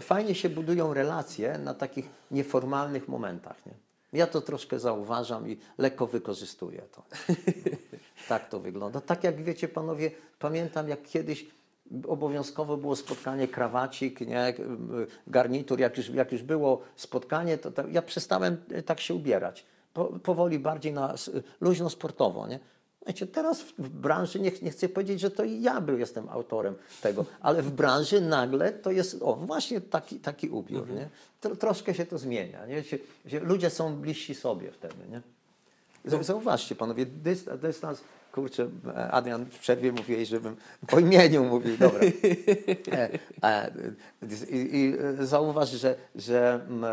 fajnie 0.00 0.34
się 0.34 0.48
budują 0.48 0.94
relacje 0.94 1.58
na 1.58 1.74
takich 1.74 2.08
nieformalnych 2.30 3.08
momentach, 3.08 3.66
nie? 3.66 3.72
Ja 4.14 4.26
to 4.26 4.40
troszkę 4.40 4.78
zauważam 4.78 5.48
i 5.48 5.58
lekko 5.78 6.06
wykorzystuję 6.06 6.82
to. 6.92 7.02
Tak 8.28 8.48
to 8.48 8.60
wygląda. 8.60 9.00
Tak 9.00 9.24
jak 9.24 9.42
wiecie 9.42 9.68
panowie, 9.68 10.10
pamiętam 10.38 10.88
jak 10.88 11.02
kiedyś 11.02 11.46
obowiązkowo 12.08 12.76
było 12.76 12.96
spotkanie, 12.96 13.48
krawacik, 13.48 14.20
nie, 14.20 14.54
garnitur, 15.26 15.80
jak 15.80 15.96
już, 15.96 16.08
jak 16.08 16.32
już 16.32 16.42
było 16.42 16.82
spotkanie, 16.96 17.58
to, 17.58 17.70
to 17.70 17.88
ja 17.88 18.02
przestałem 18.02 18.56
tak 18.86 19.00
się 19.00 19.14
ubierać. 19.14 19.64
Po, 19.94 20.04
powoli 20.04 20.58
bardziej 20.58 20.92
na 20.92 21.14
luźno 21.60 21.90
sportowo, 21.90 22.46
nie? 22.46 22.60
Wiecie, 23.06 23.26
teraz 23.26 23.60
w- 23.62 23.88
branży, 23.88 24.40
nie, 24.40 24.52
nie 24.62 24.70
chcę 24.70 24.88
powiedzieć, 24.88 25.20
że 25.20 25.30
to 25.30 25.44
ja 25.44 25.80
był, 25.80 25.98
jestem 25.98 26.28
autorem 26.28 26.74
tego, 27.02 27.24
ale 27.40 27.62
w 27.62 27.70
branży 27.70 28.20
nagle 28.20 28.72
to 28.72 28.90
jest, 28.90 29.16
o, 29.22 29.34
właśnie 29.36 29.80
taki, 29.80 30.20
taki 30.20 30.48
ubiór, 30.48 30.90
nie? 30.90 31.08
Tro, 31.40 31.56
troszkę 31.56 31.94
się 31.94 32.06
to 32.06 32.18
zmienia, 32.18 32.66
nie? 32.66 32.82
Ludzie 33.40 33.70
są 33.70 33.96
bliżsi 33.96 34.34
sobie 34.34 34.70
wtedy, 34.70 34.94
nie? 35.10 35.20
Zau- 36.10 36.22
Zauważcie 36.22 36.74
panowie, 36.74 37.06
dystans, 37.06 37.60
dystans 37.60 38.00
kurczę, 38.32 38.68
Adrian 39.10 39.44
w 39.46 39.58
przerwie 39.58 39.92
mówiłeś, 39.92 40.28
żebym 40.28 40.56
po 40.86 40.98
imieniu 40.98 41.44
mówił, 41.44 41.76
dobra. 41.76 42.00
E, 42.92 43.08
e, 43.42 43.70
I, 44.50 44.76
i 44.76 44.94
zauważ, 45.26 45.70
że, 45.70 45.94
że 46.14 46.60
m, 46.68 46.84
e, 46.84 46.88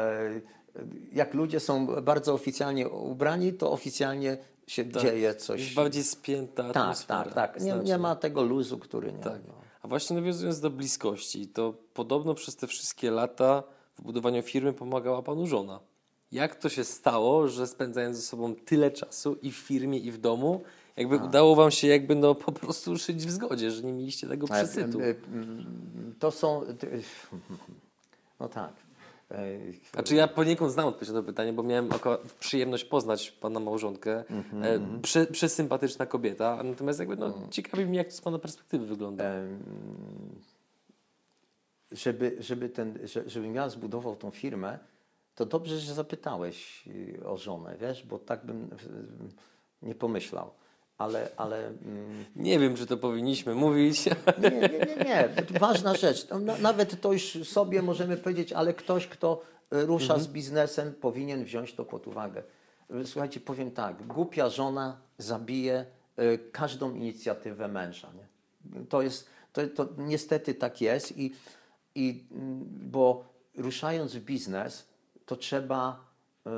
jak 1.14 1.34
ludzie 1.34 1.60
są 1.60 1.88
bardzo 2.02 2.34
oficjalnie 2.34 2.90
ubrani, 2.90 3.54
to 3.54 3.72
oficjalnie 3.72 4.38
się 4.68 4.92
dzieje 4.92 5.36
coś. 5.36 5.74
Bardziej 5.74 6.04
spięta 6.04 6.64
Tak, 6.64 6.78
atmosfera. 6.78 7.24
tak, 7.24 7.34
tak. 7.34 7.60
Nie, 7.60 7.66
nie 7.66 7.74
Znacznie. 7.74 7.98
ma 7.98 8.16
tego 8.16 8.44
luzu, 8.44 8.78
który 8.78 9.12
nie. 9.14 9.20
Tak. 9.20 9.40
No. 9.48 9.54
A 9.82 9.88
właśnie 9.88 10.16
nawiązując 10.16 10.60
do 10.60 10.70
bliskości, 10.70 11.48
to 11.48 11.74
podobno 11.94 12.34
przez 12.34 12.56
te 12.56 12.68
wszystkie 12.68 13.12
lata 13.12 13.64
w 13.96 14.02
budowaniu 14.02 14.42
firmy 14.44 14.74
pomagała 14.74 15.22
panu 15.22 15.48
żona. 15.48 15.80
Jak 16.32 16.56
to 16.56 16.70
się 16.70 16.84
stało, 16.84 17.48
że 17.48 17.68
spędzając 17.68 18.18
ze 18.18 18.24
sobą 18.24 18.56
tyle 18.56 18.92
czasu 18.92 19.38
i 19.42 19.52
w 19.52 19.56
firmie, 19.56 19.98
i 20.00 20.12
w 20.12 20.18
domu, 20.18 20.62
jakby 20.98 21.16
udało 21.18 21.56
wam 21.56 21.72
się 21.72 21.88
jakby 21.88 22.16
no 22.16 22.36
po 22.36 22.52
prostu 22.52 22.96
żyć 22.96 23.26
w 23.26 23.32
zgodzie, 23.32 23.72
że 23.72 23.84
nie 23.84 23.94
mieliście 23.94 24.28
tego 24.28 24.48
przesytu? 24.48 25.00
To 26.20 26.32
są. 26.32 26.62
No 28.40 28.50
tak. 28.50 28.74
E, 29.32 29.60
Znaczy 29.94 30.16
ja 30.16 30.28
poniekąd 30.28 30.72
znam 30.72 30.88
odpowiedź 30.88 31.10
na 31.10 31.16
to 31.16 31.24
pytanie, 31.24 31.54
bo 31.54 31.64
miałem 31.64 31.90
przyjemność 32.40 32.86
poznać 32.86 33.32
pana 33.32 33.60
małżonkę. 33.60 34.24
Mhm, 34.30 34.64
e, 34.98 35.02
prze, 35.02 35.26
przesympatyczna 35.26 36.06
kobieta, 36.06 36.64
natomiast 36.64 37.00
jakby 37.00 37.16
no, 37.16 37.26
Mm. 37.26 37.50
ciekawi 37.50 37.86
mnie, 37.86 37.98
jak 37.98 38.08
to 38.08 38.14
z 38.14 38.22
pana 38.22 38.40
perspektywy 38.40 38.86
wygląda. 38.86 39.24
Em, 39.24 39.60
żeby, 41.92 42.36
żeby, 42.40 42.70
ten, 42.70 43.00
że- 43.08 43.30
żebym 43.30 43.56
ja 43.56 43.70
zbudował 43.70 44.16
tą 44.16 44.32
firmę, 44.32 44.80
to 45.36 45.46
dobrze, 45.46 45.80
że 45.80 45.94
zapytałeś 45.94 46.88
y, 46.88 47.26
o 47.26 47.38
żonę, 47.38 47.76
wiesz, 47.82 48.06
bo 48.06 48.20
tak 48.20 48.46
bym 48.46 48.70
nie 49.82 49.96
pomyślał. 49.96 50.52
Ale, 51.02 51.30
ale 51.38 51.68
mm, 51.68 52.26
Nie 52.36 52.60
wiem, 52.60 52.76
czy 52.76 52.86
to 52.86 52.98
powinniśmy 52.98 53.56
mówić. 53.56 54.06
nie, 54.06 54.50
nie, 54.52 54.60
nie, 54.70 54.96
nie. 55.06 55.30
Ważna 55.60 55.96
rzecz. 55.96 56.28
No, 56.30 56.40
na- 56.40 56.58
Nawet 56.58 57.02
to 57.02 57.14
już 57.14 57.48
sobie 57.48 57.82
możemy 57.82 58.18
powiedzieć, 58.18 58.54
ale 58.54 58.74
ktoś, 58.74 59.08
kto 59.08 59.42
y, 59.74 59.86
rusza 59.86 60.20
z 60.20 60.28
biznesem, 60.28 60.94
powinien 60.94 61.44
wziąć 61.44 61.74
to 61.74 61.86
pod 61.86 62.08
uwagę. 62.08 62.44
Słuchajcie, 63.06 63.40
powiem 63.40 63.72
tak. 63.72 64.08
Głupia 64.08 64.50
żona 64.50 64.98
zabije 65.18 65.86
y, 66.20 66.40
każdą 66.52 66.94
inicjatywę 66.96 67.68
męża. 67.68 68.10
Nie? 68.14 68.86
To 68.86 69.02
jest, 69.02 69.28
to, 69.54 69.68
to 69.68 69.88
niestety 69.98 70.54
tak 70.54 70.82
jest 70.82 71.18
i, 71.18 71.34
i 71.96 72.24
mm, 72.32 72.60
bo 72.92 73.24
ruszając 73.58 74.16
w 74.16 74.20
biznes, 74.20 74.86
to 75.26 75.36
trzeba 75.36 76.06
y, 76.48 76.50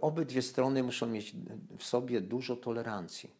obydwie 0.00 0.42
strony 0.42 0.82
muszą 0.82 1.06
mieć 1.06 1.32
w 1.78 1.84
sobie 1.84 2.20
dużo 2.20 2.56
tolerancji. 2.56 3.30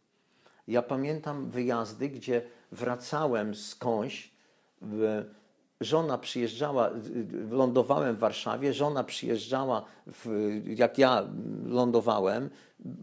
Ja 0.69 0.83
pamiętam 0.83 1.51
wyjazdy, 1.51 2.09
gdzie 2.09 2.43
wracałem 2.73 3.55
skądś, 3.55 4.31
żona 5.81 6.19
przyjeżdżała, 6.19 6.91
lądowałem 7.51 8.17
w 8.17 8.19
Warszawie, 8.19 8.75
żona 8.75 9.05
przyjeżdżała, 9.05 9.85
w, 10.07 10.51
jak 10.67 10.99
ja 10.99 11.29
lądowałem, 11.67 12.51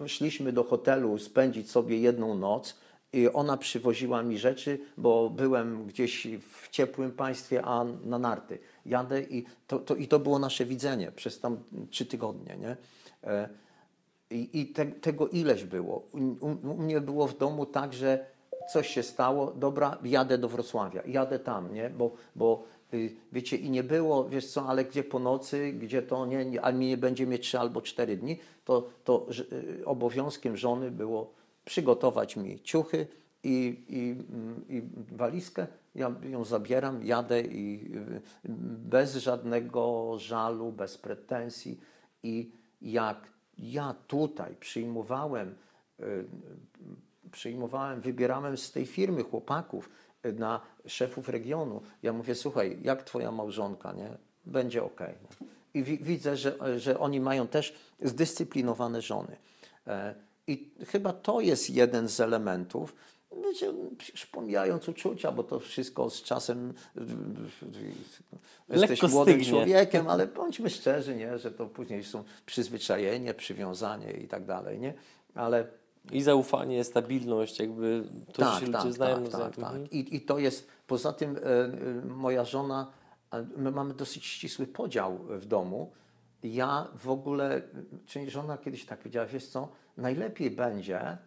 szliśmy 0.08 0.54
do 0.54 0.64
hotelu 0.64 1.18
spędzić 1.18 1.72
sobie 1.72 1.98
jedną 2.00 2.38
noc 2.38 2.76
i 3.14 3.30
ona 3.30 3.58
przywoziła 3.58 4.24
mi 4.24 4.38
rzeczy, 4.38 4.80
bo 4.98 5.30
byłem 5.30 5.86
gdzieś 5.86 6.28
w 6.52 6.70
ciepłym 6.70 7.12
państwie, 7.12 7.62
a 7.66 7.84
na 8.04 8.20
narty 8.20 8.60
jadę 8.86 9.22
i 9.22 9.46
to, 9.68 9.80
to, 9.80 9.96
i 9.96 10.08
to 10.08 10.20
było 10.20 10.40
nasze 10.40 10.66
widzenie 10.66 11.12
przez 11.12 11.40
tam 11.40 11.58
trzy 11.90 12.06
tygodnie, 12.06 12.58
nie? 12.58 12.78
E, 13.24 13.50
i, 14.30 14.50
i 14.62 14.68
te, 14.68 14.86
tego 14.86 15.28
ileś 15.28 15.64
było. 15.64 16.04
U, 16.12 16.46
u, 16.46 16.78
mnie 16.78 17.02
było 17.02 17.28
w 17.28 17.38
domu 17.38 17.66
tak, 17.66 17.94
że 17.94 18.26
coś 18.74 18.88
się 18.88 19.04
stało, 19.04 19.52
dobra, 19.52 19.98
jadę 20.04 20.38
do 20.38 20.50
Wrocławia, 20.50 21.02
jadę 21.08 21.40
tam, 21.40 21.74
nie? 21.74 21.90
Bo, 21.90 22.12
bo 22.36 22.64
y, 22.94 23.16
wiecie, 23.32 23.58
i 23.58 23.70
nie 23.70 23.84
było, 23.84 24.30
wiesz 24.30 24.48
co, 24.48 24.66
ale 24.68 24.86
gdzie 24.86 25.04
po 25.04 25.20
nocy, 25.20 25.72
gdzie 25.72 26.02
to, 26.02 26.26
nie, 26.26 26.46
nie 26.46 26.62
a 26.62 26.72
mi 26.72 26.88
nie 26.88 26.98
będzie 26.98 27.28
mieć 27.28 27.42
trzy 27.42 27.60
albo 27.60 27.82
cztery 27.82 28.18
dni, 28.18 28.40
to, 28.66 28.90
to 29.04 29.28
y, 29.52 29.86
obowiązkiem 29.86 30.58
żony 30.58 30.92
było 30.92 31.34
przygotować 31.66 32.36
mi 32.36 32.62
ciuchy 32.62 33.08
i, 33.44 33.84
i, 33.90 34.12
mm, 34.34 34.66
i 34.70 34.82
walizkę. 35.16 35.68
Ja 35.96 36.16
ją 36.24 36.44
zabieram, 36.44 37.06
jadę 37.06 37.42
i 37.42 37.92
y, 37.96 38.22
bez 38.90 39.16
żadnego 39.16 40.14
żalu, 40.20 40.72
bez 40.72 40.98
pretensji. 40.98 41.80
I 42.24 42.52
jak 42.82 43.18
ja 43.58 43.96
tutaj 44.08 44.56
przyjmowałem, 44.60 45.56
y, 46.00 46.26
przyjmowałem, 47.32 48.02
wybierałem 48.02 48.58
z 48.58 48.72
tej 48.72 48.86
firmy 48.86 49.24
chłopaków 49.24 49.90
y, 50.26 50.34
na 50.34 50.62
szefów 50.86 51.30
regionu, 51.30 51.82
ja 52.04 52.14
mówię, 52.14 52.36
słuchaj, 52.36 52.78
jak 52.84 53.04
twoja 53.04 53.32
małżonka, 53.32 53.94
nie? 53.94 54.10
Będzie 54.46 54.84
ok. 54.84 55.02
I 55.74 55.84
wi- 55.84 55.98
widzę, 55.98 56.38
że, 56.38 56.80
że 56.80 57.00
oni 57.00 57.20
mają 57.20 57.48
też 57.48 57.76
zdyscyplinowane 58.02 59.02
żony. 59.02 59.38
I 60.48 60.72
chyba 60.88 61.14
to 61.14 61.40
jest 61.40 61.70
jeden 61.70 62.10
z 62.10 62.20
elementów, 62.20 62.96
Wiecie, 63.44 63.74
już 64.14 64.26
pomijając 64.26 64.90
uczucia, 64.90 65.32
bo 65.32 65.44
to 65.44 65.60
wszystko 65.60 66.10
z 66.10 66.24
czasem 66.24 66.74
y, 66.98 67.02
jesteś 68.70 68.90
Lekko 68.90 69.08
młodym 69.08 69.34
stygnie. 69.34 69.50
człowiekiem, 69.50 70.08
ale 70.08 70.28
bądźmy 70.28 70.70
szczerzy, 70.70 71.16
nie? 71.16 71.38
że 71.38 71.52
to 71.52 71.66
później 71.66 72.04
są 72.04 72.24
przyzwyczajenie, 72.46 73.34
przywiązanie 73.34 74.12
i 74.12 74.28
tak 74.28 74.46
dalej. 74.46 74.80
Nie? 74.80 74.94
Ale 75.36 75.68
I 76.12 76.22
zaufanie, 76.22 76.84
stabilność, 76.84 77.60
jakby 77.60 78.04
to, 78.34 78.54
że 78.54 78.60
się 78.60 78.66
ludzie 78.66 78.94
znają. 78.94 79.24
tak, 79.24 79.32
tak, 79.32 79.56
tak. 79.56 79.58
Mhm. 79.58 79.90
I, 79.92 80.16
I 80.16 80.22
to 80.22 80.40
jest, 80.40 80.68
poza 80.88 81.14
tym 81.14 81.38
e, 81.38 81.42
e, 81.42 81.72
moja 82.06 82.46
żona, 82.46 82.92
my 83.58 83.72
mamy 83.72 83.94
dosyć 83.94 84.26
ścisły 84.26 84.68
podział 84.68 85.18
w 85.30 85.46
domu. 85.46 85.92
Ja 86.54 86.88
w 86.96 87.10
ogóle, 87.10 87.62
czyli 88.06 88.32
żona 88.32 88.58
kiedyś 88.58 88.86
tak 88.86 89.00
powiedziała, 89.00 89.26
wiesz 89.26 89.48
co, 89.48 89.68
najlepiej 89.98 90.52
będzie, 90.52 91.18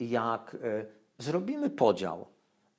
jak 0.00 0.56
e, 0.62 0.84
zrobimy 1.18 1.70
podział. 1.70 2.26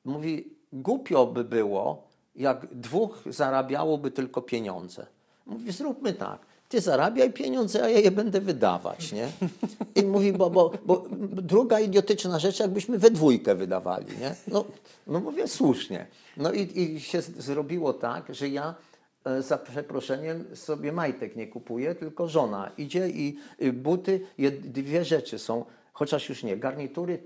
Mówi, 0.06 0.56
głupio 0.74 1.28
by 1.28 1.44
było, 1.44 2.08
jak 2.36 2.68
dwóch 2.76 3.24
zarabiałoby 3.26 4.12
tylko 4.12 4.42
pieniądze. 4.42 5.06
Mówi, 5.46 5.72
zróbmy 5.72 6.14
tak. 6.14 6.40
Ty 6.70 6.82
zarabiaj 6.82 7.34
pieniądze, 7.34 7.84
a 7.84 7.90
ja 7.90 8.00
je 8.00 8.12
będę 8.12 8.42
wydawać, 8.42 9.12
nie? 9.12 9.28
I 9.96 10.04
mówi, 10.06 10.34
bo, 10.34 10.50
bo, 10.50 10.72
bo 10.86 11.06
druga 11.32 11.80
idiotyczna 11.80 12.40
rzecz, 12.40 12.60
jakbyśmy 12.60 13.00
we 13.00 13.12
dwójkę 13.12 13.56
wydawali, 13.56 14.18
nie? 14.20 14.36
No, 14.48 14.66
no 15.08 15.20
mówię, 15.20 15.48
słusznie. 15.48 16.08
No 16.38 16.52
i, 16.52 16.80
i 16.82 17.02
się 17.02 17.22
zrobiło 17.22 17.94
tak, 17.94 18.36
że 18.36 18.50
ja 18.50 18.76
za 19.40 19.58
przeproszeniem 19.58 20.56
sobie 20.56 20.92
majtek 20.92 21.36
nie 21.36 21.48
kupuję, 21.48 21.96
tylko 21.96 22.28
żona 22.28 22.72
idzie 22.78 23.10
i 23.10 23.38
y, 23.62 23.74
buty, 23.74 24.22
dwie 24.64 25.06
rzeczy 25.06 25.40
są, 25.40 25.66
chociaż 25.94 26.30
już 26.30 26.44
nie, 26.44 26.58
garnitury 26.58 27.20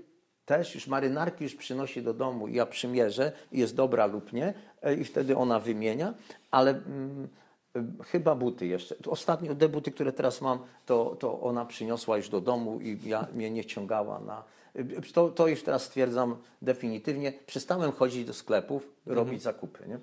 też, 0.44 0.74
już 0.74 0.86
marynarki 0.86 1.44
już 1.44 1.54
przynosi 1.54 2.02
do 2.02 2.14
domu 2.14 2.48
i 2.48 2.54
ja 2.54 2.66
przymierzę 2.66 3.32
jest 3.52 3.74
dobra 3.74 4.06
lub 4.06 4.32
nie 4.32 4.54
e, 4.82 4.94
i 4.94 5.04
wtedy 5.04 5.36
ona 5.36 5.60
wymienia, 5.60 6.14
ale 6.50 6.70
mm, 6.70 7.28
Y, 7.76 8.04
Chyba 8.04 8.34
buty 8.34 8.66
jeszcze. 8.66 8.94
Ostatnio 9.06 9.54
te 9.54 9.68
buty, 9.68 9.90
które 9.90 10.12
teraz 10.12 10.40
mam, 10.40 10.58
to, 10.86 11.16
to 11.18 11.40
ona 11.40 11.64
przyniosła 11.64 12.16
już 12.16 12.28
do 12.28 12.40
domu 12.40 12.80
i 12.80 13.08
ja, 13.08 13.26
mnie 13.34 13.50
nie 13.50 13.64
ciągała 13.64 14.20
na... 14.20 14.44
y, 14.76 15.12
To, 15.12 15.28
to 15.28 15.48
już 15.48 15.62
teraz 15.62 15.82
stwierdzam 15.82 16.36
definitywnie. 16.62 17.32
Przestałem 17.46 17.92
chodzić 17.92 18.24
do 18.24 18.34
sklepów, 18.34 18.90
robić 19.06 19.42
zakupy. 19.42 19.88
Nie? 19.88 19.98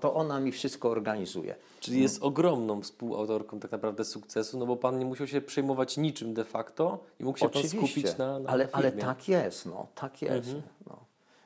To 0.00 0.14
ona 0.14 0.40
mi 0.40 0.52
wszystko 0.52 0.90
organizuje. 0.90 1.54
Czyli 1.80 2.02
jest 2.02 2.22
ogromną 2.22 2.82
współautorką 2.82 3.60
tak 3.60 3.72
naprawdę 3.72 4.04
sukcesu, 4.04 4.58
no 4.58 4.66
bo 4.66 4.76
pan 4.76 4.98
nie 4.98 5.04
musiał 5.04 5.26
się 5.26 5.40
przejmować 5.40 5.96
niczym 5.96 6.34
de 6.34 6.44
facto 6.44 7.04
i 7.20 7.24
mógł 7.24 7.38
się 7.38 7.48
pan 7.48 7.62
skupić 7.62 8.16
na, 8.18 8.38
na 8.38 8.50
ale, 8.50 8.68
ale 8.72 8.92
tak 8.92 9.28
jest, 9.28 9.66
no, 9.66 9.86
tak 9.94 10.22
jest. 10.22 10.54
No. 10.86 10.96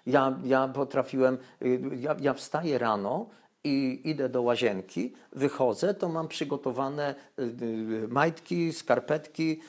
Ja, 0.07 0.39
ja 0.45 0.69
potrafiłem, 0.69 1.39
y, 1.63 1.81
ja, 2.01 2.17
ja 2.21 2.35
wstaję 2.35 2.79
rano 2.79 3.27
i 3.65 4.01
idę 4.05 4.29
do 4.29 4.43
łazienki, 4.43 5.13
wychodzę, 5.33 5.95
to 5.95 6.09
mam 6.09 6.29
przygotowane 6.29 7.15
y, 7.39 7.43
y, 7.43 8.09
majtki, 8.09 8.73
skarpetki, 8.73 9.61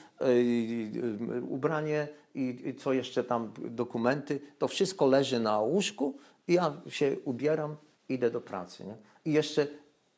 ubranie 1.49 2.07
i, 2.35 2.61
i 2.65 2.75
co 2.75 2.93
jeszcze 2.93 3.23
tam, 3.23 3.53
dokumenty. 3.57 4.39
To 4.57 4.67
wszystko 4.67 5.05
leży 5.05 5.39
na 5.39 5.59
łóżku 5.59 6.17
i 6.47 6.53
ja 6.53 6.73
się 6.89 7.15
ubieram, 7.25 7.75
idę 8.09 8.31
do 8.31 8.41
pracy. 8.41 8.85
Nie? 8.85 8.95
I 9.25 9.33
jeszcze 9.33 9.67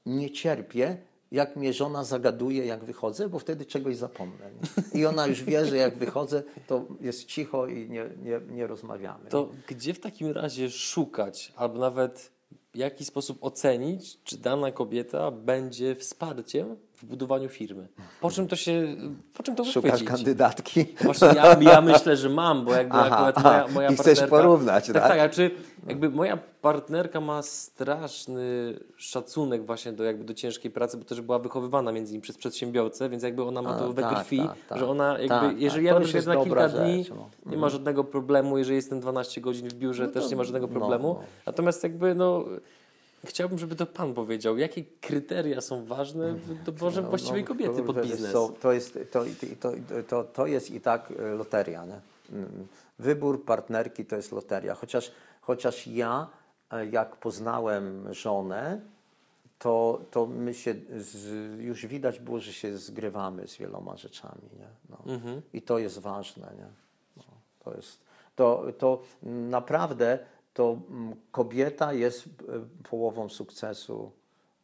nie 0.05 0.31
cierpię, 0.31 0.97
jak 1.31 1.55
mnie 1.55 1.73
żona 1.73 2.03
zagaduje, 2.03 2.65
jak 2.65 2.83
wychodzę, 2.83 3.29
bo 3.29 3.39
wtedy 3.39 3.65
czegoś 3.65 3.95
zapomnę. 3.95 4.45
Nie? 4.53 4.99
I 5.01 5.05
ona 5.05 5.27
już 5.27 5.43
wie, 5.43 5.65
że 5.65 5.77
jak 5.77 5.97
wychodzę, 5.97 6.43
to 6.67 6.85
jest 7.01 7.25
cicho 7.25 7.67
i 7.67 7.89
nie, 7.89 8.09
nie, 8.23 8.41
nie 8.49 8.67
rozmawiamy. 8.67 9.29
To 9.29 9.49
gdzie 9.67 9.93
w 9.93 9.99
takim 9.99 10.31
razie 10.31 10.69
szukać, 10.69 11.53
albo 11.55 11.79
nawet 11.79 12.31
w 12.73 12.77
jaki 12.77 13.05
sposób 13.05 13.37
ocenić, 13.41 14.23
czy 14.23 14.37
dana 14.37 14.71
kobieta 14.71 15.31
będzie 15.31 15.95
wsparciem 15.95 16.75
w 16.95 17.05
budowaniu 17.05 17.49
firmy? 17.49 17.87
Po 18.21 18.31
czym 18.31 18.47
to 18.47 18.55
się, 18.55 18.95
po 19.33 19.43
czym 19.43 19.55
to 19.55 19.65
Szukasz 19.65 19.81
wychwycić? 19.91 20.07
kandydatki? 20.07 20.85
Właśnie 21.01 21.27
ja, 21.27 21.59
ja 21.61 21.81
myślę, 21.81 22.17
że 22.17 22.29
mam, 22.29 22.65
bo 22.65 22.73
jakby 22.73 22.97
Aha, 22.97 23.17
akurat 23.17 23.43
moja, 23.43 23.67
moja 23.67 23.89
I 23.89 23.95
chcesz 23.95 24.21
porównać, 24.21 24.87
tak? 24.87 24.93
tak? 24.93 25.17
Tak, 25.17 25.31
czy 25.31 25.51
jakby 25.89 26.09
moja 26.09 26.37
partnerka 26.61 27.21
ma 27.21 27.41
straszny 27.41 28.73
szacunek 28.97 29.65
właśnie 29.65 29.91
do, 29.93 30.03
jakby 30.03 30.23
do 30.23 30.33
ciężkiej 30.33 30.71
pracy, 30.71 30.97
bo 30.97 31.03
też 31.03 31.21
była 31.21 31.39
wychowywana 31.39 31.91
między 31.91 32.11
innymi 32.11 32.21
przez 32.21 32.37
przedsiębiorcę, 32.37 33.09
więc 33.09 33.23
jakby 33.23 33.43
ona 33.43 33.61
ma 33.61 33.75
A, 33.75 33.79
to 33.79 33.93
we 33.93 34.01
tak, 34.01 34.23
krwi, 34.23 34.37
tak, 34.37 34.57
tak. 34.69 34.79
że 34.79 34.87
ona 34.87 35.11
jakby, 35.11 35.27
Tak, 35.27 35.41
tak. 35.41 35.61
jeżeli 35.61 35.87
To 35.89 35.93
ja 35.93 36.07
jest 36.13 36.27
na 36.27 36.43
kilka 36.43 36.69
dni, 36.69 37.03
rzecz, 37.03 37.13
no. 37.15 37.29
nie 37.45 37.57
ma 37.57 37.69
żadnego 37.69 38.03
problemu, 38.03 38.57
jeżeli 38.57 38.75
jestem 38.75 38.99
12 38.99 39.41
godzin 39.41 39.69
w 39.69 39.73
biurze, 39.73 40.03
No 40.03 40.09
to- 40.09 40.19
też 40.21 40.29
nie 40.31 40.35
ma 40.37 40.43
żadnego 40.43 40.67
no, 40.67 40.73
problemu. 40.73 41.07
no. 41.19 41.23
Natomiast 41.45 41.83
jakby 41.83 42.15
no... 42.15 42.45
Chciałbym, 43.25 43.59
żeby 43.59 43.75
to 43.75 43.85
Pan 43.85 44.13
powiedział, 44.13 44.57
jakie 44.57 44.83
kryteria 45.01 45.61
są 45.61 45.85
ważne 45.85 46.33
w 46.33 46.63
doborze 46.63 47.01
No, 47.01 47.09
właściwej 47.09 47.41
no, 47.41 47.47
kobiety 47.47 47.83
pod 47.83 48.01
biznes? 48.01 48.31
co, 48.31 48.49
to, 48.61 48.71
jest, 48.71 48.99
to, 49.11 49.23
to, 49.59 49.71
to, 50.07 50.23
to 50.23 50.45
jest 50.47 50.71
i 50.71 50.81
tak 50.81 51.13
e, 51.19 51.35
loteria. 51.35 51.85
Nie? 51.85 51.99
Mm, 52.33 52.67
Wybór 52.99 53.43
partnerki 53.45 54.05
to 54.05 54.15
jest 54.15 54.31
loteria. 54.31 54.75
Chociaż, 54.75 55.11
chociaż 55.49 55.87
ja, 55.87 56.27
e, 56.71 56.85
jak 56.85 57.15
poznałem 57.15 58.13
żonę, 58.13 58.81
to, 59.59 60.01
to 60.11 60.25
my 60.25 60.53
się 60.53 60.75
z, 60.97 61.59
już 61.59 61.85
widać 61.85 62.19
było, 62.19 62.39
że 62.39 62.53
się 62.53 62.77
zgrywamy 62.77 63.47
z 63.47 63.57
wieloma 63.57 63.97
rzeczami. 63.97 64.49
Nie? 64.59 64.67
No. 64.89 65.13
Mhm. 65.13 65.41
I 65.53 65.61
to 65.61 65.79
jest 65.79 65.99
ważne. 65.99 66.53
Nie? 66.57 66.67
No, 67.17 67.23
to, 67.59 67.73
jest, 67.73 68.05
to, 68.35 68.65
to 68.77 69.01
naprawdę 69.23 70.19
to 70.53 70.77
mm, 70.89 71.15
kobieta 71.31 71.93
jest 71.93 72.25
e, 72.25 72.29
połową 72.89 73.29
sukcesu 73.29 74.11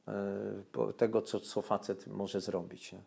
e, 0.07 0.93
tego, 0.97 1.21
co, 1.21 1.39
co 1.39 1.61
facet 1.61 2.07
może 2.07 2.41
zrobić. 2.41 2.93
Nie? 2.93 2.99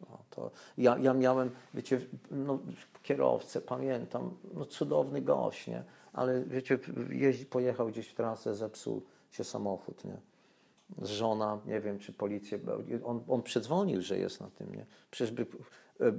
No, 0.00 0.18
to 0.30 0.50
ja, 0.78 0.98
ja 0.98 1.14
miałem, 1.14 1.50
wiecie, 1.74 2.00
no, 2.30 2.58
kierowcę, 3.02 3.60
pamiętam, 3.60 4.36
no, 4.54 4.64
cudowny 4.64 5.22
gość, 5.22 5.66
nie? 5.66 5.84
ale 6.12 6.44
wiecie, 6.44 6.78
jeździ, 7.10 7.46
pojechał 7.46 7.88
gdzieś 7.88 8.08
w 8.08 8.14
trasę, 8.14 8.54
zepsuł 8.54 9.02
się 9.30 9.44
samochód. 9.44 10.04
Nie? 10.04 10.16
żona, 11.02 11.60
nie 11.66 11.80
wiem 11.80 11.98
czy 11.98 12.12
policję, 12.12 12.58
on, 13.04 13.24
on 13.28 13.42
przedzwonił, 13.42 14.02
że 14.02 14.18
jest 14.18 14.40
na 14.40 14.50
tym, 14.50 14.74
nie? 14.74 14.86
Przecież 15.10 15.34
by 15.34 15.46
e, 16.00 16.12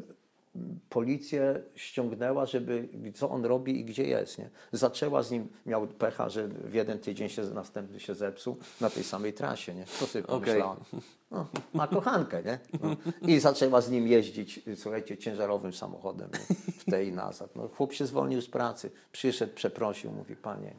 policję 0.89 1.61
ściągnęła, 1.75 2.45
żeby 2.45 2.89
co 3.15 3.29
on 3.29 3.45
robi 3.45 3.79
i 3.79 3.85
gdzie 3.85 4.03
jest, 4.03 4.38
nie? 4.38 4.49
Zaczęła 4.71 5.23
z 5.23 5.31
nim, 5.31 5.47
miał 5.65 5.88
pecha, 5.88 6.29
że 6.29 6.47
w 6.47 6.73
jeden 6.73 6.99
tydzień 6.99 7.29
się, 7.29 7.41
następny 7.41 7.99
się 7.99 8.15
zepsuł 8.15 8.57
na 8.81 8.89
tej 8.89 9.03
samej 9.03 9.34
trasie, 9.34 9.75
nie? 9.75 9.85
To 9.99 10.07
sobie 10.07 10.23
pomyślała. 10.23 10.77
No, 11.31 11.47
ma 11.73 11.88
kochankę, 11.88 12.43
nie? 12.43 12.59
No. 12.84 12.95
I 13.21 13.39
zaczęła 13.39 13.81
z 13.81 13.91
nim 13.91 14.07
jeździć, 14.07 14.61
słuchajcie, 14.75 15.17
ciężarowym 15.17 15.73
samochodem 15.73 16.29
nie? 16.34 16.55
w 16.55 16.85
tej 16.85 17.07
i 17.07 17.11
nazad. 17.11 17.55
No, 17.55 17.67
chłop 17.67 17.93
się 17.93 18.05
zwolnił 18.05 18.41
z 18.41 18.49
pracy, 18.49 18.91
przyszedł, 19.11 19.53
przeprosił, 19.53 20.11
mówi, 20.11 20.35
panie, 20.35 20.73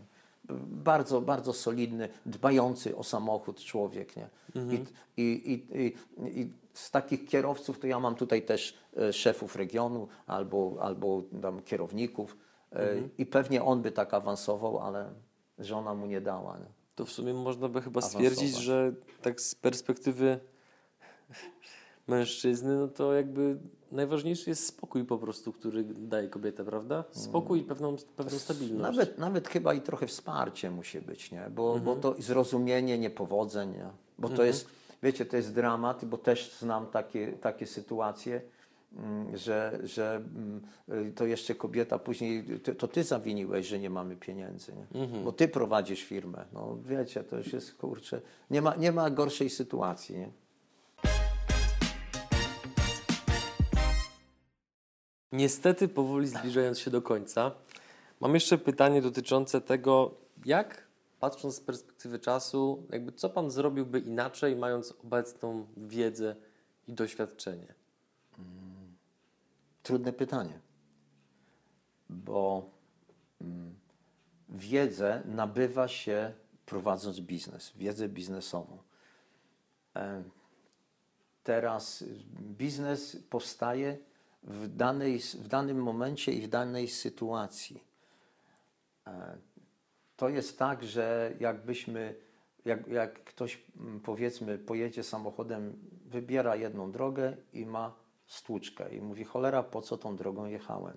bardzo, 0.67 1.21
bardzo 1.21 1.53
solidny, 1.53 2.09
dbający 2.27 2.97
o 2.97 3.05
samochód 3.05 3.61
człowiek. 3.61 4.17
Nie? 4.17 4.29
I, 4.55 4.85
i, 5.17 5.53
i, 5.53 5.85
i, 5.85 6.41
I 6.41 6.53
z 6.73 6.91
takich 6.91 7.27
kierowców 7.27 7.79
to 7.79 7.87
ja 7.87 8.01
mam 8.01 8.15
tutaj 8.15 8.43
też 8.43 8.79
e, 8.97 9.13
szefów 9.13 9.57
regionu 9.57 10.09
albo, 10.27 10.77
albo 10.81 11.23
tam 11.43 11.63
kierowników 11.63 12.37
e, 12.73 12.95
i 13.19 13.27
pewnie 13.27 13.65
on 13.65 13.83
by 13.83 13.93
tak 13.93 14.15
awansował, 14.15 14.79
ale 14.79 15.13
żona 15.59 15.95
mu 15.95 16.07
nie 16.07 16.21
dała. 16.21 16.59
Nie? 16.59 16.67
To 16.95 17.05
w 17.05 17.11
sumie 17.11 17.35
można 17.35 17.69
by 17.69 17.83
chyba 17.83 18.01
Awansować. 18.01 18.33
stwierdzić, 18.33 18.57
że 18.57 18.93
tak 19.23 19.41
z 19.41 19.55
perspektywy 19.55 20.41
mężczyzny, 22.09 22.77
no 22.77 22.89
to 22.89 23.15
jakby 23.15 23.57
najważniejszy 23.93 24.51
jest 24.51 24.67
spokój 24.67 25.05
po 25.05 25.19
prostu, 25.19 25.53
który 25.53 25.85
daje 25.85 26.29
kobieta, 26.29 26.65
prawda? 26.65 27.05
Spokój 27.11 27.61
i 27.61 27.65
pewną, 27.65 27.97
pewną 28.17 28.39
stabilność. 28.39 28.97
Nawet, 28.97 29.19
nawet 29.19 29.49
chyba 29.49 29.75
i 29.75 29.81
trochę 29.81 30.07
wsparcie 30.07 30.71
musi 30.71 31.01
być, 31.01 31.33
nie? 31.33 31.51
Bo, 31.51 31.79
bo 31.79 31.97
to 31.97 32.15
zrozumienie 32.19 32.99
niepowodzeń, 32.99 33.71
nie? 33.71 33.89
bo 34.19 34.29
to 34.29 34.45
jest, 34.45 34.69
wiecie, 35.03 35.27
to 35.27 35.37
jest 35.37 35.55
dramat, 35.55 36.05
bo 36.05 36.19
też 36.19 36.53
znam 36.59 36.87
takie, 36.87 37.33
takie 37.33 37.67
sytuacje, 37.67 38.41
mm, 38.97 39.37
że, 39.37 39.79
że 39.85 40.17
mm, 40.17 40.61
y, 41.09 41.13
to 41.13 41.27
jeszcze 41.27 41.55
kobieta 41.55 41.99
później, 41.99 42.45
to 42.79 42.89
ty 42.89 43.05
zawiniłeś, 43.05 43.67
że 43.67 43.79
nie 43.79 43.91
mamy 43.91 44.17
pieniędzy, 44.17 44.73
nie? 44.73 45.07
bo 45.25 45.33
ty 45.33 45.49
prowadzisz 45.49 46.03
firmę. 46.03 46.45
No 46.53 46.79
wiecie, 46.85 47.25
to 47.25 47.37
już 47.37 47.53
jest, 47.53 47.75
kurczę, 47.75 48.21
nie 48.51 48.63
ma, 48.63 48.77
nie 48.77 48.93
ma 48.93 49.11
gorszej 49.11 49.51
sytuacji, 49.51 50.19
nie? 50.19 50.29
Niestety, 55.33 55.89
powoli 55.89 56.27
zbliżając 56.27 56.79
się 56.79 56.91
do 56.91 57.03
końca, 57.03 57.51
mam 58.21 58.35
jeszcze 58.35 58.59
pytanie 58.59 59.03
dotyczące 59.03 59.61
tego, 59.61 60.15
jak 60.45 60.87
patrząc 61.21 61.55
z 61.55 61.61
perspektywy 61.61 62.19
czasu, 62.19 62.87
jakby 62.91 63.13
co 63.13 63.31
Pan 63.31 63.51
zrobiłby 63.51 64.01
inaczej, 64.01 64.57
mając 64.57 64.95
obecną 65.05 65.67
wiedzę 65.77 66.37
i 66.89 66.93
doświadczenie? 66.93 67.75
Trudne 69.83 70.13
pytanie, 70.13 70.61
bo 72.09 72.71
mm, 73.41 73.75
wiedzę 74.49 75.23
nabywa 75.25 75.89
się 75.89 76.33
prowadząc 76.67 77.21
biznes, 77.21 77.73
wiedzę 77.77 78.09
biznesową. 78.09 78.79
E, 79.97 80.23
Teraz 81.49 82.05
biznes 82.41 83.17
powstaje 83.31 83.99
w, 84.43 84.77
danej, 84.77 85.19
w 85.19 85.49
danym 85.49 85.83
momencie 85.83 86.33
i 86.33 86.41
w 86.41 86.49
danej 86.49 86.89
sytuacji. 86.89 87.85
E, 89.07 89.39
To 90.17 90.29
jest 90.29 90.59
tak, 90.59 90.85
że 90.85 91.33
jakbyśmy, 91.41 92.15
jak, 92.65 92.87
jak 92.87 93.25
ktoś 93.25 93.63
mm, 93.81 94.01
powiedzmy 94.01 94.59
pojedzie 94.59 95.03
samochodem, 95.03 95.79
wybiera 96.07 96.57
jedną 96.57 96.93
drogę 96.93 97.37
i 97.53 97.67
ma 97.67 97.95
stłuczkę 98.27 98.95
i 98.95 99.01
mówi 99.01 99.25
cholera, 99.25 99.63
po 99.63 99.83
co 99.83 99.99
tą 99.99 100.17
drogą 100.17 100.47
jechałem? 100.47 100.97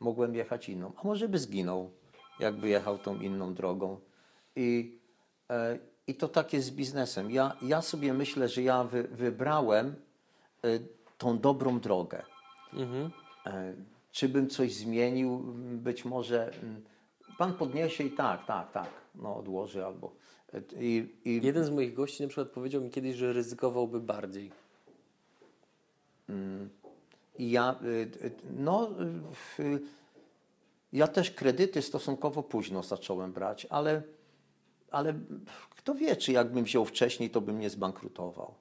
Mogłem 0.00 0.34
jechać 0.34 0.68
inną, 0.68 0.92
a 0.96 1.06
może 1.06 1.28
by 1.28 1.38
zginął, 1.38 1.90
jakby 2.40 2.68
jechał 2.68 2.98
tą 2.98 3.20
inną 3.20 3.54
drogą. 3.54 4.00
I, 4.56 4.98
e, 5.50 5.78
i 6.06 6.14
to 6.14 6.28
tak 6.28 6.52
jest 6.52 6.66
z 6.66 6.70
biznesem. 6.70 7.30
Ja, 7.30 7.56
ja 7.62 7.82
sobie 7.82 8.14
myślę, 8.14 8.48
że 8.48 8.62
ja 8.62 8.84
wy, 8.84 9.02
wybrałem 9.02 9.96
e, 10.64 10.78
tą 11.18 11.38
dobrą 11.38 11.80
drogę. 11.80 12.22
Mhm. 12.74 13.10
E, 13.46 13.74
Czy 14.12 14.28
bym 14.28 14.48
coś 14.50 14.74
zmienił? 14.74 15.38
Być 15.56 16.04
może 16.04 16.52
mm, 16.52 16.84
pan 17.38 17.54
podniesie 17.54 18.04
i 18.04 18.10
tak, 18.10 18.46
tak, 18.46 18.72
tak, 18.72 18.90
no 19.14 19.36
odłoży 19.36 19.86
albo. 19.86 20.12
e, 20.54 20.60
I, 20.80 21.08
i 21.24 21.40
Jeden 21.42 21.64
z 21.64 21.70
moich 21.70 21.94
gości 21.94 22.22
na 22.22 22.28
przykład 22.28 22.48
powiedział 22.48 22.82
mi 22.82 22.90
kiedyś, 22.90 23.16
że 23.16 23.32
ryzykowałby 23.32 24.00
bardziej. 24.00 24.50
I 27.38 27.50
ja, 27.50 27.76
y, 27.82 27.86
y, 28.24 28.32
no, 28.56 28.90
y, 29.58 29.62
y, 29.62 29.80
ja 30.92 31.06
też 31.08 31.30
kredyty 31.30 31.82
stosunkowo 31.82 32.42
późno 32.42 32.82
zacząłem 32.82 33.32
brać, 33.32 33.66
ale, 33.70 34.02
ale 34.90 35.14
kto 35.70 35.94
wie, 35.94 36.16
czy 36.16 36.32
jakbym 36.32 36.64
wziął 36.64 36.84
wcześniej, 36.84 37.30
to 37.30 37.40
bym 37.40 37.58
nie 37.58 37.70
zbankrutował. 37.70 38.54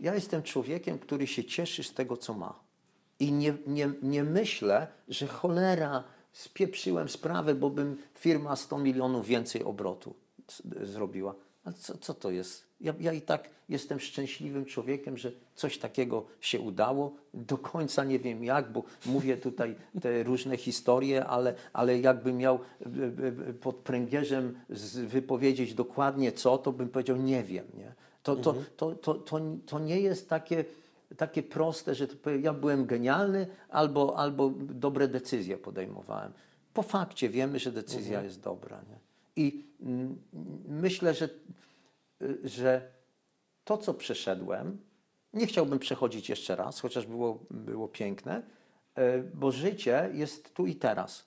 Ja 0.00 0.14
jestem 0.14 0.42
człowiekiem, 0.42 0.98
który 0.98 1.26
się 1.26 1.44
cieszy 1.44 1.84
z 1.84 1.94
tego, 1.94 2.16
co 2.16 2.34
ma. 2.34 2.60
I 3.20 3.32
nie, 3.32 3.54
nie, 3.66 3.90
nie 4.02 4.24
myślę, 4.24 4.86
że 5.08 5.26
cholera, 5.26 6.04
spieprzyłem 6.32 7.08
sprawę, 7.08 7.54
bo 7.54 7.70
bym 7.70 7.96
firma 8.18 8.56
100 8.56 8.78
milionów 8.78 9.26
więcej 9.26 9.64
obrotu 9.64 10.14
zrobiła. 10.82 11.34
Ale 11.64 11.74
co, 11.74 11.98
co 11.98 12.14
to 12.14 12.30
jest? 12.30 12.66
Ja, 12.80 12.94
ja 13.00 13.12
i 13.12 13.20
tak 13.20 13.50
jestem 13.68 14.00
szczęśliwym 14.00 14.64
człowiekiem, 14.64 15.18
że 15.18 15.32
coś 15.54 15.78
takiego 15.78 16.26
się 16.40 16.60
udało. 16.60 17.16
Do 17.34 17.58
końca 17.58 18.04
nie 18.04 18.18
wiem 18.18 18.44
jak, 18.44 18.72
bo 18.72 18.84
mówię 19.06 19.36
tutaj 19.36 19.74
te 20.00 20.22
różne 20.22 20.56
historie, 20.56 21.26
ale, 21.26 21.54
ale 21.72 22.00
jakbym 22.00 22.36
miał 22.36 22.54
e, 22.54 22.86
e, 22.86 23.48
e, 23.48 23.52
pod 23.52 23.76
pręgierzem 23.76 24.58
wypowiedzieć 25.06 25.74
dokładnie 25.74 26.32
co, 26.32 26.58
to 26.58 26.72
bym 26.72 26.88
powiedział 26.88 27.16
nie 27.16 27.42
wiem. 27.42 27.66
Nie? 27.74 27.94
To, 28.26 28.36
to, 28.36 28.54
to, 28.76 28.92
to, 28.92 29.14
to, 29.14 29.40
to 29.66 29.78
nie 29.78 30.00
jest 30.00 30.28
takie, 30.28 30.64
takie 31.16 31.42
proste, 31.42 31.94
że 31.94 32.08
to 32.08 32.30
ja 32.30 32.52
byłem 32.52 32.86
genialny 32.86 33.46
albo, 33.68 34.18
albo 34.18 34.52
dobre 34.58 35.08
decyzje 35.08 35.58
podejmowałem. 35.58 36.32
Po 36.74 36.82
fakcie 36.82 37.28
wiemy, 37.28 37.58
że 37.58 37.72
decyzja 37.72 38.22
jest 38.22 38.40
dobra. 38.40 38.80
Nie? 38.90 38.98
I 39.44 39.64
mm, 39.80 40.18
myślę, 40.68 41.14
że, 41.14 41.28
że 42.44 42.90
to, 43.64 43.78
co 43.78 43.94
przeszedłem, 43.94 44.78
nie 45.34 45.46
chciałbym 45.46 45.78
przechodzić 45.78 46.28
jeszcze 46.28 46.56
raz, 46.56 46.80
chociaż 46.80 47.06
było, 47.06 47.38
było 47.50 47.88
piękne, 47.88 48.42
y, 48.98 49.02
bo 49.34 49.52
życie 49.52 50.10
jest 50.12 50.54
tu 50.54 50.66
i 50.66 50.74
teraz. 50.74 51.24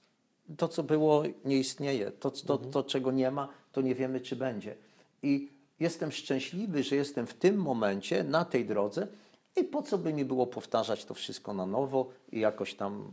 To, 0.58 0.68
co 0.68 0.84
było, 0.84 1.24
nie 1.46 1.58
istnieje. 1.58 2.12
To, 2.12 2.32
to, 2.32 2.58
to, 2.58 2.84
czego 2.84 3.12
nie 3.12 3.32
ma, 3.32 3.50
to 3.72 3.82
nie 3.82 3.96
wiemy, 3.96 4.22
czy 4.22 4.36
będzie. 4.36 4.76
I 5.24 5.59
jestem 5.80 6.12
szczęśliwy, 6.12 6.84
że 6.84 6.96
jestem 6.96 7.28
w 7.28 7.34
tym 7.34 7.56
momencie, 7.58 8.24
na 8.24 8.46
tej 8.46 8.66
drodze 8.66 9.08
i 9.56 9.64
po 9.64 9.82
co 9.82 9.98
by 9.98 10.14
mi 10.14 10.26
było 10.26 10.48
powtarzać 10.48 11.06
to 11.06 11.14
wszystko 11.14 11.54
na 11.54 11.66
nowo 11.66 12.10
i 12.32 12.40
jakoś 12.40 12.74
tam 12.74 13.12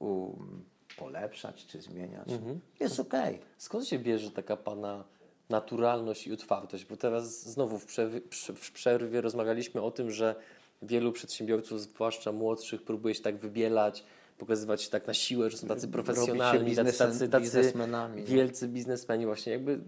u, 0.00 0.04
u, 0.04 0.36
polepszać 0.96 1.66
czy 1.66 1.80
zmieniać. 1.80 2.28
Jest 2.80 3.00
okej. 3.00 3.38
Skąd 3.58 3.88
się 3.88 3.98
bierze 3.98 4.30
taka 4.30 4.56
Pana 4.56 5.04
naturalność 5.48 6.26
i 6.26 6.32
otwartość? 6.32 6.84
Bo 6.84 6.96
teraz 6.96 7.42
znowu 7.42 7.78
w 7.78 7.86
przerwie, 7.86 8.20
w 8.54 8.72
przerwie 8.72 9.20
rozmawialiśmy 9.20 9.82
o 9.82 9.90
tym, 9.90 10.10
że 10.10 10.34
wielu 10.82 11.12
przedsiębiorców, 11.12 11.80
zwłaszcza 11.80 12.32
młodszych, 12.32 12.82
próbuje 12.82 13.14
się 13.14 13.22
tak 13.22 13.36
wybielać, 13.36 14.04
pokazywać 14.38 14.82
się 14.82 14.90
tak 14.90 15.06
na 15.06 15.14
siłę, 15.14 15.50
że 15.50 15.56
są 15.56 15.66
tacy 15.66 15.88
profesjonalni, 15.88 16.76
tacy, 16.76 17.28
tacy, 17.28 17.72
wielcy 18.24 18.68
biznesmeni 18.68 19.26
właśnie. 19.26 19.52
Jakby, 19.52 19.80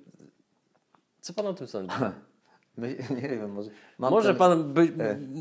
co 1.27 1.33
Pan 1.33 1.47
o 1.47 1.55
tym 1.55 1.67
sądzi? 1.67 1.95
My, 2.79 2.97
nie 3.23 3.29
wiem, 3.29 3.53
może, 3.53 3.71
Może 3.99 4.29
ten, 4.29 4.37
Pan 4.37 4.73
by, 4.75 4.93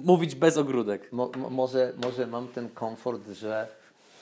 mówić 0.04 0.36
bez 0.36 0.58
ogródek. 0.58 1.12
mo, 1.12 1.32
mo, 1.38 1.50
może, 1.50 1.94
może 2.04 2.28
mam 2.28 2.48
ten 2.48 2.70
komfort, 2.70 3.30
że 3.30 3.68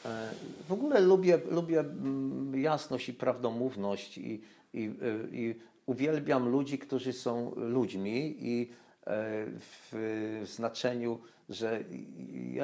e, 0.05 0.29
w 0.67 0.71
ogóle 0.71 1.01
lubię, 1.01 1.39
lubię 1.51 1.79
mm, 1.79 2.61
jasność 2.61 3.09
i 3.09 3.13
prawdomówność 3.13 4.17
i, 4.17 4.41
i, 4.73 4.83
y, 5.03 5.29
i 5.31 5.55
uwielbiam 5.85 6.49
ludzi, 6.49 6.79
którzy 6.79 7.13
są 7.13 7.51
ludźmi 7.55 8.35
i 8.39 8.69
e, 8.71 9.45
w 9.91 10.41
znaczeniu, 10.45 11.19
że 11.49 11.83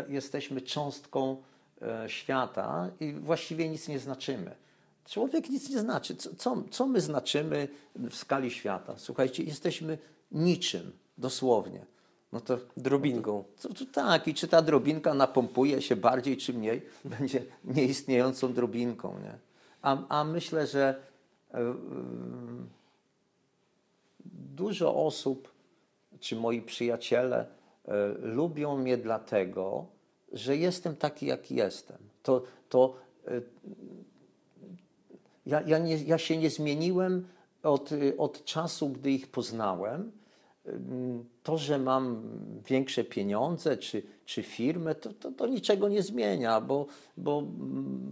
jesteśmy 0.07 0.61
cząstką 0.61 1.43
e, 1.81 2.09
świata 2.09 2.89
i 2.99 3.13
właściwie 3.13 3.69
nic 3.69 3.87
nie 3.87 3.99
znaczymy. 3.99 4.55
Człowiek 5.09 5.49
nic 5.49 5.69
nie 5.69 5.79
znaczy. 5.79 6.15
Co, 6.15 6.35
co, 6.35 6.63
co 6.71 6.87
my 6.87 7.01
znaczymy 7.01 7.67
w 7.95 8.15
skali 8.15 8.51
świata? 8.51 8.93
Słuchajcie, 8.97 9.43
jesteśmy 9.43 9.97
niczym, 10.31 10.91
dosłownie. 11.17 11.85
No 12.31 12.41
to 12.41 12.57
Drobinką. 12.77 13.43
to, 13.61 13.73
to 13.73 13.85
tak, 13.93 14.27
i 14.27 14.33
czy 14.33 14.47
ta 14.47 14.61
drobinka 14.61 15.13
napompuje 15.13 15.81
się 15.81 15.95
bardziej 15.95 16.37
czy 16.37 16.53
mniej, 16.53 16.81
będzie 17.19 17.45
nieistniejącą 17.63 18.53
drobinką. 18.53 19.19
Nie? 19.19 19.37
A, 19.81 20.07
a 20.19 20.23
myślę, 20.23 20.67
że 20.67 20.95
e, 21.53 21.59
e, 21.59 21.75
dużo 24.55 25.05
osób, 25.05 25.51
czy 26.19 26.35
moi 26.35 26.61
przyjaciele, 26.61 27.45
e, 27.85 28.07
lubią 28.21 28.77
mnie 28.77 28.97
dlatego, 28.97 29.85
że 30.33 30.57
jestem 30.57 30.95
taki, 30.95 31.25
jaki 31.25 31.55
jestem. 31.55 31.97
To, 32.23 32.43
to 32.69 32.95
ja, 35.49 35.61
ja, 35.61 35.77
nie, 35.77 35.97
ja 35.97 36.17
się 36.17 36.37
nie 36.37 36.49
zmieniłem 36.49 37.27
od, 37.63 37.89
od 38.17 38.45
czasu, 38.45 38.89
gdy 38.89 39.11
ich 39.11 39.27
poznałem. 39.27 40.11
To, 41.43 41.57
że 41.57 41.79
mam 41.79 42.21
większe 42.67 43.03
pieniądze 43.03 43.77
czy, 43.77 44.03
czy 44.25 44.43
firmę, 44.43 44.95
to, 44.95 45.13
to, 45.13 45.31
to 45.31 45.47
niczego 45.47 45.89
nie 45.89 46.03
zmienia, 46.03 46.61
bo, 46.61 46.85
bo 47.17 47.39
mm, 47.39 48.11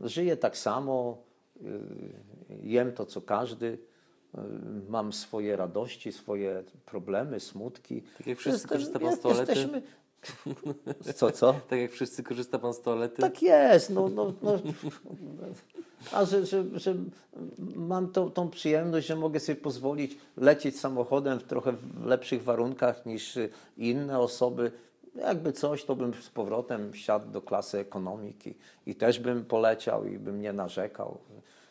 żyję 0.00 0.36
tak 0.36 0.56
samo, 0.56 1.18
y, 1.62 1.80
jem 2.62 2.92
to 2.92 3.06
co 3.06 3.20
każdy, 3.20 3.66
y, 3.66 3.78
mam 4.88 5.12
swoje 5.12 5.56
radości, 5.56 6.12
swoje 6.12 6.64
problemy, 6.86 7.40
smutki. 7.40 8.02
Tak 8.18 8.26
jak 8.26 8.38
wszyscy 8.38 8.68
korzysta 8.68 8.98
pan 8.98 9.16
z 9.16 9.20
toalety? 9.20 9.52
Jesteśmy... 9.52 9.82
Co, 11.14 11.30
co? 11.30 11.54
Tak 11.68 11.78
jak 11.78 11.90
wszyscy 11.90 12.22
korzysta 12.22 12.58
Pan 12.58 12.74
z 12.74 12.80
toalety? 12.80 13.22
Tak 13.22 13.42
jest, 13.42 13.90
no, 13.90 14.08
no, 14.08 14.32
no. 14.42 14.58
A 16.12 16.24
że, 16.24 16.46
że, 16.46 16.64
że 16.74 16.94
mam 17.76 18.12
tą, 18.12 18.30
tą 18.30 18.50
przyjemność, 18.50 19.06
że 19.06 19.16
mogę 19.16 19.40
sobie 19.40 19.56
pozwolić 19.56 20.16
lecieć 20.36 20.80
samochodem 20.80 21.38
w 21.38 21.42
trochę 21.42 21.74
lepszych 22.04 22.42
warunkach 22.44 23.06
niż 23.06 23.38
inne 23.76 24.18
osoby. 24.18 24.72
Jakby 25.14 25.52
coś, 25.52 25.84
to 25.84 25.96
bym 25.96 26.14
z 26.14 26.30
powrotem 26.30 26.92
wsiadł 26.92 27.30
do 27.30 27.42
klasy 27.42 27.78
ekonomiki 27.78 28.54
i 28.86 28.94
też 28.94 29.18
bym 29.18 29.44
poleciał 29.44 30.06
i 30.06 30.18
bym 30.18 30.40
nie 30.40 30.52
narzekał. 30.52 31.18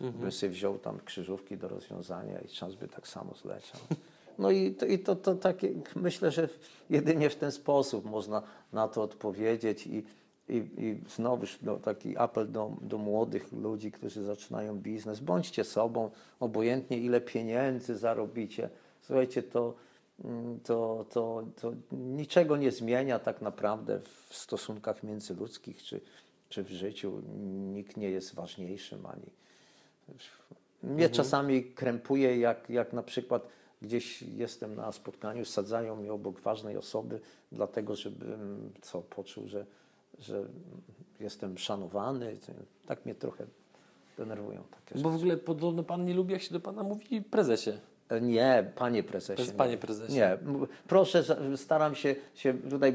Bym 0.02 0.32
sobie 0.32 0.52
wziął 0.52 0.78
tam 0.78 1.00
krzyżówki 1.06 1.58
do 1.58 1.68
rozwiązania 1.68 2.40
i 2.40 2.48
czas 2.48 2.76
by 2.76 2.88
tak 2.88 3.08
samo 3.08 3.34
zleciał. 3.42 3.82
No 4.40 4.52
i 4.52 4.74
to, 4.74 4.86
i 4.86 5.00
to, 5.00 5.16
to 5.16 5.36
takie, 5.36 5.70
myślę, 5.96 6.32
że 6.32 6.50
jedynie 6.90 7.30
w 7.30 7.36
ten 7.36 7.52
sposób 7.52 8.06
można 8.06 8.42
na 8.74 8.88
to 8.88 9.04
odpowiedzieć 9.04 9.88
i, 9.88 10.04
i, 10.50 10.56
i 10.78 11.02
znowuż 11.16 11.60
no, 11.62 11.78
taki 11.78 12.18
apel 12.18 12.52
do, 12.52 12.72
do 12.82 12.98
młodych 12.98 13.52
ludzi, 13.52 13.92
którzy 13.92 14.24
zaczynają 14.24 14.80
biznes. 14.80 15.20
Bądźcie 15.20 15.64
sobą, 15.64 16.12
obojętnie 16.40 16.98
ile 16.98 17.22
pieniędzy 17.22 17.98
zarobicie. 17.98 18.70
Słuchajcie, 19.02 19.44
to, 19.44 19.74
mm, 20.24 20.60
to, 20.60 21.06
to, 21.10 21.44
to 21.62 21.74
niczego 21.92 22.58
nie 22.58 22.72
zmienia 22.72 23.20
tak 23.20 23.42
naprawdę 23.42 24.00
w 24.30 24.36
stosunkach 24.36 25.04
międzyludzkich 25.04 25.84
czy, 25.84 26.02
czy 26.50 26.64
w 26.64 26.70
życiu. 26.70 27.22
Nikt 27.74 27.98
nie 27.98 28.10
jest 28.10 28.36
ważniejszym 28.36 29.06
ani, 29.06 29.32
mnie 30.84 31.10
czasami 31.10 31.64
krępuje, 31.64 32.40
jak, 32.40 32.70
jak 32.70 32.94
na 32.94 33.04
przykład 33.04 33.48
gdzieś 33.82 34.22
jestem 34.22 34.76
na 34.76 34.92
spotkaniu, 34.92 35.46
sadzają 35.46 35.96
mnie 35.96 36.14
obok 36.14 36.40
ważnej 36.40 36.78
osoby, 36.78 37.20
dlatego 37.52 37.96
żebym 37.96 38.72
co, 38.82 39.02
poczuł, 39.02 39.48
że, 39.48 39.66
że 40.20 40.44
jestem 41.20 41.58
szanowany. 41.58 42.38
Tak 42.86 43.06
mnie 43.06 43.16
trochę 43.16 43.46
denerwują 44.18 44.64
takie 44.72 44.90
rzeczy. 44.90 45.04
Bo 45.04 45.10
w 45.10 45.16
ogóle 45.16 45.38
podobno 45.38 45.84
Pan 45.84 46.06
nie 46.06 46.14
lubi, 46.14 46.34
jak 46.34 46.42
się 46.42 46.54
do 46.54 46.60
Pana 46.60 46.84
mówi 46.84 47.22
prezesie. 47.22 47.72
E, 48.10 48.22
Nie, 48.22 48.72
panie 48.76 49.04
prezesie. 49.04 49.36
To 49.36 49.42
jest 49.42 49.54
nie. 49.54 49.58
panie 49.58 49.78
prezesie. 49.78 50.14
Nie, 50.14 50.38
proszę, 50.88 51.24
staram 51.56 51.96
się, 51.96 52.16
się 52.36 52.54
tutaj, 52.54 52.94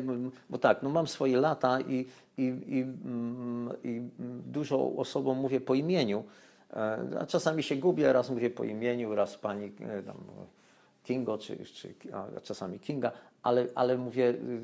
bo 0.50 0.58
tak, 0.58 0.82
no 0.82 0.90
mam 0.90 1.06
swoje 1.06 1.36
lata 1.36 1.80
i, 1.80 2.06
i, 2.38 2.42
i, 2.66 2.82
mm, 2.82 3.72
i 3.84 4.02
dużo 4.46 4.92
osobom 4.96 5.38
mówię 5.38 5.60
po 5.60 5.74
imieniu, 5.74 6.24
e, 6.72 7.06
a 7.20 7.26
czasami 7.26 7.62
się 7.62 7.76
gubię, 7.76 8.12
raz 8.12 8.30
mówię 8.30 8.50
po 8.50 8.64
imieniu, 8.64 9.14
raz 9.14 9.38
pani 9.38 9.72
e, 9.80 10.02
tam, 10.02 10.16
Kingo, 11.06 11.38
czy, 11.38 11.64
czy 11.64 11.94
a 12.12 12.40
czasami 12.40 12.80
Kinga, 12.80 13.12
ale, 13.42 13.66
ale 13.74 13.98
mówię, 13.98 14.28
y, 14.28 14.60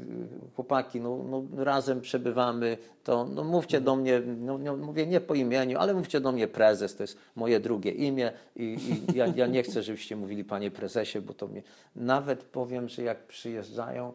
chłopaki, 0.57 1.01
no, 1.01 1.25
no 1.31 1.65
razem 1.65 2.01
przebywamy, 2.01 2.79
to 3.05 3.25
no 3.25 3.45
mówcie 3.45 3.81
do 3.81 3.97
mnie, 3.97 4.23
no, 4.39 4.59
no, 4.59 4.77
mówię 4.77 5.07
nie 5.07 5.21
po 5.21 5.35
imieniu, 5.35 5.79
ale 5.79 5.95
mówcie 5.95 6.21
do 6.21 6.33
mnie 6.33 6.49
prezes, 6.49 6.97
to 6.97 7.03
jest 7.03 7.19
moje 7.37 7.61
drugie 7.61 7.91
imię 7.91 8.33
i, 8.57 8.63
i 8.63 9.17
ja, 9.17 9.27
ja 9.27 9.47
nie 9.47 9.63
chcę, 9.63 9.83
żebyście 9.83 10.17
mówili 10.17 10.45
panie 10.45 10.71
prezesie, 10.71 11.21
bo 11.21 11.35
to 11.35 11.49
mnie... 11.49 11.63
Nawet 11.97 12.45
powiem, 12.45 12.89
że 12.89 13.03
jak 13.03 13.27
przyjeżdżają 13.27 14.13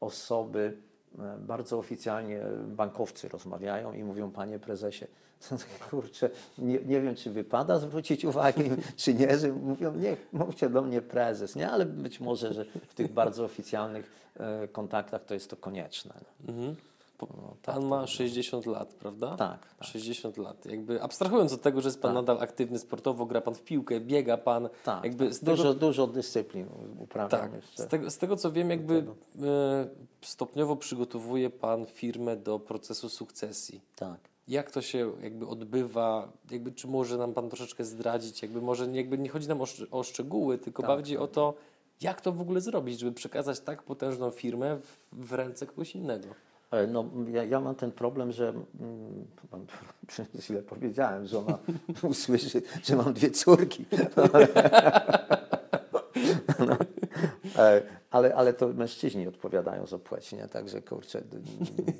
osoby, 0.00 0.76
e, 1.18 1.38
bardzo 1.38 1.78
oficjalnie 1.78 2.40
bankowcy 2.66 3.28
rozmawiają 3.28 3.92
i 3.92 4.04
mówią 4.04 4.30
panie 4.30 4.58
prezesie, 4.58 5.04
kurczę, 5.90 6.30
nie, 6.58 6.78
nie 6.78 7.00
wiem, 7.00 7.14
czy 7.14 7.30
wypada 7.30 7.78
zwrócić 7.78 8.24
uwagę, 8.24 8.64
czy 8.96 9.14
nie, 9.14 9.38
że 9.38 9.52
mówią, 9.52 9.94
nie, 9.94 10.16
mówcie 10.32 10.70
do 10.70 10.82
mnie 10.82 11.02
prezes, 11.02 11.56
nie, 11.56 11.70
ale 11.70 11.86
być 11.86 12.20
może, 12.20 12.54
że 12.54 12.64
w 12.88 12.94
tych 12.94 13.12
bardzo 13.12 13.44
oficjalnych 13.44 14.10
e, 14.36 14.68
kontaktach 14.68 15.24
to 15.24 15.34
jest 15.34 15.50
to 15.50 15.56
konieczne. 15.56 16.14
Mhm. 16.48 16.76
No, 17.22 17.56
tak 17.62 17.74
Pan 17.74 17.86
ma 17.86 18.06
60 18.06 18.66
lat, 18.66 18.94
prawda? 18.94 19.36
Tak, 19.36 19.74
tak. 19.78 19.88
60 19.88 20.36
lat. 20.36 20.66
Jakby 20.66 21.02
abstrahując 21.02 21.52
od 21.52 21.62
tego, 21.62 21.80
że 21.80 21.88
jest 21.88 22.02
Pan 22.02 22.08
Tak. 22.08 22.14
nadal 22.14 22.42
aktywny 22.42 22.78
sportowo, 22.78 23.26
gra 23.26 23.40
Pan 23.40 23.54
w 23.54 23.62
piłkę, 23.62 24.00
biega 24.00 24.36
Pan. 24.36 24.68
Tak, 24.84 25.04
jakby 25.04 25.24
tak. 25.24 25.34
z 25.34 25.40
tego, 25.40 25.56
Dużo, 25.56 25.74
dużo 25.74 26.06
dyscyplin 26.06 26.66
uprawiam 26.98 27.30
tak, 27.30 27.50
z 27.74 27.86
tego, 27.86 28.10
z 28.10 28.18
tego 28.18 28.36
co 28.36 28.52
wiem, 28.52 28.70
jakby 28.70 28.94
e, 29.42 29.88
stopniowo 30.22 30.76
przygotowuje 30.76 31.50
Pan 31.50 31.86
firmę 31.86 32.36
do 32.36 32.58
procesu 32.58 33.08
sukcesji. 33.08 33.80
Tak. 33.96 34.20
Jak 34.48 34.70
to 34.70 34.82
się 34.82 35.12
jakby 35.22 35.46
odbywa? 35.46 36.32
Jakby, 36.50 36.72
czy 36.72 36.88
może 36.88 37.18
nam 37.18 37.34
Pan 37.34 37.48
troszeczkę 37.48 37.84
zdradzić? 37.84 38.42
Jakby 38.42 38.60
może 38.60 38.86
jakby 38.86 39.18
nie 39.18 39.28
chodzi 39.28 39.48
nam 39.48 39.60
o, 39.60 39.66
o 39.90 40.02
szczegóły, 40.02 40.58
tylko 40.58 40.82
Tak, 40.82 40.88
bardziej 40.88 41.18
o 41.18 41.26
to, 41.26 41.54
jak 42.00 42.20
to 42.20 42.32
w 42.32 42.40
ogóle 42.40 42.60
zrobić, 42.60 43.00
żeby 43.00 43.12
przekazać 43.12 43.60
tak 43.60 43.82
potężną 43.82 44.30
firmę 44.30 44.76
w, 44.76 45.26
w 45.26 45.32
ręce 45.32 45.66
kogoś 45.66 45.94
innego. 45.94 46.28
No, 46.88 47.04
ja, 47.32 47.44
ja 47.44 47.60
mam 47.60 47.74
ten 47.74 47.92
problem, 47.92 48.32
że 48.32 48.52
mam, 49.52 49.66
źle 50.40 50.62
powiedziałem, 50.62 51.26
że 51.26 51.38
ona 51.38 51.58
usłyszy, 52.02 52.62
że 52.82 52.96
mam 52.96 53.12
dwie 53.12 53.30
córki. 53.30 53.84
E, 57.58 57.82
ale, 58.10 58.34
ale 58.34 58.52
to 58.52 58.68
mężczyźni 58.68 59.28
odpowiadają 59.28 59.86
za 59.86 59.98
płeć, 59.98 60.32
nie? 60.32 60.48
Także 60.48 60.82
kurczę, 60.82 61.22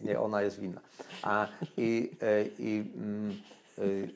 nie 0.05 0.21
ona 0.21 0.43
jest 0.43 0.61
winna. 0.61 0.81
A, 1.23 1.49
i, 1.77 2.11
e, 2.23 2.45
i, 2.59 2.93
mm, 2.97 3.37
y, 3.79 4.11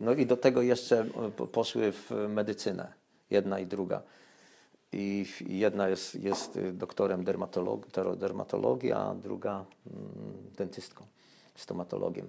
no 0.00 0.12
i 0.12 0.26
do 0.26 0.36
tego 0.36 0.62
jeszcze 0.62 1.00
e, 1.00 1.30
po- 1.30 1.46
poszły 1.46 1.92
w 1.92 2.10
medycynę, 2.28 2.92
jedna 3.30 3.58
i 3.58 3.66
druga. 3.66 4.02
I 4.92 5.26
jedna 5.46 5.88
jest, 5.88 6.14
jest 6.14 6.58
doktorem 6.72 7.24
dermatologii, 7.24 7.90
dermatologii, 8.16 8.92
a 8.92 9.14
druga 9.14 9.64
mm, 9.86 10.04
dentystką, 10.56 11.06
stomatologiem. 11.54 12.28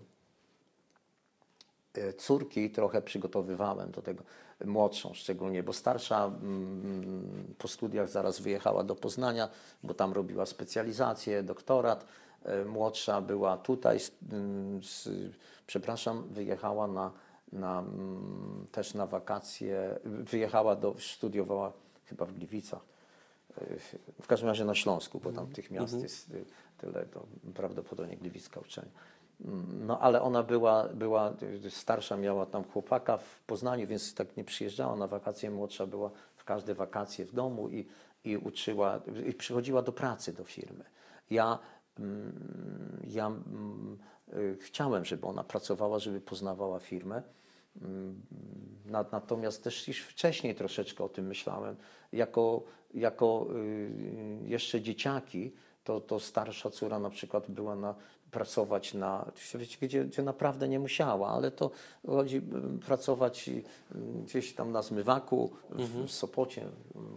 E, 1.93 2.13
Córki 2.13 2.69
trochę 2.69 3.01
przygotowywałem 3.01 3.91
do 3.91 4.01
tego, 4.01 4.23
młodszą 4.65 5.13
szczególnie, 5.13 5.63
bo 5.63 5.73
starsza 5.73 6.25
mm, 6.25 7.53
po 7.57 7.67
studiach 7.67 8.09
zaraz 8.09 8.39
wyjechała 8.39 8.83
do 8.83 8.95
Poznania, 8.95 9.49
bo 9.83 9.93
tam 9.93 10.13
robiła 10.13 10.45
specjalizację, 10.45 11.43
doktorat. 11.43 12.05
E, 12.43 12.65
Młodsza 12.65 13.21
była 13.21 13.57
tutaj, 13.57 13.99
z, 13.99 14.11
mm, 14.31 14.83
z, 14.83 15.09
przepraszam, 15.67 16.23
wyjechała 16.31 16.87
na, 16.87 17.11
na, 17.51 17.79
mm, 17.79 18.67
też 18.71 18.93
na 18.93 19.05
wakacje, 19.05 19.99
wyjechała 20.05 20.75
do, 20.75 20.95
studiowała 20.99 21.73
chyba 22.05 22.25
w 22.25 22.33
Gliwicach. 22.33 22.81
E, 23.57 23.65
W 24.21 24.27
każdym 24.27 24.49
razie 24.49 24.65
na 24.65 24.75
Śląsku, 24.75 25.19
bo 25.19 25.31
tam 25.31 25.47
tych 25.47 25.71
miast 25.71 25.93
jest 26.03 26.29
y, 26.29 26.45
tyle, 26.77 27.05
to 27.05 27.25
prawdopodobnie 27.53 28.17
Gliwicka 28.17 28.59
uczelnia. 28.59 28.91
No 29.79 29.99
ale 29.99 30.21
ona 30.21 30.43
była, 30.43 30.87
była 30.93 31.33
starsza, 31.69 32.17
miała 32.17 32.45
tam 32.45 32.63
chłopaka 32.63 33.17
w 33.17 33.41
Poznaniu, 33.41 33.87
więc 33.87 34.13
tak 34.13 34.37
nie 34.37 34.43
przyjeżdżała 34.43 34.95
na 34.95 35.07
wakacje. 35.07 35.51
Młodsza 35.51 35.87
była 35.87 36.11
w 36.35 36.43
każde 36.43 36.75
wakacje 36.75 37.25
w 37.25 37.33
domu 37.33 37.69
i, 37.69 37.87
i 38.23 38.37
uczyła, 38.37 39.01
i 39.27 39.33
przychodziła 39.33 39.81
do 39.81 39.91
pracy 39.91 40.33
do 40.33 40.43
firmy. 40.43 40.83
Ja, 41.29 41.59
mm, 41.99 43.01
ja 43.07 43.27
mm, 43.27 43.97
chciałem, 44.59 45.05
żeby 45.05 45.27
ona 45.27 45.43
pracowała, 45.43 45.99
żeby 45.99 46.21
poznawała 46.21 46.79
firmę. 46.79 47.21
Mm, 47.81 48.21
na- 48.85 49.05
Natomiast 49.11 49.63
też 49.63 49.87
już 49.87 49.99
wcześniej 50.01 50.55
troszeczkę 50.55 51.03
o 51.03 51.09
tym 51.09 51.27
myślałem. 51.27 51.75
Jako, 52.11 52.63
jako 52.93 53.47
y, 53.55 54.39
jeszcze 54.45 54.81
dzieciaki, 54.81 55.51
to, 55.83 56.01
to 56.01 56.19
starsza 56.19 56.69
córa 56.69 56.99
na 56.99 57.09
przykład 57.09 57.51
była 57.51 57.75
na, 57.75 57.95
pracować 58.31 58.93
na, 58.93 59.31
wiecie, 59.55 59.77
gdzie, 59.81 60.05
gdzie 60.05 60.23
naprawdę 60.23 60.67
nie 60.67 60.79
musiała, 60.79 61.29
ale 61.29 61.51
to 61.51 61.71
chodzi 62.07 62.37
y, 62.37 62.79
pracować 62.85 63.49
y, 63.49 63.63
gdzieś 64.23 64.53
tam 64.53 64.71
na 64.71 64.81
zmywaku 64.81 65.51
w, 65.69 66.05
w 66.05 66.11
Sopocie 66.11 66.65
y, 66.65 66.69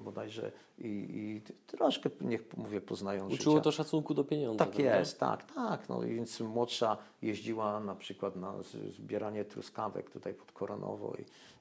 bodajże 0.04 0.52
i, 0.78 0.88
i 0.88 1.42
troszkę, 1.66 2.10
niech 2.20 2.56
mówię, 2.56 2.80
poznają 2.80 3.26
Uczyło 3.28 3.54
życia. 3.56 3.64
to 3.64 3.72
szacunku 3.72 4.14
do 4.14 4.24
pieniądza. 4.24 4.64
Tak 4.64 4.74
prawda? 4.74 4.98
jest, 4.98 5.20
tak, 5.20 5.52
tak. 5.54 5.88
No, 5.88 6.00
więc 6.00 6.40
młodsza 6.40 6.96
jeździła 7.22 7.80
na 7.80 7.94
przykład 7.94 8.36
na 8.36 8.54
zbieranie 8.98 9.44
truskawek 9.44 10.10
tutaj 10.10 10.34
pod 10.34 10.52
Koronowo 10.52 11.16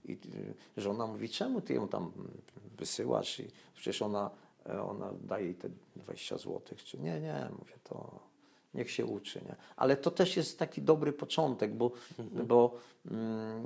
i, 0.05 0.11
i 0.11 0.17
żona 0.77 1.07
mówi, 1.07 1.29
czemu 1.29 1.61
ty 1.61 1.73
ją 1.73 1.87
tam 1.87 2.11
wysyłasz? 2.77 3.39
I 3.39 3.47
przecież 3.75 4.01
ona, 4.01 4.29
e, 4.65 4.81
ona 4.81 5.13
daje 5.21 5.45
jej 5.45 5.55
te 5.55 5.69
20 5.95 6.37
złotych. 6.37 6.83
Czy 6.83 6.99
nie, 6.99 7.21
nie, 7.21 7.49
mówię, 7.59 7.73
to 7.83 8.19
niech 8.73 8.91
się 8.91 9.05
uczy. 9.05 9.41
Nie? 9.45 9.55
Ale 9.75 9.97
to 9.97 10.11
też 10.11 10.37
jest 10.37 10.59
taki 10.59 10.81
dobry 10.81 11.13
początek, 11.13 11.73
bo, 11.73 11.91
bo 12.19 12.77
mm, 13.11 13.63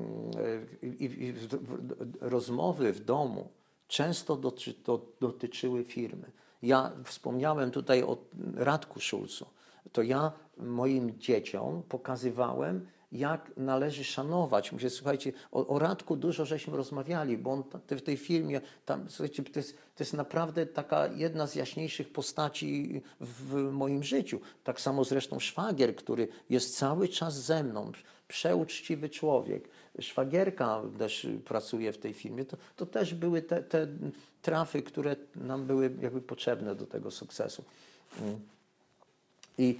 i, 0.82 1.04
i, 1.04 1.34
w, 1.34 1.48
w, 1.48 1.78
rozmowy 2.22 2.94
w 2.94 3.06
domu 3.06 3.50
często 3.88 4.36
doty, 4.36 4.74
do, 4.86 5.02
dotyczyły 5.20 5.84
firmy. 5.84 6.32
Ja 6.62 6.92
wspomniałem 7.04 7.72
tutaj 7.72 8.04
o 8.04 8.18
Radku 8.56 9.00
Szulcu. 9.00 9.46
To 9.92 10.02
ja 10.02 10.32
moim 10.58 11.20
dzieciom 11.20 11.84
pokazywałem, 11.90 12.88
jak 13.12 13.52
należy 13.58 14.04
szanować. 14.04 14.72
Mówię, 14.72 14.90
słuchajcie, 14.90 15.34
o, 15.52 15.68
o 15.68 15.80
Radku 15.80 16.16
dużo 16.16 16.46
żeśmy 16.46 16.78
rozmawiali, 16.78 17.38
bo 17.38 17.52
on 17.52 17.64
w 17.90 18.02
tej 18.02 18.18
filmie, 18.18 18.62
tam, 18.86 19.10
słuchajcie, 19.10 19.44
to 19.44 19.60
jest, 19.60 19.74
to 19.74 20.04
jest 20.04 20.14
naprawdę 20.14 20.66
taka 20.66 21.08
jedna 21.08 21.48
z 21.48 21.56
jaśniejszych 21.56 22.12
postaci 22.12 23.02
w 23.20 23.72
moim 23.72 24.04
życiu. 24.04 24.40
Tak 24.64 24.82
samo 24.82 25.04
zresztą 25.04 25.40
szwagier, 25.40 25.96
który 25.96 26.28
jest 26.50 26.78
cały 26.78 27.08
czas 27.08 27.34
ze 27.44 27.64
mną, 27.64 27.92
przeuczciwy 28.28 29.10
człowiek. 29.10 29.70
Szwagierka 30.00 30.82
też 30.98 31.28
pracuje 31.46 31.94
w 31.94 31.98
tej 31.98 32.14
firmie. 32.14 32.46
To, 32.46 32.58
to 32.76 32.86
też 32.86 33.14
były 33.14 33.42
te, 33.42 33.64
te 33.64 33.88
trafy, 34.42 34.82
które 34.82 35.16
nam 35.36 35.66
były 35.66 35.96
jakby 36.02 36.22
potrzebne 36.22 36.76
do 36.76 36.86
tego 36.86 37.12
sukcesu. 37.12 37.64
Mm. 38.22 38.40
I, 39.58 39.80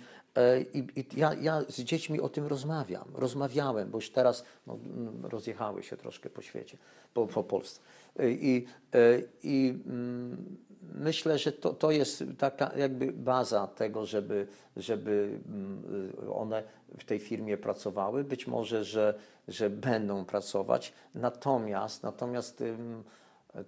i, 0.74 0.80
i 0.96 1.06
ja, 1.20 1.34
ja 1.34 1.62
z 1.62 1.82
dziećmi 1.82 2.22
o 2.22 2.30
tym 2.30 2.48
rozmawiam, 2.48 3.08
rozmawiałem, 3.14 3.92
bo 3.92 3.98
już 3.98 4.10
teraz 4.10 4.46
no, 4.68 4.74
mm, 4.74 5.26
rozjechały 5.26 5.84
się 5.84 5.98
troszkę 5.98 6.30
po 6.30 6.42
świecie, 6.42 6.78
po, 7.14 7.28
po 7.28 7.44
Polsce. 7.44 7.82
E, 8.20 8.32
I, 8.32 8.66
e, 8.94 9.00
i 9.44 9.80
mm, 9.86 10.58
myślę, 10.94 11.38
że 11.38 11.52
to, 11.52 11.74
to 11.74 11.92
jest 11.92 12.24
taka 12.38 12.72
jakby 12.78 13.12
baza 13.12 13.68
tego, 13.68 14.06
żeby, 14.06 14.48
żeby 14.78 15.40
mm, 15.48 16.14
one 16.34 16.64
w 17.00 17.04
tej 17.04 17.20
firmie 17.20 17.58
pracowały. 17.58 18.24
Być 18.24 18.48
może, 18.48 18.84
że, 18.84 19.20
że 19.48 19.70
będą 19.70 20.26
pracować. 20.26 20.94
Natomiast, 21.14 22.04
natomiast 22.04 22.64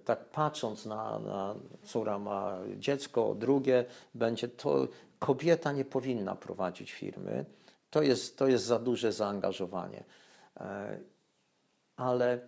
tak 0.04 0.24
patrząc 0.24 0.86
na, 0.86 1.18
na 1.18 1.54
córa 1.84 2.18
ma 2.18 2.58
dziecko, 2.76 3.34
drugie 3.34 3.84
będzie, 4.14 4.48
to 4.48 4.88
kobieta 5.18 5.72
nie 5.72 5.84
powinna 5.84 6.34
prowadzić 6.34 6.92
firmy. 6.92 7.44
To 7.90 8.02
jest, 8.02 8.38
to 8.38 8.48
jest 8.48 8.64
za 8.64 8.78
duże 8.78 9.12
zaangażowanie. 9.12 10.04
E, 10.56 10.98
Ale 11.96 12.40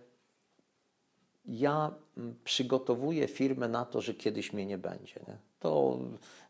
ja 1.45 1.91
mm, 2.17 2.35
przygotowuję 2.43 3.27
firmę 3.27 3.67
na 3.67 3.85
to, 3.85 4.01
że 4.01 4.13
kiedyś 4.13 4.53
mnie 4.53 4.65
nie 4.65 4.77
będzie. 4.77 5.19
Nie? 5.27 5.37
To 5.59 5.99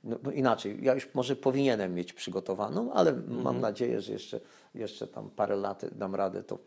no, 0.03 0.31
inaczej, 0.31 0.79
ja 0.81 0.93
już 0.93 1.13
może 1.13 1.35
powinienem 1.35 1.93
mieć 1.93 2.13
przygotowaną, 2.13 2.93
ale 2.93 3.13
mam 3.27 3.61
nadzieję, 3.61 4.01
że 4.01 4.13
jeszcze, 4.13 4.39
jeszcze 4.75 5.07
tam 5.07 5.29
parę 5.29 5.55
lat 5.55 5.85
dam 5.95 6.15
radę 6.15 6.43
to 6.43 6.57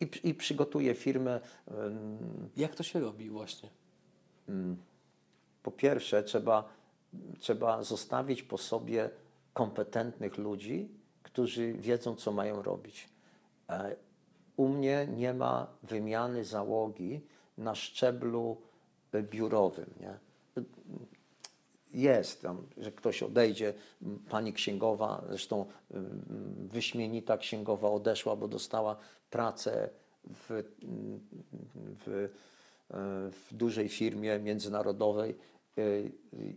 i, 0.00 0.10
i 0.24 0.34
przygotuję 0.34 0.94
firmę. 0.94 1.40
Jak 2.56 2.74
to 2.74 2.82
się 2.82 3.00
robi 3.00 3.30
właśnie? 3.30 3.68
po 5.62 5.70
pierwsze, 5.70 6.22
trzeba, 6.22 6.68
trzeba 7.40 7.82
zostawić 7.82 8.42
po 8.42 8.58
sobie 8.58 9.10
kompetentnych 9.52 10.38
ludzi, 10.38 10.88
którzy 11.22 11.72
wiedzą, 11.72 12.16
co 12.16 12.32
mają 12.32 12.62
robić. 12.62 13.08
E, 13.68 13.96
U 14.56 14.68
mnie 14.68 15.08
nie 15.16 15.34
ma 15.34 15.66
wymiany 15.82 16.44
załogi 16.44 17.20
na 17.58 17.74
szczeblu 17.74 18.56
e, 19.12 19.22
biurowym. 19.22 19.90
Nie? 20.00 20.18
Jest 21.94 22.42
tam, 22.42 22.66
że 22.76 22.92
ktoś 22.92 23.22
odejdzie, 23.22 23.74
pani 24.28 24.52
księgowa, 24.52 25.24
zresztą 25.28 25.66
wyśmienita 26.56 27.36
księgowa 27.36 27.90
odeszła, 27.90 28.36
bo 28.36 28.48
dostała 28.48 28.96
pracę 29.30 29.88
w, 30.24 30.62
w, 31.74 32.08
e, 32.08 32.28
w 33.30 33.48
dużej 33.50 33.88
firmie 33.88 34.38
międzynarodowej, 34.38 35.34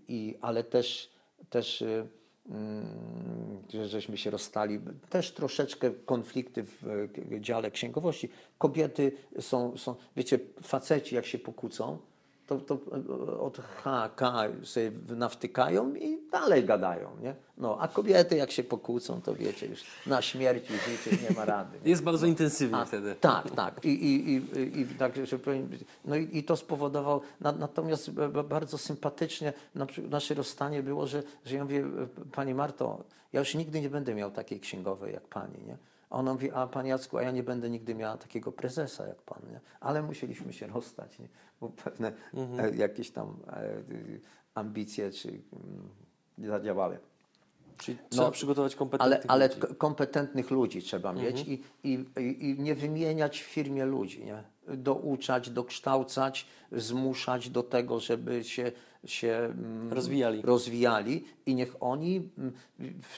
i, 0.07 0.35
ale 0.41 0.63
też, 0.63 1.11
też 1.49 1.81
y, 1.81 2.07
mm, 2.49 3.63
że 3.73 3.87
żeśmy 3.87 4.17
się 4.17 4.29
rozstali, 4.29 4.79
też 5.09 5.31
troszeczkę 5.31 5.91
konflikty 5.91 6.63
w 6.63 6.87
e, 7.33 7.41
dziale 7.41 7.71
księgowości. 7.71 8.29
Kobiety 8.57 9.11
są, 9.39 9.77
są 9.77 9.95
wiecie, 10.15 10.39
faceci 10.61 11.15
jak 11.15 11.25
się 11.25 11.39
pokłócą, 11.39 11.97
to, 12.47 12.57
to 12.59 12.79
od 13.39 13.57
HK 13.57 14.21
sobie 14.63 14.91
nawtykają 15.09 15.95
i 15.95 16.17
dalej 16.31 16.63
gadają, 16.65 17.09
nie? 17.21 17.35
No, 17.57 17.77
a 17.79 17.87
kobiety 17.87 18.35
jak 18.35 18.51
się 18.51 18.63
pokłócą, 18.63 19.21
to 19.21 19.35
wiecie, 19.35 19.65
już 19.67 19.83
na 20.07 20.21
śmierć 20.21 20.67
życie 20.67 21.17
nie 21.29 21.35
ma 21.35 21.45
rady. 21.45 21.77
Nie? 21.83 21.89
Jest 21.89 22.03
bardzo 22.03 22.25
intensywnie 22.27 22.77
A, 22.77 22.85
wtedy. 22.85 23.15
Tak, 23.21 23.51
tak. 23.51 23.85
I, 23.85 23.89
i, 23.89 24.35
i, 24.35 24.79
i 24.79 24.85
tak, 24.85 25.25
że 25.27 25.39
powiem, 25.39 25.69
no 26.05 26.15
i, 26.15 26.37
i 26.37 26.43
to 26.43 26.57
spowodowało, 26.57 27.21
na, 27.41 27.51
natomiast 27.51 28.11
b- 28.11 28.43
bardzo 28.43 28.77
sympatycznie 28.77 29.53
na, 29.75 29.87
nasze 30.09 30.33
rozstanie 30.33 30.83
było, 30.83 31.07
że, 31.07 31.23
że 31.45 31.55
ja 31.55 31.63
mówię, 31.63 31.85
Pani 32.31 32.53
Marto, 32.53 33.03
ja 33.33 33.39
już 33.39 33.55
nigdy 33.55 33.81
nie 33.81 33.89
będę 33.89 34.15
miał 34.15 34.31
takiej 34.31 34.59
księgowej 34.59 35.13
jak 35.13 35.23
Pani, 35.27 35.63
nie? 35.67 35.77
A 36.15 36.19
ona 36.19 36.33
mówi, 36.33 36.51
a 36.51 36.67
Panie 36.67 36.89
Jacku, 36.89 37.17
a 37.17 37.21
ja 37.23 37.31
nie 37.31 37.43
będę 37.43 37.69
nigdy 37.69 37.95
miała 37.95 38.17
takiego 38.17 38.51
prezesa 38.51 39.07
jak 39.07 39.21
Pan, 39.21 39.39
nie? 39.51 39.59
Ale 39.79 40.01
musieliśmy 40.03 40.53
się 40.53 40.67
rozstać, 40.67 41.19
nie? 41.19 41.27
Bo 41.61 41.69
pewne 41.69 42.11
e, 42.59 42.75
jakieś 42.75 43.11
tam 43.11 43.37
e, 43.47 43.73
ambicje 44.55 45.11
czy 45.11 45.27
mm, 45.29 45.89
nie 46.37 46.47
zadziałały. 46.47 46.99
Czyli 47.77 47.97
trzeba 48.09 48.31
przygotować 48.31 48.71
Ale, 48.73 48.77
kompetentnych 48.79 49.25
ale 49.31 49.47
ludzi. 49.47 49.59
k- 49.59 49.67
kompetentnych 49.77 50.51
ludzi 50.51 50.81
trzeba 50.81 51.09
Mhm. 51.11 51.27
mieć 51.27 51.47
i, 51.47 51.63
i, 51.83 52.05
i, 52.19 52.49
i 52.49 52.59
nie 52.59 52.75
wymieniać 52.75 53.41
w 53.41 53.45
firmie 53.45 53.85
ludzi, 53.85 54.25
nie? 54.25 54.43
douczać, 54.77 55.49
dokształcać, 55.49 56.47
zmuszać 56.71 57.49
do 57.49 57.63
tego, 57.63 57.99
żeby 57.99 58.43
się, 58.43 58.71
się 59.05 59.27
mm, 59.29 59.93
Rozwijali. 59.93 60.41
rozwijali 60.41 61.25
i 61.45 61.55
niech 61.55 61.75
oni, 61.79 62.29
mm, 62.37 62.53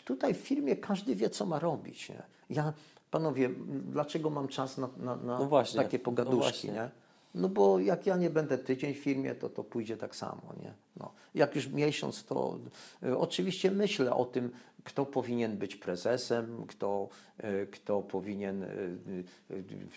tutaj 0.05 0.33
w 0.33 0.37
firmie 0.37 0.75
każdy 0.75 1.15
wie, 1.15 1.29
co 1.29 1.45
ma 1.45 1.59
robić. 1.59 2.09
Nie? 2.09 2.23
Ja, 2.49 2.73
panowie, 3.11 3.45
m, 3.45 3.83
dlaczego 3.91 4.29
mam 4.29 4.47
czas 4.47 4.77
na, 4.77 4.89
na, 4.97 5.15
na 5.15 5.39
No 5.39 5.45
właśnie, 5.45 5.83
takie 5.83 5.97
no 5.97 6.03
pogaduszki, 6.03 6.39
właśnie. 6.41 6.71
nie? 6.71 6.89
No 7.35 7.49
bo 7.49 7.79
jak 7.79 8.05
ja 8.05 8.17
nie 8.17 8.29
będę 8.29 8.57
tydzień 8.57 8.93
w 8.93 8.97
firmie, 8.97 9.35
to 9.35 9.49
to 9.49 9.63
pójdzie 9.63 9.97
tak 9.97 10.15
samo, 10.15 10.41
nie? 10.63 10.73
No. 10.95 11.11
Jak 11.35 11.55
już 11.55 11.67
miesiąc, 11.67 12.23
to 12.23 12.59
y, 13.03 13.17
oczywiście 13.17 13.71
myślę 13.71 14.15
o 14.15 14.25
tym, 14.25 14.51
kto 14.83 15.05
powinien 15.05 15.57
być 15.57 15.75
prezesem, 15.75 16.65
kto, 16.67 17.09
y, 17.43 17.67
kto 17.71 18.01
powinien 18.01 18.63
y, 18.63 18.97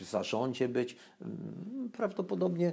w 0.01 0.05
zarządzie 0.05 0.69
być. 0.69 0.97
Mm, 1.23 1.91
Prawdopodobnie 1.93 2.73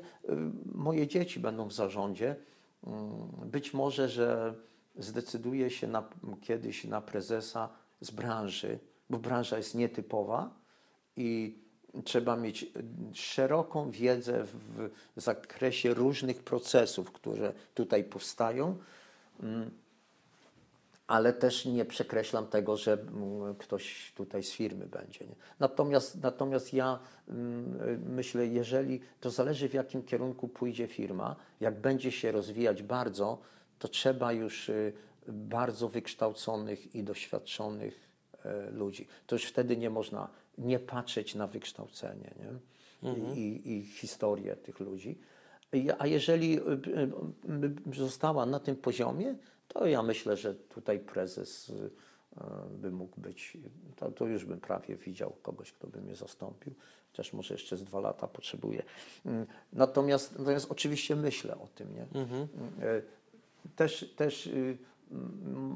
moje 0.76 1.07
dzieci 1.07 1.39
będą 1.39 1.68
w 1.68 1.73
zarządzie. 1.73 2.35
Mm, 2.84 3.49
Być 3.49 3.74
może, 3.74 4.10
że 4.10 4.56
zdecyduje 4.95 5.70
się 5.70 5.88
na, 5.88 6.10
kiedyś 6.41 6.84
na 6.84 7.02
prezesa 7.02 7.70
z 8.02 8.12
branży, 8.12 8.80
bo 9.10 9.18
branża 9.18 9.58
jest 9.58 9.76
nietypowa 9.76 10.49
i 11.16 11.60
trzeba 12.04 12.38
mieć 12.38 12.66
szeroką 13.14 13.91
wiedzę 13.91 14.44
w 14.44 14.90
zakresie 15.16 15.94
różnych 15.94 16.44
procesów, 16.44 17.12
które 17.12 17.54
tutaj 17.74 18.04
powstają, 18.04 18.78
Mm, 19.40 19.72
ale 21.08 21.34
też 21.34 21.66
nie 21.66 21.86
przekreślam 21.86 22.48
tego, 22.48 22.78
że 22.78 22.94
mm, 22.94 23.56
ktoś 23.56 24.14
tutaj 24.16 24.44
z 24.44 24.52
firmy 24.52 24.86
będzie. 24.86 25.26
Nie? 25.26 25.36
Natomiast, 25.60 26.22
natomiast 26.22 26.74
ja 26.74 27.00
mm, 27.28 28.14
myślę, 28.14 28.48
jeżeli 28.48 29.00
to 29.20 29.30
zależy 29.30 29.70
w 29.70 29.74
jakim 29.74 30.04
kierunku 30.04 30.48
pójdzie 30.48 30.88
firma, 30.88 31.36
jak 31.60 31.82
będzie 31.82 32.12
się 32.12 32.32
rozwijać 32.32 32.84
bardzo, 32.84 33.38
to 33.80 33.88
trzeba 33.88 34.34
już 34.34 34.70
y, 34.70 34.94
bardzo 35.28 35.90
wykształconych 35.90 36.96
i 36.96 37.04
doświadczonych 37.04 38.10
e, 38.46 38.72
ludzi. 38.72 39.08
To 39.28 39.36
już 39.36 39.46
wtedy 39.46 39.78
nie 39.78 39.90
można 39.90 40.30
nie 40.58 40.80
patrzeć 40.80 41.36
na 41.36 41.48
wykształcenie 41.48 42.32
nie? 42.40 42.60
I, 43.12 43.40
i, 43.40 43.78
i 43.78 43.84
historię 43.84 44.56
tych 44.56 44.80
ludzi. 44.80 45.18
A 46.00 46.08
jeżeli 46.08 46.60
y, 46.60 46.62
y, 47.92 47.96
została 47.96 48.46
na 48.46 48.60
tym 48.60 48.76
poziomie, 48.76 49.36
to 49.68 49.85
ja 49.88 50.03
myślę, 50.03 50.38
że 50.38 50.56
tutaj 50.56 50.99
prezes 50.99 51.69
y, 51.69 51.89
by 52.72 52.91
mógł 52.91 53.22
być, 53.22 53.57
to, 53.95 54.11
to 54.11 54.26
już 54.26 54.45
bym 54.45 54.60
prawie 54.60 54.95
widział 54.95 55.34
kogoś, 55.41 55.72
kto 55.72 55.88
by 55.88 56.02
mnie 56.02 56.15
zastąpił, 56.15 56.73
chociaż 57.11 57.34
może 57.34 57.53
jeszcze 57.53 57.77
z 57.77 57.84
dwa 57.84 57.99
lata 57.99 58.27
potrzebuję. 58.27 58.84
Mm, 59.26 59.45
Natomiast, 59.73 60.39
natomiast 60.39 60.72
oczywiście 60.72 61.15
myślę 61.15 61.57
o 61.57 61.68
tym. 61.68 61.94
Nie? 61.94 62.02
Y, 62.84 63.03
Też, 63.76 64.14
też 64.15 64.48
y, 64.48 64.77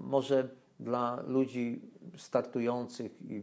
może 0.03 0.49
dla 0.79 1.21
ludzi 1.27 1.81
startujących 2.17 3.11
i 3.21 3.35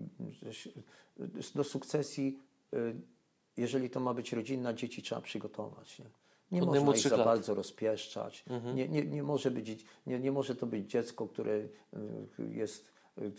y, 1.21 1.55
do 1.55 1.65
sukcesji, 1.65 2.39
y, 2.75 2.95
jeżeli 3.57 3.91
to 3.91 4.01
ma 4.01 4.15
być 4.15 4.33
rodzinna, 4.33 4.73
dzieci 4.75 5.03
trzeba 5.03 5.21
przygotować. 5.21 5.99
Nie, 5.99 6.05
nie 6.53 6.63
Od 6.63 6.69
można 6.69 6.95
ich 6.97 7.09
za 7.09 7.17
lat. 7.17 7.27
bardzo 7.27 7.55
rozpieszczać. 7.55 8.45
Nie, 8.75 8.89
nie, 8.89 9.03
nie, 9.07 9.23
może 9.23 9.51
być, 9.51 9.85
nie, 10.07 10.21
nie 10.21 10.33
może 10.33 10.55
to 10.55 10.67
być 10.67 10.91
dziecko, 10.91 11.29
które 11.29 11.53
y, 11.53 11.69
jest, 12.51 12.93
y, 13.19 13.33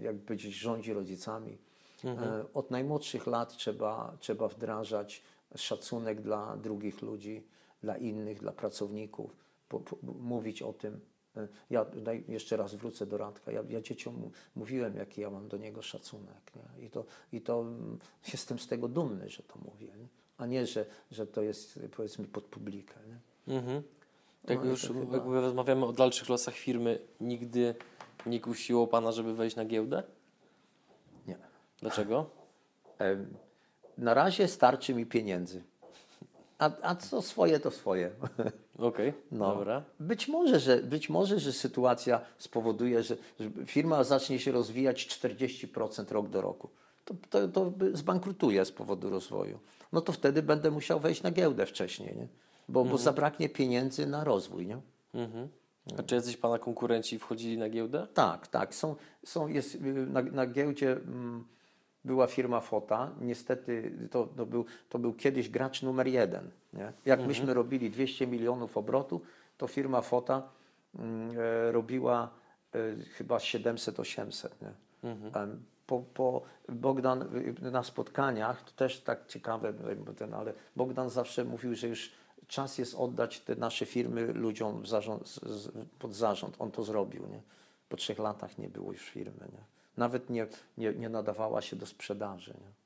jak 0.00 0.16
powiedzieć, 0.18 0.54
rządzi 0.54 0.92
rodzicami. 0.92 1.58
E, 2.04 2.44
Od 2.54 2.70
najmłodszych 2.70 3.26
lat 3.26 3.56
trzeba, 3.56 4.16
trzeba 4.20 4.48
wdrażać 4.48 5.22
szacunek 5.56 6.20
dla 6.20 6.56
drugich 6.56 7.02
ludzi, 7.02 7.46
dla 7.82 7.96
innych, 7.96 8.40
dla 8.40 8.52
pracowników, 8.52 9.36
po, 9.68 9.80
po, 9.80 9.96
mówić 10.02 10.62
o 10.62 10.72
tym. 10.72 11.00
E, 11.36 11.48
Ja 11.70 11.86
jeszcze 12.28 12.56
raz 12.56 12.74
wrócę 12.74 13.06
do 13.06 13.18
Radka. 13.18 13.52
Ja, 13.52 13.62
ja 13.68 13.80
dzieciom 13.80 14.30
mówiłem, 14.56 14.96
jaki 14.96 15.20
ja 15.20 15.30
mam 15.30 15.48
do 15.48 15.56
niego 15.56 15.82
szacunek. 15.82 16.52
Nie? 16.56 16.86
I, 16.86 16.90
to, 16.90 17.04
I 17.32 17.40
to 17.40 17.60
mm, 17.60 17.98
jestem 18.32 18.58
z 18.58 18.66
tego 18.66 18.88
dumny, 18.88 19.28
że 19.30 19.42
to 19.42 19.58
mówię. 19.64 19.86
Nie? 19.86 20.08
A 20.38 20.46
nie, 20.46 20.66
że, 20.66 20.84
że 21.10 21.26
to 21.26 21.42
jest 21.42 21.80
powiedzmy 21.96 22.24
pod 22.24 22.44
publikę. 22.44 22.94
Nie? 23.08 23.54
Mhm. 23.56 23.82
Tak 24.46 24.58
No 24.58 24.64
już 24.70 24.82
chyba- 24.82 25.16
jakby 25.16 25.40
rozmawiamy 25.40 25.86
o 25.86 25.92
dalszych 25.92 26.28
losach 26.28 26.54
firmy, 26.54 26.98
nigdy 27.20 27.74
nie 28.26 28.40
kusiło 28.40 28.86
Pana, 28.86 29.12
żeby 29.12 29.34
wejść 29.34 29.56
na 29.56 29.64
giełdę? 29.64 30.02
Nie. 31.26 31.36
Dlaczego? 31.80 32.30
Na 33.98 34.14
razie 34.14 34.48
starczy 34.48 34.94
mi 34.94 35.06
pieniędzy. 35.06 35.62
A, 36.58 36.70
a 36.82 36.94
co 36.96 37.22
swoje, 37.22 37.60
to 37.60 37.70
swoje. 37.70 38.10
Okej, 38.78 39.12
No. 39.32 39.54
dobra. 39.54 39.82
Być 40.00 40.28
może, 40.28 40.60
że, 40.60 40.76
być 40.76 41.08
może, 41.08 41.38
że 41.40 41.52
sytuacja 41.52 42.20
spowoduje, 42.38 43.02
że, 43.02 43.16
że 43.40 43.50
firma 43.66 44.04
zacznie 44.04 44.38
się 44.38 44.52
rozwijać 44.52 45.06
40% 45.06 46.12
rok 46.12 46.28
do 46.28 46.40
roku. 46.40 46.68
To, 47.08 47.14
to, 47.30 47.48
to 47.48 47.70
by 47.70 47.96
zbankrutuje 47.96 48.64
z 48.64 48.72
powodu 48.72 49.10
rozwoju. 49.10 49.58
No 49.92 50.00
to 50.00 50.12
wtedy 50.12 50.42
będę 50.42 50.70
musiał 50.70 51.00
wejść 51.00 51.22
na 51.22 51.30
giełdę 51.30 51.66
wcześniej, 51.66 52.16
nie? 52.16 52.28
Bo, 52.68 52.84
bo 52.84 52.98
zabraknie 52.98 53.48
pieniędzy 53.48 54.06
na 54.06 54.24
rozwój. 54.24 54.66
Nie? 54.66 54.80
Mhm. 55.14 55.48
A 55.98 56.02
czy 56.02 56.14
jacyś 56.14 56.36
Pana 56.36 56.58
konkurenci 56.58 57.18
wchodzili 57.18 57.58
na 57.58 57.68
giełdę? 57.68 58.06
Tak, 58.14 58.46
tak. 58.46 58.74
Są, 58.74 58.96
są, 59.24 59.48
jest, 59.48 59.74
y, 59.74 59.78
na, 60.06 60.22
na 60.22 60.46
giełdzie 60.46 60.92
mm, 60.92 61.44
była 62.04 62.26
firma 62.26 62.60
Fota. 62.60 63.10
Niestety 63.20 63.92
to, 64.10 64.26
to, 64.26 64.46
był, 64.46 64.64
to 64.88 64.98
był 64.98 65.14
kiedyś 65.14 65.48
gracz 65.48 65.82
numer 65.82 66.06
jeden. 66.06 66.50
Nie? 66.72 66.92
Jak 67.04 67.26
myśmy 67.26 67.54
robili 67.54 67.90
200 67.90 68.26
milionów 68.26 68.76
obrotu, 68.76 69.20
to 69.56 69.66
firma 69.66 70.00
Fota 70.00 70.48
mm, 70.94 71.30
e, 71.38 71.72
robiła 71.72 72.30
e, 72.74 72.78
chyba 73.04 73.36
700-800. 73.36 74.48
Nie? 74.62 74.72
Po, 75.88 76.02
po 76.14 76.42
Bogdan 76.68 77.22
y, 77.66 77.70
na 77.70 77.82
spotkaniach, 77.82 78.62
to 78.62 78.70
też 78.70 79.00
tak 79.00 79.26
ciekawe, 79.26 79.72
bo 79.96 80.12
ten, 80.12 80.34
ale 80.34 80.52
Bogdan 80.76 81.10
zawsze 81.10 81.44
mówił, 81.44 81.74
że 81.74 81.88
już 81.88 82.12
czas 82.48 82.78
jest 82.78 82.94
oddać 82.94 83.40
te 83.40 83.56
nasze 83.56 83.86
firmy 83.86 84.26
ludziom 84.32 84.86
zarząd, 84.86 85.40
pod 85.98 86.14
zarząd. 86.14 86.56
On 86.58 86.70
to 86.70 86.84
zrobił. 86.84 87.26
Nie? 87.26 87.40
Po 87.88 87.96
trzech 87.96 88.18
latach 88.18 88.58
nie 88.58 88.68
było 88.68 88.92
już 88.92 89.02
firmy. 89.02 89.48
Nie? 89.52 89.64
Nawet 89.96 90.30
nie, 90.30 90.46
nie, 90.78 90.92
nie 90.92 91.08
nadawała 91.08 91.62
się 91.62 91.76
do 91.76 91.86
sprzedaży. 91.86 92.54
Nie? 92.54 92.77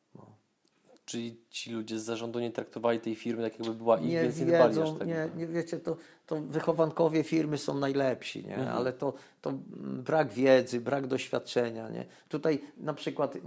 Czyli 1.04 1.36
ci 1.50 1.72
ludzie 1.72 1.98
z 1.98 2.02
zarządu 2.02 2.40
nie 2.40 2.50
traktowali 2.50 3.00
tej 3.00 3.14
firmy 3.14 3.42
tak, 3.42 3.58
jakby 3.58 3.74
była 3.74 3.98
ich, 3.98 4.10
nie 4.10 4.22
więc 4.22 4.40
nie 4.40 4.46
dbali 4.46 4.62
aż 4.62 4.76
wiedzą, 4.76 4.98
tak. 4.98 5.08
nie, 5.08 5.28
nie 5.36 5.46
wiecie, 5.46 5.78
to, 5.78 5.96
to 6.26 6.40
wychowankowie 6.40 7.22
firmy 7.22 7.58
są 7.58 7.78
najlepsi, 7.78 8.46
nie? 8.46 8.56
Mhm. 8.56 8.76
ale 8.76 8.92
to, 8.92 9.14
to 9.40 9.52
brak 9.82 10.32
wiedzy, 10.32 10.80
brak 10.80 11.06
doświadczenia. 11.06 11.88
Nie? 11.88 12.06
Tutaj 12.28 12.60
na 12.76 12.94
przykład 12.94 13.38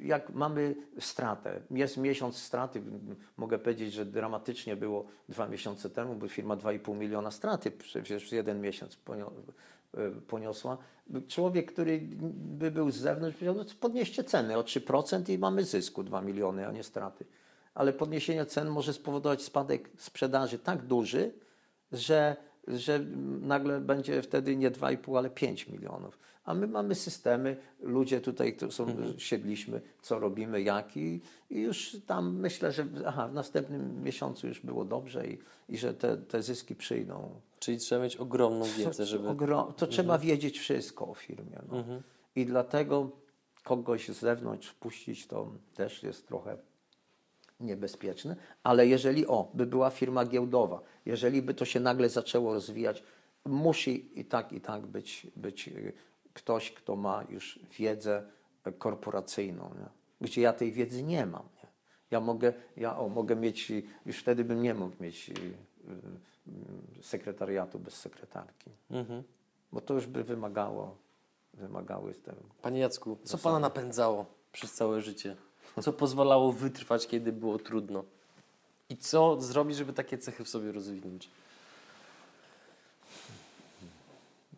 jak 0.00 0.30
mamy 0.30 0.74
stratę, 1.00 1.60
jest 1.70 1.96
miesiąc 1.96 2.36
straty, 2.36 2.82
mogę 3.36 3.58
powiedzieć, 3.58 3.92
że 3.92 4.06
dramatycznie 4.06 4.76
było 4.76 5.06
dwa 5.28 5.48
miesiące 5.48 5.90
temu, 5.90 6.14
bo 6.14 6.28
firma 6.28 6.56
2,5 6.56 6.96
miliona 6.96 7.30
straty 7.30 7.70
przecież 7.70 8.32
jeden 8.32 8.60
miesiąc 8.60 8.96
poniosła. 10.26 10.78
Człowiek, 11.28 11.72
który 11.72 12.00
by 12.32 12.70
był 12.70 12.90
z 12.90 12.96
zewnątrz, 12.96 13.36
powiedział, 13.36 13.54
no 13.54 13.64
podnieście 13.80 14.24
ceny 14.24 14.56
o 14.56 14.62
3% 14.62 15.30
i 15.30 15.38
mamy 15.38 15.64
zysku 15.64 16.02
2 16.02 16.22
miliony, 16.22 16.66
a 16.66 16.72
nie 16.72 16.82
straty 16.82 17.24
ale 17.78 17.92
podniesienie 17.92 18.46
cen 18.46 18.68
może 18.68 18.92
spowodować 18.92 19.42
spadek 19.42 19.90
sprzedaży 19.96 20.58
tak 20.58 20.82
duży, 20.82 21.32
że 21.92 22.36
że 22.68 22.98
nagle 23.40 23.80
będzie 23.80 24.22
wtedy 24.22 24.56
nie 24.56 24.70
2,5, 24.70 25.18
ale 25.18 25.30
5 25.30 25.68
milionów. 25.68 26.18
A 26.48 26.54
my 26.54 26.66
mamy 26.66 26.94
systemy, 26.94 27.56
ludzie 27.80 28.20
tutaj, 28.20 28.56
którzy 28.56 28.72
są, 28.72 28.86
siedliśmy, 29.18 29.80
co 30.02 30.18
robimy, 30.18 30.62
jak 30.62 30.96
i, 30.96 31.20
i 31.50 31.60
już 31.60 31.96
tam 32.06 32.36
myślę, 32.36 32.72
że 32.72 32.86
aha, 33.06 33.28
w 33.28 33.34
następnym 33.34 34.02
miesiącu 34.02 34.46
już 34.48 34.60
było 34.60 34.84
dobrze 34.84 35.26
i, 35.26 35.38
i 35.68 35.78
że 35.78 35.94
te, 35.94 36.16
te 36.16 36.42
zyski 36.42 36.74
przyjdą. 36.74 37.40
Czyli 37.58 37.78
trzeba 37.78 38.02
mieć 38.04 38.16
ogromną 38.16 38.64
wiedzę, 38.78 39.06
żeby... 39.06 39.28
Mhm. 39.28 39.36
Ogro- 39.36 39.72
to 39.72 39.86
trzeba 39.86 40.18
wiedzieć 40.18 40.58
wszystko 40.58 41.08
o 41.08 41.14
firmie. 41.14 41.58
No. 41.68 41.84
I 42.36 42.46
dlatego 42.46 43.10
kogoś 43.64 44.08
z 44.08 44.18
zewnątrz 44.18 44.68
wpuścić 44.68 45.26
to 45.26 45.52
też 45.74 46.02
jest 46.02 46.28
trochę 46.28 46.56
niebezpieczne, 47.60 48.36
ale 48.62 48.86
jeżeli 48.86 49.26
o, 49.26 49.50
by 49.54 49.66
była 49.66 49.90
firma 49.90 50.24
giełdowa, 50.24 50.80
jeżeli 51.06 51.42
by 51.42 51.54
to 51.54 51.64
się 51.64 51.80
nagle 51.80 52.08
zaczęło 52.08 52.54
rozwijać, 52.54 53.02
musi 53.44 54.20
i 54.20 54.24
tak, 54.24 54.52
i 54.52 54.60
tak 54.60 54.86
być, 54.86 55.26
być 55.36 55.68
y, 55.68 55.92
ktoś, 56.38 56.70
kto 56.72 56.96
ma 56.96 57.24
już 57.28 57.58
wiedzę 57.78 58.22
korporacyjną, 58.78 59.70
nie? 59.78 59.88
gdzie 60.20 60.40
ja 60.40 60.52
tej 60.52 60.72
wiedzy 60.72 61.02
nie 61.02 61.26
mam. 61.26 61.42
Nie? 61.62 61.68
Ja 62.10 62.20
mogę, 62.20 62.52
ja 62.76 62.98
o, 62.98 63.08
mogę 63.08 63.36
mieć, 63.36 63.72
już 64.06 64.18
wtedy 64.18 64.44
bym 64.44 64.62
nie 64.62 64.74
mógł 64.74 65.02
mieć 65.02 65.30
y, 65.30 65.32
y, 66.98 67.02
sekretariatu 67.02 67.78
bez 67.78 67.94
sekretarki, 67.94 68.70
Mhm. 68.90 69.22
bo 69.72 69.80
to 69.80 69.94
już 69.94 70.06
by 70.06 70.24
wymagało, 70.24 70.96
wymagały 71.54 72.14
tego. 72.14 72.40
Panie 72.62 72.80
Jacku, 72.80 73.18
co 73.24 73.38
Pana 73.38 73.58
napędzało 73.58 74.26
przez 74.52 74.72
całe 74.74 75.00
życie? 75.02 75.36
Co 75.82 75.92
pozwalało 75.92 76.52
wytrwać, 76.52 77.06
kiedy 77.06 77.32
było 77.32 77.58
trudno? 77.58 78.04
I 78.88 78.96
co 78.96 79.40
zrobić, 79.40 79.76
żeby 79.76 79.92
takie 79.92 80.18
cechy 80.18 80.44
w 80.44 80.48
sobie 80.48 80.72
rozwinąć? 80.72 81.30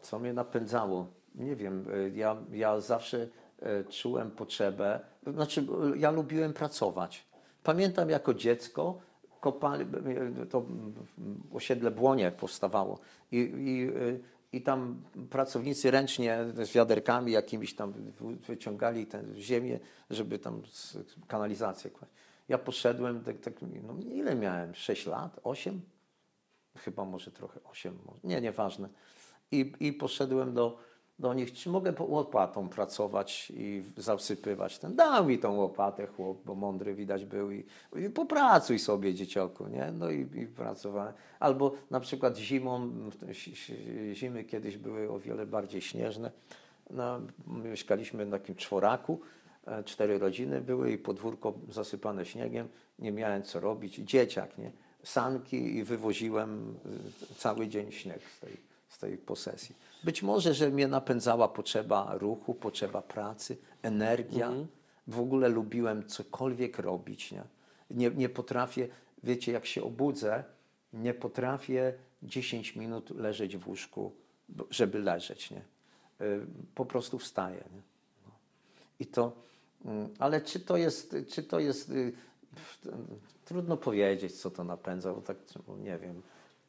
Co 0.02 0.18
mnie 0.18 0.32
napędzało? 0.32 1.06
Nie 1.34 1.56
wiem, 1.56 1.84
y, 1.94 2.12
ja, 2.14 2.36
ja 2.52 2.80
zawsze 2.80 3.28
y, 3.62 3.84
czułem 3.90 4.30
potrzebę, 4.30 5.00
znaczy 5.26 5.66
ja 5.96 6.10
lubiłem 6.10 6.52
pracować. 6.52 7.24
Pamiętam 7.62 8.10
jako 8.10 8.34
dziecko, 8.34 8.98
kopali, 9.40 9.86
y, 10.42 10.46
to 10.46 10.64
osiedle 11.52 11.90
Błonie 11.90 12.32
powstawało 12.32 12.98
i, 13.32 13.36
i, 13.38 13.90
i 14.58 14.62
tam 14.62 15.02
pracownicy 15.30 15.90
ręcznie 15.90 16.38
z 16.62 16.72
wiaderkami 16.72 17.32
jakimiś 17.32 17.74
tam 17.74 17.92
wy- 17.92 18.36
wyciągali 18.36 19.06
tę 19.06 19.24
ziemię, 19.34 19.78
żeby 20.10 20.38
tam 20.38 20.62
kanalizację 21.28 21.90
kłaść. 21.90 22.12
Ja 22.48 22.58
poszedłem, 22.58 23.24
tak, 23.24 23.40
tak, 23.40 23.54
no 23.62 23.94
ile 24.12 24.34
miałem? 24.34 24.74
6 24.74 25.06
lat? 25.06 25.40
8? 25.44 25.80
chyba 26.76 27.04
może 27.04 27.30
trochę 27.30 27.60
8, 27.64 27.98
może- 28.06 28.18
nie, 28.24 28.40
nieważne. 28.40 28.88
I, 29.52 29.72
i 29.80 29.92
poszedłem 29.92 30.54
do, 30.54 30.78
do 31.20 31.34
nich, 31.34 31.52
czy 31.52 31.70
mogę 31.70 31.92
łopatą 31.98 32.68
pracować 32.68 33.52
i 33.56 33.82
zasypywać 33.96 34.78
ten. 34.78 34.96
Dał 34.96 35.24
mi 35.24 35.38
tą 35.38 35.56
łopatę 35.56 36.06
chłop, 36.06 36.38
bo 36.44 36.54
mądry 36.54 36.94
widać 36.94 37.24
był 37.24 37.50
i, 37.50 37.64
i 37.96 38.10
popracuj 38.10 38.78
sobie 38.78 39.14
dzieciaku, 39.14 39.68
nie? 39.68 39.92
No 39.92 40.10
i, 40.10 40.20
i 40.34 40.46
pracowałem. 40.46 41.12
Albo 41.40 41.72
na 41.90 42.00
przykład 42.00 42.36
zimą, 42.36 42.90
zimy 44.12 44.44
kiedyś 44.44 44.76
były 44.76 45.10
o 45.10 45.18
wiele 45.18 45.46
bardziej 45.46 45.80
śnieżne. 45.80 46.30
No, 46.90 47.20
mieszkaliśmy 47.46 48.26
na 48.26 48.38
takim 48.38 48.54
czworaku, 48.54 49.20
e, 49.66 49.84
cztery 49.84 50.18
rodziny 50.18 50.60
były 50.60 50.92
i 50.92 50.98
podwórko 50.98 51.54
zasypane 51.68 52.26
śniegiem. 52.26 52.68
Nie 52.98 53.12
miałem 53.12 53.42
co 53.42 53.60
robić. 53.60 53.96
Dzieciak, 53.96 54.58
nie? 54.58 54.72
Sanki 55.02 55.76
i 55.76 55.84
wywoziłem 55.84 56.76
y, 57.30 57.34
cały 57.34 57.68
dzień 57.68 57.92
śnieg 57.92 58.20
z 58.36 58.40
tej, 58.40 58.56
z 58.88 58.98
tej 58.98 59.18
posesji. 59.18 59.76
Być 60.04 60.22
może, 60.22 60.54
że 60.54 60.70
mnie 60.70 60.88
napędzała 60.88 61.48
potrzeba 61.48 62.14
ruchu, 62.18 62.54
potrzeba 62.54 63.02
pracy, 63.02 63.56
energia. 63.82 64.50
W 65.06 65.20
ogóle 65.20 65.48
lubiłem 65.48 66.06
cokolwiek 66.06 66.78
robić. 66.78 67.32
Nie? 67.32 67.42
Nie, 67.90 68.10
nie 68.10 68.28
potrafię, 68.28 68.88
wiecie, 69.22 69.52
jak 69.52 69.66
się 69.66 69.82
obudzę, 69.82 70.44
nie 70.92 71.14
potrafię 71.14 71.94
10 72.22 72.76
minut 72.76 73.10
leżeć 73.10 73.56
w 73.56 73.68
łóżku, 73.68 74.12
żeby 74.70 74.98
leżeć. 74.98 75.50
Nie? 75.50 75.62
Y, 76.26 76.46
Po 76.74 76.84
prostu 76.84 77.18
wstaję. 77.18 77.64
Nie? 77.74 77.82
I 79.00 79.06
to, 79.06 79.32
mm, 79.84 80.08
ale 80.18 80.40
czy 80.40 80.60
to 80.60 80.76
jest, 80.76 81.16
czy 81.28 81.42
to 81.42 81.60
jest, 81.60 81.90
y, 81.90 82.12
trudno 83.44 83.76
powiedzieć, 83.76 84.40
co 84.40 84.50
to 84.50 84.64
napędza, 84.64 85.14
bo 85.14 85.20
tak, 85.20 85.36
no, 85.68 85.76
nie 85.76 85.98
wiem, 85.98 86.22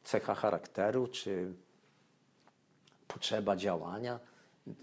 cecha 0.04 0.34
charakteru, 0.34 1.06
czy 1.08 1.52
potrzeba 3.14 3.56
działania. 3.56 4.20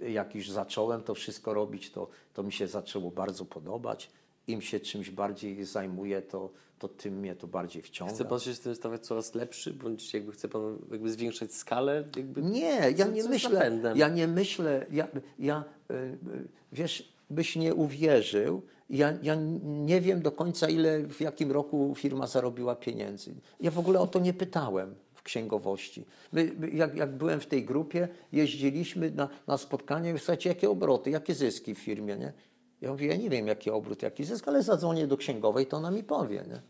Jak 0.09 0.35
już 0.35 0.49
zacząłem 0.49 1.03
to 1.03 1.15
wszystko 1.15 1.53
robić, 1.53 1.91
to, 1.91 2.07
to 2.33 2.43
mi 2.43 2.51
się 2.51 2.67
zaczęło 2.67 3.11
bardzo 3.11 3.45
podobać. 3.45 4.09
Im 4.47 4.61
się 4.61 4.79
czymś 4.79 5.09
bardziej 5.09 5.65
zajmuję, 5.65 6.21
to, 6.21 6.49
to 6.79 6.87
tym 6.87 7.19
mnie 7.19 7.35
to 7.35 7.47
bardziej 7.47 7.81
wciąga. 7.81 8.13
Chce 8.13 8.25
Pan 8.25 8.39
się 8.39 8.53
z 8.53 8.59
tym 8.59 8.75
stawać 8.75 9.05
coraz 9.05 9.35
lepszy, 9.35 9.73
bądź 9.73 10.13
jakby 10.13 10.31
chce 10.31 10.47
Pan 10.47 10.77
jakby 10.91 11.11
zwiększać 11.11 11.53
skalę? 11.53 12.03
Jakby... 12.15 12.41
Nie, 12.41 12.93
ja 12.97 13.07
nie 13.07 13.23
myślę. 13.23 13.71
Ja 13.95 14.09
nie 14.09 14.27
myślę. 14.27 14.85
Ja, 14.91 15.07
ja, 15.39 15.63
y, 15.91 15.93
y, 15.93 16.47
wiesz, 16.71 17.13
byś 17.29 17.55
nie 17.55 17.75
uwierzył. 17.75 18.61
Ja, 18.89 19.13
ja 19.21 19.35
nie 19.63 20.01
wiem 20.01 20.21
do 20.21 20.31
końca, 20.31 20.69
ile 20.69 21.07
w 21.07 21.21
jakim 21.21 21.51
roku 21.51 21.93
firma 21.95 22.27
zarobiła 22.27 22.75
pieniędzy. 22.75 23.35
Ja 23.61 23.71
w 23.71 23.79
ogóle 23.79 23.99
o 23.99 24.07
to 24.07 24.19
nie 24.19 24.33
pytałem 24.33 24.95
w 25.19 25.23
księgowości. 25.23 26.05
My, 26.31 26.51
jak, 26.73 26.95
jak 26.95 27.11
byłem 27.17 27.39
w 27.39 27.45
tej 27.45 27.65
grupie, 27.65 28.07
jeździliśmy 28.31 29.11
na, 29.11 29.29
na 29.47 29.57
spotkanie 29.57 30.13
i 30.13 30.17
słuchajcie, 30.17 30.49
jakie 30.49 30.69
obroty, 30.69 31.09
jakie 31.09 31.35
zyski 31.35 31.75
w 31.75 31.79
firmie, 31.79 32.17
nie? 32.17 32.33
Ja 32.81 32.91
mówię, 32.91 33.07
ja 33.07 33.15
nie 33.15 33.29
wiem, 33.29 33.47
jaki 33.47 33.71
obrót, 33.71 34.01
jaki 34.01 34.23
zysk, 34.23 34.47
ale 34.47 34.63
zadzwonię 34.63 35.07
do 35.07 35.17
księgowej, 35.17 35.65
to 35.65 35.77
ona 35.77 35.91
mi 35.91 36.03
powie. 36.03 36.43
Nie? 36.47 36.61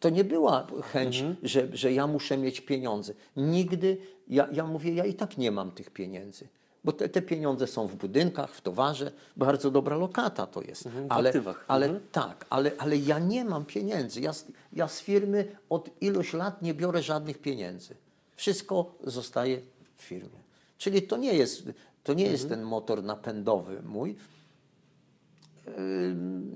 To 0.00 0.10
nie 0.10 0.24
była 0.24 0.66
chęć, 0.92 1.24
że, 1.42 1.68
że 1.72 1.92
ja 1.92 2.06
muszę 2.06 2.38
mieć 2.38 2.60
pieniądze. 2.60 3.14
Nigdy, 3.36 3.98
ja, 4.28 4.48
ja 4.52 4.66
mówię, 4.66 4.94
ja 4.94 5.04
i 5.04 5.14
tak 5.14 5.38
nie 5.38 5.50
mam 5.50 5.70
tych 5.70 5.90
pieniędzy. 5.90 6.48
Bo 6.84 6.92
te, 6.92 7.08
te 7.08 7.22
pieniądze 7.22 7.66
są 7.66 7.86
w 7.86 7.94
budynkach, 7.96 8.54
w 8.54 8.60
towarze, 8.60 9.12
bardzo 9.36 9.70
dobra 9.70 9.96
lokata 9.96 10.46
to 10.46 10.62
jest. 10.62 10.86
Mhm, 10.86 11.06
ale 11.08 11.28
aktywach. 11.28 11.64
ale 11.68 11.86
Mhm. 11.86 12.04
tak, 12.12 12.46
ale, 12.50 12.70
ale 12.78 12.96
ja 12.96 13.18
nie 13.18 13.44
mam 13.44 13.64
pieniędzy. 13.64 14.20
Ja, 14.20 14.32
z- 14.32 14.46
ja 14.72 14.88
z 14.88 15.00
firmy 15.00 15.56
od 15.70 15.90
iluś 16.00 16.32
lat 16.32 16.62
nie 16.62 16.74
biorę 16.74 17.02
żadnych 17.02 17.38
pieniędzy. 17.38 17.94
Wszystko 18.36 18.94
zostaje 19.04 19.60
w 19.96 20.02
firmie. 20.02 20.42
Czyli 20.78 21.02
to 21.02 21.16
nie 21.16 21.34
jest, 21.34 21.62
to 22.04 22.14
nie 22.14 22.26
jest 22.26 22.48
ten 22.48 22.62
motor 22.62 23.02
napędowy 23.02 23.82
mój. 23.82 24.16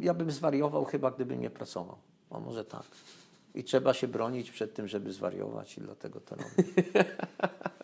Ja 0.00 0.14
bym 0.14 0.30
zwariował 0.30 0.84
chyba, 0.84 1.10
gdybym 1.10 1.40
nie 1.40 1.50
pracował. 1.50 1.96
A 2.30 2.38
może 2.40 2.64
tak. 2.64 2.82
I 3.56 3.64
trzeba 3.64 3.94
się 3.94 4.08
bronić 4.08 4.50
przed 4.50 4.74
tym, 4.74 4.88
żeby 4.88 5.12
zwariować 5.12 5.78
i 5.78 5.80
dlatego 5.80 6.20
to 6.20 6.36
robię. 6.36 6.84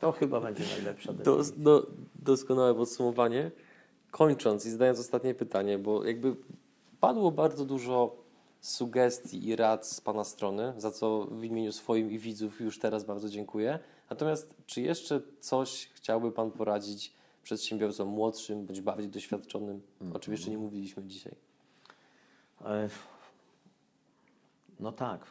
To 0.01 0.13
chyba 0.13 0.41
będzie 0.41 0.65
najlepsza 0.75 1.13
decyzja. 1.13 1.55
Do, 1.57 1.81
do, 1.81 1.87
doskonałe 2.15 2.75
podsumowanie. 2.75 3.51
Kończąc 4.11 4.67
i 4.67 4.71
zadając 4.71 4.99
ostatnie 4.99 5.35
pytanie, 5.35 5.79
bo 5.79 6.05
jakby 6.05 6.37
padło 7.01 7.31
bardzo 7.31 7.65
dużo 7.65 8.17
sugestii 8.61 9.49
i 9.49 9.57
rad 9.57 9.87
z 9.87 10.01
Pana 10.01 10.25
strony, 10.25 10.73
za 10.77 10.91
co 10.91 11.25
w 11.25 11.45
imieniu 11.45 11.73
swoim 11.73 12.11
i 12.11 12.19
widzów 12.19 12.61
już 12.61 12.79
teraz 12.79 13.05
bardzo 13.05 13.29
dziękuję. 13.29 13.79
Natomiast 14.11 14.55
czy 14.67 14.81
jeszcze 14.81 15.21
coś 15.41 15.91
chciałby 15.95 16.33
Pan 16.33 16.51
poradzić 16.51 17.13
przedsiębiorcom 17.43 18.09
młodszym 18.09 18.67
bądź 18.67 18.81
bardziej 18.81 19.09
doświadczonym, 19.09 19.83
o 20.15 20.19
czym 20.19 20.33
jeszcze 20.33 20.51
nie 20.51 20.59
mówiliśmy 20.59 21.03
dzisiaj? 21.05 21.35
E, 22.65 22.89
No 24.81 24.93
tak, 24.93 25.27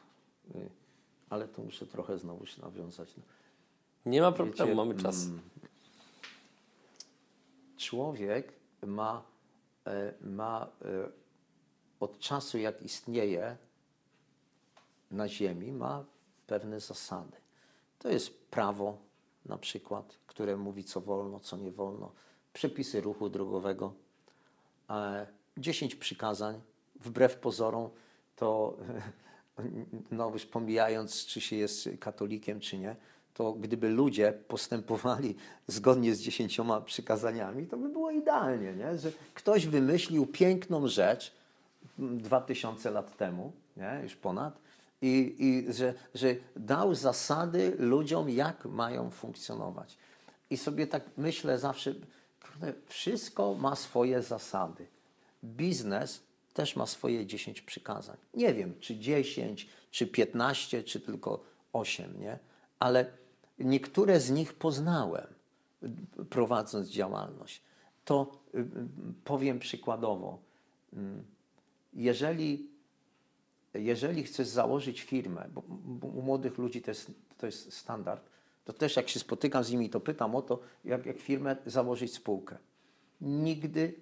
ale 1.30 1.48
to 1.48 1.62
muszę 1.62 1.86
trochę 1.86 2.18
znowu 2.18 2.46
się 2.46 2.62
nawiązać. 2.62 3.10
Nie 4.06 4.22
ma 4.22 4.32
problemu, 4.32 4.58
Wiecie, 4.68 4.76
mamy 4.76 4.96
czas. 4.96 5.26
mm, 5.26 5.40
Człowiek 7.78 8.54
ma, 8.86 9.24
e, 9.88 10.14
ma 10.22 10.68
e, 10.82 11.10
od 12.00 12.20
czasu, 12.20 12.58
jak 12.58 12.82
istnieje 12.82 13.58
na 15.12 15.28
Ziemi, 15.28 15.72
ma 15.72 16.06
pewne 16.48 16.80
zasady. 16.80 17.38
To 18.00 18.10
jest 18.10 18.46
prawo, 18.50 18.98
na 19.46 19.58
przykład, 19.58 20.18
które 20.28 20.58
mówi, 20.58 20.84
co 20.84 21.02
wolno, 21.02 21.40
co 21.40 21.58
nie 21.58 21.72
wolno, 21.72 22.12
przepisy 22.54 23.02
ruchu 23.02 23.30
drogowego, 23.30 23.94
e, 24.90 25.28
10 25.58 25.96
przykazań, 25.96 26.62
wbrew 26.96 27.36
pozorom, 27.38 27.90
to 28.36 28.78
no 30.12 30.30
już 30.30 30.46
pomijając, 30.46 31.26
czy 31.26 31.42
się 31.42 31.56
jest 31.56 31.90
katolikiem, 32.00 32.60
czy 32.60 32.78
nie, 32.78 32.96
to 33.34 33.54
gdyby 33.54 33.90
ludzie 33.90 34.34
postępowali 34.48 35.36
zgodnie 35.68 36.16
z 36.16 36.22
dziesięcioma 36.22 36.82
przykazaniami, 36.82 37.68
to 37.68 37.78
by 37.78 37.90
było 37.90 38.12
idealnie, 38.12 38.74
nie? 38.74 38.98
że 38.98 39.12
ktoś 39.34 39.68
wymyślił 39.68 40.26
piękną 40.26 40.88
rzecz 40.88 41.34
dwa 41.98 42.42
tysiące 42.42 42.92
lat 42.92 43.18
temu, 43.18 43.52
nie? 43.78 44.00
już 44.04 44.16
ponad, 44.16 44.60
I, 45.02 45.36
i 45.40 45.74
że, 45.74 45.94
że 46.16 46.36
dał 46.56 46.96
zasady 46.96 47.76
ludziom, 47.80 48.30
jak 48.30 48.66
mają 48.66 49.10
funkcjonować. 49.10 49.98
I 50.50 50.58
sobie 50.58 50.88
tak 50.88 51.04
myślę 51.18 51.60
zawsze, 51.60 51.94
wszystko 52.86 53.54
ma 53.54 53.76
swoje 53.76 54.22
zasady. 54.22 54.88
Biznes 55.44 56.24
też 56.54 56.76
ma 56.76 56.86
swoje 56.86 57.26
10 57.26 57.62
przykazań. 57.62 58.18
Nie 58.34 58.54
wiem, 58.54 58.74
czy 58.80 58.98
10, 58.98 59.70
czy 59.92 60.08
15, 60.08 60.84
czy 60.84 61.00
tylko 61.00 61.44
8, 61.74 62.20
nie? 62.20 62.40
Ale 62.80 63.06
niektóre 63.60 64.20
z 64.20 64.32
nich 64.32 64.54
poznałem, 64.54 65.28
prowadząc 66.30 66.90
działalność. 66.90 67.62
To 68.06 68.32
y, 68.56 68.60
y, 68.60 68.64
powiem 69.24 69.60
przykładowo. 69.60 70.40
Mm, 70.94 71.24
Jeżeli, 71.94 72.70
jeżeli 73.74 74.24
chcesz 74.24 74.48
założyć 74.48 75.02
firmę, 75.02 75.50
bo 75.54 75.62
u 76.08 76.22
młodych 76.22 76.58
ludzi 76.58 76.82
to 76.82 76.92
jest, 76.92 77.12
to 77.38 77.46
jest 77.46 77.74
standard, 77.74 78.30
to 78.66 78.74
też 78.74 78.96
jak 78.96 79.10
się 79.10 79.20
spotykam 79.20 79.64
z 79.64 79.72
nimi, 79.72 79.90
to 79.90 80.00
pytam 80.00 80.36
o 80.36 80.42
to, 80.42 80.60
jak, 80.86 81.06
jak 81.06 81.20
firmę 81.20 81.56
założyć 81.66 82.14
spółkę. 82.14 82.58
Nigdy 83.22 83.94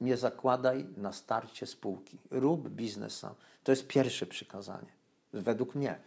nie 0.00 0.16
zakładaj 0.16 0.86
na 0.96 1.12
starcie 1.12 1.66
spółki. 1.66 2.18
Rób 2.30 2.68
biznes 2.68 3.18
sam. 3.18 3.34
To 3.64 3.72
jest 3.72 3.86
pierwsze 3.86 4.26
przykazanie, 4.26 4.92
według 5.32 5.74
mnie. 5.74 5.98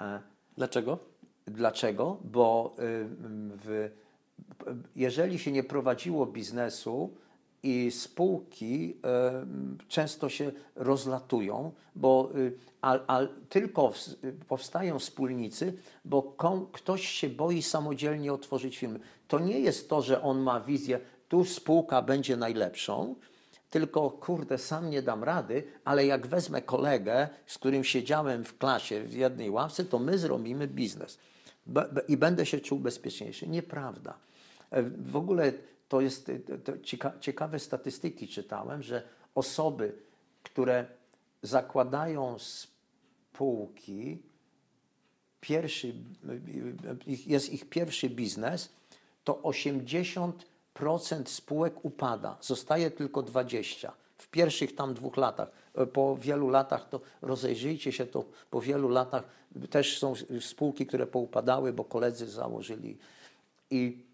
E, 0.00 0.20
Dlaczego? 0.56 0.98
Dlaczego? 1.46 2.16
Bo 2.24 2.74
y, 2.78 3.06
w, 3.64 3.90
jeżeli 4.96 5.38
się 5.38 5.52
nie 5.52 5.62
prowadziło 5.62 6.26
biznesu 6.26 7.14
i 7.62 7.90
spółki 7.90 8.96
y, 9.80 9.88
często 9.88 10.28
się 10.28 10.52
rozlatują, 10.76 11.72
bo 11.96 12.30
y, 12.36 12.52
a, 12.80 12.98
a 13.06 13.26
tylko 13.48 13.92
powstają 14.48 14.98
wspólnicy, 14.98 15.78
bo 16.04 16.36
ktoś 16.72 17.08
się 17.08 17.28
boi 17.28 17.62
samodzielnie 17.62 18.32
otworzyć 18.32 18.78
firmę. 18.78 18.98
To 19.28 19.38
nie 19.38 19.60
jest 19.60 19.88
to, 19.88 20.02
że 20.02 20.22
on 20.22 20.40
ma 20.40 20.60
wizję, 20.60 21.00
tu 21.32 21.44
spółka 21.44 22.02
będzie 22.02 22.36
najlepszą, 22.36 23.14
tylko 23.70 24.10
kurde, 24.10 24.58
sam 24.58 24.90
nie 24.90 25.02
dam 25.02 25.24
rady, 25.24 25.64
ale 25.84 26.06
jak 26.06 26.26
wezmę 26.26 26.62
kolegę, 26.62 27.28
z 27.46 27.58
którym 27.58 27.84
siedziałem 27.84 28.44
w 28.44 28.58
klasie 28.58 29.02
w 29.04 29.14
jednej 29.14 29.50
ławce, 29.50 29.84
to 29.84 29.98
my 29.98 30.18
zrobimy 30.18 30.68
biznes 30.68 31.18
i 32.08 32.16
będę 32.16 32.46
się 32.46 32.60
czuł 32.60 32.78
bezpieczniejszy. 32.78 33.48
Nieprawda. 33.48 34.18
E, 34.70 34.82
W 34.82 35.16
ogóle 35.16 35.52
to 35.88 36.00
jest 36.00 36.28
e, 36.28 36.38
to 36.38 36.78
cieka, 36.78 37.12
ciekawe 37.20 37.58
statystyki 37.58 38.28
czytałem, 38.28 38.82
że 38.82 39.02
osoby, 39.34 39.92
które 40.42 40.86
zakładają 41.42 42.36
spółki, 42.38 44.18
pierwszy, 45.40 45.94
ich- 47.06 47.26
jest 47.26 47.52
ich 47.52 47.68
pierwszy 47.68 48.10
biznes, 48.10 48.68
to 49.24 49.34
80% 49.42 50.32
spółek 51.24 51.84
upada, 51.84 52.36
zostaje 52.40 52.90
tylko 52.90 53.22
20%. 53.22 53.90
W 54.18 54.28
pierwszych 54.28 54.74
tam 54.74 54.94
dwóch 54.94 55.16
latach. 55.16 55.48
E, 55.74 55.86
Po 55.86 56.16
wielu 56.16 56.48
latach 56.48 56.88
to 56.88 57.00
rozejrzyjcie 57.22 57.92
się, 57.92 58.06
to 58.06 58.24
po 58.50 58.60
wielu 58.60 58.88
latach 58.88 59.24
też 59.70 59.98
są 59.98 60.14
spółki, 60.40 60.86
które 60.86 61.06
poupadały, 61.06 61.72
bo 61.72 61.84
koledzy 61.84 62.26
założyli. 62.26 62.98
I 63.70 64.12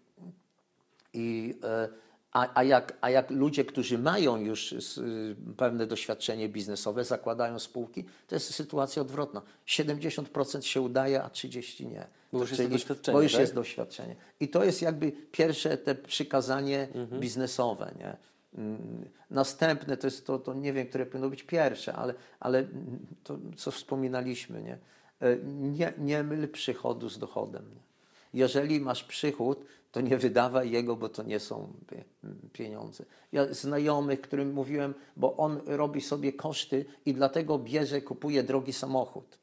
i, 1.13 1.55
e, 1.63 1.89
a, 2.33 2.49
a, 2.59 2.63
jak, 2.63 2.97
a 3.01 3.09
jak 3.09 3.31
ludzie, 3.31 3.65
którzy 3.65 3.97
mają 3.97 4.37
już 4.37 4.71
y, 4.71 5.35
pewne 5.57 5.87
doświadczenie 5.87 6.49
biznesowe, 6.49 7.03
zakładają 7.05 7.59
spółki, 7.59 8.05
to 8.27 8.35
jest 8.35 8.53
sytuacja 8.53 9.01
odwrotna. 9.01 9.41
70% 9.67 10.61
się 10.61 10.81
udaje, 10.81 11.23
a 11.23 11.27
30% 11.27 11.91
nie. 11.91 12.07
Bo 12.33 12.39
już 12.39 12.49
jest 12.51 12.63
to 12.63 12.69
doświadczenie, 12.69 13.13
Bo 13.15 13.21
już 13.21 13.31
tak? 13.31 13.41
jest 13.41 13.53
doświadczenie. 13.55 14.15
I 14.39 14.47
to 14.47 14.63
jest 14.63 14.81
jakby 14.81 15.11
pierwsze 15.11 15.77
te 15.77 15.95
przykazanie 15.95 16.87
Mhm. 16.95 17.21
biznesowe. 17.21 17.91
Nie? 17.99 18.17
Mm, 18.57 19.05
Następne 19.31 19.97
to 19.97 20.07
jest 20.07 20.25
to, 20.25 20.39
to 20.39 20.53
nie 20.53 20.73
wiem, 20.73 20.87
które 20.87 21.05
powinno 21.05 21.29
być 21.29 21.43
pierwsze, 21.43 21.93
ale, 21.93 22.13
ale 22.39 22.67
to, 23.23 23.37
co 23.57 23.71
wspominaliśmy, 23.71 24.61
nie? 24.63 24.77
E, 25.21 25.37
Nie, 25.45 25.93
nie 25.97 26.23
myl 26.23 26.49
przychodu 26.49 27.09
z 27.09 27.19
dochodem. 27.19 27.65
Nie? 27.75 27.81
Jeżeli 28.33 28.79
masz 28.79 29.03
przychód, 29.03 29.65
to 29.91 30.01
nie 30.01 30.17
wydawaj 30.17 30.71
jego, 30.71 30.95
bo 30.95 31.09
to 31.09 31.23
nie 31.23 31.39
są 31.39 31.73
pie- 31.87 32.03
pieniądze. 32.53 33.05
Ja 33.31 33.53
znajomych, 33.53 34.21
którym 34.21 34.53
mówiłem, 34.53 34.93
bo 35.17 35.37
on 35.37 35.61
robi 35.65 36.01
sobie 36.01 36.33
koszty 36.33 36.85
i 37.05 37.13
dlatego 37.13 37.57
bierze, 37.57 38.01
kupuje 38.01 38.43
drogi 38.43 38.73
samochód. 38.73 39.39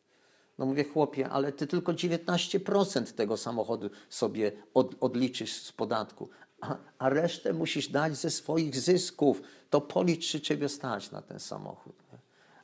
No 0.58 0.66
mówię, 0.66 0.84
chłopie, 0.84 1.28
ale 1.28 1.52
ty 1.52 1.66
tylko 1.66 1.92
19% 1.92 3.14
tego 3.14 3.36
samochodu 3.36 3.90
sobie 4.08 4.52
od, 4.74 4.94
odliczysz 5.00 5.52
z 5.52 5.72
podatku, 5.72 6.28
a, 6.60 6.76
a 6.98 7.08
resztę 7.08 7.52
musisz 7.52 7.88
dać 7.88 8.16
ze 8.16 8.30
swoich 8.30 8.76
zysków. 8.76 9.42
To 9.70 9.80
policz, 9.80 10.30
czy 10.30 10.40
ciebie 10.40 10.68
stać 10.68 11.10
na 11.10 11.22
ten 11.22 11.40
samochód. 11.40 11.94
Nie? 12.12 12.18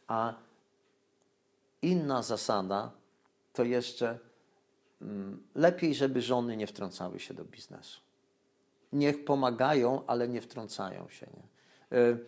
A 0.07 0.35
inna 1.83 2.23
zasada 2.23 2.91
to 3.53 3.65
jeszcze 3.65 4.19
lepiej, 5.55 5.95
żeby 5.95 6.23
żony 6.23 6.57
nie 6.57 6.67
wtrącały 6.67 7.21
się 7.21 7.35
do 7.35 7.45
biznesu. 7.45 8.01
Niech 8.93 9.25
pomagają, 9.25 10.07
ale 10.07 10.29
nie 10.29 10.41
wtrącają 10.41 11.09
się. 11.09 11.27
Nie? 11.37 11.99
E, 11.99 12.19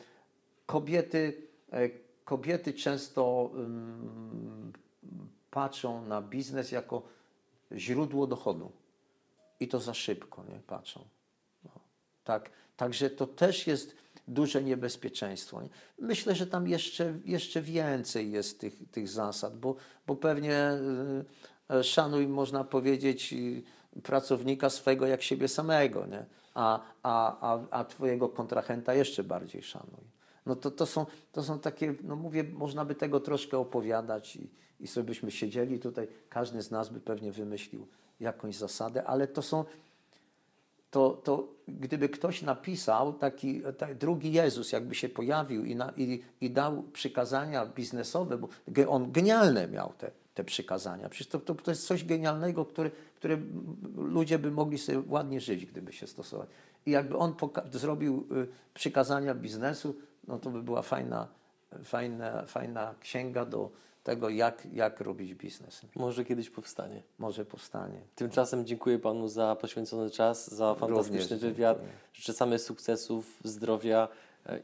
Kobiety, 0.67 1.49
e, 1.73 1.89
kobiety 2.25 2.73
często 2.73 3.51
mm, 3.55 4.73
patrzą 5.51 6.07
na 6.07 6.23
biznes 6.23 6.73
jako 6.73 7.03
źródło 7.73 8.27
dochodu. 8.27 8.73
I 9.61 9.69
to 9.69 9.81
za 9.81 9.95
szybko 9.95 10.45
nie 10.45 10.61
patrzą. 10.61 11.05
No, 11.65 11.71
tak, 12.25 12.51
także 12.77 13.11
to 13.11 13.27
też 13.27 13.67
jest 13.67 13.97
duże 14.29 14.63
niebezpieczeństwo. 14.63 15.63
nie? 15.63 15.69
Myślę, 15.99 16.35
że 16.35 16.47
tam 16.47 16.69
jeszcze, 16.69 17.19
jeszcze 17.25 17.63
więcej 17.63 18.33
jest 18.33 18.61
tych, 18.61 18.91
tych 18.91 19.09
zasad, 19.09 19.59
bo, 19.59 19.77
bo 20.07 20.17
pewnie 20.17 20.73
y, 20.73 21.25
szanuj, 21.83 22.29
można 22.29 22.65
powiedzieć, 22.65 23.35
pracownika 24.03 24.71
swego 24.71 25.07
jak 25.07 25.23
siebie 25.23 25.49
samego, 25.49 26.07
nie? 26.07 26.25
A, 26.55 26.81
a, 27.03 27.37
a, 27.53 27.59
a 27.71 27.85
twojego 27.85 28.29
kontrahenta 28.29 28.95
jeszcze 28.95 29.25
bardziej 29.25 29.63
szanuj. 29.63 30.05
No 30.47 30.57
to, 30.57 30.71
to, 30.71 30.87
są, 30.87 31.07
to 31.33 31.43
są 31.43 31.59
takie, 31.59 31.95
no 32.03 32.17
mówię, 32.17 32.45
można 32.45 32.85
by 32.85 32.95
tego 32.95 33.21
troszkę 33.21 33.59
opowiadać 33.59 34.37
i, 34.37 34.51
i 34.81 34.87
sobie 34.87 35.05
byśmy 35.05 35.31
siedzieli 35.31 35.81
tutaj, 35.81 36.09
każdy 36.29 36.63
z 36.63 36.71
nas 36.71 36.89
by 36.89 37.01
pewnie 37.01 37.33
wymyślił 37.33 37.87
jakąś 38.21 38.57
zasadę, 38.57 39.05
ale 39.05 39.27
to 39.27 39.43
są, 39.43 39.65
to, 40.91 41.11
to 41.11 41.49
gdyby 41.69 42.09
ktoś 42.09 42.43
napisał, 42.43 43.13
taki, 43.13 43.63
taki 43.79 43.95
drugi 43.95 44.33
Jezus 44.33 44.73
jakby 44.73 44.95
się 44.95 45.09
pojawił 45.09 45.65
i, 45.65 45.77
na, 45.77 45.93
i, 45.97 46.23
i 46.41 46.51
dał 46.51 46.83
przykazania 46.83 47.67
biznesowe, 47.67 48.39
bo 48.39 48.49
on 48.89 49.13
genialne 49.13 49.69
miał 49.69 49.93
te, 49.99 50.11
te 50.35 50.45
przykazania. 50.45 51.09
Przecież 51.09 51.27
to, 51.27 51.39
to, 51.39 51.55
to 51.55 51.71
jest 51.71 51.87
coś 51.87 52.05
genialnego, 52.05 52.65
które, 52.65 52.91
które 53.17 53.39
ludzie 53.97 54.39
by 54.39 54.51
mogli 54.51 54.79
sobie 54.79 55.03
ładnie 55.09 55.41
żyć, 55.41 55.67
gdyby 55.67 55.93
się 55.93 56.07
stosować. 56.07 56.49
I 56.87 56.91
jakby 56.91 57.17
on 57.17 57.35
zrobił 57.73 58.27
y, 58.33 58.47
przykazania 58.75 59.35
biznesu, 59.35 59.95
no 60.29 60.39
to 60.39 60.51
by 60.51 60.63
była 60.63 60.83
fajna, 60.83 61.29
fajna, 61.85 62.47
fajna 62.47 62.95
księga 63.01 63.45
do 63.45 63.71
tego, 64.05 64.29
jak, 64.29 64.67
jak 64.73 65.01
robić 65.01 65.35
biznes. 65.35 65.81
Może 65.97 66.25
kiedyś 66.25 66.51
powstanie. 66.51 67.03
Może 67.19 67.45
powstanie. 67.45 68.01
Tymczasem 68.15 68.67
dziękuję 68.67 68.99
Panu 68.99 69.29
za 69.29 69.57
poświęcony 69.57 70.11
czas, 70.11 70.55
za 70.55 70.75
fantastyczny 70.75 71.19
Również 71.21 71.41
wywiad. 71.41 71.77
dziękuję. 71.79 71.99
Życzę 72.13 72.33
samych 72.33 72.61
sukcesów, 72.61 73.41
zdrowia 73.45 74.09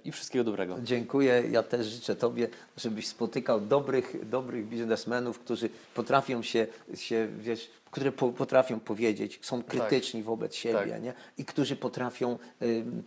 i 0.04 0.12
wszystkiego 0.12 0.44
dobrego. 0.44 0.76
Dziękuję. 0.82 1.44
Ja 1.50 1.62
też 1.62 1.86
życzę 1.86 2.16
Tobie, 2.16 2.48
żebyś 2.76 3.06
spotykał 3.08 3.60
dobrych, 3.60 4.28
dobrych 4.28 4.68
biznesmenów, 4.68 5.38
którzy 5.38 5.70
potrafią 5.94 6.42
się, 6.42 6.66
się 6.94 7.28
wiesz, 7.38 7.70
które 7.90 8.12
po, 8.12 8.28
potrafią 8.28 8.80
powiedzieć, 8.80 9.38
są 9.42 9.62
krytyczni 9.62 10.22
wobec 10.22 10.54
siebie 10.54 10.92
Tak. 10.92 11.02
nie? 11.02 11.12
i 11.38 11.44
którzy 11.44 11.76
potrafią 11.76 12.38
ym, 12.62 13.02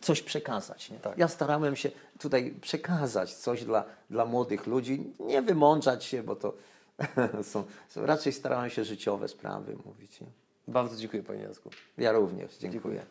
coś 0.00 0.22
przekazać. 0.22 0.90
Nie? 0.90 0.98
Tak. 0.98 1.18
Ja 1.18 1.28
starałem 1.28 1.76
się 1.76 1.90
tutaj 2.18 2.54
przekazać 2.60 3.34
coś 3.34 3.64
dla, 3.64 3.84
dla 4.10 4.24
młodych 4.24 4.66
ludzi, 4.66 5.12
nie 5.20 5.42
wymądrzać 5.42 6.04
się, 6.04 6.22
bo 6.22 6.36
to 6.36 6.54
są, 7.52 7.64
są 7.88 8.06
raczej 8.06 8.32
starałem 8.32 8.70
się 8.70 8.84
życiowe 8.84 9.28
sprawy 9.28 9.76
mówić. 9.84 10.20
Nie? 10.20 10.26
Bardzo 10.68 10.96
dziękuję 10.96 11.22
Panie 11.22 11.42
Jacku. 11.42 11.70
Ja 11.98 12.12
również 12.12 12.56
dziękuję. 12.56 13.02